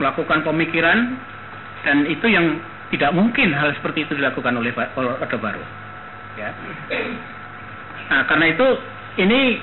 melakukan 0.00 0.42
pemikiran 0.42 1.14
dan 1.84 2.08
itu 2.08 2.26
yang 2.26 2.58
tidak 2.90 3.10
mungkin 3.12 3.52
hal 3.52 3.74
seperti 3.76 4.08
itu 4.08 4.18
dilakukan 4.18 4.54
oleh 4.54 4.70
Orde 4.74 5.38
Baru. 5.38 5.62
Ya. 6.38 6.50
Nah, 8.10 8.22
karena 8.28 8.46
itu 8.52 8.68
ini 9.24 9.60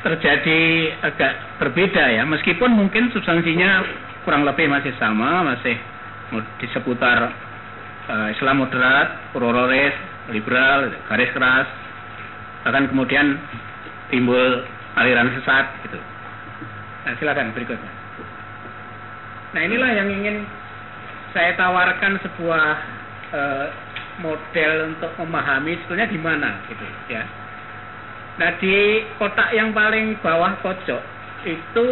terjadi 0.00 0.60
agak 1.04 1.32
berbeda 1.60 2.04
ya, 2.16 2.24
meskipun 2.24 2.72
mungkin 2.72 3.12
substansinya 3.12 3.84
kurang 4.24 4.48
lebih 4.48 4.68
masih 4.68 4.92
sama, 4.96 5.44
masih 5.44 5.76
di 6.60 6.66
seputar 6.72 7.32
uh, 8.08 8.28
Islam 8.32 8.64
moderat, 8.64 9.32
prororis, 9.32 9.92
liberal, 10.32 10.88
garis 11.08 11.32
keras, 11.36 11.68
bahkan 12.64 12.88
kemudian 12.88 13.36
timbul 14.08 14.64
aliran 14.96 15.32
sesat 15.36 15.66
gitu. 15.88 15.98
Nah, 17.04 17.12
silakan 17.16 17.52
berikutnya. 17.56 17.92
Nah, 19.50 19.60
inilah 19.66 19.90
yang 19.96 20.08
ingin 20.08 20.46
saya 21.34 21.54
tawarkan 21.58 22.18
sebuah 22.22 22.66
uh, 23.34 23.66
model 24.20 24.94
untuk 24.94 25.10
memahami 25.18 25.80
sebetulnya 25.82 26.08
di 26.10 26.20
mana 26.20 26.50
gitu 26.68 26.84
ya. 27.10 27.24
Nah 28.40 28.56
di 28.56 29.04
kotak 29.20 29.52
yang 29.52 29.76
paling 29.76 30.16
bawah 30.24 30.56
pojok 30.64 31.02
itu 31.44 31.86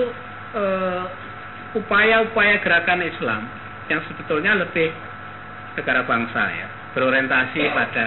upaya-upaya 1.77 2.57
uh, 2.57 2.63
gerakan 2.65 3.05
Islam 3.05 3.45
yang 3.93 4.01
sebetulnya 4.09 4.57
lebih 4.57 4.89
negara 5.77 6.09
bangsa 6.09 6.43
ya 6.57 6.67
berorientasi 6.97 7.61
pada 7.77 8.07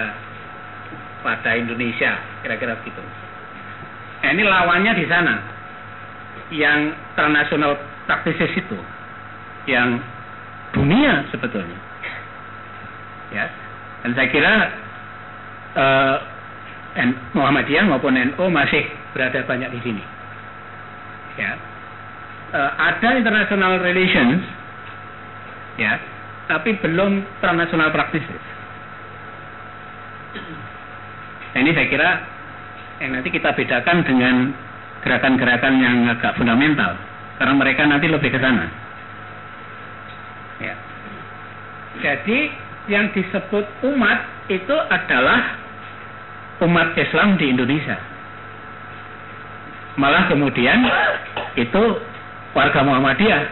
pada 1.22 1.50
Indonesia 1.54 2.18
kira-kira 2.42 2.74
begitu. 2.82 2.98
Nah, 4.22 4.30
ini 4.34 4.42
lawannya 4.42 4.92
di 4.98 5.06
sana 5.06 5.34
yang 6.50 6.94
transnasional 7.14 7.78
praktisis 8.10 8.58
itu 8.58 8.78
yang 9.70 10.02
dunia 10.74 11.26
sebetulnya. 11.30 11.78
Ya. 13.30 13.46
Dan 14.02 14.18
saya 14.18 14.28
kira 14.34 14.54
uh, 15.78 16.16
Muhammadiyah 17.32 17.88
maupun 17.88 18.12
NU 18.12 18.44
masih 18.52 18.84
berada 19.16 19.40
banyak 19.48 19.72
di 19.72 19.80
sini. 19.80 20.02
Ya. 21.40 21.56
Uh, 22.52 22.70
ada 22.76 23.16
international 23.16 23.80
relations 23.80 24.44
ya, 25.80 25.96
tapi 26.52 26.76
belum 26.84 27.24
transnational 27.40 27.88
practices. 27.88 28.44
Nah, 31.52 31.58
ini 31.64 31.72
saya 31.72 31.88
kira 31.88 32.10
yang 33.00 33.16
nanti 33.16 33.28
kita 33.32 33.56
bedakan 33.56 34.04
dengan 34.04 34.52
gerakan-gerakan 35.00 35.74
yang 35.80 35.96
agak 36.12 36.36
fundamental 36.36 36.92
karena 37.40 37.54
mereka 37.56 37.82
nanti 37.88 38.06
lebih 38.08 38.28
ke 38.28 38.38
sana. 38.40 38.68
Ya. 40.60 40.74
Jadi 42.04 42.38
yang 42.92 43.08
disebut 43.16 43.64
umat 43.88 44.18
itu 44.52 44.76
adalah 44.92 45.61
umat 46.62 46.94
Islam 46.94 47.36
di 47.36 47.50
Indonesia. 47.50 47.98
Malah 49.98 50.30
kemudian 50.30 50.78
itu 51.58 51.82
warga 52.56 52.80
Muhammadiyah. 52.80 53.42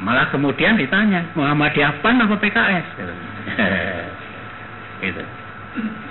Malah 0.00 0.32
kemudian 0.32 0.80
ditanya 0.80 1.28
Muhammadiyah 1.36 2.00
PAN 2.00 2.22
apa 2.24 2.36
PKS? 2.40 2.86
gitu. 5.04 5.22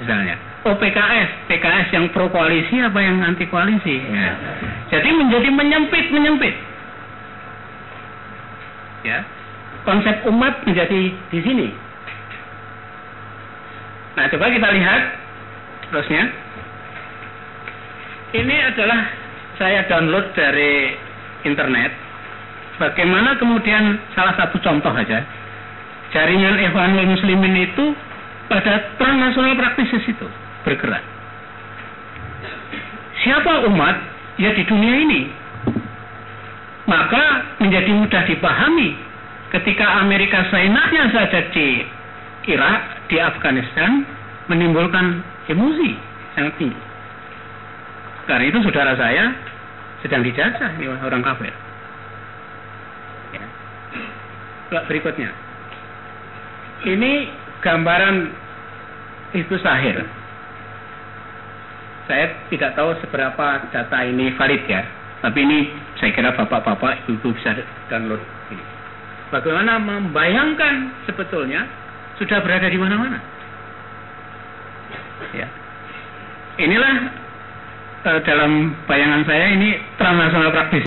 Misalnya, 0.04 0.36
oh 0.68 0.76
PKS, 0.76 1.48
PKS 1.48 1.88
yang 1.96 2.12
pro 2.12 2.28
koalisi 2.28 2.84
apa 2.84 3.00
yang 3.00 3.24
anti 3.24 3.48
koalisi? 3.48 3.96
Ya. 4.12 4.36
Jadi 4.92 5.10
menjadi 5.16 5.50
menyempit 5.50 6.12
menyempit 6.12 6.56
ya 9.04 9.20
konsep 9.84 10.24
umat 10.32 10.64
menjadi 10.64 11.12
di 11.30 11.40
sini. 11.44 11.68
Nah, 14.14 14.26
coba 14.30 14.46
kita 14.54 14.70
lihat 14.70 15.02
terusnya. 15.90 16.24
ini 18.34 18.56
adalah 18.66 19.00
saya 19.62 19.86
download 19.86 20.34
dari 20.34 20.98
internet. 21.46 21.94
Bagaimana 22.82 23.38
kemudian 23.38 24.02
salah 24.18 24.34
satu 24.34 24.58
contoh 24.58 24.90
aja, 24.90 25.22
jaringan 26.10 26.58
Ikhwanul 26.58 27.14
Muslimin 27.14 27.70
itu 27.70 27.94
pada 28.50 28.98
transnasional 28.98 29.54
praktisis 29.54 30.02
itu 30.10 30.28
bergerak. 30.66 31.02
Siapa 33.22 33.70
umat? 33.70 33.96
Ya 34.42 34.50
di 34.58 34.66
dunia 34.66 34.94
ini. 34.98 35.30
Maka 36.90 37.56
menjadi 37.62 37.94
mudah 37.94 38.26
dipahami 38.26 38.98
ketika 39.54 40.02
Amerika 40.02 40.42
seenaknya 40.50 41.14
saja 41.14 41.40
di 41.54 41.86
Irak, 42.50 43.03
di 43.14 43.22
Afghanistan 43.22 44.02
menimbulkan 44.50 45.22
emosi 45.46 45.94
sangat 46.34 46.58
tinggi. 46.58 46.82
Karena 48.26 48.50
itu 48.50 48.58
saudara 48.66 48.98
saya 48.98 49.30
sedang 50.02 50.26
dijajah 50.26 50.82
ini 50.82 50.90
orang 50.90 51.22
kafir. 51.22 51.54
Ya. 53.38 53.46
Berikutnya. 54.90 55.30
Ini 56.90 57.12
gambaran 57.62 58.16
itu 59.38 59.56
sahir. 59.62 60.02
Saya 62.10 62.34
tidak 62.50 62.74
tahu 62.74 62.98
seberapa 63.06 63.70
data 63.70 63.98
ini 64.10 64.34
valid 64.34 64.66
ya. 64.66 64.82
Tapi 65.22 65.40
ini 65.40 65.72
saya 66.02 66.12
kira 66.12 66.36
bapak-bapak, 66.36 67.08
ibu-ibu 67.08 67.32
bisa 67.38 67.56
download. 67.88 68.20
Bagaimana 69.32 69.80
membayangkan 69.80 71.08
sebetulnya 71.08 71.64
sudah 72.18 72.38
berada 72.46 72.68
di 72.70 72.78
mana-mana. 72.78 73.18
Ya. 75.34 75.48
Inilah 76.62 76.94
uh, 78.06 78.20
dalam 78.22 78.78
bayangan 78.86 79.26
saya 79.26 79.46
ini 79.58 79.70
transnasional 79.98 80.52
praktis. 80.54 80.84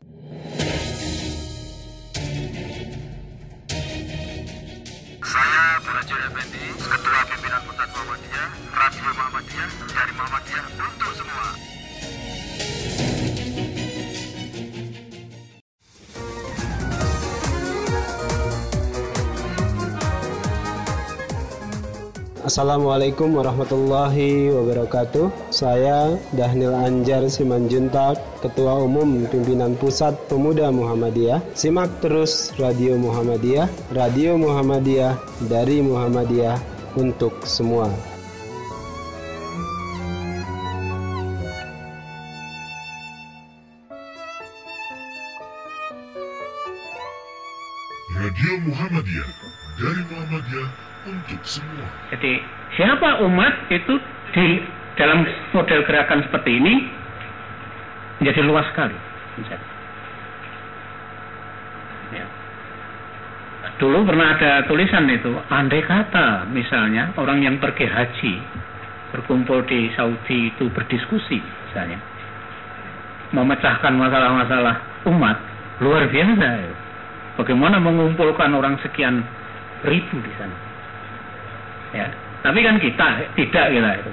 Saya 5.26 5.62
Belajar 5.82 6.18
Effendi, 6.30 6.64
Ketua 6.78 7.20
Pimpinan 7.26 7.60
Pusat 7.66 7.88
Muhammadiyah, 7.90 8.48
Radio 8.70 9.10
Muhammadiyah, 9.10 9.68
dari 9.90 10.12
Muhammadiyah 10.14 10.95
Assalamualaikum 22.46 23.42
warahmatullahi 23.42 24.54
wabarakatuh. 24.54 25.50
Saya 25.50 26.14
Dahnil 26.30 26.70
Anjar 26.78 27.26
Simanjuntak, 27.26 28.22
Ketua 28.38 28.86
Umum 28.86 29.26
Pimpinan 29.26 29.74
Pusat 29.74 30.14
Pemuda 30.30 30.70
Muhammadiyah. 30.70 31.42
Simak 31.58 31.90
terus 31.98 32.54
Radio 32.54 32.94
Muhammadiyah, 33.02 33.66
Radio 33.90 34.38
Muhammadiyah 34.38 35.18
dari 35.50 35.82
Muhammadiyah 35.82 36.54
untuk 36.94 37.34
semua. 37.42 37.90
Radio 48.14 48.52
Muhammadiyah 48.70 49.30
dari 49.82 50.02
Muhammadiyah 50.14 50.95
untuk 51.06 51.40
semua. 51.46 51.86
Jadi 52.10 52.42
siapa 52.74 53.22
umat 53.22 53.70
itu 53.70 53.94
di 54.34 54.46
dalam 54.98 55.22
model 55.54 55.80
gerakan 55.86 56.24
seperti 56.26 56.50
ini 56.58 56.74
menjadi 58.20 58.40
luas 58.44 58.66
sekali. 58.72 58.96
Ya. 62.16 62.24
Dulu 63.76 64.08
pernah 64.08 64.40
ada 64.40 64.64
tulisan 64.64 65.04
itu, 65.12 65.36
andai 65.52 65.84
kata 65.84 66.48
misalnya 66.48 67.12
orang 67.20 67.44
yang 67.44 67.60
pergi 67.60 67.84
haji 67.84 68.34
berkumpul 69.12 69.62
di 69.68 69.92
Saudi 69.92 70.48
itu 70.48 70.66
berdiskusi 70.72 71.38
misalnya 71.40 72.00
memecahkan 73.36 73.92
masalah-masalah 73.94 75.04
umat 75.12 75.36
luar 75.84 76.08
biasa. 76.08 76.48
Ya. 76.62 76.74
Bagaimana 77.36 77.76
mengumpulkan 77.76 78.48
orang 78.56 78.80
sekian 78.80 79.20
ribu 79.84 80.16
di 80.24 80.32
sana? 80.40 80.65
Ya, 81.96 82.06
tapi 82.44 82.60
kan 82.60 82.76
kita 82.76 83.32
tidak 83.32 83.66
kita 83.72 83.90
itu. 84.04 84.12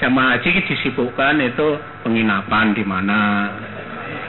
Jamaah 0.00 0.40
haji 0.40 0.64
disibukkan 0.64 1.36
itu 1.44 1.76
penginapan 2.06 2.72
di 2.72 2.80
mana, 2.86 3.52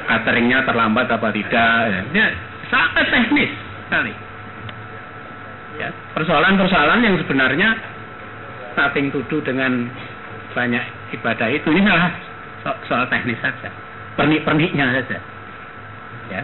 cateringnya 0.09 0.67
terlambat 0.67 1.07
apa 1.07 1.31
tidak. 1.31 2.11
Ya, 2.11 2.27
sangat 2.67 3.07
teknis 3.07 3.51
sekali. 3.87 4.11
Ya, 5.79 5.93
persoalan-persoalan 6.17 7.05
yang 7.05 7.15
sebenarnya 7.23 7.69
nothing 8.75 9.13
do 9.13 9.37
dengan 9.39 9.87
banyak 10.51 10.83
ibadah 11.15 11.47
itu 11.47 11.69
ini 11.71 11.87
adalah 11.87 12.11
so 12.65 12.71
soal 12.91 13.07
teknis 13.07 13.39
saja, 13.39 13.71
pernik-perniknya 14.19 14.99
saja. 14.99 15.17
Ya, 16.27 16.43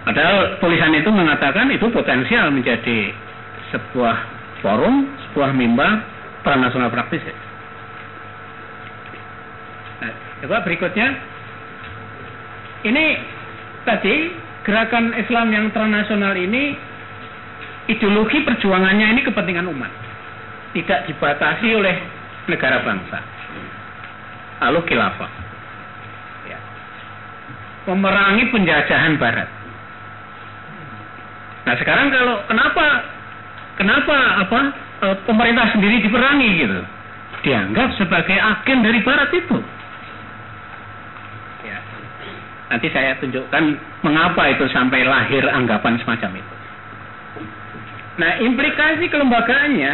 Padahal 0.00 0.56
tulisan 0.64 0.96
itu 0.96 1.12
mengatakan 1.12 1.68
itu 1.68 1.84
potensial 1.92 2.48
menjadi 2.48 3.12
sebuah 3.68 4.39
forum, 4.60 5.08
sebuah 5.30 5.52
mimbar 5.56 6.04
transnasional 6.44 6.92
praktis. 6.92 7.24
Nah, 10.00 10.12
coba 10.44 10.64
berikutnya. 10.64 11.08
Ini 12.80 13.04
tadi 13.84 14.32
gerakan 14.64 15.12
Islam 15.20 15.52
yang 15.52 15.68
transnasional 15.68 16.32
ini 16.32 16.72
ideologi 17.92 18.40
perjuangannya 18.40 19.18
ini 19.18 19.20
kepentingan 19.26 19.68
umat. 19.68 19.92
Tidak 20.72 21.10
dibatasi 21.12 21.68
oleh 21.76 21.96
negara 22.48 22.80
bangsa. 22.80 23.18
Lalu 24.64 24.80
khilafah. 24.86 25.32
Ya. 26.48 26.58
Memerangi 27.90 28.48
penjajahan 28.48 29.20
barat. 29.20 29.48
Nah 31.68 31.74
sekarang 31.76 32.08
kalau 32.08 32.40
kenapa 32.48 32.84
kenapa 33.80 34.44
apa 34.44 34.60
e, 35.00 35.06
pemerintah 35.24 35.72
sendiri 35.72 36.04
diperangi 36.04 36.50
gitu? 36.60 36.80
Dianggap 37.40 37.96
sebagai 37.96 38.36
agen 38.36 38.84
dari 38.84 39.00
Barat 39.00 39.32
itu. 39.32 39.56
Ya. 41.64 41.80
Nanti 42.68 42.92
saya 42.92 43.16
tunjukkan 43.16 43.64
mengapa 44.04 44.52
itu 44.52 44.68
sampai 44.68 45.08
lahir 45.08 45.48
anggapan 45.48 45.96
semacam 46.04 46.36
itu. 46.36 46.54
Nah 48.20 48.36
implikasi 48.44 49.08
kelembagaannya 49.08 49.92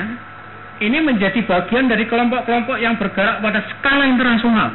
ini 0.82 0.98
menjadi 1.00 1.46
bagian 1.46 1.86
dari 1.86 2.04
kelompok-kelompok 2.10 2.82
yang 2.82 2.98
bergerak 2.98 3.38
pada 3.38 3.62
skala 3.70 4.04
internasional, 4.10 4.74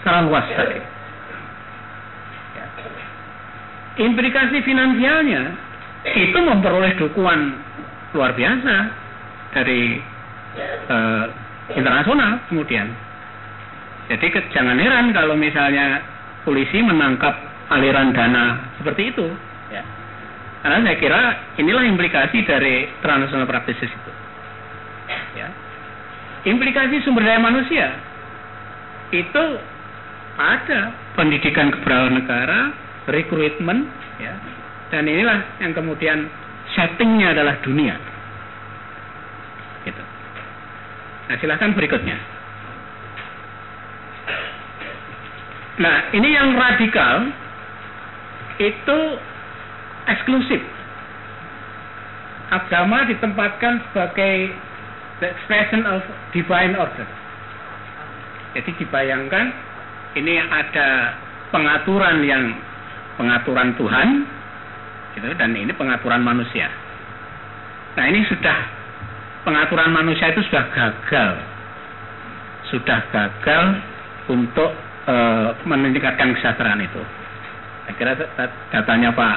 skala 0.00 0.24
luas 0.24 0.48
tadi. 0.56 0.80
Ya. 2.56 2.66
Implikasi 4.08 4.64
finansialnya 4.64 5.42
itu 6.16 6.38
memperoleh 6.40 6.96
dukungan 6.96 7.65
luar 8.16 8.32
biasa 8.32 8.74
dari 9.52 10.00
uh, 10.88 11.24
internasional 11.76 12.40
kemudian. 12.48 12.88
Jadi 14.08 14.26
ke, 14.32 14.40
jangan 14.56 14.80
heran 14.80 15.12
kalau 15.12 15.36
misalnya 15.36 16.00
polisi 16.46 16.80
menangkap 16.80 17.36
aliran 17.68 18.16
dana 18.16 18.72
seperti 18.80 19.12
itu. 19.12 19.26
Ya. 19.68 19.82
Karena 20.64 20.82
saya 20.82 20.96
kira 20.96 21.20
inilah 21.60 21.84
implikasi 21.84 22.42
dari 22.48 22.88
transnasional 23.04 23.44
practices 23.44 23.90
itu. 23.90 24.12
Ya. 25.36 25.52
Implikasi 26.46 27.02
sumber 27.02 27.26
daya 27.26 27.42
manusia 27.42 27.92
itu 29.10 29.44
ada 30.36 30.94
pendidikan 31.14 31.72
keberadaan 31.72 32.18
negara, 32.22 32.60
rekrutmen, 33.08 33.88
ya, 34.20 34.34
dan 34.92 35.08
inilah 35.08 35.42
yang 35.62 35.72
kemudian 35.72 36.28
settingnya 36.76 37.32
adalah 37.32 37.56
dunia. 37.64 37.96
Gitu. 39.88 40.02
Nah 41.26 41.36
silahkan 41.40 41.72
berikutnya. 41.72 42.16
Nah 45.80 45.96
ini 46.12 46.28
yang 46.36 46.52
radikal 46.52 47.32
itu 48.60 48.98
eksklusif. 50.06 50.62
Agama 52.46 53.08
ditempatkan 53.10 53.82
sebagai 53.90 54.54
the 55.18 55.26
expression 55.32 55.82
of 55.88 56.04
divine 56.30 56.78
order. 56.78 57.08
Jadi 58.54 58.70
dibayangkan 58.80 59.52
ini 60.16 60.40
ada 60.40 61.18
pengaturan 61.50 62.24
yang 62.24 62.56
pengaturan 63.20 63.74
Tuhan 63.76 64.35
gitu 65.16 65.32
dan 65.40 65.56
ini 65.56 65.72
pengaturan 65.72 66.20
manusia. 66.20 66.68
Nah 67.96 68.04
ini 68.12 68.20
sudah 68.28 68.56
pengaturan 69.48 69.88
manusia 69.88 70.28
itu 70.28 70.44
sudah 70.52 70.68
gagal, 70.76 71.32
sudah 72.68 73.00
gagal 73.08 73.64
untuk 74.28 74.70
uh, 75.08 75.56
meningkatkan 75.64 76.36
kesejahteraan 76.36 76.84
itu. 76.84 77.02
Saya 77.88 77.94
kira 77.96 78.12
datanya 78.74 79.16
Pak 79.16 79.36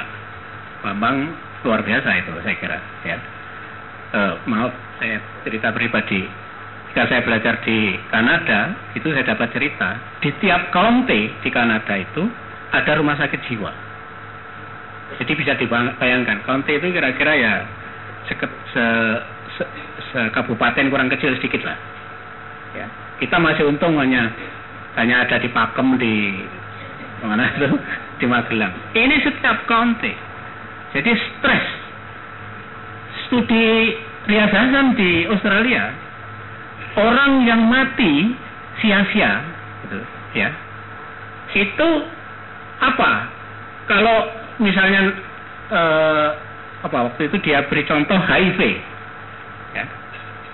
Bambang 0.84 1.32
luar 1.64 1.80
biasa 1.80 2.08
itu 2.20 2.32
saya 2.44 2.56
kira 2.60 2.78
ya. 3.08 3.16
Uh, 4.10 4.34
maaf 4.44 4.74
saya 4.98 5.22
cerita 5.46 5.70
pribadi 5.70 6.26
ketika 6.90 7.06
saya 7.06 7.22
belajar 7.22 7.54
di 7.62 7.94
Kanada 8.10 8.74
itu 8.98 9.06
saya 9.14 9.22
dapat 9.22 9.54
cerita 9.54 9.94
di 10.18 10.34
tiap 10.42 10.74
county 10.74 11.30
di 11.38 11.50
Kanada 11.54 11.94
itu 11.94 12.26
ada 12.74 12.98
rumah 12.98 13.14
sakit 13.14 13.46
jiwa 13.46 13.70
jadi 15.18 15.32
bisa 15.34 15.52
dibayangkan 15.58 16.46
county 16.46 16.78
itu 16.78 16.86
kira-kira 16.94 17.32
ya 17.34 17.54
se, 18.30 18.34
se, 18.70 18.84
se, 19.58 19.64
se 20.12 20.20
kabupaten 20.30 20.86
kurang 20.92 21.10
kecil 21.10 21.34
sedikit 21.40 21.66
lah. 21.66 21.78
Ya. 22.78 22.86
Kita 23.18 23.36
masih 23.42 23.66
untung 23.66 23.98
hanya 23.98 24.30
hanya 24.94 25.26
ada 25.26 25.42
di 25.42 25.48
Pakem 25.50 25.98
di 25.98 26.14
mana 27.24 27.50
itu? 27.52 27.68
Di 28.20 28.28
Magelang. 28.28 28.92
Ini 28.92 29.16
setiap 29.24 29.64
county. 29.64 30.12
Jadi 30.92 31.08
stres. 31.08 31.66
Studi 33.24 33.96
Rias 34.28 34.52
Hasan 34.52 34.92
di 34.92 35.24
Australia 35.24 35.88
orang 36.98 37.46
yang 37.48 37.64
mati 37.64 38.34
sia-sia 38.82 39.40
gitu, 39.86 40.00
ya. 40.34 40.50
Itu 41.54 41.88
apa? 42.82 43.30
Kalau 43.86 44.18
misalnya 44.60 45.00
eh, 45.72 46.28
apa 46.80 46.98
waktu 47.10 47.32
itu 47.32 47.36
dia 47.44 47.64
beri 47.66 47.84
contoh 47.88 48.16
HIV 48.16 48.60
ya 49.74 49.84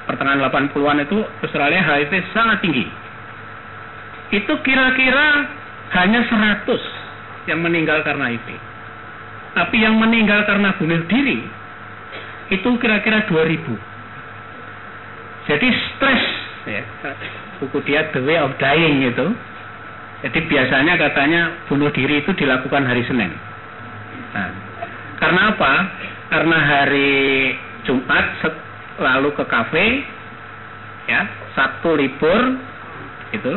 pertengahan 0.06 0.42
80-an 0.46 1.02
itu 1.06 1.18
Australia 1.42 1.82
HIV 1.82 2.12
sangat 2.30 2.62
tinggi 2.62 2.86
itu 4.34 4.52
kira-kira 4.62 5.26
hanya 5.94 6.22
100 6.26 7.50
yang 7.50 7.60
meninggal 7.62 8.02
karena 8.06 8.30
HIV 8.30 8.48
tapi 9.54 9.82
yang 9.82 9.98
meninggal 9.98 10.46
karena 10.46 10.74
bunuh 10.78 11.02
diri 11.10 11.42
itu 12.50 12.68
kira-kira 12.78 13.26
2000 13.26 13.96
jadi 15.46 15.68
stres 15.70 16.22
ya. 16.66 16.82
Buku 17.62 17.78
dia 17.86 18.10
The 18.10 18.20
Way 18.20 18.38
of 18.42 18.52
Dying 18.58 19.06
itu. 19.06 19.26
Jadi 20.26 20.38
biasanya 20.50 20.98
katanya 20.98 21.54
bunuh 21.70 21.88
diri 21.94 22.20
itu 22.24 22.34
dilakukan 22.34 22.82
hari 22.82 23.06
Senin. 23.06 23.30
Nah, 24.36 24.48
karena 25.16 25.42
apa? 25.56 25.72
Karena 26.28 26.58
hari 26.60 27.56
Jumat 27.88 28.36
lalu 29.00 29.32
ke 29.32 29.44
kafe, 29.48 30.04
ya 31.08 31.24
Sabtu 31.56 31.96
libur, 31.96 32.60
itu 33.32 33.54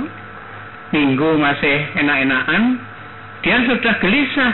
Minggu 0.89 1.37
masih 1.37 1.85
enak-enakan, 2.01 2.81
dia 3.45 3.61
sudah 3.61 3.93
gelisah. 4.01 4.53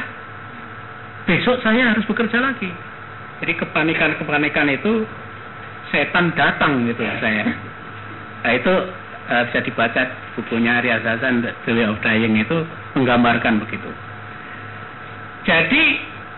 Besok 1.29 1.63
saya 1.63 1.95
harus 1.95 2.03
bekerja 2.03 2.43
lagi. 2.43 2.67
Jadi 3.39 3.53
kepanikan-kepanikan 3.55 4.67
itu 4.67 5.07
setan 5.95 6.35
datang 6.35 6.83
gitu 6.91 7.07
saya. 7.23 7.55
Nah 8.43 8.51
itu 8.51 8.73
uh, 9.31 9.43
bisa 9.47 9.59
dibaca 9.63 10.01
bukunya 10.35 10.83
Riaz 10.83 11.07
Hasan 11.07 11.39
The 11.41 11.71
Way 11.71 11.87
of 11.87 12.03
Dying 12.03 12.35
itu 12.35 12.57
menggambarkan 12.99 13.63
begitu. 13.63 13.89
Jadi 15.47 15.83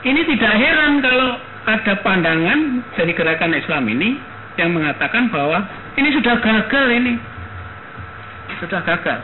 ini 0.05 0.21
tidak 0.35 0.53
heran 0.57 1.01
kalau 1.01 1.29
ada 1.67 1.93
pandangan 2.05 2.85
dari 2.93 3.11
gerakan 3.17 3.57
Islam 3.57 3.83
ini 3.89 4.17
yang 4.57 4.73
mengatakan 4.73 5.29
bahwa 5.29 5.65
ini 5.97 6.09
sudah 6.13 6.37
gagal 6.41 6.87
ini. 6.93 7.13
Sudah 8.61 8.81
gagal. 8.85 9.19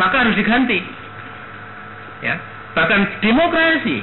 Maka 0.00 0.24
harus 0.24 0.36
diganti. 0.36 0.80
Ya. 2.24 2.36
Bahkan 2.76 3.24
demokrasi 3.24 3.98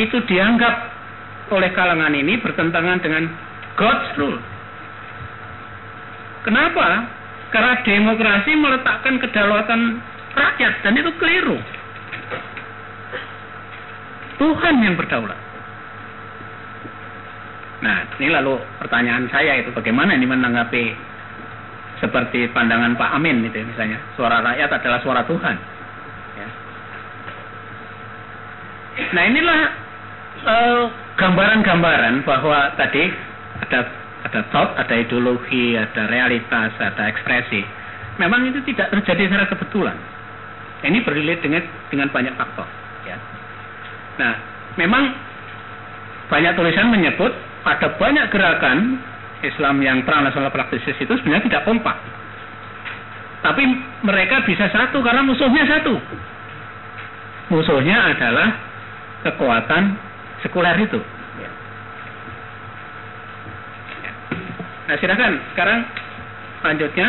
itu 0.00 0.16
dianggap 0.26 0.90
oleh 1.52 1.70
kalangan 1.76 2.14
ini 2.16 2.40
bertentangan 2.40 2.98
dengan 3.04 3.28
God's 3.76 4.08
rule. 4.16 4.40
Kenapa? 6.44 7.08
Karena 7.52 7.74
demokrasi 7.84 8.52
meletakkan 8.58 9.20
kedaulatan 9.20 9.80
rakyat 10.34 10.74
dan 10.82 10.92
itu 10.98 11.10
keliru. 11.20 11.58
Tuhan 14.38 14.74
yang 14.82 14.94
berdaulat. 14.98 15.38
Nah, 17.84 18.08
ini 18.16 18.32
lalu 18.32 18.56
pertanyaan 18.80 19.28
saya 19.28 19.60
itu 19.60 19.68
bagaimana 19.74 20.16
ini 20.16 20.24
menanggapi 20.24 21.14
seperti 22.04 22.50
pandangan 22.52 22.98
Pak 23.00 23.10
Amin 23.16 23.40
itu 23.46 23.62
misalnya 23.64 23.96
suara 24.18 24.44
rakyat 24.44 24.70
adalah 24.76 25.00
suara 25.00 25.22
Tuhan. 25.24 25.56
Ya. 26.36 26.48
Nah 29.14 29.22
inilah 29.24 29.60
uh, 30.44 30.82
gambaran-gambaran 31.16 32.26
bahwa 32.28 32.74
tadi 32.76 33.08
ada 33.64 33.80
ada 34.24 34.40
thought, 34.50 34.76
ada 34.76 34.94
ideologi, 34.96 35.80
ada 35.80 36.08
realitas, 36.10 36.76
ada 36.80 37.08
ekspresi. 37.08 37.64
Memang 38.20 38.46
itu 38.52 38.60
tidak 38.68 38.92
terjadi 38.94 39.30
secara 39.30 39.46
kebetulan. 39.48 39.96
Ini 40.84 41.00
berlilit 41.00 41.40
dengan 41.40 41.64
dengan 41.88 42.08
banyak 42.12 42.34
faktor. 42.36 42.68
Nah, 44.18 44.32
memang 44.78 45.04
banyak 46.30 46.52
tulisan 46.54 46.90
menyebut 46.90 47.32
ada 47.64 47.96
banyak 47.96 48.26
gerakan 48.30 49.00
Islam 49.44 49.80
yang 49.84 50.04
transnasional 50.08 50.52
praktisis 50.52 50.96
itu 50.96 51.12
sebenarnya 51.20 51.48
tidak 51.48 51.64
kompak. 51.68 51.96
Tapi 53.44 53.60
mereka 54.04 54.40
bisa 54.48 54.72
satu 54.72 55.04
karena 55.04 55.20
musuhnya 55.20 55.68
satu. 55.68 55.94
Musuhnya 57.52 58.16
adalah 58.16 58.48
kekuatan 59.20 59.82
sekuler 60.40 60.80
itu. 60.80 60.96
Nah 64.84 64.96
silakan 65.00 65.32
sekarang 65.52 65.80
selanjutnya 66.60 67.08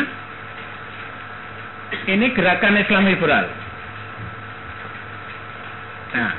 ini 2.07 2.31
gerakan 2.35 2.79
Islam 2.79 3.03
liberal. 3.07 3.45
Nah, 6.15 6.31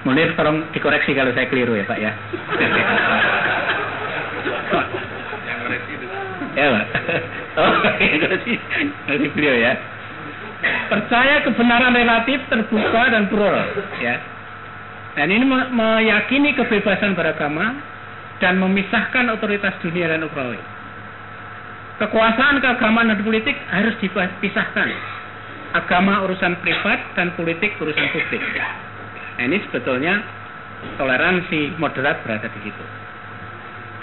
Munir 0.00 0.32
tolong 0.32 0.64
dikoreksi 0.72 1.12
kalau 1.12 1.28
saya 1.36 1.44
keliru 1.52 1.76
ya 1.76 1.84
Pak 1.84 1.98
ya. 2.00 2.12
Yang 5.44 5.58
koreksi 5.60 5.90
itu. 5.92 6.06
Ya 6.56 6.66
Pak. 6.72 6.84
Oh, 7.60 7.72
koreksi, 7.84 8.54
koreksi 9.04 9.28
beliau 9.36 9.56
ya. 9.60 9.72
Percaya 10.88 11.44
kebenaran 11.44 11.92
relatif 11.92 12.40
terbuka 12.48 13.02
dan 13.12 13.28
plural 13.28 13.68
ya. 14.00 14.16
Dan 15.20 15.28
ini 15.28 15.44
meyakini 15.68 16.56
kebebasan 16.56 17.12
beragama 17.12 17.76
dan 18.40 18.56
memisahkan 18.56 19.28
otoritas 19.36 19.76
dunia 19.84 20.08
dan 20.08 20.24
ukrawi. 20.24 20.56
Kekuasaan 22.00 22.64
keagamaan 22.64 23.12
dan 23.12 23.20
politik 23.20 23.52
harus 23.68 23.92
dipisahkan. 24.00 24.88
Agama 25.76 26.24
urusan 26.24 26.56
privat 26.64 27.12
dan 27.14 27.36
politik 27.36 27.76
urusan 27.76 28.06
publik. 28.16 28.40
Nah, 29.40 29.48
ini 29.48 29.56
sebetulnya 29.64 30.20
toleransi 31.00 31.80
moderat 31.80 32.20
berada 32.28 32.44
di 32.44 32.60
situ. 32.60 32.84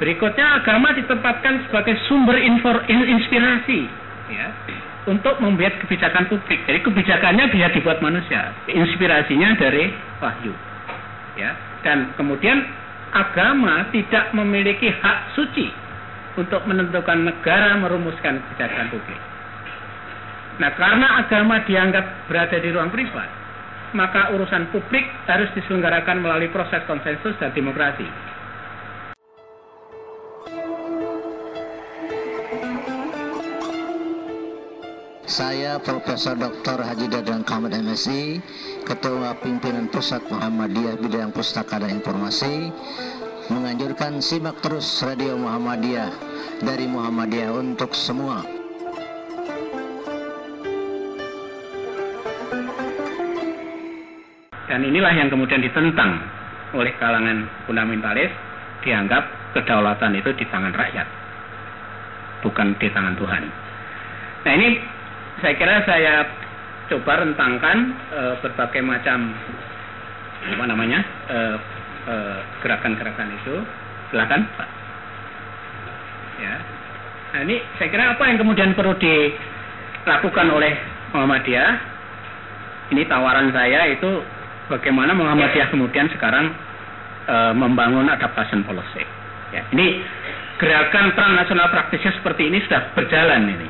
Berikutnya 0.02 0.58
agama 0.58 0.98
ditempatkan 0.98 1.70
sebagai 1.70 1.94
sumber 2.10 2.42
infor, 2.42 2.82
inspirasi 2.90 3.86
ya, 4.34 4.50
untuk 5.06 5.38
membuat 5.38 5.78
kebijakan 5.86 6.26
publik. 6.26 6.58
Jadi 6.66 6.82
kebijakannya 6.82 7.54
bisa 7.54 7.70
dibuat 7.70 8.02
manusia, 8.02 8.50
inspirasinya 8.66 9.54
dari 9.62 9.94
wahyu. 10.18 10.58
Ya, 11.38 11.54
dan 11.86 12.18
kemudian 12.18 12.66
agama 13.14 13.94
tidak 13.94 14.34
memiliki 14.34 14.90
hak 14.90 15.38
suci 15.38 15.70
untuk 16.34 16.66
menentukan 16.66 17.30
negara 17.30 17.78
merumuskan 17.78 18.42
kebijakan 18.42 18.90
publik. 18.90 19.22
Nah, 20.58 20.74
karena 20.74 21.22
agama 21.22 21.62
dianggap 21.62 22.26
berada 22.26 22.58
di 22.58 22.74
ruang 22.74 22.90
privat, 22.90 23.37
maka 23.98 24.30
urusan 24.38 24.70
publik 24.70 25.10
harus 25.26 25.50
diselenggarakan 25.58 26.22
melalui 26.22 26.54
proses 26.54 26.86
konsensus 26.86 27.34
dan 27.42 27.50
demokrasi. 27.58 28.06
Saya 35.28 35.78
Profesor 35.82 36.38
Dr. 36.38 36.82
Haji 36.82 37.14
Dadang 37.14 37.44
Kamad 37.46 37.76
MSI, 37.76 38.42
Ketua 38.86 39.38
Pimpinan 39.42 39.86
Pusat 39.92 40.34
Muhammadiyah 40.34 40.98
Bidang 40.98 41.30
Pustaka 41.30 41.78
dan 41.78 41.94
Informasi, 41.94 42.72
menganjurkan 43.52 44.18
simak 44.24 44.58
terus 44.64 44.88
Radio 45.04 45.38
Muhammadiyah 45.38 46.10
dari 46.64 46.90
Muhammadiyah 46.90 47.54
untuk 47.54 47.94
semua. 47.94 48.57
Dan 54.68 54.84
inilah 54.84 55.16
yang 55.16 55.32
kemudian 55.32 55.64
ditentang 55.64 56.20
oleh 56.76 56.92
kalangan 57.00 57.48
fundamentalis, 57.64 58.28
dianggap 58.84 59.24
kedaulatan 59.56 60.20
itu 60.20 60.30
di 60.36 60.46
tangan 60.52 60.76
rakyat, 60.76 61.08
bukan 62.44 62.76
di 62.76 62.88
tangan 62.92 63.16
Tuhan. 63.16 63.44
Nah 64.44 64.52
ini 64.54 64.80
saya 65.40 65.54
kira 65.56 65.82
saya 65.88 66.28
coba 66.92 67.24
rentangkan 67.24 67.78
uh, 68.12 68.34
berbagai 68.44 68.84
macam 68.84 69.32
apa 70.48 70.66
namanya 70.68 71.00
uh, 71.32 71.56
uh, 72.08 72.38
gerakan-gerakan 72.64 73.32
itu. 73.40 73.56
Silakan 74.12 74.48
Pak. 74.56 74.70
Ya. 76.44 76.56
Nah 77.36 77.40
ini 77.44 77.60
saya 77.80 77.88
kira 77.92 78.16
apa 78.16 78.24
yang 78.28 78.40
kemudian 78.40 78.72
perlu 78.76 78.96
dilakukan 79.00 80.48
oleh 80.52 80.76
Muhammadiyah? 81.16 81.72
Ini 82.88 83.04
tawaran 83.12 83.52
saya 83.52 83.84
itu 83.92 84.24
bagaimana 84.72 85.16
Muhammadiyah 85.16 85.72
kemudian 85.72 86.08
sekarang 86.12 86.52
uh, 87.28 87.54
membangun 87.56 88.08
adaptation 88.08 88.64
policy. 88.64 89.04
Ya, 89.56 89.64
ini 89.72 90.04
gerakan 90.60 91.16
transnasional 91.16 91.72
praktisnya 91.72 92.12
seperti 92.20 92.52
ini 92.52 92.60
sudah 92.68 92.92
berjalan 92.92 93.48
ini. 93.48 93.70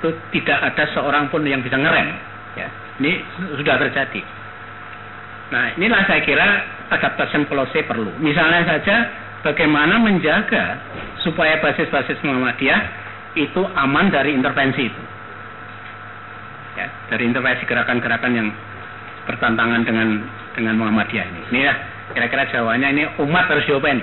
Itu 0.00 0.08
tidak 0.32 0.58
ada 0.72 0.84
seorang 0.92 1.28
pun 1.32 1.44
yang 1.44 1.64
bisa 1.64 1.76
ngerem. 1.76 2.08
Ya, 2.56 2.68
ini 3.00 3.20
sudah 3.56 3.76
terjadi. 3.80 4.22
Nah, 5.50 5.74
inilah 5.74 6.06
saya 6.06 6.22
kira 6.22 6.48
adaptation 6.94 7.48
policy 7.48 7.82
perlu. 7.84 8.12
Misalnya 8.22 8.64
saja 8.64 8.96
bagaimana 9.42 9.98
menjaga 9.98 10.78
supaya 11.24 11.58
basis-basis 11.58 12.20
Muhammadiyah 12.22 12.80
itu 13.34 13.62
aman 13.76 14.10
dari 14.10 14.34
intervensi 14.34 14.88
itu. 14.88 15.02
Ya, 16.78 16.86
dari 17.10 17.26
intervensi 17.26 17.66
gerakan-gerakan 17.66 18.32
yang 18.32 18.48
bertantangan 19.28 19.84
dengan 19.84 20.24
dengan 20.54 20.74
Muhammadiyah 20.80 21.26
ini. 21.26 21.40
Ini 21.52 21.60
ya 21.64 21.74
kira-kira 22.14 22.48
jawabannya 22.50 22.88
ini 22.94 23.02
umat 23.22 23.44
harus 23.50 23.64
diopeni. 23.66 24.02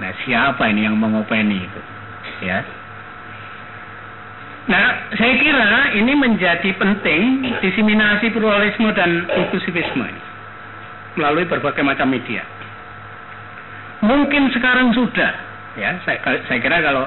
Nah, 0.00 0.10
siapa 0.24 0.62
ini 0.72 0.88
yang 0.88 0.96
mengopeni 0.96 1.62
itu? 1.62 1.80
Ya. 2.42 2.64
Nah, 4.62 5.10
saya 5.18 5.34
kira 5.42 5.98
ini 5.98 6.12
menjadi 6.14 6.70
penting 6.78 7.50
diseminasi 7.60 8.30
pluralisme 8.30 8.88
dan 8.94 9.26
inklusivisme 9.26 10.06
melalui 11.18 11.44
berbagai 11.44 11.82
macam 11.84 12.08
media. 12.08 12.40
Mungkin 14.02 14.50
sekarang 14.54 14.94
sudah, 14.96 15.32
ya. 15.76 15.98
Saya, 16.06 16.18
saya 16.48 16.58
kira 16.62 16.82
kalau 16.82 17.06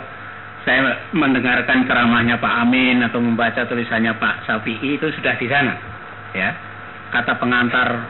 saya 0.66 1.10
mendengarkan 1.14 1.86
ceramahnya 1.86 2.42
Pak 2.42 2.54
Amin 2.66 3.02
atau 3.06 3.22
membaca 3.22 3.66
tulisannya 3.70 4.18
Pak 4.18 4.50
Safi'i 4.50 4.98
itu 4.98 5.08
sudah 5.14 5.38
di 5.38 5.48
sana, 5.48 5.74
ya. 6.34 6.50
Kata 7.14 7.38
pengantar 7.38 8.10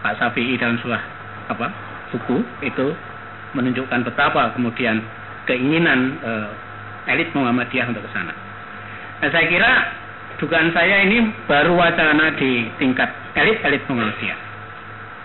Pak 0.00 0.16
Safi'i 0.16 0.56
dalam 0.56 0.80
sebuah 0.80 1.02
apa 1.50 1.66
buku 2.14 2.40
itu 2.64 2.94
menunjukkan 3.52 4.06
betapa 4.06 4.54
kemudian 4.54 5.02
keinginan 5.44 6.16
uh, 6.22 6.50
elit 7.10 7.28
Muhammadiyah 7.34 7.90
untuk 7.90 8.06
ke 8.06 8.10
sana. 8.14 8.32
Nah, 9.20 9.28
saya 9.28 9.46
kira 9.50 9.70
dugaan 10.40 10.72
saya 10.72 11.04
ini 11.04 11.28
baru 11.44 11.76
wacana 11.76 12.32
di 12.38 12.70
tingkat 12.80 13.10
elit-elit 13.36 13.84
Muhammadiyah. 13.90 14.40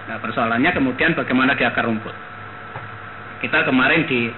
Nah, 0.06 0.18
persoalannya 0.22 0.72
kemudian 0.74 1.18
bagaimana 1.18 1.57
di 1.57 1.64
akar 1.66 1.88
rumput. 1.88 2.14
Kita 3.41 3.66
kemarin 3.66 4.06
di 4.06 4.30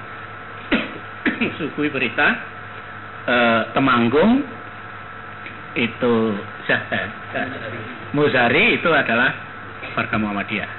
sugui 1.60 1.92
berita 1.92 2.28
eh, 3.28 3.62
Temanggung 3.76 4.44
itu 5.78 6.16
eh, 6.34 6.57
Muzari 8.12 8.80
itu 8.80 8.90
adalah 8.92 9.32
warga 9.96 10.16
Muhammadiyah. 10.20 10.72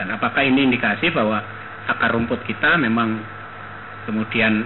Dan 0.00 0.08
apakah 0.16 0.40
ini 0.40 0.72
indikasi 0.72 1.12
bahwa 1.12 1.44
akar 1.88 2.16
rumput 2.16 2.40
kita 2.48 2.80
memang 2.80 3.20
kemudian 4.08 4.64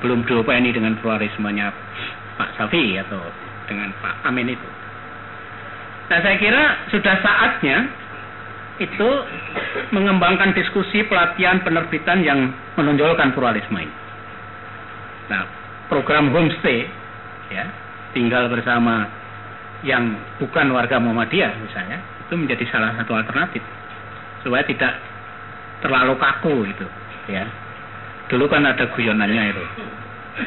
belum 0.00 0.24
diopeni 0.24 0.70
dengan 0.72 0.96
pluralismenya 1.02 1.68
Pak 2.38 2.56
Safi 2.56 2.96
atau 2.96 3.20
dengan 3.66 3.92
Pak 4.00 4.24
Amin 4.28 4.48
itu. 4.48 4.68
Nah 6.08 6.18
saya 6.20 6.36
kira 6.36 6.64
sudah 6.92 7.16
saatnya 7.20 7.76
itu 8.82 9.10
mengembangkan 9.94 10.50
diskusi 10.52 11.06
pelatihan 11.06 11.62
penerbitan 11.62 12.26
yang 12.26 12.50
menonjolkan 12.74 13.32
pluralisme 13.32 13.78
ini. 13.78 13.94
Nah 15.30 15.42
program 15.88 16.32
homestay 16.32 16.88
ya 17.52 17.66
tinggal 18.16 18.48
bersama 18.48 19.23
yang 19.84 20.16
bukan 20.40 20.72
warga 20.72 20.96
Muhammadiyah 20.96 21.60
misalnya 21.60 22.00
itu 22.24 22.34
menjadi 22.34 22.64
salah 22.72 22.96
satu 22.96 23.12
alternatif. 23.14 23.60
Supaya 24.40 24.64
tidak 24.64 24.96
terlalu 25.84 26.16
kaku 26.16 26.64
itu 26.64 26.86
ya. 27.28 27.44
Dulu 28.32 28.48
kan 28.48 28.64
ada 28.64 28.88
guyonannya 28.88 29.44
itu. 29.52 29.64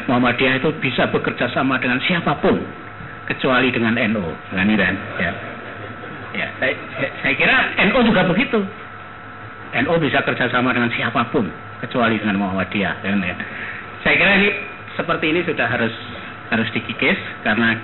Muhammadiyah 0.09 0.59
itu 0.59 0.69
bisa 0.81 1.07
bekerja 1.14 1.47
sama 1.53 1.77
dengan 1.80 2.01
siapa 2.03 2.35
pun 2.41 2.59
kecuali 3.30 3.69
dengan 3.69 3.95
NU 3.95 4.26
kan 4.51 4.68
ya. 5.22 5.31
Ya 6.35 6.47
saya, 6.59 6.73
saya 7.23 7.34
kira 7.38 7.55
NU 7.88 7.99
juga 8.09 8.26
begitu. 8.26 8.59
NU 9.77 9.93
bisa 10.01 10.26
kerjasama 10.26 10.73
dengan 10.73 10.89
siapa 10.91 11.30
pun 11.30 11.45
kecuali 11.85 12.18
dengan 12.18 12.41
Muhammadiyah 12.41 13.05
kan 13.05 13.22
ya. 13.22 13.35
Saya 14.01 14.15
kira 14.18 14.31
ini 14.41 14.49
seperti 14.97 15.26
ini 15.30 15.45
sudah 15.45 15.69
harus 15.69 15.93
harus 16.49 16.68
dikikis 16.73 17.19
karena 17.45 17.77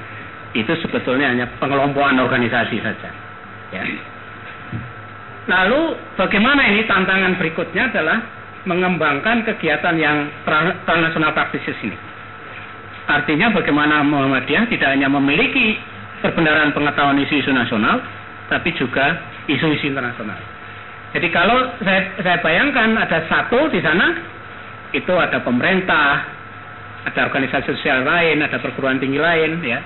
itu 0.53 0.73
sebetulnya 0.81 1.33
hanya 1.33 1.45
pengelompokan 1.57 2.17
organisasi 2.21 2.77
saja 2.81 3.09
ya 3.73 3.83
lalu 5.49 5.97
bagaimana 6.15 6.61
ini 6.71 6.87
tantangan 6.87 7.35
berikutnya 7.41 7.91
adalah 7.91 8.43
mengembangkan 8.63 9.43
kegiatan 9.43 9.95
yang 9.99 10.31
transnasional 10.87 11.35
praktisis 11.35 11.75
ini. 11.83 11.97
Artinya 13.03 13.51
bagaimana 13.51 13.99
Muhammadiyah 14.07 14.71
tidak 14.71 14.95
hanya 14.95 15.11
memiliki 15.11 15.75
perbenaran 16.23 16.71
pengetahuan 16.71 17.19
isu-isu 17.19 17.51
nasional, 17.51 17.99
tapi 18.47 18.71
juga 18.79 19.19
isu-isu 19.51 19.91
internasional. 19.91 20.39
Jadi 21.11 21.27
kalau 21.29 21.75
saya, 21.83 22.15
saya 22.23 22.37
bayangkan 22.39 22.95
ada 22.95 23.27
satu 23.27 23.67
di 23.67 23.83
sana, 23.83 24.15
itu 24.95 25.11
ada 25.11 25.43
pemerintah, 25.43 26.23
ada 27.03 27.27
organisasi 27.27 27.75
sosial 27.75 28.07
lain, 28.07 28.39
ada 28.39 28.55
perguruan 28.63 29.03
tinggi 29.03 29.19
lain, 29.19 29.59
ya. 29.67 29.83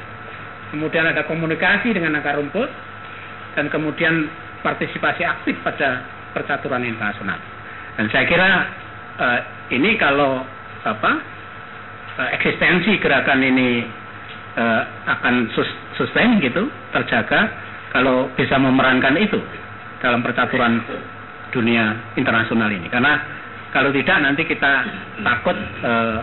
Kemudian 0.71 1.07
ada 1.07 1.23
komunikasi 1.23 1.95
dengan 1.95 2.19
akar 2.19 2.35
rumput, 2.35 2.67
dan 3.55 3.71
kemudian 3.71 4.27
partisipasi 4.61 5.23
aktif 5.23 5.55
pada 5.63 6.03
percaturan 6.35 6.83
internasional. 6.85 7.39
Dan 7.97 8.05
saya 8.13 8.29
kira 8.29 8.47
uh, 9.17 9.39
ini 9.73 9.97
kalau 9.97 10.45
apa 10.85 11.11
uh, 12.21 12.29
eksistensi 12.37 12.99
gerakan 13.01 13.41
ini 13.41 13.81
uh, 14.59 14.81
akan 15.17 15.49
sus 15.55 15.69
sustain 15.97 16.37
gitu, 16.43 16.69
terjaga 16.93 17.49
kalau 17.95 18.29
bisa 18.37 18.59
memerankan 18.61 19.17
itu 19.17 19.41
dalam 20.03 20.21
percaturan 20.21 20.77
dunia 21.49 22.13
internasional 22.19 22.69
ini. 22.69 22.85
Karena 22.91 23.17
kalau 23.73 23.89
tidak 23.89 24.17
nanti 24.21 24.45
kita 24.45 24.73
takut 25.25 25.57
uh, 25.81 26.21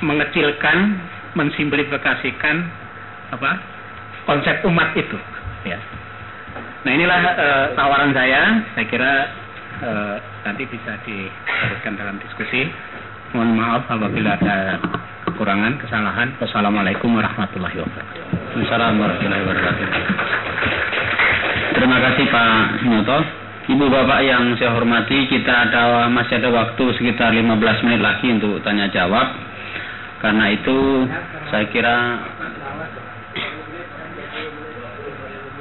mengecilkan, 0.00 0.96
mensimplifikasikan 1.36 2.56
apa 3.32 3.71
konsep 4.26 4.62
umat 4.66 4.94
itu. 4.94 5.18
Ya. 5.66 5.78
Nah 6.82 6.90
inilah 6.90 7.20
uh, 7.38 7.66
tawaran 7.78 8.10
saya. 8.10 8.62
Saya 8.74 8.86
kira 8.90 9.12
uh, 9.82 10.16
nanti 10.46 10.66
bisa 10.66 10.98
diteruskan 11.06 11.94
dalam 11.98 12.16
diskusi. 12.22 12.66
Mohon 13.32 13.50
maaf 13.56 13.84
apabila 13.88 14.36
ada 14.36 14.76
kekurangan, 15.30 15.80
kesalahan. 15.80 16.28
Wassalamualaikum 16.36 17.14
warahmatullahi 17.16 17.80
wabarakatuh. 17.80 18.24
Assalamualaikum 18.66 19.00
warahmatullahi 19.00 19.42
wabarakatuh. 19.46 19.86
Terima 21.72 21.98
kasih 21.98 22.24
Pak 22.28 22.54
Noto. 22.86 23.18
Ibu 23.62 23.86
Bapak 23.86 24.26
yang 24.26 24.58
saya 24.58 24.74
hormati, 24.74 25.30
kita 25.30 25.70
ada 25.70 26.10
masih 26.10 26.42
ada 26.42 26.50
waktu 26.50 26.82
sekitar 26.98 27.30
15 27.30 27.86
menit 27.86 28.02
lagi 28.02 28.26
untuk 28.34 28.58
tanya 28.66 28.90
jawab. 28.90 29.38
Karena 30.18 30.50
itu 30.50 31.06
saya 31.46 31.70
kira 31.70 32.18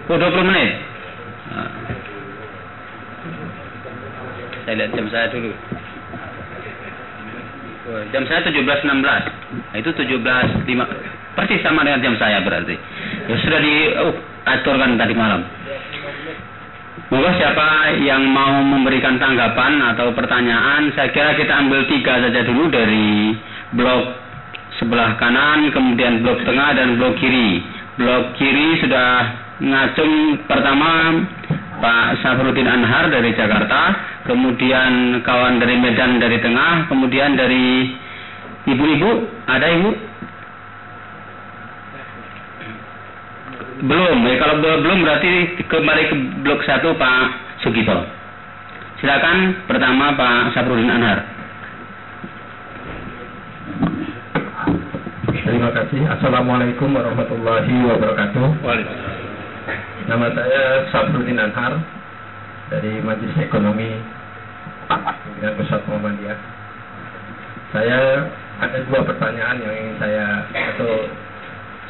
oh, 0.09 0.17
20 0.17 0.49
menit. 0.49 0.69
Saya 4.65 4.75
lihat 4.77 4.91
jam 4.95 5.07
saya 5.11 5.27
dulu. 5.29 5.51
Jam 8.15 8.23
saya 8.29 8.39
17.16. 8.45 8.87
Nah, 8.87 9.75
itu 9.75 9.89
17.5. 9.91 11.35
Persis 11.35 11.61
sama 11.63 11.83
dengan 11.83 11.99
jam 11.99 12.15
saya 12.15 12.39
berarti. 12.39 12.75
Ya 13.27 13.35
sudah 13.41 13.59
diaturkan 13.59 14.95
tadi 14.95 15.13
malam. 15.15 15.43
Monggo 17.11 17.31
siapa 17.35 17.99
yang 17.99 18.23
mau 18.31 18.63
memberikan 18.63 19.19
tanggapan 19.19 19.83
atau 19.91 20.15
pertanyaan, 20.15 20.95
saya 20.95 21.11
kira 21.11 21.35
kita 21.35 21.51
ambil 21.59 21.83
tiga 21.91 22.23
saja 22.23 22.39
dulu 22.47 22.71
dari 22.71 23.35
blok 23.75 24.15
sebelah 24.79 25.19
kanan, 25.19 25.67
kemudian 25.75 26.23
blok 26.23 26.39
tengah 26.47 26.71
dan 26.71 26.95
blok 26.95 27.19
kiri. 27.19 27.59
Blok 27.99 28.39
kiri 28.39 28.79
sudah 28.79 29.27
ngacung 29.61 30.41
pertama 30.49 31.21
Pak 31.81 32.21
Safruddin 32.21 32.69
Anhar 32.69 33.09
dari 33.09 33.33
Jakarta, 33.33 33.93
kemudian 34.25 35.21
kawan 35.21 35.61
dari 35.61 35.77
Medan 35.77 36.17
dari 36.17 36.37
Tengah, 36.41 36.89
kemudian 36.89 37.37
dari 37.37 37.93
ibu-ibu, 38.69 39.11
ada 39.49 39.67
ibu? 39.69 39.91
Belum, 43.81 44.17
ya, 44.29 44.37
kalau 44.37 44.61
belum 44.61 44.97
berarti 45.01 45.57
kembali 45.65 46.03
ke 46.05 46.15
blok 46.45 46.61
satu 46.69 46.93
Pak 46.97 47.21
Sugito. 47.65 47.97
Silakan 49.01 49.65
pertama 49.65 50.13
Pak 50.13 50.53
Safruddin 50.53 50.89
Anhar. 50.89 51.25
Terima 55.41 55.73
kasih. 55.73 56.05
Assalamualaikum 56.05 56.93
warahmatullahi 56.93 57.73
wabarakatuh. 57.89 58.61
Waalaikumsalam. 58.61 59.20
Nama 60.01 60.33
saya 60.33 60.81
Saprudin 60.89 61.37
Anhar 61.37 61.77
dari 62.73 62.97
Majelis 63.05 63.37
Ekonomi 63.37 64.01
Pimpinan 64.89 65.53
Pusat 65.61 65.81
Muhammadiyah. 65.85 66.39
Saya 67.69 68.25
ada 68.65 68.81
dua 68.89 69.05
pertanyaan 69.05 69.61
yang 69.61 69.73
ingin 69.77 69.95
saya 70.01 70.41
atau 70.49 71.05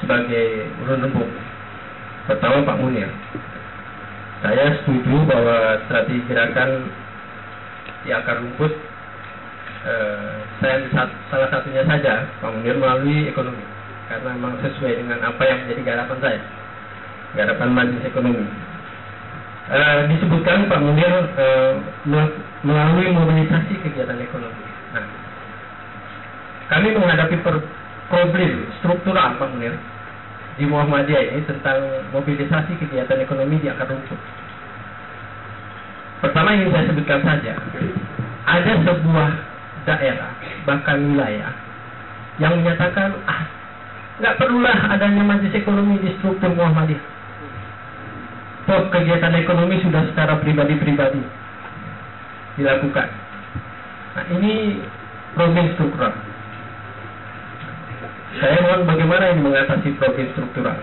sebagai 0.04 0.68
urun 0.84 1.08
rembuk. 1.08 1.30
Pertama 2.28 2.68
Pak 2.68 2.80
Munir, 2.84 3.08
saya 4.44 4.76
setuju 4.84 5.16
bahwa 5.24 5.80
strategi 5.88 6.20
gerakan 6.28 6.92
di 8.04 8.10
akar 8.12 8.44
rumput 8.44 8.76
eh, 9.88 10.36
saya 10.60 10.84
salah 11.32 11.48
satunya 11.48 11.88
saja 11.88 12.28
Pak 12.44 12.52
Munir 12.60 12.76
melalui 12.76 13.32
ekonomi 13.32 13.64
karena 14.12 14.36
memang 14.36 14.60
sesuai 14.60 15.00
dengan 15.00 15.24
apa 15.24 15.42
yang 15.48 15.64
menjadi 15.64 15.82
garapan 15.96 16.20
saya 16.20 16.42
garapan 17.38 17.70
majelis 17.72 18.04
ekonomi 18.08 18.46
eh, 19.72 20.00
disebutkan 20.12 20.68
Pak 20.68 20.80
Munir 20.82 21.14
eh, 21.38 21.74
melalui 22.64 23.08
mobilisasi 23.14 23.74
kegiatan 23.84 24.20
ekonomi 24.20 24.66
nah 24.92 25.06
kami 26.72 26.96
menghadapi 26.96 27.36
problem 28.12 28.52
struktural 28.80 29.36
Pak 29.36 29.50
Munir 29.56 29.76
di 30.60 30.68
Muhammadiyah 30.68 31.32
ini 31.32 31.42
tentang 31.48 31.80
mobilisasi 32.12 32.76
kegiatan 32.80 33.20
ekonomi 33.24 33.58
di 33.58 33.68
akar 33.72 33.88
rumput. 33.88 34.20
Pertama 36.22 36.54
ingin 36.54 36.70
saya 36.70 36.86
sebutkan 36.92 37.22
saja, 37.26 37.58
ada 38.46 38.72
sebuah 38.86 39.30
daerah 39.90 40.32
bahkan 40.70 41.02
wilayah 41.02 41.50
yang 42.38 42.62
menyatakan 42.62 43.10
ah 43.26 43.50
nggak 44.22 44.38
perlulah 44.38 44.78
adanya 44.94 45.26
majelis 45.26 45.58
ekonomi 45.58 45.98
di 45.98 46.14
struktur 46.20 46.54
Muhammadiyah. 46.54 47.02
Kegiatan 48.70 49.34
ekonomi 49.42 49.82
sudah 49.82 50.06
secara 50.14 50.38
pribadi-pribadi 50.38 51.22
dilakukan. 52.62 53.08
Nah 54.16 54.26
ini 54.38 54.80
problem 55.34 55.66
struktural. 55.76 56.14
Saya 58.40 58.58
mohon 58.64 58.88
bagaimana 58.88 59.34
ini 59.36 59.42
mengatasi 59.44 59.98
problem 60.00 60.28
struktural. 60.36 60.80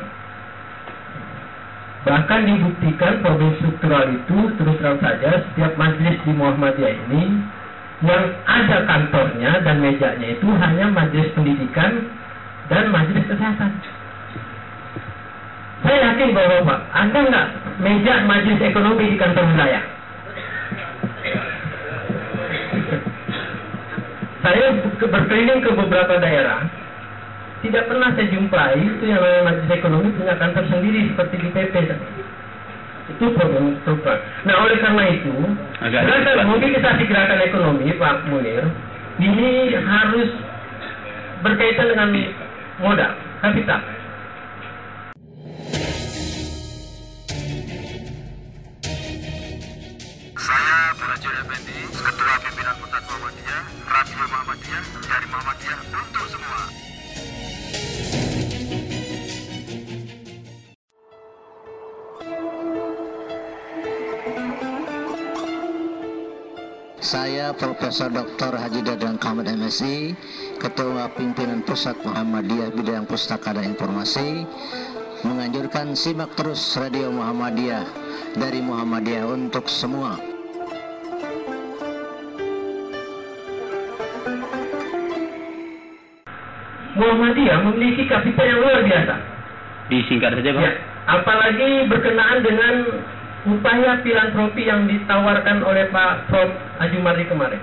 Bahkan 2.08 2.40
dibuktikan 2.44 3.20
problem 3.20 3.52
struktural 3.60 4.04
itu 4.12 4.38
terus 4.56 4.76
terang 4.80 5.00
saja 5.00 5.30
setiap 5.44 5.72
majelis 5.76 6.16
di 6.24 6.32
Muhammadiyah 6.32 6.94
ini 7.08 7.22
yang 7.98 8.24
ada 8.46 8.86
kantornya 8.86 9.58
dan 9.66 9.82
mejanya 9.82 10.28
itu 10.30 10.48
hanya 10.54 10.86
majelis 10.88 11.34
pendidikan 11.34 12.06
dan 12.70 12.94
majelis 12.94 13.26
kesehatan. 13.26 13.70
Saya 15.78 15.96
yakin 16.10 16.34
bahwa 16.34 16.56
Pak, 16.66 16.80
Anda 16.90 17.20
nggak 17.28 17.46
meja 17.82 18.14
majelis 18.26 18.60
ekonomi 18.62 19.14
di 19.14 19.16
kantor 19.16 19.44
wilayah. 19.54 19.82
Saya 24.42 24.66
berkeliling 25.02 25.60
ke 25.60 25.70
beberapa 25.74 26.14
daerah, 26.18 26.66
tidak 27.62 27.84
pernah 27.90 28.08
saya 28.14 28.26
jumpai 28.30 28.78
itu 28.78 29.02
yang 29.06 29.18
namanya 29.18 29.42
majelis 29.54 29.70
ekonomi 29.74 30.08
punya 30.14 30.34
kantor 30.38 30.64
sendiri 30.70 31.10
seperti 31.10 31.34
di 31.42 31.48
PP 31.50 31.74
itu 33.08 33.24
problem 33.34 33.74
struktural. 33.82 34.20
Nah 34.44 34.54
oleh 34.68 34.76
karena 34.84 35.04
itu 35.08 35.32
Agak 35.80 36.04
gerakan 36.04 36.46
mobilisasi 36.54 37.02
gerakan 37.08 37.40
ekonomi 37.40 37.88
Pak 37.96 38.28
Munir 38.28 38.62
ini 39.18 39.74
harus 39.74 40.30
berkaitan 41.42 41.90
dengan 41.90 42.08
modal 42.78 43.12
kapital. 43.42 43.80
Saya 50.38 50.94
Belajar 50.94 51.34
Effendi, 51.42 51.90
Ketua 51.90 52.34
Pimpinan 52.38 52.76
Pusat 52.78 53.02
Muhammadiyah, 53.10 53.62
Radio 53.90 54.22
Muhammadiyah, 54.22 54.84
dari 55.02 55.26
Muhammadiyah 55.26 55.80
untuk 55.98 56.26
semua. 56.30 56.60
Saya 67.02 67.50
Profesor 67.58 68.06
Dr. 68.14 68.52
Haji 68.54 68.80
Dadang 68.86 69.18
Kamad 69.18 69.50
MSI, 69.50 70.14
Ketua 70.62 71.10
Pimpinan 71.18 71.66
Pusat 71.66 71.98
Muhammadiyah 72.06 72.70
Bidang 72.70 73.10
Pustaka 73.10 73.58
dan 73.58 73.74
Informasi, 73.74 74.46
menganjurkan 75.26 75.98
simak 75.98 76.30
terus 76.38 76.78
Radio 76.78 77.10
Muhammadiyah 77.10 77.82
dari 78.38 78.62
Muhammadiyah 78.62 79.26
untuk 79.26 79.66
semua. 79.66 80.27
Muhammadiyah 86.98 87.58
memiliki 87.70 88.10
kapital 88.10 88.44
yang 88.44 88.58
luar 88.58 88.82
biasa. 88.82 89.14
Disingkat 89.88 90.34
saja 90.34 90.50
Pak. 90.50 90.62
Ya, 90.66 90.72
apalagi 91.06 91.70
berkenaan 91.86 92.38
dengan 92.42 92.74
upaya 93.46 94.02
filantropi 94.02 94.66
yang 94.66 94.84
ditawarkan 94.90 95.62
oleh 95.62 95.86
Pak 95.94 96.26
Prof. 96.28 96.50
Ajumardi 96.82 97.24
kemarin. 97.30 97.62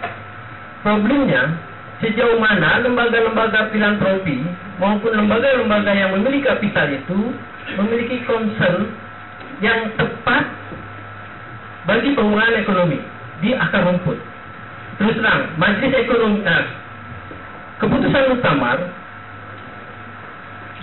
Problemnya, 0.82 1.52
sejauh 1.99 2.40
mana 2.40 2.80
lembaga-lembaga 2.80 3.70
filantropi 3.76 4.40
maupun 4.80 5.12
lembaga-lembaga 5.12 5.91
yang 5.91 6.16
memiliki 6.16 6.48
kapital 6.48 6.88
itu 6.91 7.20
memiliki 7.76 8.24
concern 8.24 8.91
yang 9.64 9.91
tepat 9.99 10.44
bagi 11.86 12.12
pengembangan 12.18 12.56
ekonomi 12.60 12.99
di 13.40 13.52
akar 13.56 13.84
rumput. 13.88 14.18
Terus 14.95 15.16
terang, 15.20 15.52
Majelis 15.60 16.07
Ekonomi, 16.07 16.40
nah, 16.44 16.64
keputusan 17.84 18.32
muktamar 18.32 18.80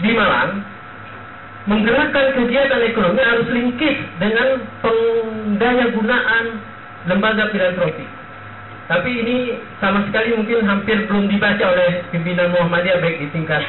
di 0.02 0.10
Malang 0.12 0.50
menggerakkan 1.70 2.34
kegiatan 2.34 2.82
ekonomi 2.90 3.22
harus 3.22 3.46
linkis 3.54 3.96
dengan 4.18 4.66
pendaya 4.82 5.94
gunaan 5.94 6.44
lembaga 7.06 7.54
filantropi. 7.54 8.02
Tapi 8.90 9.10
ini 9.14 9.36
sama 9.78 10.02
sekali 10.10 10.34
mungkin 10.34 10.66
hampir 10.66 11.06
belum 11.06 11.30
dibaca 11.30 11.64
oleh 11.70 12.02
pimpinan 12.10 12.50
Muhammadiyah 12.50 12.98
baik 12.98 13.16
di 13.22 13.28
tingkat 13.30 13.62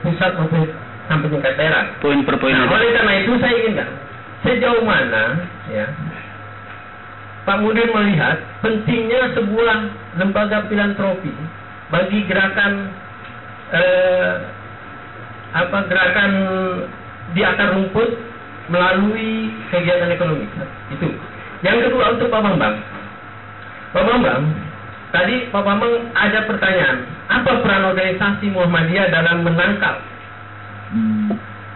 pusat 0.00 0.34
maupun 0.40 0.72
sampai 1.06 1.28
tingkat 1.28 1.52
daerah. 1.60 1.84
Poin 2.00 2.24
per 2.24 2.40
poin 2.40 2.56
Nah, 2.56 2.64
oleh 2.66 2.90
karena 2.96 3.12
itu 3.22 3.32
saya 3.36 3.54
inginkan 3.54 3.90
sejauh 4.42 4.82
mana 4.86 5.44
ya 5.68 5.86
Pak 7.44 7.64
Mudir 7.64 7.88
melihat 7.92 8.40
pentingnya 8.60 9.32
sebuah 9.36 9.78
lembaga 10.20 10.68
filantropi 10.68 11.32
bagi 11.88 12.24
gerakan 12.28 12.92
eh, 13.72 14.34
apa 15.52 15.78
gerakan 15.88 16.32
di 17.32 17.40
akar 17.44 17.76
rumput 17.76 18.10
melalui 18.68 19.52
kegiatan 19.72 20.12
ekonomi 20.12 20.44
itu. 20.92 21.08
Yang 21.64 21.90
kedua 21.90 22.14
untuk 22.14 22.28
Pak 22.30 22.42
Bambang. 22.44 22.76
Pak 23.90 24.04
Bambang, 24.04 24.42
tadi 25.10 25.48
Pak 25.48 25.62
Bambang 25.64 25.94
ada 26.12 26.40
pertanyaan, 26.44 26.98
apa 27.32 27.50
peran 27.64 27.88
organisasi 27.96 28.46
Muhammadiyah 28.52 29.08
dalam 29.08 29.42
menangkal 29.42 29.96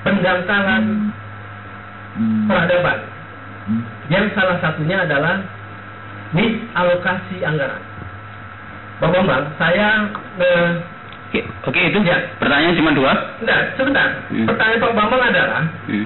pendangkalan 0.05 0.85
peradaban? 2.47 2.99
Yang 4.13 4.37
salah 4.37 4.61
satunya 4.61 5.09
adalah 5.09 5.41
misalokasi 6.37 7.41
anggaran. 7.41 7.81
Pak 9.01 9.11
Bambang, 9.11 9.45
saya 9.57 10.13
eh, 10.39 10.71
Oke, 11.33 11.41
oke 11.65 11.81
itu 11.81 11.99
Ya. 12.05 12.21
pertanyaan 12.37 12.77
cuma 12.77 12.93
dua. 12.93 13.13
Enggak, 13.41 13.73
sebentar. 13.81 14.05
Hmm. 14.29 14.45
Pertanyaan 14.45 14.85
Pak 14.85 14.93
Bambang 14.93 15.23
adalah 15.33 15.65
Hmm. 15.89 16.05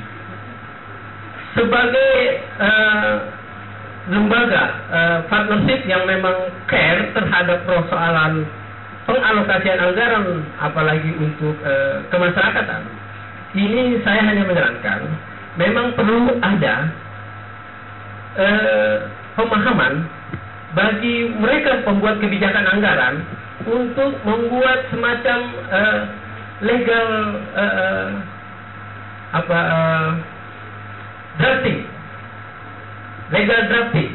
sebagai 1.59 2.13
eh, 2.63 3.15
lembaga 4.07 4.65
eh, 4.87 5.19
partnership 5.27 5.83
yang 5.91 6.07
memang 6.07 6.47
care 6.71 7.11
terhadap 7.11 7.59
persoalan 7.67 8.47
pengalokasian 9.03 9.83
anggaran 9.83 10.47
apalagi 10.63 11.11
untuk 11.19 11.59
eh, 11.67 12.07
kemasyarakatan. 12.07 12.87
Ini 13.59 13.99
saya 14.07 14.31
hanya 14.31 14.47
menyarankan 14.47 15.11
memang 15.59 15.91
perlu 15.99 16.39
ada 16.39 16.87
eh, 18.39 18.97
pemahaman 19.35 20.07
bagi 20.71 21.35
mereka 21.35 21.83
pembuat 21.83 22.23
kebijakan 22.23 22.79
anggaran 22.79 23.27
untuk 23.67 24.11
membuat 24.23 24.87
semacam 24.95 25.39
eh, 25.71 26.01
legal 26.63 27.09
eh, 27.55 28.09
apa 29.35 29.59
eh, 29.59 30.11
drafting. 31.43 31.79
Legal 33.35 33.61
drafting. 33.69 34.11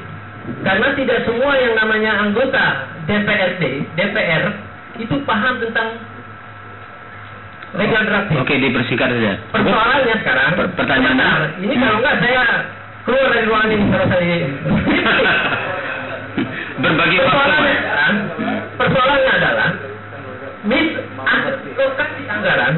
Karena 0.65 0.87
tidak 0.97 1.19
semua 1.29 1.53
yang 1.59 1.77
namanya 1.77 2.11
anggota 2.25 2.89
DPRD, 3.05 3.63
DPR 3.93 4.43
itu 4.97 5.15
paham 5.27 5.61
tentang 5.61 5.99
legal 7.77 8.03
drafting. 8.07 8.37
Oke, 8.41 8.55
dipersingkat 8.57 9.09
saja. 9.11 9.33
Persoalannya 9.53 10.15
sekarang, 10.23 10.49
Per- 10.57 10.71
sebentar, 10.75 11.39
ini 11.61 11.75
kalau 11.77 11.97
enggak 12.01 12.17
saya 12.23 12.43
keluar 13.05 13.27
dari 13.33 13.45
ruangan 13.45 13.69
ini 13.73 13.85
kalau 13.89 14.07
saya 14.09 14.35
Berbagi 16.81 17.17
persoalannya 17.21 17.75
sekarang, 17.77 18.15
persoalannya 18.81 19.31
adalah 19.37 19.69
mis 20.65 20.89
alokasi 21.21 22.23
anggaran 22.25 22.75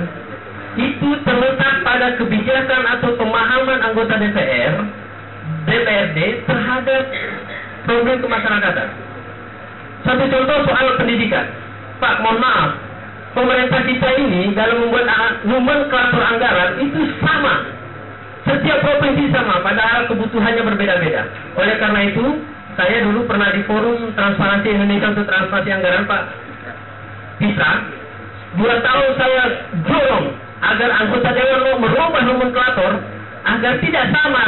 itu 0.75 1.09
terletak 1.23 1.75
pada 1.85 2.17
kebijakan 2.17 2.81
atau 2.97 3.13
pemahaman 3.13 3.79
anggota 3.85 4.17
DPR, 4.17 4.75
DPRD 5.69 6.17
terhadap 6.49 7.03
problem 7.85 8.17
kemasyarakatan. 8.19 8.89
Satu 10.03 10.23
contoh 10.27 10.57
soal 10.67 10.87
pendidikan. 10.99 11.45
Pak, 12.01 12.19
mohon 12.25 12.41
maaf, 12.41 12.75
pemerintah 13.37 13.85
kita 13.85 14.09
ini 14.19 14.51
dalam 14.57 14.83
membuat 14.83 15.07
nomenklatur 15.47 16.19
anggaran 16.19 16.81
itu 16.83 16.99
sama. 17.23 17.69
Setiap 18.43 18.83
provinsi 18.83 19.31
sama, 19.31 19.63
padahal 19.63 20.03
kebutuhannya 20.11 20.67
berbeda-beda. 20.67 21.23
Oleh 21.55 21.79
karena 21.79 22.11
itu, 22.11 22.43
saya 22.73 23.05
dulu 23.05 23.25
pernah 23.29 23.49
di 23.53 23.61
forum 23.65 24.11
Transparansi 24.17 24.67
Indonesia 24.73 25.13
untuk 25.13 25.25
Transparansi 25.29 25.69
Anggaran 25.73 26.05
Pak 26.09 26.21
Bisa. 27.41 27.69
Dua 28.53 28.75
tahun 28.85 29.09
saya 29.17 29.43
dorong 29.81 30.25
agar 30.61 30.89
anggota 31.01 31.29
dewan 31.33 31.81
merubah 31.81 32.21
nomenklatur 32.21 32.93
agar 33.43 33.73
tidak 33.81 34.05
sama 34.13 34.43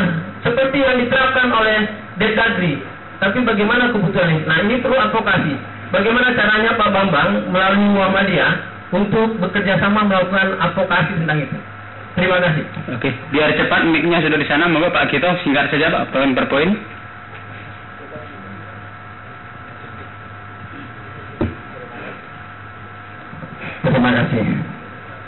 seperti 0.46 0.78
yang 0.80 0.98
diterapkan 1.02 1.50
oleh 1.50 1.78
Depdagri. 2.22 2.80
Tapi 3.20 3.38
bagaimana 3.42 3.90
kebutuhan 3.90 4.30
ini? 4.30 4.44
Nah 4.46 4.58
ini 4.62 4.80
perlu 4.80 4.96
advokasi. 5.00 5.56
Bagaimana 5.90 6.36
caranya 6.38 6.78
Pak 6.78 6.90
Bambang 6.92 7.50
melalui 7.50 7.88
Muhammadiyah 7.96 8.54
untuk 8.94 9.42
bekerja 9.42 9.82
sama 9.82 10.06
melakukan 10.06 10.56
advokasi 10.62 11.18
tentang 11.24 11.40
itu. 11.42 11.58
Terima 12.16 12.40
kasih. 12.40 12.64
Oke, 12.96 13.12
biar 13.36 13.52
cepat 13.60 13.84
mic-nya 13.92 14.24
sudah 14.24 14.40
di 14.40 14.48
sana, 14.48 14.72
monggo 14.72 14.88
Pak 14.88 15.12
Gito 15.12 15.28
singkat 15.44 15.68
saja 15.68 15.92
Pak, 15.92 16.16
poin 16.16 16.32
per 16.32 16.48
poin. 16.48 16.72
Terima 23.86 24.10
kasih 24.18 24.46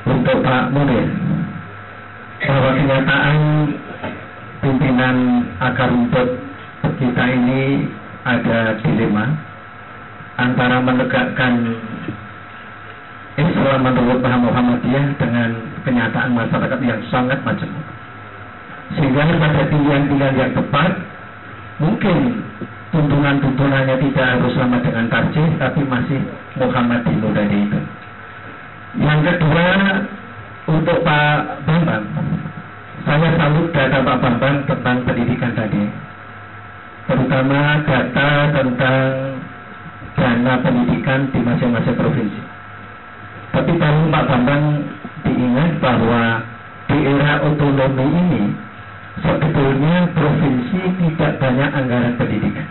untuk 0.09 0.37
Pak 0.41 0.73
Munir 0.73 1.05
bahwa 2.41 2.69
kenyataan 2.73 3.37
pimpinan 4.65 5.45
akar 5.61 5.93
rumput 5.93 6.27
kita 6.97 7.23
ini 7.37 7.85
ada 8.25 8.81
dilema 8.81 9.29
antara 10.41 10.81
menegakkan 10.81 11.53
Islam 13.37 13.79
menurut 13.85 14.17
paham 14.25 14.49
Muhammadiyah 14.49 15.05
dengan 15.21 15.49
kenyataan 15.85 16.33
masyarakat 16.33 16.79
yang 16.81 17.01
sangat 17.13 17.37
majemuk. 17.45 17.85
Sehingga 18.97 19.29
pada 19.37 19.61
pilihan-pilihan 19.69 20.33
yang 20.33 20.51
tepat 20.57 20.91
mungkin 21.77 22.41
tuntunan-tuntunannya 22.89 23.95
tidak 24.09 24.25
harus 24.25 24.53
sama 24.57 24.81
dengan 24.81 25.05
tarjih 25.13 25.45
tapi 25.61 25.85
masih 25.85 26.19
Muhammadiyah 26.57 27.31
dari 27.37 27.57
itu. 27.69 27.79
Yang 28.97 29.19
kedua 29.29 29.67
untuk 30.67 30.97
Pak 31.05 31.37
Bambang, 31.69 32.05
saya 33.05 33.29
salut 33.37 33.69
data 33.69 34.01
Pak 34.01 34.17
Bambang 34.19 34.55
tentang 34.65 34.97
pendidikan 35.05 35.53
tadi, 35.53 35.85
terutama 37.05 37.81
data 37.85 38.29
tentang 38.57 39.05
dana 40.17 40.53
pendidikan 40.65 41.29
di 41.29 41.39
masing-masing 41.45 41.93
provinsi. 41.93 42.41
Tapi 43.53 43.71
perlu 43.77 44.09
Pak 44.09 44.25
Bambang 44.25 44.63
diingat 45.29 45.71
bahwa 45.77 46.41
di 46.89 46.97
era 47.05 47.33
otonomi 47.45 48.05
ini 48.05 48.43
sebetulnya 49.21 50.09
provinsi 50.17 50.79
tidak 51.05 51.31
banyak 51.37 51.69
anggaran 51.69 52.13
pendidikan. 52.17 52.67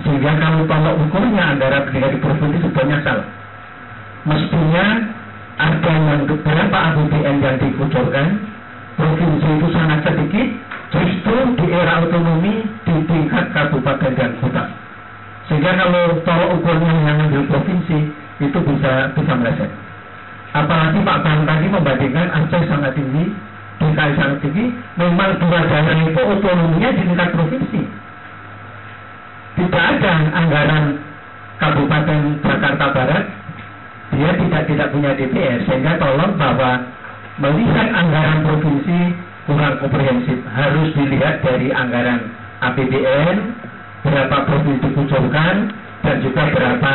Sehingga 0.00 0.32
kalau 0.40 0.64
tolak 0.64 0.96
ukurnya 0.96 1.44
anggaran 1.44 1.84
pendidikan 1.86 2.14
di 2.16 2.20
provinsi 2.24 2.58
sebenarnya 2.64 2.98
salah. 3.04 3.28
Mestinya 4.22 4.86
ada 5.58 5.92
yang 5.92 6.24
beberapa 6.24 6.76
APBN 6.92 7.36
yang 7.44 7.56
dikucurkan 7.60 8.26
provinsi 8.96 9.48
itu 9.58 9.66
sangat 9.72 10.00
sedikit 10.04 10.46
justru 10.92 11.36
di 11.60 11.66
era 11.72 12.04
otonomi 12.04 12.64
di 12.84 12.94
tingkat 13.08 13.44
kabupaten 13.52 14.12
dan 14.16 14.30
kota. 14.40 14.64
Sehingga 15.48 15.74
kalau 15.76 16.22
tolak 16.22 16.50
ukurnya 16.56 16.92
yang 17.04 17.18
ambil 17.28 17.42
provinsi 17.48 17.98
itu 18.40 18.58
bisa 18.62 19.12
bisa 19.12 19.32
meleset. 19.36 19.70
Apalagi 20.52 21.00
Pak 21.00 21.18
Bang 21.24 21.48
tadi 21.48 21.66
membandingkan 21.68 22.28
Aceh 22.28 22.62
sangat 22.68 22.92
tinggi 22.92 23.32
DKI 23.82 24.12
sangat 24.14 24.38
tinggi 24.44 24.64
memang 24.94 25.40
dua 25.42 25.58
daerah 25.66 25.98
itu 25.98 26.20
otonominya 26.22 26.88
di 26.94 27.02
tingkat 27.02 27.28
provinsi. 27.34 27.80
Tidak 29.58 29.84
ada 29.98 30.12
anggaran 30.32 30.84
Kabupaten 31.58 32.20
Jakarta 32.42 32.86
Barat 32.90 33.22
dia 34.12 34.30
tidak 34.36 34.62
tidak 34.68 34.88
punya 34.92 35.10
DPR 35.16 35.58
sehingga 35.64 35.96
tolong 35.96 36.36
bahwa 36.36 36.84
melihat 37.40 37.88
anggaran 37.96 38.44
provinsi 38.44 39.00
kurang 39.48 39.80
komprehensif. 39.80 40.38
Harus 40.52 40.92
dilihat 40.92 41.40
dari 41.40 41.72
anggaran 41.72 42.28
APBN 42.60 43.36
berapa 44.04 44.36
provinsi 44.46 44.84
dikucurkan 44.84 45.54
dan 46.04 46.16
juga 46.20 46.42
berapa 46.52 46.92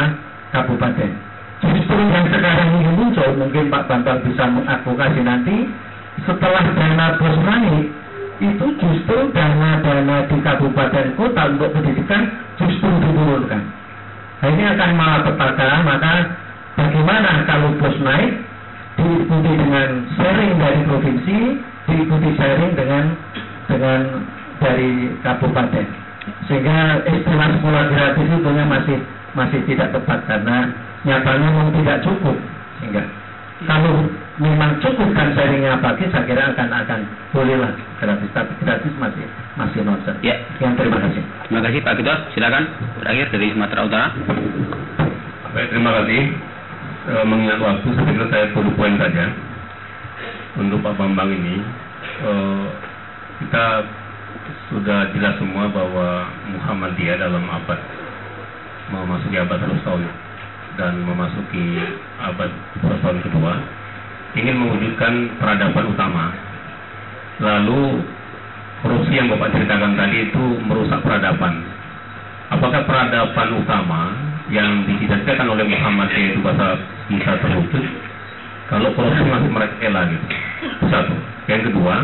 kabupaten. 0.53 1.11
Justru 1.57 1.97
yang 1.97 2.29
sekarang 2.29 2.69
ini 2.77 2.91
muncul 2.93 3.29
mungkin 3.33 3.73
Pak 3.73 3.89
Bambang 3.89 4.21
bisa 4.21 4.45
mengadvokasi 4.45 5.21
nanti 5.25 5.65
setelah 6.21 6.65
dana 6.77 7.17
bos 7.17 7.37
naik 7.41 7.85
itu 8.37 8.65
justru 8.77 9.33
dana-dana 9.33 10.29
di 10.29 10.37
kabupaten 10.45 11.17
kota 11.17 11.43
untuk 11.57 11.73
pendidikan 11.73 12.29
justru 12.61 12.89
diturunkan. 13.01 13.63
Nah, 14.37 14.49
ini 14.53 14.63
akan 14.69 14.91
malah 14.93 15.21
petaka 15.25 15.81
maka 15.81 16.13
Bagaimana 16.77 17.41
kalau 17.49 17.73
bos 17.81 17.97
naik 18.05 18.37
diikuti 19.01 19.51
dengan 19.57 20.05
sharing 20.13 20.53
dari 20.61 20.79
provinsi, 20.85 21.37
diikuti 21.89 22.29
sharing 22.37 22.71
dengan 22.77 23.03
dengan 23.65 23.99
dari 24.61 25.09
kabupaten. 25.25 25.85
Sehingga 26.45 27.01
istilah 27.07 27.49
sekolah 27.57 27.83
gratis 27.89 28.27
itu 28.29 28.49
masih 28.51 28.97
masih 29.33 29.59
tidak 29.69 29.89
tepat 29.95 30.19
karena 30.29 30.69
nyatanya 31.01 31.47
memang 31.49 31.69
tidak 31.81 31.97
cukup. 32.05 32.37
Sehingga 32.77 33.03
kalau 33.65 34.05
memang 34.37 34.77
cukup 34.77 35.09
kan 35.17 35.33
sharingnya 35.33 35.81
pagi, 35.81 36.05
saya 36.13 36.29
kira 36.29 36.53
akan 36.53 36.69
akan 36.69 36.99
bolehlah 37.33 37.73
gratis. 37.97 38.29
Tapi 38.37 38.53
gratis 38.61 38.93
masih 39.01 39.25
masih 39.57 39.81
nonsense. 39.81 40.21
Ya. 40.21 40.37
Yang 40.61 40.85
terima 40.85 40.97
kasih. 41.01 41.21
Terima 41.47 41.61
kasih 41.65 41.79
Pak 41.81 41.93
Gito, 41.97 42.15
silakan 42.37 42.63
terakhir 43.01 43.25
dari 43.33 43.47
Sumatera 43.49 43.81
Utara. 43.87 44.07
Baik, 45.57 45.67
terima 45.73 45.91
kasih. 46.01 46.21
E, 47.07 47.13
mengingat 47.23 47.63
waktu, 47.63 47.87
kira 47.87 48.27
saya 48.27 48.51
satu 48.51 48.67
poin 48.75 48.99
saja. 48.99 49.31
Untuk 50.59 50.83
Pak 50.83 50.99
Bambang 50.99 51.31
ini, 51.31 51.63
e, 52.19 52.31
kita 53.39 53.87
sudah 54.67 55.07
jelas 55.15 55.39
semua 55.39 55.71
bahwa 55.71 56.27
Muhammadiyah 56.51 57.15
dalam 57.15 57.47
abad 57.47 57.79
memasuki 58.91 59.39
abad 59.39 59.59
100 59.59 59.87
tahun 59.87 60.03
dan 60.75 60.93
memasuki 61.03 61.79
abad 62.19 62.51
100 62.83 63.03
tahun 63.03 63.19
kedua 63.23 63.53
ingin 64.35 64.55
mewujudkan 64.59 65.13
peradaban 65.39 65.85
utama. 65.91 66.25
Lalu 67.39 68.03
korupsi 68.83 69.15
yang 69.15 69.31
Bapak 69.31 69.55
ceritakan 69.55 69.95
tadi 69.95 70.27
itu 70.27 70.43
merusak 70.67 70.99
peradaban. 71.01 71.63
Apakah 72.51 72.83
peradaban 72.83 73.49
utama 73.59 74.01
yang 74.51 74.87
dicita-citakan 74.87 75.55
oleh 75.55 75.65
Muhammad 75.67 76.07
itu 76.15 76.39
bisa 76.39 76.79
bisa 77.07 77.31
terwujud 77.39 77.83
kalau 78.67 78.91
masih 78.99 79.51
mereka 79.51 79.87
gitu. 80.11 80.25
Satu. 80.91 81.15
Yang 81.47 81.71
kedua, 81.71 81.95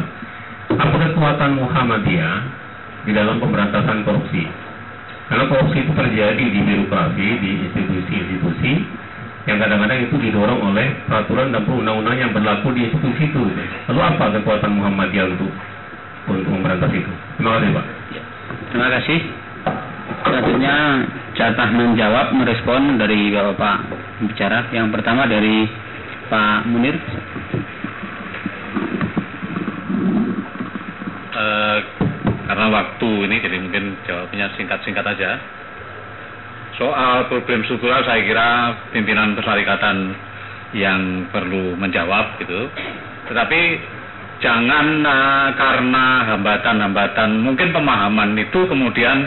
apa 0.79 0.95
kekuatan 0.95 1.59
Muhammadiyah 1.59 2.37
di 3.03 3.11
dalam 3.11 3.35
pemberantasan 3.43 4.07
korupsi? 4.07 4.47
Karena 5.27 5.43
korupsi 5.51 5.83
itu 5.83 5.91
terjadi 5.91 6.39
di 6.39 6.59
birokrasi, 6.63 7.27
di 7.43 7.49
institusi-institusi 7.67 8.71
yang 9.43 9.59
kadang-kadang 9.59 10.07
itu 10.07 10.15
didorong 10.23 10.71
oleh 10.71 10.87
peraturan 11.03 11.51
dan 11.51 11.67
perundang-undang 11.67 12.15
yang 12.15 12.31
berlaku 12.31 12.71
di 12.71 12.87
institusi 12.87 13.27
itu. 13.27 13.43
Lalu 13.91 13.99
apa 13.99 14.25
kekuatan 14.39 14.71
Muhammadiyah 14.71 15.35
untuk 15.35 15.51
untuk 16.31 16.47
memberantas 16.47 16.91
itu? 16.95 17.11
Terima 17.35 17.59
kasih 17.59 17.69
Pak. 17.75 17.85
Terima 18.71 18.87
kasih. 18.87 19.19
Selanjutnya 20.23 20.75
jatah 21.35 21.69
menjawab 21.75 22.27
merespon 22.31 22.95
dari 22.95 23.35
Bapak 23.35 23.77
bicara. 24.29 24.69
Yang 24.71 24.87
pertama 24.93 25.27
dari 25.27 25.67
Pak 26.29 26.59
Munir. 26.69 26.95
Uh, 31.33 31.77
karena 32.47 32.65
waktu 32.69 33.09
ini 33.25 33.35
jadi 33.41 33.57
mungkin 33.57 33.83
jawabnya 34.05 34.53
singkat-singkat 34.55 35.05
aja. 35.05 35.41
Soal 36.77 37.29
problem 37.29 37.61
struktural 37.65 38.01
saya 38.01 38.21
kira 38.25 38.49
pimpinan 38.89 39.37
persyarikatan 39.37 40.17
yang 40.73 41.29
perlu 41.29 41.77
menjawab 41.77 42.41
gitu. 42.41 42.65
Tetapi 43.29 43.61
jangan 44.41 45.05
uh, 45.05 45.49
karena 45.55 46.05
hambatan-hambatan 46.33 47.29
mungkin 47.39 47.69
pemahaman 47.71 48.35
itu 48.35 48.59
kemudian 48.65 49.17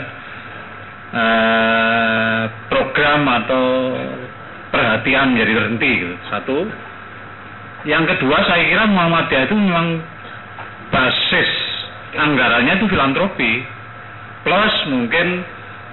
uh, 1.15 2.41
program 2.67 3.21
atau 3.43 3.65
perhatian 4.77 5.33
menjadi 5.33 5.53
terhenti 5.57 5.91
gitu. 6.05 6.15
Satu. 6.29 6.57
Yang 7.89 8.13
kedua 8.13 8.37
saya 8.45 8.61
kira 8.69 8.85
Muhammadiyah 8.85 9.43
itu 9.49 9.55
memang 9.57 9.87
basis 10.93 11.49
anggarannya 12.13 12.77
itu 12.77 12.85
filantropi 12.89 13.53
plus 14.45 14.75
mungkin 14.87 15.43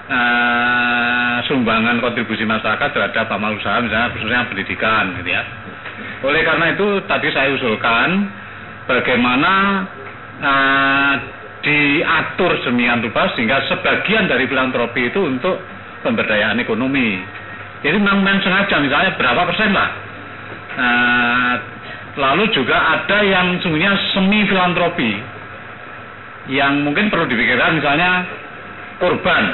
uh, 0.08 1.36
sumbangan 1.48 1.98
kontribusi 1.98 2.44
masyarakat 2.44 2.88
terhadap 2.92 3.26
amal 3.32 3.56
usaha 3.56 3.80
misalnya 3.80 4.12
khususnya 4.12 4.48
pendidikan 4.52 5.16
gitu 5.20 5.30
ya. 5.32 5.42
Oleh 6.24 6.42
karena 6.44 6.76
itu 6.76 6.86
tadi 7.08 7.28
saya 7.32 7.52
usulkan 7.56 8.28
bagaimana 8.88 9.52
uh, 10.40 11.14
diatur 11.64 12.60
semian 12.64 13.00
rupa 13.00 13.32
sehingga 13.32 13.64
sebagian 13.66 14.28
dari 14.28 14.44
filantropi 14.44 15.08
itu 15.08 15.20
untuk 15.24 15.56
pemberdayaan 16.04 16.60
ekonomi. 16.60 17.24
Jadi 17.84 18.00
memang, 18.00 18.40
sengaja 18.40 18.80
misalnya 18.80 19.12
berapa 19.20 19.44
persen 19.44 19.70
lah. 19.76 19.90
Uh, 20.74 21.54
lalu 22.18 22.48
juga 22.56 22.74
ada 22.74 23.20
yang 23.22 23.60
sungguhnya 23.60 23.94
semi 24.16 24.48
filantropi 24.48 25.12
yang 26.50 26.82
mungkin 26.82 27.12
perlu 27.12 27.28
dipikirkan 27.28 27.78
misalnya 27.78 28.24
korban. 28.98 29.44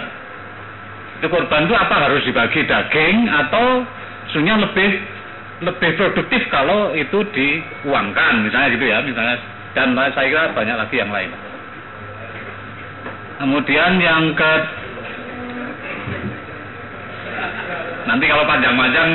Itu 1.20 1.26
korban 1.28 1.68
itu 1.68 1.74
apa 1.76 1.94
harus 2.08 2.22
dibagi 2.24 2.64
daging 2.64 3.28
atau 3.28 3.84
sungguhnya 4.32 4.62
lebih 4.62 4.90
lebih 5.60 5.90
produktif 6.00 6.40
kalau 6.48 6.96
itu 6.96 7.20
diuangkan 7.36 8.48
misalnya 8.48 8.72
gitu 8.72 8.86
ya 8.88 9.04
misalnya 9.04 9.36
dan 9.76 9.92
saya 9.92 10.26
kira 10.26 10.44
banyak 10.56 10.76
lagi 10.78 10.96
yang 10.96 11.12
lain. 11.12 11.30
Kemudian 13.40 13.92
yang 14.00 14.36
ke 14.36 14.52
nanti 18.10 18.24
kalau 18.26 18.42
panjang-panjang 18.42 19.10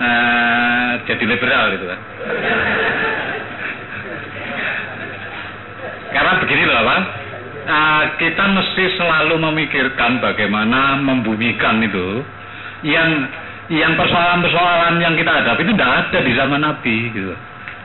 eh, 0.00 0.90
jadi 1.04 1.24
liberal 1.28 1.64
gitu 1.76 1.84
kan. 1.92 2.00
Karena 6.12 6.32
begini 6.44 6.62
loh 6.68 6.84
Pak, 6.84 7.00
uh, 7.66 8.02
kita 8.20 8.44
mesti 8.52 8.84
selalu 9.00 9.40
memikirkan 9.40 10.20
bagaimana 10.20 11.00
membumikan 11.00 11.80
itu 11.80 12.20
yang 12.84 13.26
yang 13.72 13.96
persoalan-persoalan 13.96 15.00
yang 15.00 15.16
kita 15.16 15.32
hadapi 15.32 15.64
itu 15.64 15.72
tidak 15.72 15.92
ada 16.04 16.18
di 16.20 16.32
zaman 16.36 16.60
Nabi 16.60 16.96
gitu. 17.16 17.32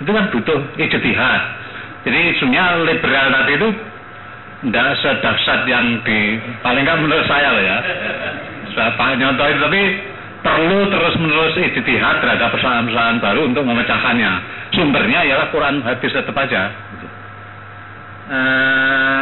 Itu 0.04 0.12
kan 0.12 0.28
butuh 0.36 0.60
ijtihad. 0.76 1.42
Jadi 2.04 2.22
sebenarnya 2.40 2.84
liberal 2.84 3.26
tadi 3.32 3.52
itu 3.56 3.70
tidak 4.68 4.88
sedahsyat 5.00 5.62
yang 5.70 5.86
di 6.04 6.42
paling 6.66 6.84
nggak 6.84 7.00
menurut 7.00 7.26
saya 7.30 7.48
loh 7.56 7.64
ya. 7.64 7.78
Pak 8.78 9.18
nyontoh 9.18 9.46
itu 9.50 9.60
tapi 9.60 9.82
perlu 10.46 10.80
terus 10.94 11.16
menerus 11.18 11.58
ijtihad 11.58 12.22
terhadap 12.22 12.54
persoalan-persoalan 12.54 13.18
baru 13.18 13.42
untuk 13.50 13.66
memecahkannya. 13.66 14.32
Sumbernya 14.78 15.26
ialah 15.26 15.50
Quran 15.50 15.82
hadis 15.82 16.14
tetap 16.14 16.38
aja. 16.38 16.70
Uh, 18.28 19.22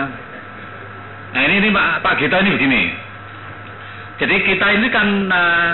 nah 1.31 1.41
ini, 1.45 1.61
ini 1.61 1.69
Pak, 1.71 1.89
Pak 2.03 2.13
Gita 2.19 2.41
ini 2.41 2.51
begini. 2.57 2.83
Jadi 4.19 4.35
kita 4.43 4.67
ini 4.75 4.87
kan 4.91 5.07
uh, 5.29 5.73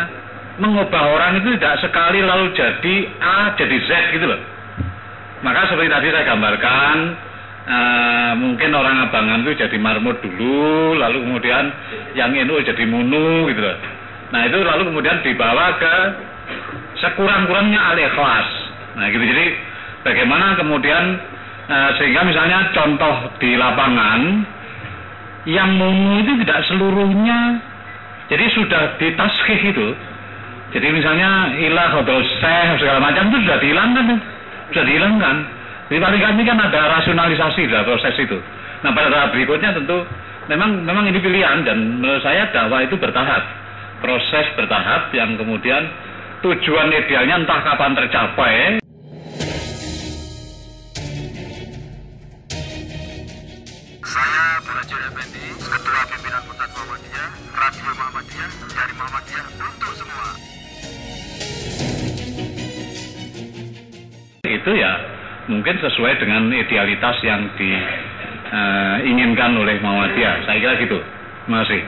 mengubah 0.61 1.03
orang 1.15 1.41
itu 1.41 1.57
tidak 1.57 1.81
sekali 1.81 2.21
lalu 2.21 2.53
jadi 2.53 2.95
A 3.17 3.55
jadi 3.57 3.77
Z 3.87 3.89
gitu 4.13 4.25
loh. 4.29 4.41
Maka 5.41 5.73
seperti 5.73 5.89
tadi 5.89 6.07
saya 6.13 6.25
gambarkan, 6.29 6.97
uh, 7.67 8.33
mungkin 8.39 8.71
orang 8.73 9.09
abangan 9.09 9.43
itu 9.45 9.57
jadi 9.61 9.77
marmut 9.77 10.21
dulu, 10.23 10.95
lalu 10.97 11.21
kemudian 11.25 11.63
yang 12.15 12.33
NU 12.33 12.55
jadi 12.61 12.83
munu 12.87 13.49
gitu 13.49 13.61
loh. 13.61 13.77
Nah 14.31 14.47
itu 14.47 14.57
lalu 14.63 14.93
kemudian 14.93 15.19
dibawa 15.25 15.75
ke 15.77 15.95
sekurang-kurangnya 17.01 17.79
al-ikhlas. 17.93 18.49
Nah 18.95 19.05
gitu 19.11 19.23
jadi 19.23 19.45
bagaimana 20.05 20.55
kemudian 20.55 21.19
Nah, 21.71 21.95
sehingga 21.95 22.27
misalnya 22.27 22.67
contoh 22.75 23.31
di 23.39 23.55
lapangan 23.55 24.43
yang 25.47 25.71
munu 25.79 26.19
itu 26.19 26.43
tidak 26.43 26.67
seluruhnya 26.67 27.63
jadi 28.27 28.45
sudah 28.51 28.99
ditaskih 28.99 29.71
itu. 29.71 29.87
Jadi 30.75 30.87
misalnya 30.91 31.55
ilah 31.63 32.03
atau 32.03 32.19
seh 32.43 32.67
segala 32.75 32.99
macam 32.99 33.31
itu 33.31 33.43
sudah 33.47 33.59
dihilangkan, 33.63 34.05
sudah 34.71 34.83
dihilangkan. 34.83 35.35
Jadi 35.91 35.99
paling 35.99 36.23
kami 36.23 36.47
kan 36.47 36.55
ada 36.55 36.87
rasionalisasi 36.87 37.67
dalam 37.67 37.83
proses 37.83 38.15
itu. 38.15 38.39
Nah 38.79 38.95
pada 38.95 39.11
tahap 39.11 39.35
berikutnya 39.35 39.75
tentu 39.75 40.07
memang 40.47 40.87
memang 40.87 41.03
ini 41.03 41.19
pilihan 41.19 41.67
dan 41.67 41.99
menurut 41.99 42.23
saya 42.23 42.47
dakwah 42.47 42.79
itu 42.79 42.95
bertahap, 42.95 43.43
proses 43.99 44.47
bertahap 44.55 45.11
yang 45.11 45.35
kemudian 45.35 45.91
tujuan 46.47 46.95
idealnya 46.95 47.43
entah 47.43 47.59
kapan 47.67 47.91
tercapai 47.91 48.79
Saya 53.99 54.63
Burajul 54.63 55.01
Effendi, 55.11 55.43
Ketua 55.59 56.01
Pimpinan 56.07 56.41
Pusat 56.47 56.69
Muhammadiyah, 56.71 57.29
Radio 57.51 57.91
Muhammadiyah, 57.99 58.49
dari 58.79 58.93
Muhammadiyah 58.95 59.45
untuk 59.59 59.91
semua. 59.99 60.27
Itu 64.47 64.71
ya 64.79 65.19
mungkin 65.49 65.81
sesuai 65.81 66.21
dengan 66.21 66.53
idealitas 66.53 67.17
yang 67.25 67.49
diinginkan 67.57 69.57
uh, 69.57 69.61
oleh 69.65 69.81
Muhammadiyah. 69.81 70.45
Saya 70.45 70.61
kira 70.61 70.77
gitu. 70.81 71.01
Terima 71.45 71.65
kasih. 71.65 71.81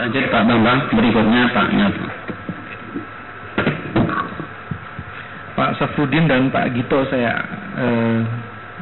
Lanjut 0.00 0.24
Pak 0.32 0.42
Bambang, 0.48 0.80
berikutnya 0.96 1.52
Pak 1.52 1.68
Nyat. 1.76 1.94
Pak 5.60 5.76
Safrudin 5.76 6.24
dan 6.24 6.48
Pak 6.48 6.72
Gito 6.72 7.04
saya 7.12 7.36
eh, 7.76 8.24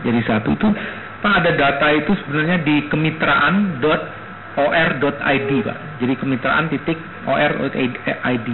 jadi 0.06 0.22
satu 0.22 0.54
itu 0.54 0.70
Pak 1.18 1.42
ada 1.42 1.50
data 1.58 1.90
itu 1.90 2.14
sebenarnya 2.22 2.62
di 2.62 2.86
kemitraan.or.id 2.86 5.50
Pak. 5.66 5.78
Jadi 5.98 6.14
kemitraan 6.14 6.70
titik 6.70 6.94
or.id. 7.26 8.48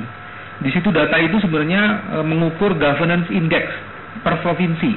Di 0.64 0.70
situ 0.72 0.88
data 0.88 1.20
itu 1.20 1.36
sebenarnya 1.44 1.82
e, 2.08 2.16
mengukur 2.24 2.72
governance 2.80 3.28
index 3.28 3.68
per 4.22 4.44
provinsi. 4.44 4.92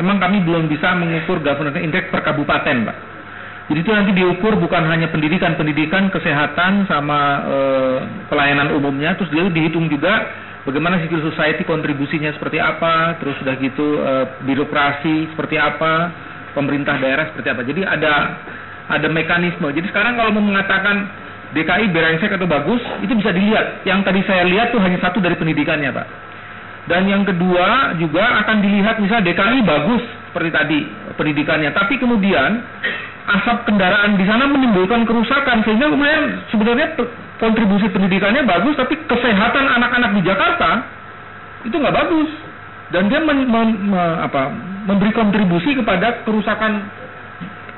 Memang 0.00 0.16
kami 0.16 0.42
belum 0.46 0.70
bisa 0.70 0.96
mengukur 0.96 1.44
governance 1.44 1.78
index 1.78 2.08
per 2.08 2.24
kabupaten 2.24 2.76
Pak. 2.88 2.96
Jadi 3.70 3.86
itu 3.86 3.92
nanti 3.94 4.10
diukur 4.10 4.58
bukan 4.58 4.82
hanya 4.90 5.06
pendidikan-pendidikan, 5.14 6.10
kesehatan 6.10 6.90
sama 6.90 7.20
e, 7.46 7.56
pelayanan 8.26 8.74
umumnya, 8.74 9.14
terus 9.14 9.30
dia 9.30 9.46
dihitung 9.46 9.86
juga 9.86 10.26
bagaimana 10.66 10.98
civil 11.06 11.22
society 11.30 11.62
kontribusinya 11.62 12.34
seperti 12.34 12.58
apa, 12.58 13.22
terus 13.22 13.38
sudah 13.38 13.54
gitu 13.62 14.02
e, 14.02 14.12
birokrasi 14.42 15.30
seperti 15.30 15.54
apa, 15.54 16.10
pemerintah 16.50 16.98
daerah 16.98 17.30
seperti 17.30 17.46
apa. 17.46 17.62
Jadi 17.62 17.86
ada 17.86 18.12
ada 18.90 19.06
mekanisme. 19.06 19.70
Jadi 19.70 19.86
sekarang 19.86 20.18
kalau 20.18 20.34
mau 20.34 20.42
mengatakan 20.42 21.06
DKI 21.54 21.94
berengsek 21.94 22.30
atau 22.34 22.50
bagus, 22.50 22.82
itu 23.06 23.14
bisa 23.14 23.30
dilihat. 23.30 23.86
Yang 23.86 24.02
tadi 24.02 24.20
saya 24.26 24.50
lihat 24.50 24.74
tuh 24.74 24.82
hanya 24.82 24.98
satu 24.98 25.22
dari 25.22 25.38
pendidikannya, 25.38 25.94
Pak. 25.94 26.06
Dan 26.90 27.06
yang 27.06 27.22
kedua 27.22 27.94
juga 28.02 28.42
akan 28.42 28.56
dilihat 28.66 28.98
misalnya 28.98 29.30
DKI 29.30 29.62
bagus 29.62 30.02
seperti 30.30 30.50
tadi 30.50 30.78
pendidikannya, 31.14 31.70
tapi 31.70 32.02
kemudian 32.02 32.50
asap 33.30 33.70
kendaraan 33.70 34.18
di 34.18 34.26
sana 34.26 34.50
menimbulkan 34.50 35.06
kerusakan 35.06 35.62
sehingga 35.62 35.86
kemudian 35.86 36.42
sebenarnya 36.50 36.98
kontribusi 37.38 37.86
pendidikannya 37.94 38.42
bagus, 38.42 38.74
tapi 38.74 38.98
kesehatan 39.06 39.70
anak-anak 39.70 40.18
di 40.18 40.22
Jakarta 40.26 40.82
itu 41.62 41.78
nggak 41.78 41.94
bagus 41.94 42.30
dan 42.90 43.06
dia 43.06 43.22
men, 43.22 43.46
men, 43.46 43.70
me, 43.86 44.02
apa, 44.26 44.50
memberi 44.90 45.14
kontribusi 45.14 45.78
kepada 45.78 46.26
kerusakan. 46.26 46.90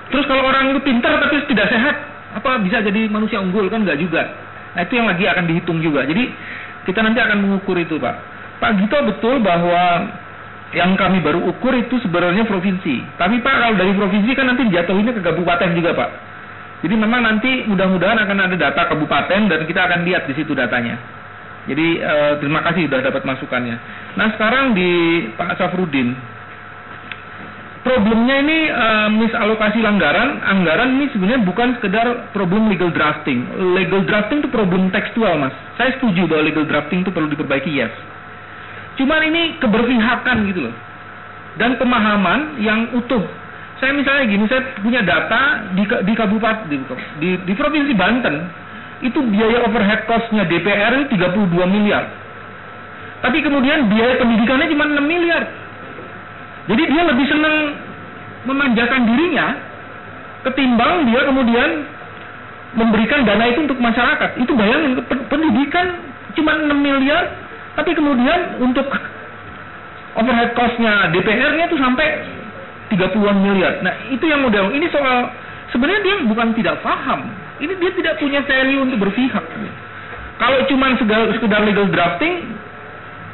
Terus 0.08 0.24
kalau 0.24 0.48
orang 0.48 0.72
itu 0.72 0.80
pintar 0.88 1.20
tapi 1.20 1.36
tidak 1.52 1.68
sehat, 1.68 1.96
apa 2.32 2.64
bisa 2.64 2.80
jadi 2.80 3.12
manusia 3.12 3.44
unggul 3.44 3.68
kan 3.68 3.84
nggak 3.84 4.00
juga. 4.00 4.24
Nah 4.72 4.80
itu 4.88 4.96
yang 4.96 5.04
lagi 5.04 5.28
akan 5.28 5.44
dihitung 5.44 5.84
juga. 5.84 6.08
Jadi 6.08 6.32
kita 6.88 7.04
nanti 7.04 7.20
akan 7.20 7.44
mengukur 7.44 7.76
itu 7.76 8.00
Pak. 8.00 8.31
Pak 8.62 8.78
Gito 8.78 8.98
betul 9.10 9.42
bahwa 9.42 10.06
yang 10.70 10.94
kami 10.94 11.18
baru 11.18 11.42
ukur 11.50 11.74
itu 11.74 11.98
sebenarnya 11.98 12.46
provinsi. 12.46 13.18
Tapi 13.18 13.42
Pak 13.42 13.54
kalau 13.58 13.74
dari 13.74 13.92
provinsi 13.98 14.30
kan 14.38 14.46
nanti 14.54 14.70
jatuhinnya 14.70 15.18
ke 15.18 15.22
kabupaten 15.26 15.74
juga 15.74 15.98
Pak. 15.98 16.10
Jadi 16.86 16.94
memang 16.94 17.26
nanti 17.26 17.66
mudah-mudahan 17.66 18.22
akan 18.22 18.38
ada 18.46 18.56
data 18.58 18.86
kabupaten 18.86 19.50
dan 19.50 19.60
kita 19.66 19.80
akan 19.82 20.06
lihat 20.06 20.30
di 20.30 20.34
situ 20.38 20.54
datanya. 20.54 20.94
Jadi 21.66 21.98
eh, 21.98 22.32
terima 22.38 22.62
kasih 22.62 22.86
sudah 22.86 23.02
dapat 23.02 23.22
masukannya. 23.26 23.76
Nah 24.14 24.30
sekarang 24.34 24.78
di 24.78 24.90
Pak 25.34 25.58
Safrudin, 25.58 26.14
problemnya 27.82 28.36
ini 28.42 28.58
uh, 28.70 29.08
misalokasi 29.10 29.82
anggaran. 29.82 30.42
Anggaran 30.42 30.98
ini 30.98 31.10
sebenarnya 31.10 31.42
bukan 31.42 31.78
sekedar 31.78 32.30
problem 32.30 32.70
legal 32.70 32.94
drafting. 32.94 33.46
Legal 33.74 34.06
drafting 34.06 34.42
itu 34.42 34.50
problem 34.50 34.90
tekstual, 34.94 35.38
Mas. 35.38 35.54
Saya 35.78 35.98
setuju 35.98 36.30
bahwa 36.30 36.46
legal 36.46 36.64
drafting 36.66 37.02
itu 37.02 37.10
perlu 37.10 37.30
diperbaiki, 37.30 37.74
yes. 37.74 37.94
Cuman 39.00 39.20
ini 39.24 39.42
keberpihakan 39.60 40.36
gitu 40.52 40.68
loh. 40.68 40.74
Dan 41.56 41.76
pemahaman 41.76 42.60
yang 42.60 42.92
utuh. 42.96 43.22
Saya 43.80 43.92
misalnya 43.98 44.24
gini, 44.30 44.44
saya 44.46 44.62
punya 44.78 45.02
data 45.02 45.68
di 45.74 45.82
di 45.84 46.12
kabupaten 46.14 46.70
di, 46.70 46.76
di, 47.18 47.28
di 47.44 47.52
provinsi 47.52 47.92
Banten 47.98 48.36
itu 49.02 49.18
biaya 49.18 49.66
overhead 49.66 50.06
cost-nya 50.06 50.46
DPR 50.46 51.02
itu 51.02 51.18
32 51.18 51.50
miliar. 51.66 52.06
Tapi 53.22 53.42
kemudian 53.42 53.90
biaya 53.90 54.18
pendidikannya 54.22 54.70
cuma 54.70 54.86
6 54.86 55.02
miliar. 55.02 55.42
Jadi 56.70 56.82
dia 56.86 57.02
lebih 57.02 57.26
senang 57.26 57.56
memanjakan 58.46 59.02
dirinya 59.06 59.46
ketimbang 60.42 61.06
dia 61.06 61.20
kemudian 61.26 61.70
memberikan 62.74 63.22
dana 63.22 63.44
itu 63.50 63.62
untuk 63.66 63.78
masyarakat. 63.78 64.30
Itu 64.42 64.52
bayangin 64.54 64.98
pendidikan 65.30 65.86
cuma 66.34 66.56
6 66.56 66.70
miliar, 66.72 67.24
tapi 67.72 67.90
kemudian 67.96 68.60
untuk 68.60 68.84
overhead 70.16 70.52
cost-nya 70.52 71.08
DPR-nya 71.12 71.64
itu 71.72 71.76
sampai 71.80 72.06
30-an 72.92 73.36
miliar. 73.40 73.80
Nah, 73.80 73.94
itu 74.12 74.24
yang 74.28 74.44
model. 74.44 74.68
Ini 74.76 74.86
soal 74.92 75.32
sebenarnya 75.72 76.00
dia 76.04 76.16
bukan 76.28 76.52
tidak 76.52 76.84
paham. 76.84 77.32
Ini 77.56 77.72
dia 77.80 77.90
tidak 77.96 78.14
punya 78.20 78.44
value 78.44 78.84
untuk 78.84 79.08
berpihak. 79.08 79.44
Kalau 80.36 80.58
cuma 80.68 80.92
sekedar 80.98 81.62
legal 81.64 81.88
drafting, 81.88 82.44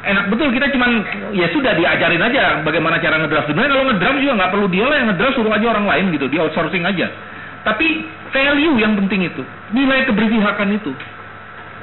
enak 0.04 0.24
betul 0.30 0.48
kita 0.54 0.70
cuman 0.70 1.02
ya 1.34 1.50
sudah 1.50 1.74
diajarin 1.74 2.22
aja 2.22 2.62
bagaimana 2.62 3.02
cara 3.02 3.18
ngedraft 3.18 3.50
sebenarnya 3.50 3.72
kalau 3.74 3.86
ngedraft 3.90 4.18
juga 4.22 4.34
nggak 4.38 4.52
perlu 4.54 4.66
dia 4.70 4.84
lah 4.86 4.96
yang 5.02 5.08
ngedraft 5.10 5.34
suruh 5.34 5.52
aja 5.52 5.66
orang 5.74 5.86
lain 5.90 6.04
gitu 6.14 6.26
di 6.30 6.36
outsourcing 6.38 6.84
aja 6.86 7.10
tapi 7.66 8.06
value 8.30 8.78
yang 8.78 8.94
penting 8.94 9.26
itu 9.26 9.42
nilai 9.74 10.06
keberpihakan 10.06 10.78
itu 10.78 10.94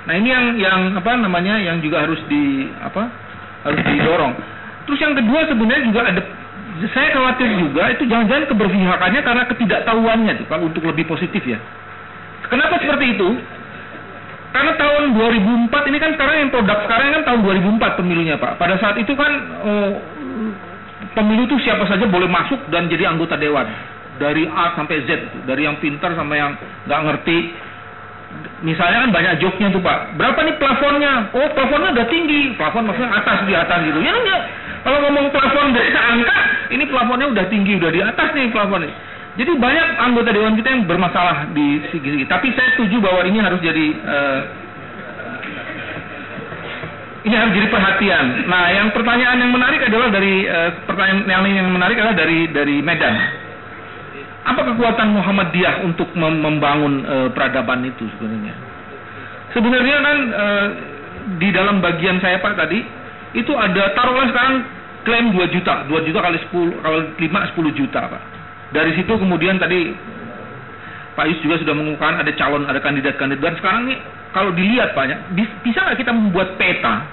nah 0.05 0.13
ini 0.13 0.29
yang 0.29 0.45
yang 0.61 0.79
apa 0.97 1.11
namanya 1.17 1.57
yang 1.57 1.81
juga 1.81 2.05
harus 2.05 2.21
di 2.29 2.69
apa 2.81 3.09
harus 3.65 3.81
didorong 3.81 4.33
terus 4.85 4.99
yang 5.01 5.17
kedua 5.17 5.49
sebenarnya 5.49 5.83
juga 5.89 6.01
ada 6.05 6.21
saya 6.91 7.15
khawatir 7.15 7.49
juga 7.57 7.89
itu 7.89 8.03
jangan-jangan 8.05 8.45
keberpihakannya 8.51 9.21
karena 9.23 9.43
ketidaktahuannya 9.49 10.33
tuh 10.43 10.47
kalau 10.51 10.69
untuk 10.69 10.83
lebih 10.85 11.09
positif 11.09 11.41
ya 11.41 11.57
kenapa 12.51 12.77
seperti 12.77 13.17
itu 13.17 13.29
karena 14.55 14.71
tahun 14.79 15.03
2004 15.67 15.89
ini 15.91 15.97
kan 15.99 16.11
sekarang 16.15 16.35
yang 16.47 16.49
produk 16.55 16.79
sekarang 16.87 17.07
kan 17.11 17.23
tahun 17.27 17.39
2004 17.75 17.99
pemilunya 17.99 18.39
Pak. 18.39 18.55
Pada 18.55 18.79
saat 18.79 18.95
itu 18.95 19.11
kan 19.11 19.31
oh, 19.67 19.91
pemilu 21.11 21.43
itu 21.43 21.59
siapa 21.59 21.83
saja 21.91 22.07
boleh 22.07 22.31
masuk 22.31 22.63
dan 22.71 22.87
jadi 22.87 23.11
anggota 23.11 23.35
dewan 23.35 23.67
dari 24.15 24.47
A 24.47 24.71
sampai 24.79 25.03
Z, 25.03 25.43
dari 25.43 25.67
yang 25.67 25.75
pintar 25.83 26.15
sampai 26.15 26.39
yang 26.39 26.55
nggak 26.87 27.01
ngerti. 27.03 27.37
Misalnya 28.63 29.03
kan 29.03 29.11
banyak 29.11 29.33
joknya 29.43 29.67
tuh 29.67 29.83
Pak. 29.83 30.15
Berapa 30.15 30.39
nih 30.47 30.55
plafonnya? 30.55 31.27
Oh 31.35 31.47
plafonnya 31.51 31.91
udah 31.91 32.07
tinggi. 32.07 32.55
Plafon 32.55 32.87
maksudnya 32.87 33.11
atas 33.11 33.43
di 33.43 33.51
atas 33.51 33.79
gitu. 33.83 33.99
Ya 33.99 34.15
enggak. 34.15 34.41
Kalau 34.87 34.97
ngomong 35.03 35.27
plafon 35.33 35.75
dari 35.75 35.91
angka, 36.13 36.37
ini 36.71 36.83
plafonnya 36.87 37.27
udah 37.35 37.45
tinggi, 37.51 37.75
udah 37.75 37.91
di 37.91 37.99
atas 37.99 38.31
nih 38.31 38.47
plafonnya. 38.53 38.93
Jadi 39.35 39.51
banyak 39.59 39.87
anggota 39.99 40.31
dewan 40.31 40.55
kita 40.55 40.71
yang 40.71 40.87
bermasalah 40.87 41.51
di 41.51 41.83
segi-segi. 41.91 42.23
Tapi 42.31 42.55
saya 42.55 42.79
setuju 42.79 43.03
bahwa 43.03 43.27
ini 43.27 43.43
harus 43.43 43.59
jadi 43.59 43.85
uh, 44.07 44.41
ini 47.27 47.35
harus 47.35 47.51
jadi 47.51 47.67
perhatian. 47.67 48.25
Nah, 48.47 48.71
yang 48.71 48.87
pertanyaan 48.95 49.41
yang 49.43 49.51
menarik 49.51 49.81
adalah 49.83 50.07
dari 50.07 50.47
uh, 50.47 50.71
pertanyaan 50.87 51.27
yang 51.27 51.43
yang 51.65 51.67
menarik 51.67 51.99
adalah 51.99 52.15
dari 52.15 52.47
dari 52.47 52.79
Medan. 52.79 53.44
Apa 54.45 54.61
kekuatan 54.61 55.17
Muhammadiyah 55.17 55.81
untuk 55.81 56.09
mem 56.13 56.37
membangun 56.37 57.01
uh, 57.01 57.27
peradaban 57.33 57.81
itu 57.81 58.05
sebenarnya? 58.17 58.53
Sebenarnya 59.57 59.97
kan 60.05 60.17
uh, 60.29 60.67
di 61.41 61.49
dalam 61.49 61.81
bagian 61.81 62.21
saya 62.21 62.37
Pak 62.37 62.53
tadi 62.53 62.85
itu 63.33 63.51
ada 63.57 63.91
taruhlah 63.97 64.29
sekarang 64.29 64.55
klaim 65.01 65.33
2 65.33 65.49
juta, 65.49 65.89
2 65.89 66.07
juta 66.07 66.19
kali 66.21 66.37
10 66.53 66.85
kali 66.85 66.97
5 67.25 67.57
10 67.57 67.79
juta 67.81 68.01
Pak 68.05 68.23
dari 68.75 68.91
situ 68.97 69.13
kemudian 69.15 69.55
tadi 69.55 69.93
Pak 71.15 71.25
Yus 71.31 71.39
juga 71.39 71.55
sudah 71.63 71.73
mengumumkan 71.79 72.19
ada 72.19 72.27
calon, 72.35 72.67
ada 72.67 72.83
kandidat-kandidat. 72.83 73.39
Dan 73.39 73.55
sekarang 73.63 73.81
nih 73.87 73.97
kalau 74.35 74.51
dilihat 74.51 74.91
banyak, 74.91 75.15
bisa 75.63 75.79
nggak 75.79 76.03
kita 76.03 76.11
membuat 76.11 76.59
peta 76.59 77.07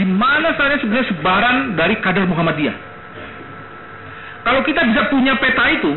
di 0.00 0.08
mana 0.08 0.56
saja 0.56 0.80
sebenarnya 0.80 1.12
sebaran 1.12 1.56
dari 1.76 2.00
kader 2.00 2.24
Muhammadiyah? 2.24 2.76
Kalau 4.48 4.64
kita 4.64 4.80
bisa 4.80 5.12
punya 5.12 5.36
peta 5.36 5.60
itu, 5.68 5.92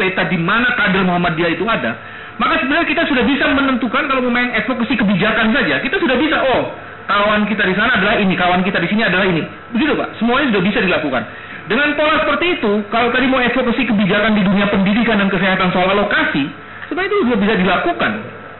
peta 0.00 0.24
di 0.32 0.40
mana 0.40 0.72
kader 0.80 1.04
Muhammadiyah 1.04 1.52
itu 1.52 1.68
ada, 1.68 1.92
maka 2.40 2.56
sebenarnya 2.56 2.88
kita 2.88 3.04
sudah 3.04 3.20
bisa 3.28 3.44
menentukan 3.52 4.08
kalau 4.08 4.24
mau 4.24 4.32
main 4.32 4.48
advokasi 4.56 4.96
kebijakan 4.96 5.52
saja, 5.52 5.76
kita 5.84 6.00
sudah 6.00 6.16
bisa, 6.16 6.40
oh 6.40 6.72
kawan 7.04 7.44
kita 7.44 7.68
di 7.68 7.76
sana 7.76 8.00
adalah 8.00 8.16
ini, 8.16 8.32
kawan 8.32 8.64
kita 8.64 8.80
di 8.80 8.88
sini 8.88 9.04
adalah 9.04 9.28
ini. 9.28 9.44
Begitu 9.76 9.92
Pak, 9.92 10.16
semuanya 10.16 10.56
sudah 10.56 10.62
bisa 10.64 10.80
dilakukan. 10.80 11.22
Dengan 11.68 11.92
pola 12.00 12.16
seperti 12.24 12.56
itu, 12.56 12.72
kalau 12.88 13.12
tadi 13.12 13.28
mau 13.28 13.44
advokasi 13.44 13.82
kebijakan 13.84 14.32
di 14.40 14.42
dunia 14.42 14.66
pendidikan 14.72 15.20
dan 15.20 15.28
kesehatan 15.28 15.68
soal 15.68 15.92
alokasi, 15.92 16.48
sebenarnya 16.88 17.12
itu 17.12 17.18
juga 17.28 17.36
bisa 17.44 17.54
dilakukan. 17.60 18.12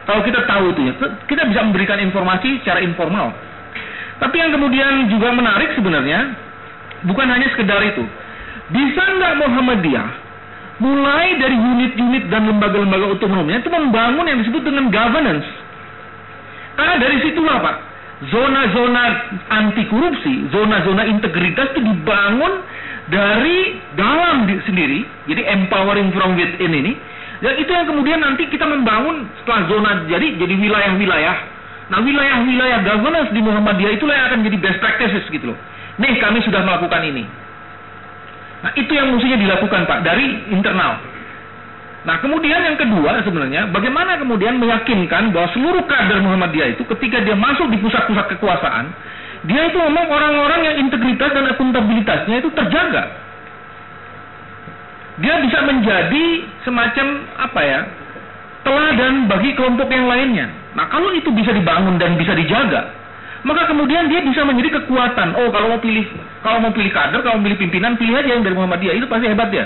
Kalau 0.04 0.20
kita 0.28 0.40
tahu 0.44 0.64
itu 0.76 0.80
ya, 0.84 0.92
kita 1.24 1.42
bisa 1.48 1.60
memberikan 1.64 1.98
informasi 2.04 2.60
secara 2.60 2.84
informal. 2.84 3.32
Tapi 4.20 4.36
yang 4.36 4.52
kemudian 4.52 5.08
juga 5.08 5.32
menarik 5.32 5.72
sebenarnya, 5.72 6.36
bukan 7.08 7.26
hanya 7.32 7.48
sekedar 7.56 7.80
itu. 7.80 8.04
Bisa 8.68 9.02
nggak 9.16 9.40
Muhammadiyah 9.40 10.29
mulai 10.80 11.36
dari 11.36 11.56
unit-unit 11.56 12.32
dan 12.32 12.48
lembaga-lembaga 12.48 13.12
otonomnya 13.20 13.60
itu 13.60 13.68
membangun 13.68 14.24
yang 14.24 14.38
disebut 14.40 14.64
dengan 14.64 14.88
governance. 14.88 15.44
Karena 16.74 16.96
dari 16.96 17.20
situlah 17.20 17.60
Pak, 17.60 17.76
zona-zona 18.32 19.02
anti 19.52 19.84
korupsi, 19.92 20.48
zona-zona 20.48 21.04
integritas 21.04 21.76
itu 21.76 21.80
dibangun 21.84 22.64
dari 23.12 23.76
dalam 23.92 24.48
di, 24.48 24.56
sendiri, 24.64 25.04
jadi 25.28 25.52
empowering 25.60 26.08
from 26.16 26.40
within 26.40 26.72
ini, 26.72 26.96
dan 27.40 27.56
itu 27.56 27.68
yang 27.72 27.88
kemudian 27.88 28.20
nanti 28.20 28.48
kita 28.48 28.64
membangun 28.64 29.28
setelah 29.40 29.68
zona 29.68 29.90
jadi 30.08 30.36
jadi 30.36 30.54
wilayah-wilayah. 30.60 31.36
Nah 31.90 31.98
wilayah-wilayah 32.04 32.78
governance 32.86 33.30
di 33.34 33.40
Muhammadiyah 33.42 33.92
itulah 33.98 34.14
yang 34.14 34.26
akan 34.32 34.40
jadi 34.46 34.56
best 34.60 34.78
practices 34.78 35.24
gitu 35.32 35.52
loh. 35.52 35.58
Nih 35.98 36.16
kami 36.20 36.40
sudah 36.44 36.62
melakukan 36.62 37.02
ini. 37.04 37.24
Nah 38.60 38.70
itu 38.76 38.92
yang 38.92 39.08
mestinya 39.12 39.38
dilakukan 39.40 39.88
Pak 39.88 40.00
dari 40.04 40.52
internal. 40.52 41.00
Nah 42.00 42.16
kemudian 42.24 42.60
yang 42.64 42.76
kedua 42.80 43.20
sebenarnya 43.24 43.68
bagaimana 43.68 44.16
kemudian 44.16 44.56
meyakinkan 44.56 45.32
bahwa 45.36 45.48
seluruh 45.52 45.84
kader 45.84 46.24
Muhammadiyah 46.24 46.76
itu 46.76 46.82
ketika 46.96 47.20
dia 47.20 47.36
masuk 47.36 47.68
di 47.68 47.76
pusat-pusat 47.80 48.36
kekuasaan 48.36 48.88
dia 49.48 49.72
itu 49.72 49.78
memang 49.80 50.04
orang-orang 50.04 50.60
yang 50.68 50.76
integritas 50.84 51.32
dan 51.32 51.48
akuntabilitasnya 51.48 52.44
itu 52.44 52.52
terjaga. 52.52 53.04
Dia 55.20 55.34
bisa 55.44 55.58
menjadi 55.64 56.24
semacam 56.64 57.06
apa 57.40 57.60
ya 57.64 57.80
teladan 58.64 59.28
bagi 59.28 59.56
kelompok 59.56 59.88
yang 59.88 60.08
lainnya. 60.08 60.48
Nah 60.76 60.88
kalau 60.92 61.12
itu 61.16 61.32
bisa 61.32 61.56
dibangun 61.56 61.96
dan 61.96 62.20
bisa 62.20 62.36
dijaga, 62.36 62.92
maka 63.40 63.64
kemudian 63.72 64.12
dia 64.12 64.20
bisa 64.20 64.44
menjadi 64.44 64.80
kekuatan. 64.80 65.32
Oh 65.36 65.48
kalau 65.48 65.76
mau 65.76 65.80
pilih 65.80 66.04
kalau 66.44 66.60
mau 66.60 66.72
pilih 66.72 66.92
kader, 66.92 67.20
kalau 67.24 67.40
mau 67.40 67.44
pilih 67.48 67.60
pimpinan, 67.60 67.96
pilih 67.96 68.12
aja 68.20 68.36
yang 68.36 68.44
dari 68.44 68.52
Muhammadiyah 68.52 68.94
itu 69.00 69.06
pasti 69.08 69.32
hebat 69.32 69.48
ya. 69.48 69.64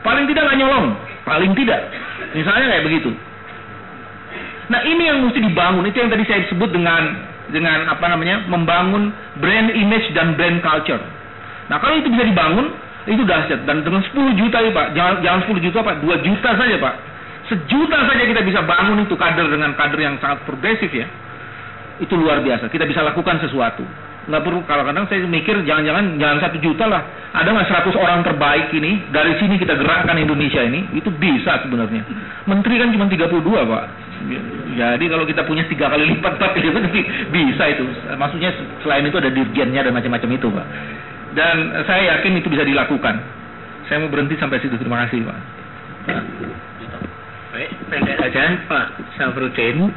Paling 0.00 0.24
tidak 0.30 0.48
nggak 0.48 0.58
nyolong, 0.64 0.86
paling 1.28 1.52
tidak. 1.52 1.80
Misalnya 2.32 2.66
kayak 2.72 2.84
begitu. 2.88 3.10
Nah 4.66 4.80
ini 4.82 5.02
yang 5.06 5.22
mesti 5.22 5.40
dibangun, 5.44 5.84
itu 5.86 5.98
yang 6.00 6.10
tadi 6.10 6.24
saya 6.26 6.42
sebut 6.48 6.72
dengan 6.72 7.02
dengan 7.52 7.86
apa 7.86 8.06
namanya 8.10 8.42
membangun 8.50 9.14
brand 9.38 9.70
image 9.70 10.10
dan 10.16 10.34
brand 10.34 10.58
culture. 10.64 11.00
Nah 11.68 11.78
kalau 11.78 12.00
itu 12.00 12.10
bisa 12.10 12.24
dibangun 12.26 12.72
itu 13.06 13.22
dahsyat 13.22 13.62
dan 13.70 13.86
dengan 13.86 14.02
10 14.02 14.34
juta 14.34 14.58
ya 14.58 14.70
Pak, 14.74 14.86
jangan 14.98 15.14
jangan 15.22 15.40
10 15.46 15.62
juta 15.62 15.78
Pak, 15.84 15.94
2 16.02 16.26
juta 16.26 16.50
saja 16.58 16.76
Pak. 16.80 16.94
Sejuta 17.46 17.98
saja 18.10 18.22
kita 18.26 18.42
bisa 18.42 18.60
bangun 18.66 19.06
itu 19.06 19.14
kader 19.14 19.46
dengan 19.46 19.70
kader 19.78 20.00
yang 20.02 20.18
sangat 20.18 20.42
progresif 20.42 20.90
ya. 20.90 21.06
Itu 22.02 22.14
luar 22.16 22.44
biasa. 22.44 22.68
Kita 22.68 22.84
bisa 22.84 23.00
lakukan 23.04 23.40
sesuatu. 23.40 23.84
Nggak 24.26 24.42
perlu 24.42 24.58
kalau 24.66 24.82
kadang 24.82 25.06
saya 25.06 25.22
mikir 25.22 25.62
jangan-jangan 25.62 26.18
jangan 26.18 26.38
satu 26.42 26.58
juta 26.58 26.84
lah. 26.90 27.02
Ada 27.30 27.46
nggak 27.46 27.68
100 27.70 27.94
orang 27.94 28.20
terbaik 28.26 28.74
ini 28.74 29.06
dari 29.14 29.38
sini 29.38 29.54
kita 29.54 29.78
gerakkan 29.78 30.18
Indonesia 30.18 30.66
ini 30.66 30.98
itu 30.98 31.08
bisa 31.14 31.62
sebenarnya. 31.62 32.02
Menteri 32.50 32.74
kan 32.82 32.90
cuma 32.90 33.06
32 33.06 33.38
Pak 33.46 33.84
jadi 34.76 35.04
kalau 35.08 35.24
kita 35.24 35.42
punya 35.48 35.64
tiga 35.70 35.88
kali 35.88 36.04
lipat, 36.04 36.36
lipat 36.36 36.84
bisa 37.36 37.64
itu. 37.72 37.84
Maksudnya 38.18 38.50
selain 38.84 39.06
itu 39.08 39.16
ada 39.16 39.30
dirjennya 39.32 39.80
dan 39.86 39.92
macam-macam 39.96 40.30
itu, 40.36 40.48
Pak. 40.52 40.66
Dan 41.36 41.56
saya 41.88 42.16
yakin 42.16 42.40
itu 42.40 42.48
bisa 42.52 42.64
dilakukan. 42.64 43.14
Saya 43.88 44.02
mau 44.02 44.10
berhenti 44.10 44.36
sampai 44.36 44.60
situ. 44.60 44.76
Terima 44.76 45.06
kasih, 45.06 45.24
Pak. 45.24 45.38
Baik, 47.56 47.70
pendek 47.88 48.16
saja, 48.20 48.42
Pak 48.68 48.86
Safrudin. 49.16 49.88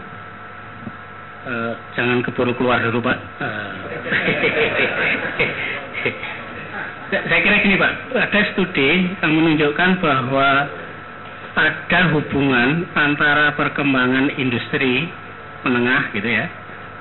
Uh, 1.40 1.72
jangan 1.96 2.20
keburu 2.20 2.52
keluar 2.60 2.84
dulu, 2.84 3.00
Pak. 3.00 3.18
Uh, 3.40 3.72
saya 7.10 7.40
kira 7.42 7.58
gini 7.64 7.80
Pak, 7.80 7.94
ada 8.12 8.40
studi 8.54 9.08
yang 9.24 9.32
menunjukkan 9.34 10.04
bahwa 10.04 10.68
ada 11.56 12.02
hubungan 12.14 12.86
antara 12.94 13.56
perkembangan 13.56 14.36
industri 14.36 15.10
menengah 15.64 16.12
gitu 16.12 16.28
ya 16.28 16.46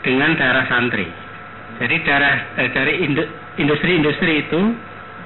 dengan 0.06 0.38
darah 0.38 0.70
santri. 0.70 1.10
Jadi 1.82 1.96
darah 2.06 2.36
eh, 2.62 2.70
dari 2.72 3.04
industri-industri 3.58 4.48
itu 4.48 4.60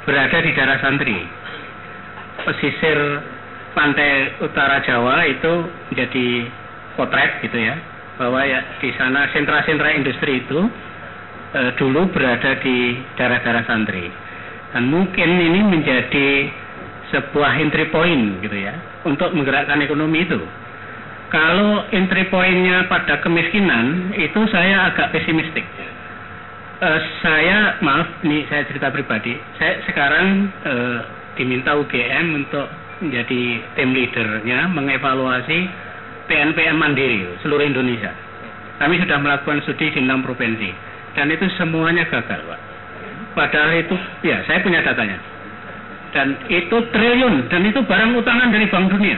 berada 0.09 0.41
di 0.41 0.51
darah 0.57 0.81
santri. 0.81 1.21
Pesisir 2.49 2.99
pantai 3.77 4.41
utara 4.41 4.83
Jawa 4.83 5.29
itu 5.29 5.69
menjadi 5.93 6.27
potret 6.99 7.45
gitu 7.45 7.61
ya 7.61 7.91
bahwa 8.23 8.47
ya 8.47 8.62
di 8.78 8.94
sana 8.94 9.27
sentra-sentra 9.35 9.99
industri 9.99 10.47
itu 10.47 10.62
e, 11.59 11.61
dulu 11.74 12.07
berada 12.15 12.55
di 12.62 12.94
daerah-daerah 13.19 13.66
santri 13.66 14.07
dan 14.70 14.86
mungkin 14.86 15.27
ini 15.43 15.61
menjadi 15.66 16.47
sebuah 17.11 17.59
entry 17.59 17.90
point 17.90 18.39
gitu 18.47 18.55
ya 18.55 18.78
untuk 19.03 19.35
menggerakkan 19.35 19.82
ekonomi 19.82 20.23
itu. 20.23 20.39
Kalau 21.35 21.82
entry 21.90 22.28
pointnya 22.28 22.86
pada 22.86 23.19
kemiskinan 23.24 24.15
itu 24.15 24.40
saya 24.53 24.93
agak 24.93 25.16
pesimistik. 25.16 25.65
Uh, 26.82 27.01
saya 27.24 27.78
maaf, 27.81 28.20
ini 28.27 28.44
saya 28.53 28.69
cerita 28.69 28.93
pribadi. 28.93 29.32
Saya 29.57 29.81
sekarang 29.86 30.51
uh, 30.66 30.99
diminta 31.40 31.73
UGM 31.78 32.44
untuk 32.44 32.69
menjadi 33.01 33.43
tim 33.77 33.97
leadernya 33.97 34.69
mengevaluasi 34.70 35.61
PNPM 36.33 36.81
mandiri 36.81 37.29
seluruh 37.45 37.61
Indonesia. 37.61 38.09
Kami 38.81 38.97
sudah 39.05 39.21
melakukan 39.21 39.61
studi 39.69 39.93
di 39.93 40.01
enam 40.01 40.25
provinsi 40.25 40.73
dan 41.13 41.29
itu 41.29 41.45
semuanya 41.61 42.09
gagal, 42.09 42.41
Pak. 42.41 42.61
Padahal 43.37 43.77
itu, 43.77 43.93
ya 44.25 44.41
saya 44.49 44.65
punya 44.65 44.81
datanya 44.81 45.21
dan 46.13 46.37
itu 46.49 46.77
triliun 46.93 47.49
dan 47.49 47.65
itu 47.65 47.81
barang 47.85 48.13
utangan 48.21 48.49
dari 48.53 48.69
Bank 48.69 48.93
Dunia. 48.93 49.17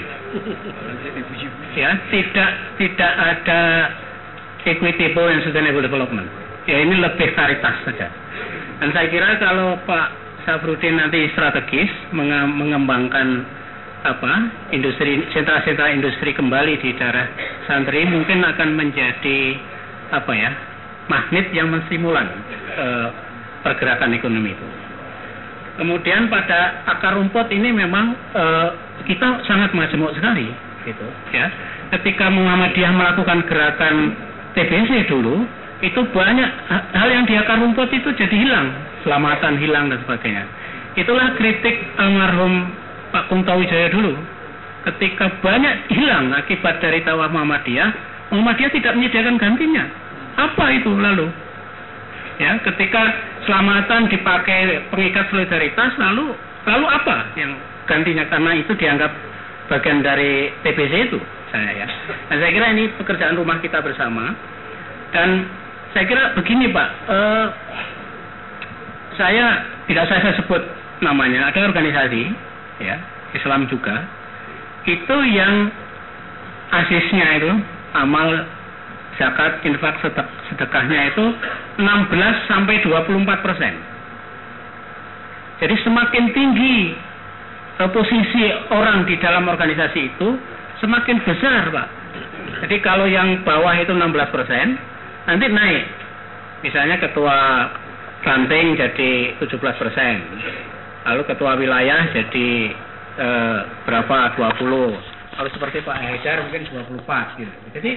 Ya, 1.74 1.91
tidak 2.11 2.51
tidak 2.78 3.12
ada 3.19 3.62
equitable 4.62 5.27
and 5.31 5.43
sustainable 5.43 5.82
development. 5.82 6.31
Ya 6.70 6.81
ini 6.82 6.99
lebih 7.03 7.35
karitas 7.35 7.82
saja. 7.82 8.09
Dan 8.78 8.95
saya 8.95 9.07
kira 9.11 9.39
kalau 9.43 9.78
Pak 9.86 10.07
Safrudin 10.47 10.99
nanti 10.99 11.28
strategis 11.35 11.91
mengembangkan 12.15 13.43
apa 14.05 14.32
industri 14.76 15.24
sentra-sentra 15.32 15.89
industri 15.97 16.36
kembali 16.36 16.76
di 16.76 16.93
daerah 17.01 17.24
santri 17.64 18.05
mungkin 18.05 18.44
akan 18.44 18.76
menjadi 18.76 19.56
apa 20.12 20.32
ya 20.36 20.51
magnet 21.09 21.48
yang 21.56 21.72
menstimulan 21.72 22.28
eh, 22.76 23.09
pergerakan 23.64 24.12
ekonomi 24.12 24.52
itu. 24.52 24.68
Kemudian 25.74 26.31
pada 26.31 26.86
akar 26.86 27.18
rumput 27.18 27.51
ini 27.51 27.74
memang 27.74 28.14
e, 28.31 28.44
kita 29.10 29.43
sangat 29.43 29.74
majemuk 29.74 30.14
sekali, 30.14 30.47
gitu 30.86 31.06
ya. 31.35 31.51
Ketika 31.98 32.31
Muhammadiyah 32.31 32.94
melakukan 32.94 33.43
gerakan 33.51 34.14
TBC 34.55 35.10
dulu, 35.10 35.43
itu 35.82 35.98
banyak 36.14 36.51
hal 36.70 37.09
yang 37.10 37.26
di 37.26 37.35
akar 37.35 37.59
rumput 37.59 37.90
itu 37.90 38.06
jadi 38.14 38.36
hilang, 38.39 38.70
selamatan 39.02 39.59
hilang 39.59 39.90
dan 39.90 39.98
sebagainya. 40.06 40.47
Itulah 40.94 41.35
kritik 41.35 41.74
almarhum 41.98 42.70
Pak 43.15 43.31
Kunto 43.31 43.55
Wijaya 43.55 43.86
dulu. 43.95 44.19
Ketika 44.91 45.31
banyak 45.39 45.95
hilang 45.95 46.35
akibat 46.35 46.82
dari 46.82 47.01
tawaf 47.07 47.31
Muhammadiyah, 47.31 47.89
Muhammadiyah 48.35 48.74
tidak 48.74 48.99
menyediakan 48.99 49.39
gantinya. 49.39 49.86
Apa 50.35 50.74
itu 50.74 50.91
lalu? 50.91 51.31
Ya, 52.43 52.59
ketika 52.66 53.15
selamatan 53.47 54.11
dipakai 54.11 54.91
pengikat 54.91 55.31
solidaritas 55.31 55.95
lalu 56.03 56.35
lalu 56.66 56.86
apa 56.91 57.31
yang 57.39 57.55
gantinya 57.86 58.27
karena 58.27 58.59
itu 58.59 58.74
dianggap 58.74 59.15
bagian 59.70 60.03
dari 60.03 60.51
TBC 60.66 61.15
itu 61.15 61.19
saya 61.55 61.70
ya. 61.70 61.86
Dan 62.27 62.36
saya 62.43 62.51
kira 62.51 62.66
ini 62.74 62.91
pekerjaan 62.99 63.39
rumah 63.39 63.62
kita 63.62 63.78
bersama 63.78 64.35
dan 65.15 65.47
saya 65.95 66.05
kira 66.11 66.35
begini 66.35 66.74
Pak, 66.74 66.89
eh, 67.07 67.47
saya 69.15 69.62
tidak 69.86 70.11
saya 70.11 70.35
sebut 70.43 70.62
namanya 70.99 71.55
ada 71.55 71.70
organisasi 71.70 72.35
ya 72.82 72.96
Islam 73.34 73.66
juga 73.70 74.06
itu 74.84 75.16
yang 75.32 75.70
asisnya 76.74 77.28
itu 77.40 77.51
amal 77.94 78.28
zakat 79.16 79.62
infak 79.62 80.02
sedekahnya 80.51 81.14
itu 81.14 81.24
16 81.78 82.51
sampai 82.51 82.82
24 82.82 83.46
persen. 83.46 83.74
Jadi 85.62 85.74
semakin 85.86 86.24
tinggi 86.34 86.78
posisi 87.94 88.51
orang 88.74 89.06
di 89.06 89.14
dalam 89.22 89.46
organisasi 89.46 90.01
itu, 90.14 90.28
semakin 90.82 91.22
besar 91.22 91.70
Pak. 91.70 91.88
Jadi 92.66 92.76
kalau 92.82 93.06
yang 93.06 93.42
bawah 93.46 93.74
itu 93.78 93.94
16 93.94 94.34
persen, 94.34 94.78
nanti 95.30 95.46
naik. 95.51 95.84
Misalnya 96.66 96.96
ketua 96.98 97.70
ranting 98.24 98.74
jadi 98.78 99.38
17 99.38 99.80
persen. 99.80 100.14
Lalu 101.05 101.22
ketua 101.28 101.52
wilayah 101.60 102.09
jadi 102.12 102.48
eh, 103.20 103.59
berapa? 103.85 104.16
20. 104.40 104.60
Kalau 105.35 105.51
seperti 105.51 105.82
Pak 105.82 105.98
Haidar 105.98 106.47
mungkin 106.47 106.62
24 106.70 107.40
gitu. 107.43 107.55
Jadi 107.74 107.93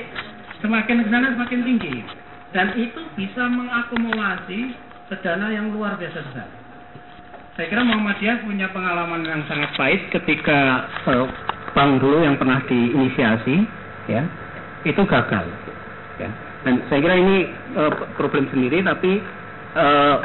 semakin 0.60 1.06
ke 1.06 1.10
sana 1.14 1.38
semakin 1.38 1.62
tinggi 1.64 1.96
dan 2.56 2.74
itu 2.80 3.02
bisa 3.14 3.46
mengakumulasi 3.46 4.74
dana 5.24 5.48
yang 5.52 5.72
luar 5.72 5.96
biasa 5.96 6.20
besar. 6.20 6.48
Saya 7.56 7.74
kira 7.74 7.82
Muhammadiyah 7.82 8.46
punya 8.46 8.70
pengalaman 8.70 9.26
yang 9.26 9.42
sangat 9.50 9.74
baik 9.80 10.14
ketika 10.14 10.86
uh, 11.10 11.26
bank 11.74 12.04
dulu 12.04 12.22
yang 12.22 12.38
pernah 12.38 12.62
diinisiasi, 12.70 13.66
ya, 14.12 14.22
itu 14.86 15.02
gagal. 15.10 15.48
Ya. 16.22 16.30
Dan 16.68 16.86
saya 16.86 17.00
kira 17.02 17.16
ini 17.18 17.50
uh, 17.74 17.92
problem 18.20 18.46
sendiri, 18.54 18.86
tapi 18.86 19.24
uh, 19.74 20.16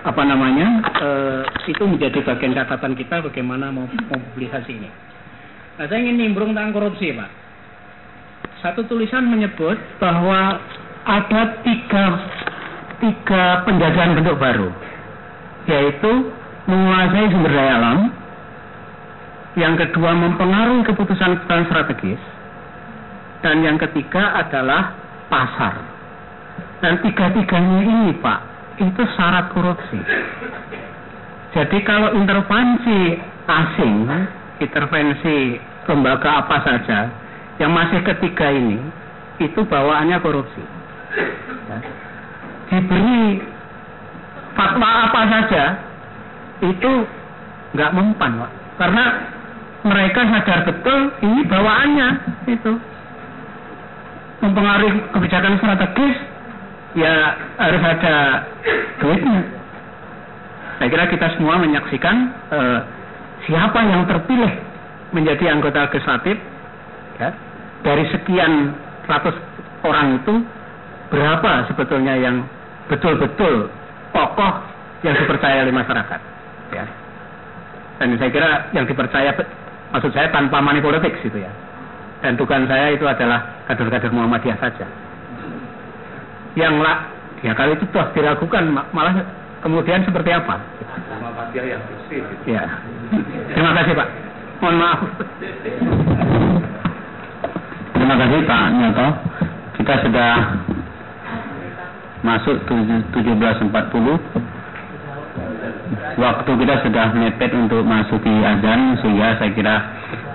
apa 0.00 0.22
namanya 0.24 0.68
uh, 1.00 1.42
itu 1.68 1.84
menjadi 1.84 2.24
bagian 2.24 2.56
catatan 2.56 2.96
kita 2.96 3.20
bagaimana 3.24 3.68
mau 3.68 3.84
mobilisasi 3.84 4.72
ini. 4.72 4.90
Nah, 5.76 5.88
saya 5.88 6.00
ingin 6.00 6.16
nimbrung 6.20 6.52
tentang 6.52 6.76
korupsi, 6.76 7.12
Pak 7.12 7.40
satu 8.60 8.84
tulisan 8.84 9.28
menyebut 9.28 9.76
bahwa 9.96 10.60
ada 11.08 11.42
tiga 11.64 12.04
tiga 13.00 13.64
penjajahan 13.64 14.20
bentuk 14.20 14.36
baru, 14.36 14.68
yaitu 15.64 16.12
menguasai 16.68 17.32
sumber 17.32 17.52
daya 17.56 17.72
alam, 17.80 17.98
yang 19.56 19.74
kedua 19.80 20.12
mempengaruhi 20.12 20.84
keputusan-keputusan 20.92 21.64
strategis, 21.72 22.20
dan 23.40 23.64
yang 23.64 23.80
ketiga 23.80 24.44
adalah 24.44 24.92
pasar. 25.32 25.80
Dan 26.84 27.00
tiga-tiganya 27.00 27.80
ini, 27.84 28.12
Pak, 28.20 28.40
itu 28.80 29.02
syarat 29.14 29.52
korupsi. 29.52 30.00
Jadi 31.52 31.78
kalau 31.84 32.16
intervensi 32.16 33.20
asing, 33.44 34.08
intervensi 34.62 35.60
lembaga 35.84 36.46
apa 36.46 36.56
saja, 36.64 37.10
yang 37.60 37.74
masih 37.76 38.00
ketiga 38.06 38.48
ini 38.48 38.78
itu 39.42 39.60
bawaannya 39.66 40.16
korupsi. 40.24 40.62
Ya. 41.68 41.78
Diberi 42.70 43.42
fatwa 44.54 44.90
apa 45.10 45.22
saja 45.26 45.64
itu 46.62 46.92
nggak 47.74 47.94
mempan, 47.94 48.40
Pak. 48.40 48.52
Karena 48.78 49.04
mereka 49.84 50.20
sadar 50.28 50.58
betul 50.68 51.00
ini 51.24 51.40
bawaannya 51.48 52.08
itu 52.48 52.72
mempengaruhi 54.40 55.00
kebijakan 55.12 55.56
strategis 55.60 56.29
ya 56.98 57.14
harus 57.58 57.82
ada 57.82 58.14
duitnya. 58.98 59.40
Saya 60.80 60.88
kira 60.88 61.04
kita 61.12 61.26
semua 61.36 61.60
menyaksikan 61.60 62.16
eh, 62.50 62.80
siapa 63.44 63.80
yang 63.84 64.08
terpilih 64.08 64.52
menjadi 65.12 65.52
anggota 65.52 65.90
legislatif 65.90 66.40
ya, 67.20 67.30
dari 67.84 68.04
sekian 68.08 68.72
ratus 69.04 69.36
orang 69.84 70.22
itu 70.22 70.34
berapa 71.10 71.68
sebetulnya 71.68 72.14
yang 72.16 72.46
betul-betul 72.88 73.68
tokoh 74.14 74.52
yang 75.04 75.14
dipercaya 75.14 75.66
oleh 75.68 75.74
masyarakat 75.74 76.20
ya. 76.72 76.84
Dan 78.00 78.16
saya 78.16 78.30
kira 78.32 78.50
yang 78.72 78.88
dipercaya 78.88 79.36
maksud 79.92 80.10
saya 80.16 80.32
tanpa 80.32 80.64
money 80.64 80.80
politik 80.80 81.12
gitu 81.20 81.44
ya. 81.44 81.52
Dan 82.20 82.36
tugas 82.36 82.64
saya 82.68 82.92
itu 82.92 83.04
adalah 83.08 83.64
kader-kader 83.68 84.12
Muhammadiyah 84.12 84.56
saja 84.60 85.09
yang 86.58 86.80
lah 86.82 87.10
ya 87.44 87.52
kalau 87.54 87.74
itu 87.74 87.84
toh 87.90 88.06
diragukan 88.16 88.64
malah 88.90 89.14
kemudian 89.62 90.02
seperti 90.02 90.30
apa 90.34 90.58
yang 91.54 91.82
bersih 91.84 92.22
ya 92.48 92.64
terima 93.52 93.72
kasih 93.76 93.92
Pak 93.94 94.08
mohon 94.60 94.76
maaf 94.78 95.00
Terima 98.10 98.26
kasih 98.26 98.42
Pak 98.42 98.64
Nyoto. 98.74 99.08
Kita 99.76 99.94
sudah 100.02 100.32
masuk 102.26 102.58
17.40. 102.66 103.70
waktu 106.18 106.50
kita 106.58 106.74
sudah 106.82 107.06
mepet 107.14 107.54
untuk 107.54 107.86
masuki 107.86 108.34
azan 108.40 108.98
sehingga 108.98 109.38
saya 109.38 109.52
kira 109.54 109.76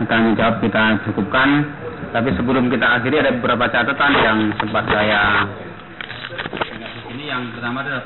tanggung 0.08 0.40
jawab 0.40 0.64
kita 0.64 1.04
cukupkan. 1.10 1.68
Tapi 2.14 2.32
sebelum 2.38 2.72
kita 2.72 3.02
akhiri 3.02 3.20
ada 3.26 3.34
beberapa 3.44 3.68
catatan 3.68 4.12
yang 4.24 4.40
sempat 4.56 4.88
saya 4.88 5.50
ini 7.16 7.24
yang 7.32 7.56
pertama 7.56 7.86
adalah 7.86 8.04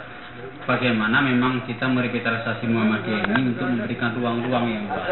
bagaimana 0.70 1.18
memang 1.26 1.66
kita 1.66 1.90
merevitalisasi 1.90 2.70
Muhammadiyah 2.70 3.26
ini 3.26 3.58
untuk 3.58 3.66
memberikan 3.66 4.14
ruang-ruang 4.16 4.66
yang 4.70 4.84
luas. 4.86 5.08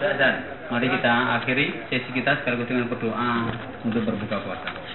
Dan 0.00 0.34
mari 0.68 0.86
kita 0.90 1.12
akhiri 1.40 1.66
sesi 1.88 2.10
kita 2.10 2.42
sekaligus 2.42 2.66
dengan 2.66 2.90
berdoa 2.90 3.30
untuk 3.86 4.02
berbuka 4.02 4.36
puasa. 4.42 4.89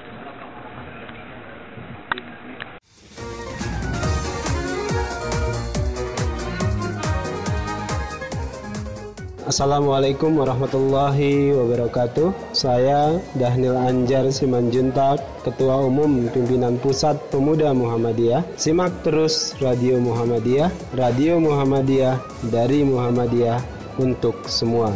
Assalamualaikum 9.46 10.42
warahmatullahi 10.42 11.54
wabarakatuh. 11.54 12.34
Saya 12.50 13.22
Dahnil 13.38 13.78
Anjar 13.78 14.26
Simanjuntak, 14.34 15.22
Ketua 15.46 15.86
Umum 15.86 16.26
Pimpinan 16.34 16.82
Pusat 16.82 17.22
Pemuda 17.30 17.70
Muhammadiyah. 17.70 18.42
Simak 18.58 19.06
terus 19.06 19.54
Radio 19.62 20.02
Muhammadiyah, 20.02 20.74
Radio 20.98 21.38
Muhammadiyah 21.38 22.18
dari 22.50 22.82
Muhammadiyah 22.90 23.62
untuk 24.02 24.34
semua. 24.50 24.90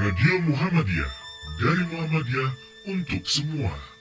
Radio 0.00 0.34
Muhammadiyah 0.48 1.12
dari 1.60 1.82
Muhammadiyah 1.92 2.50
untuk 2.88 3.20
semua. 3.28 3.93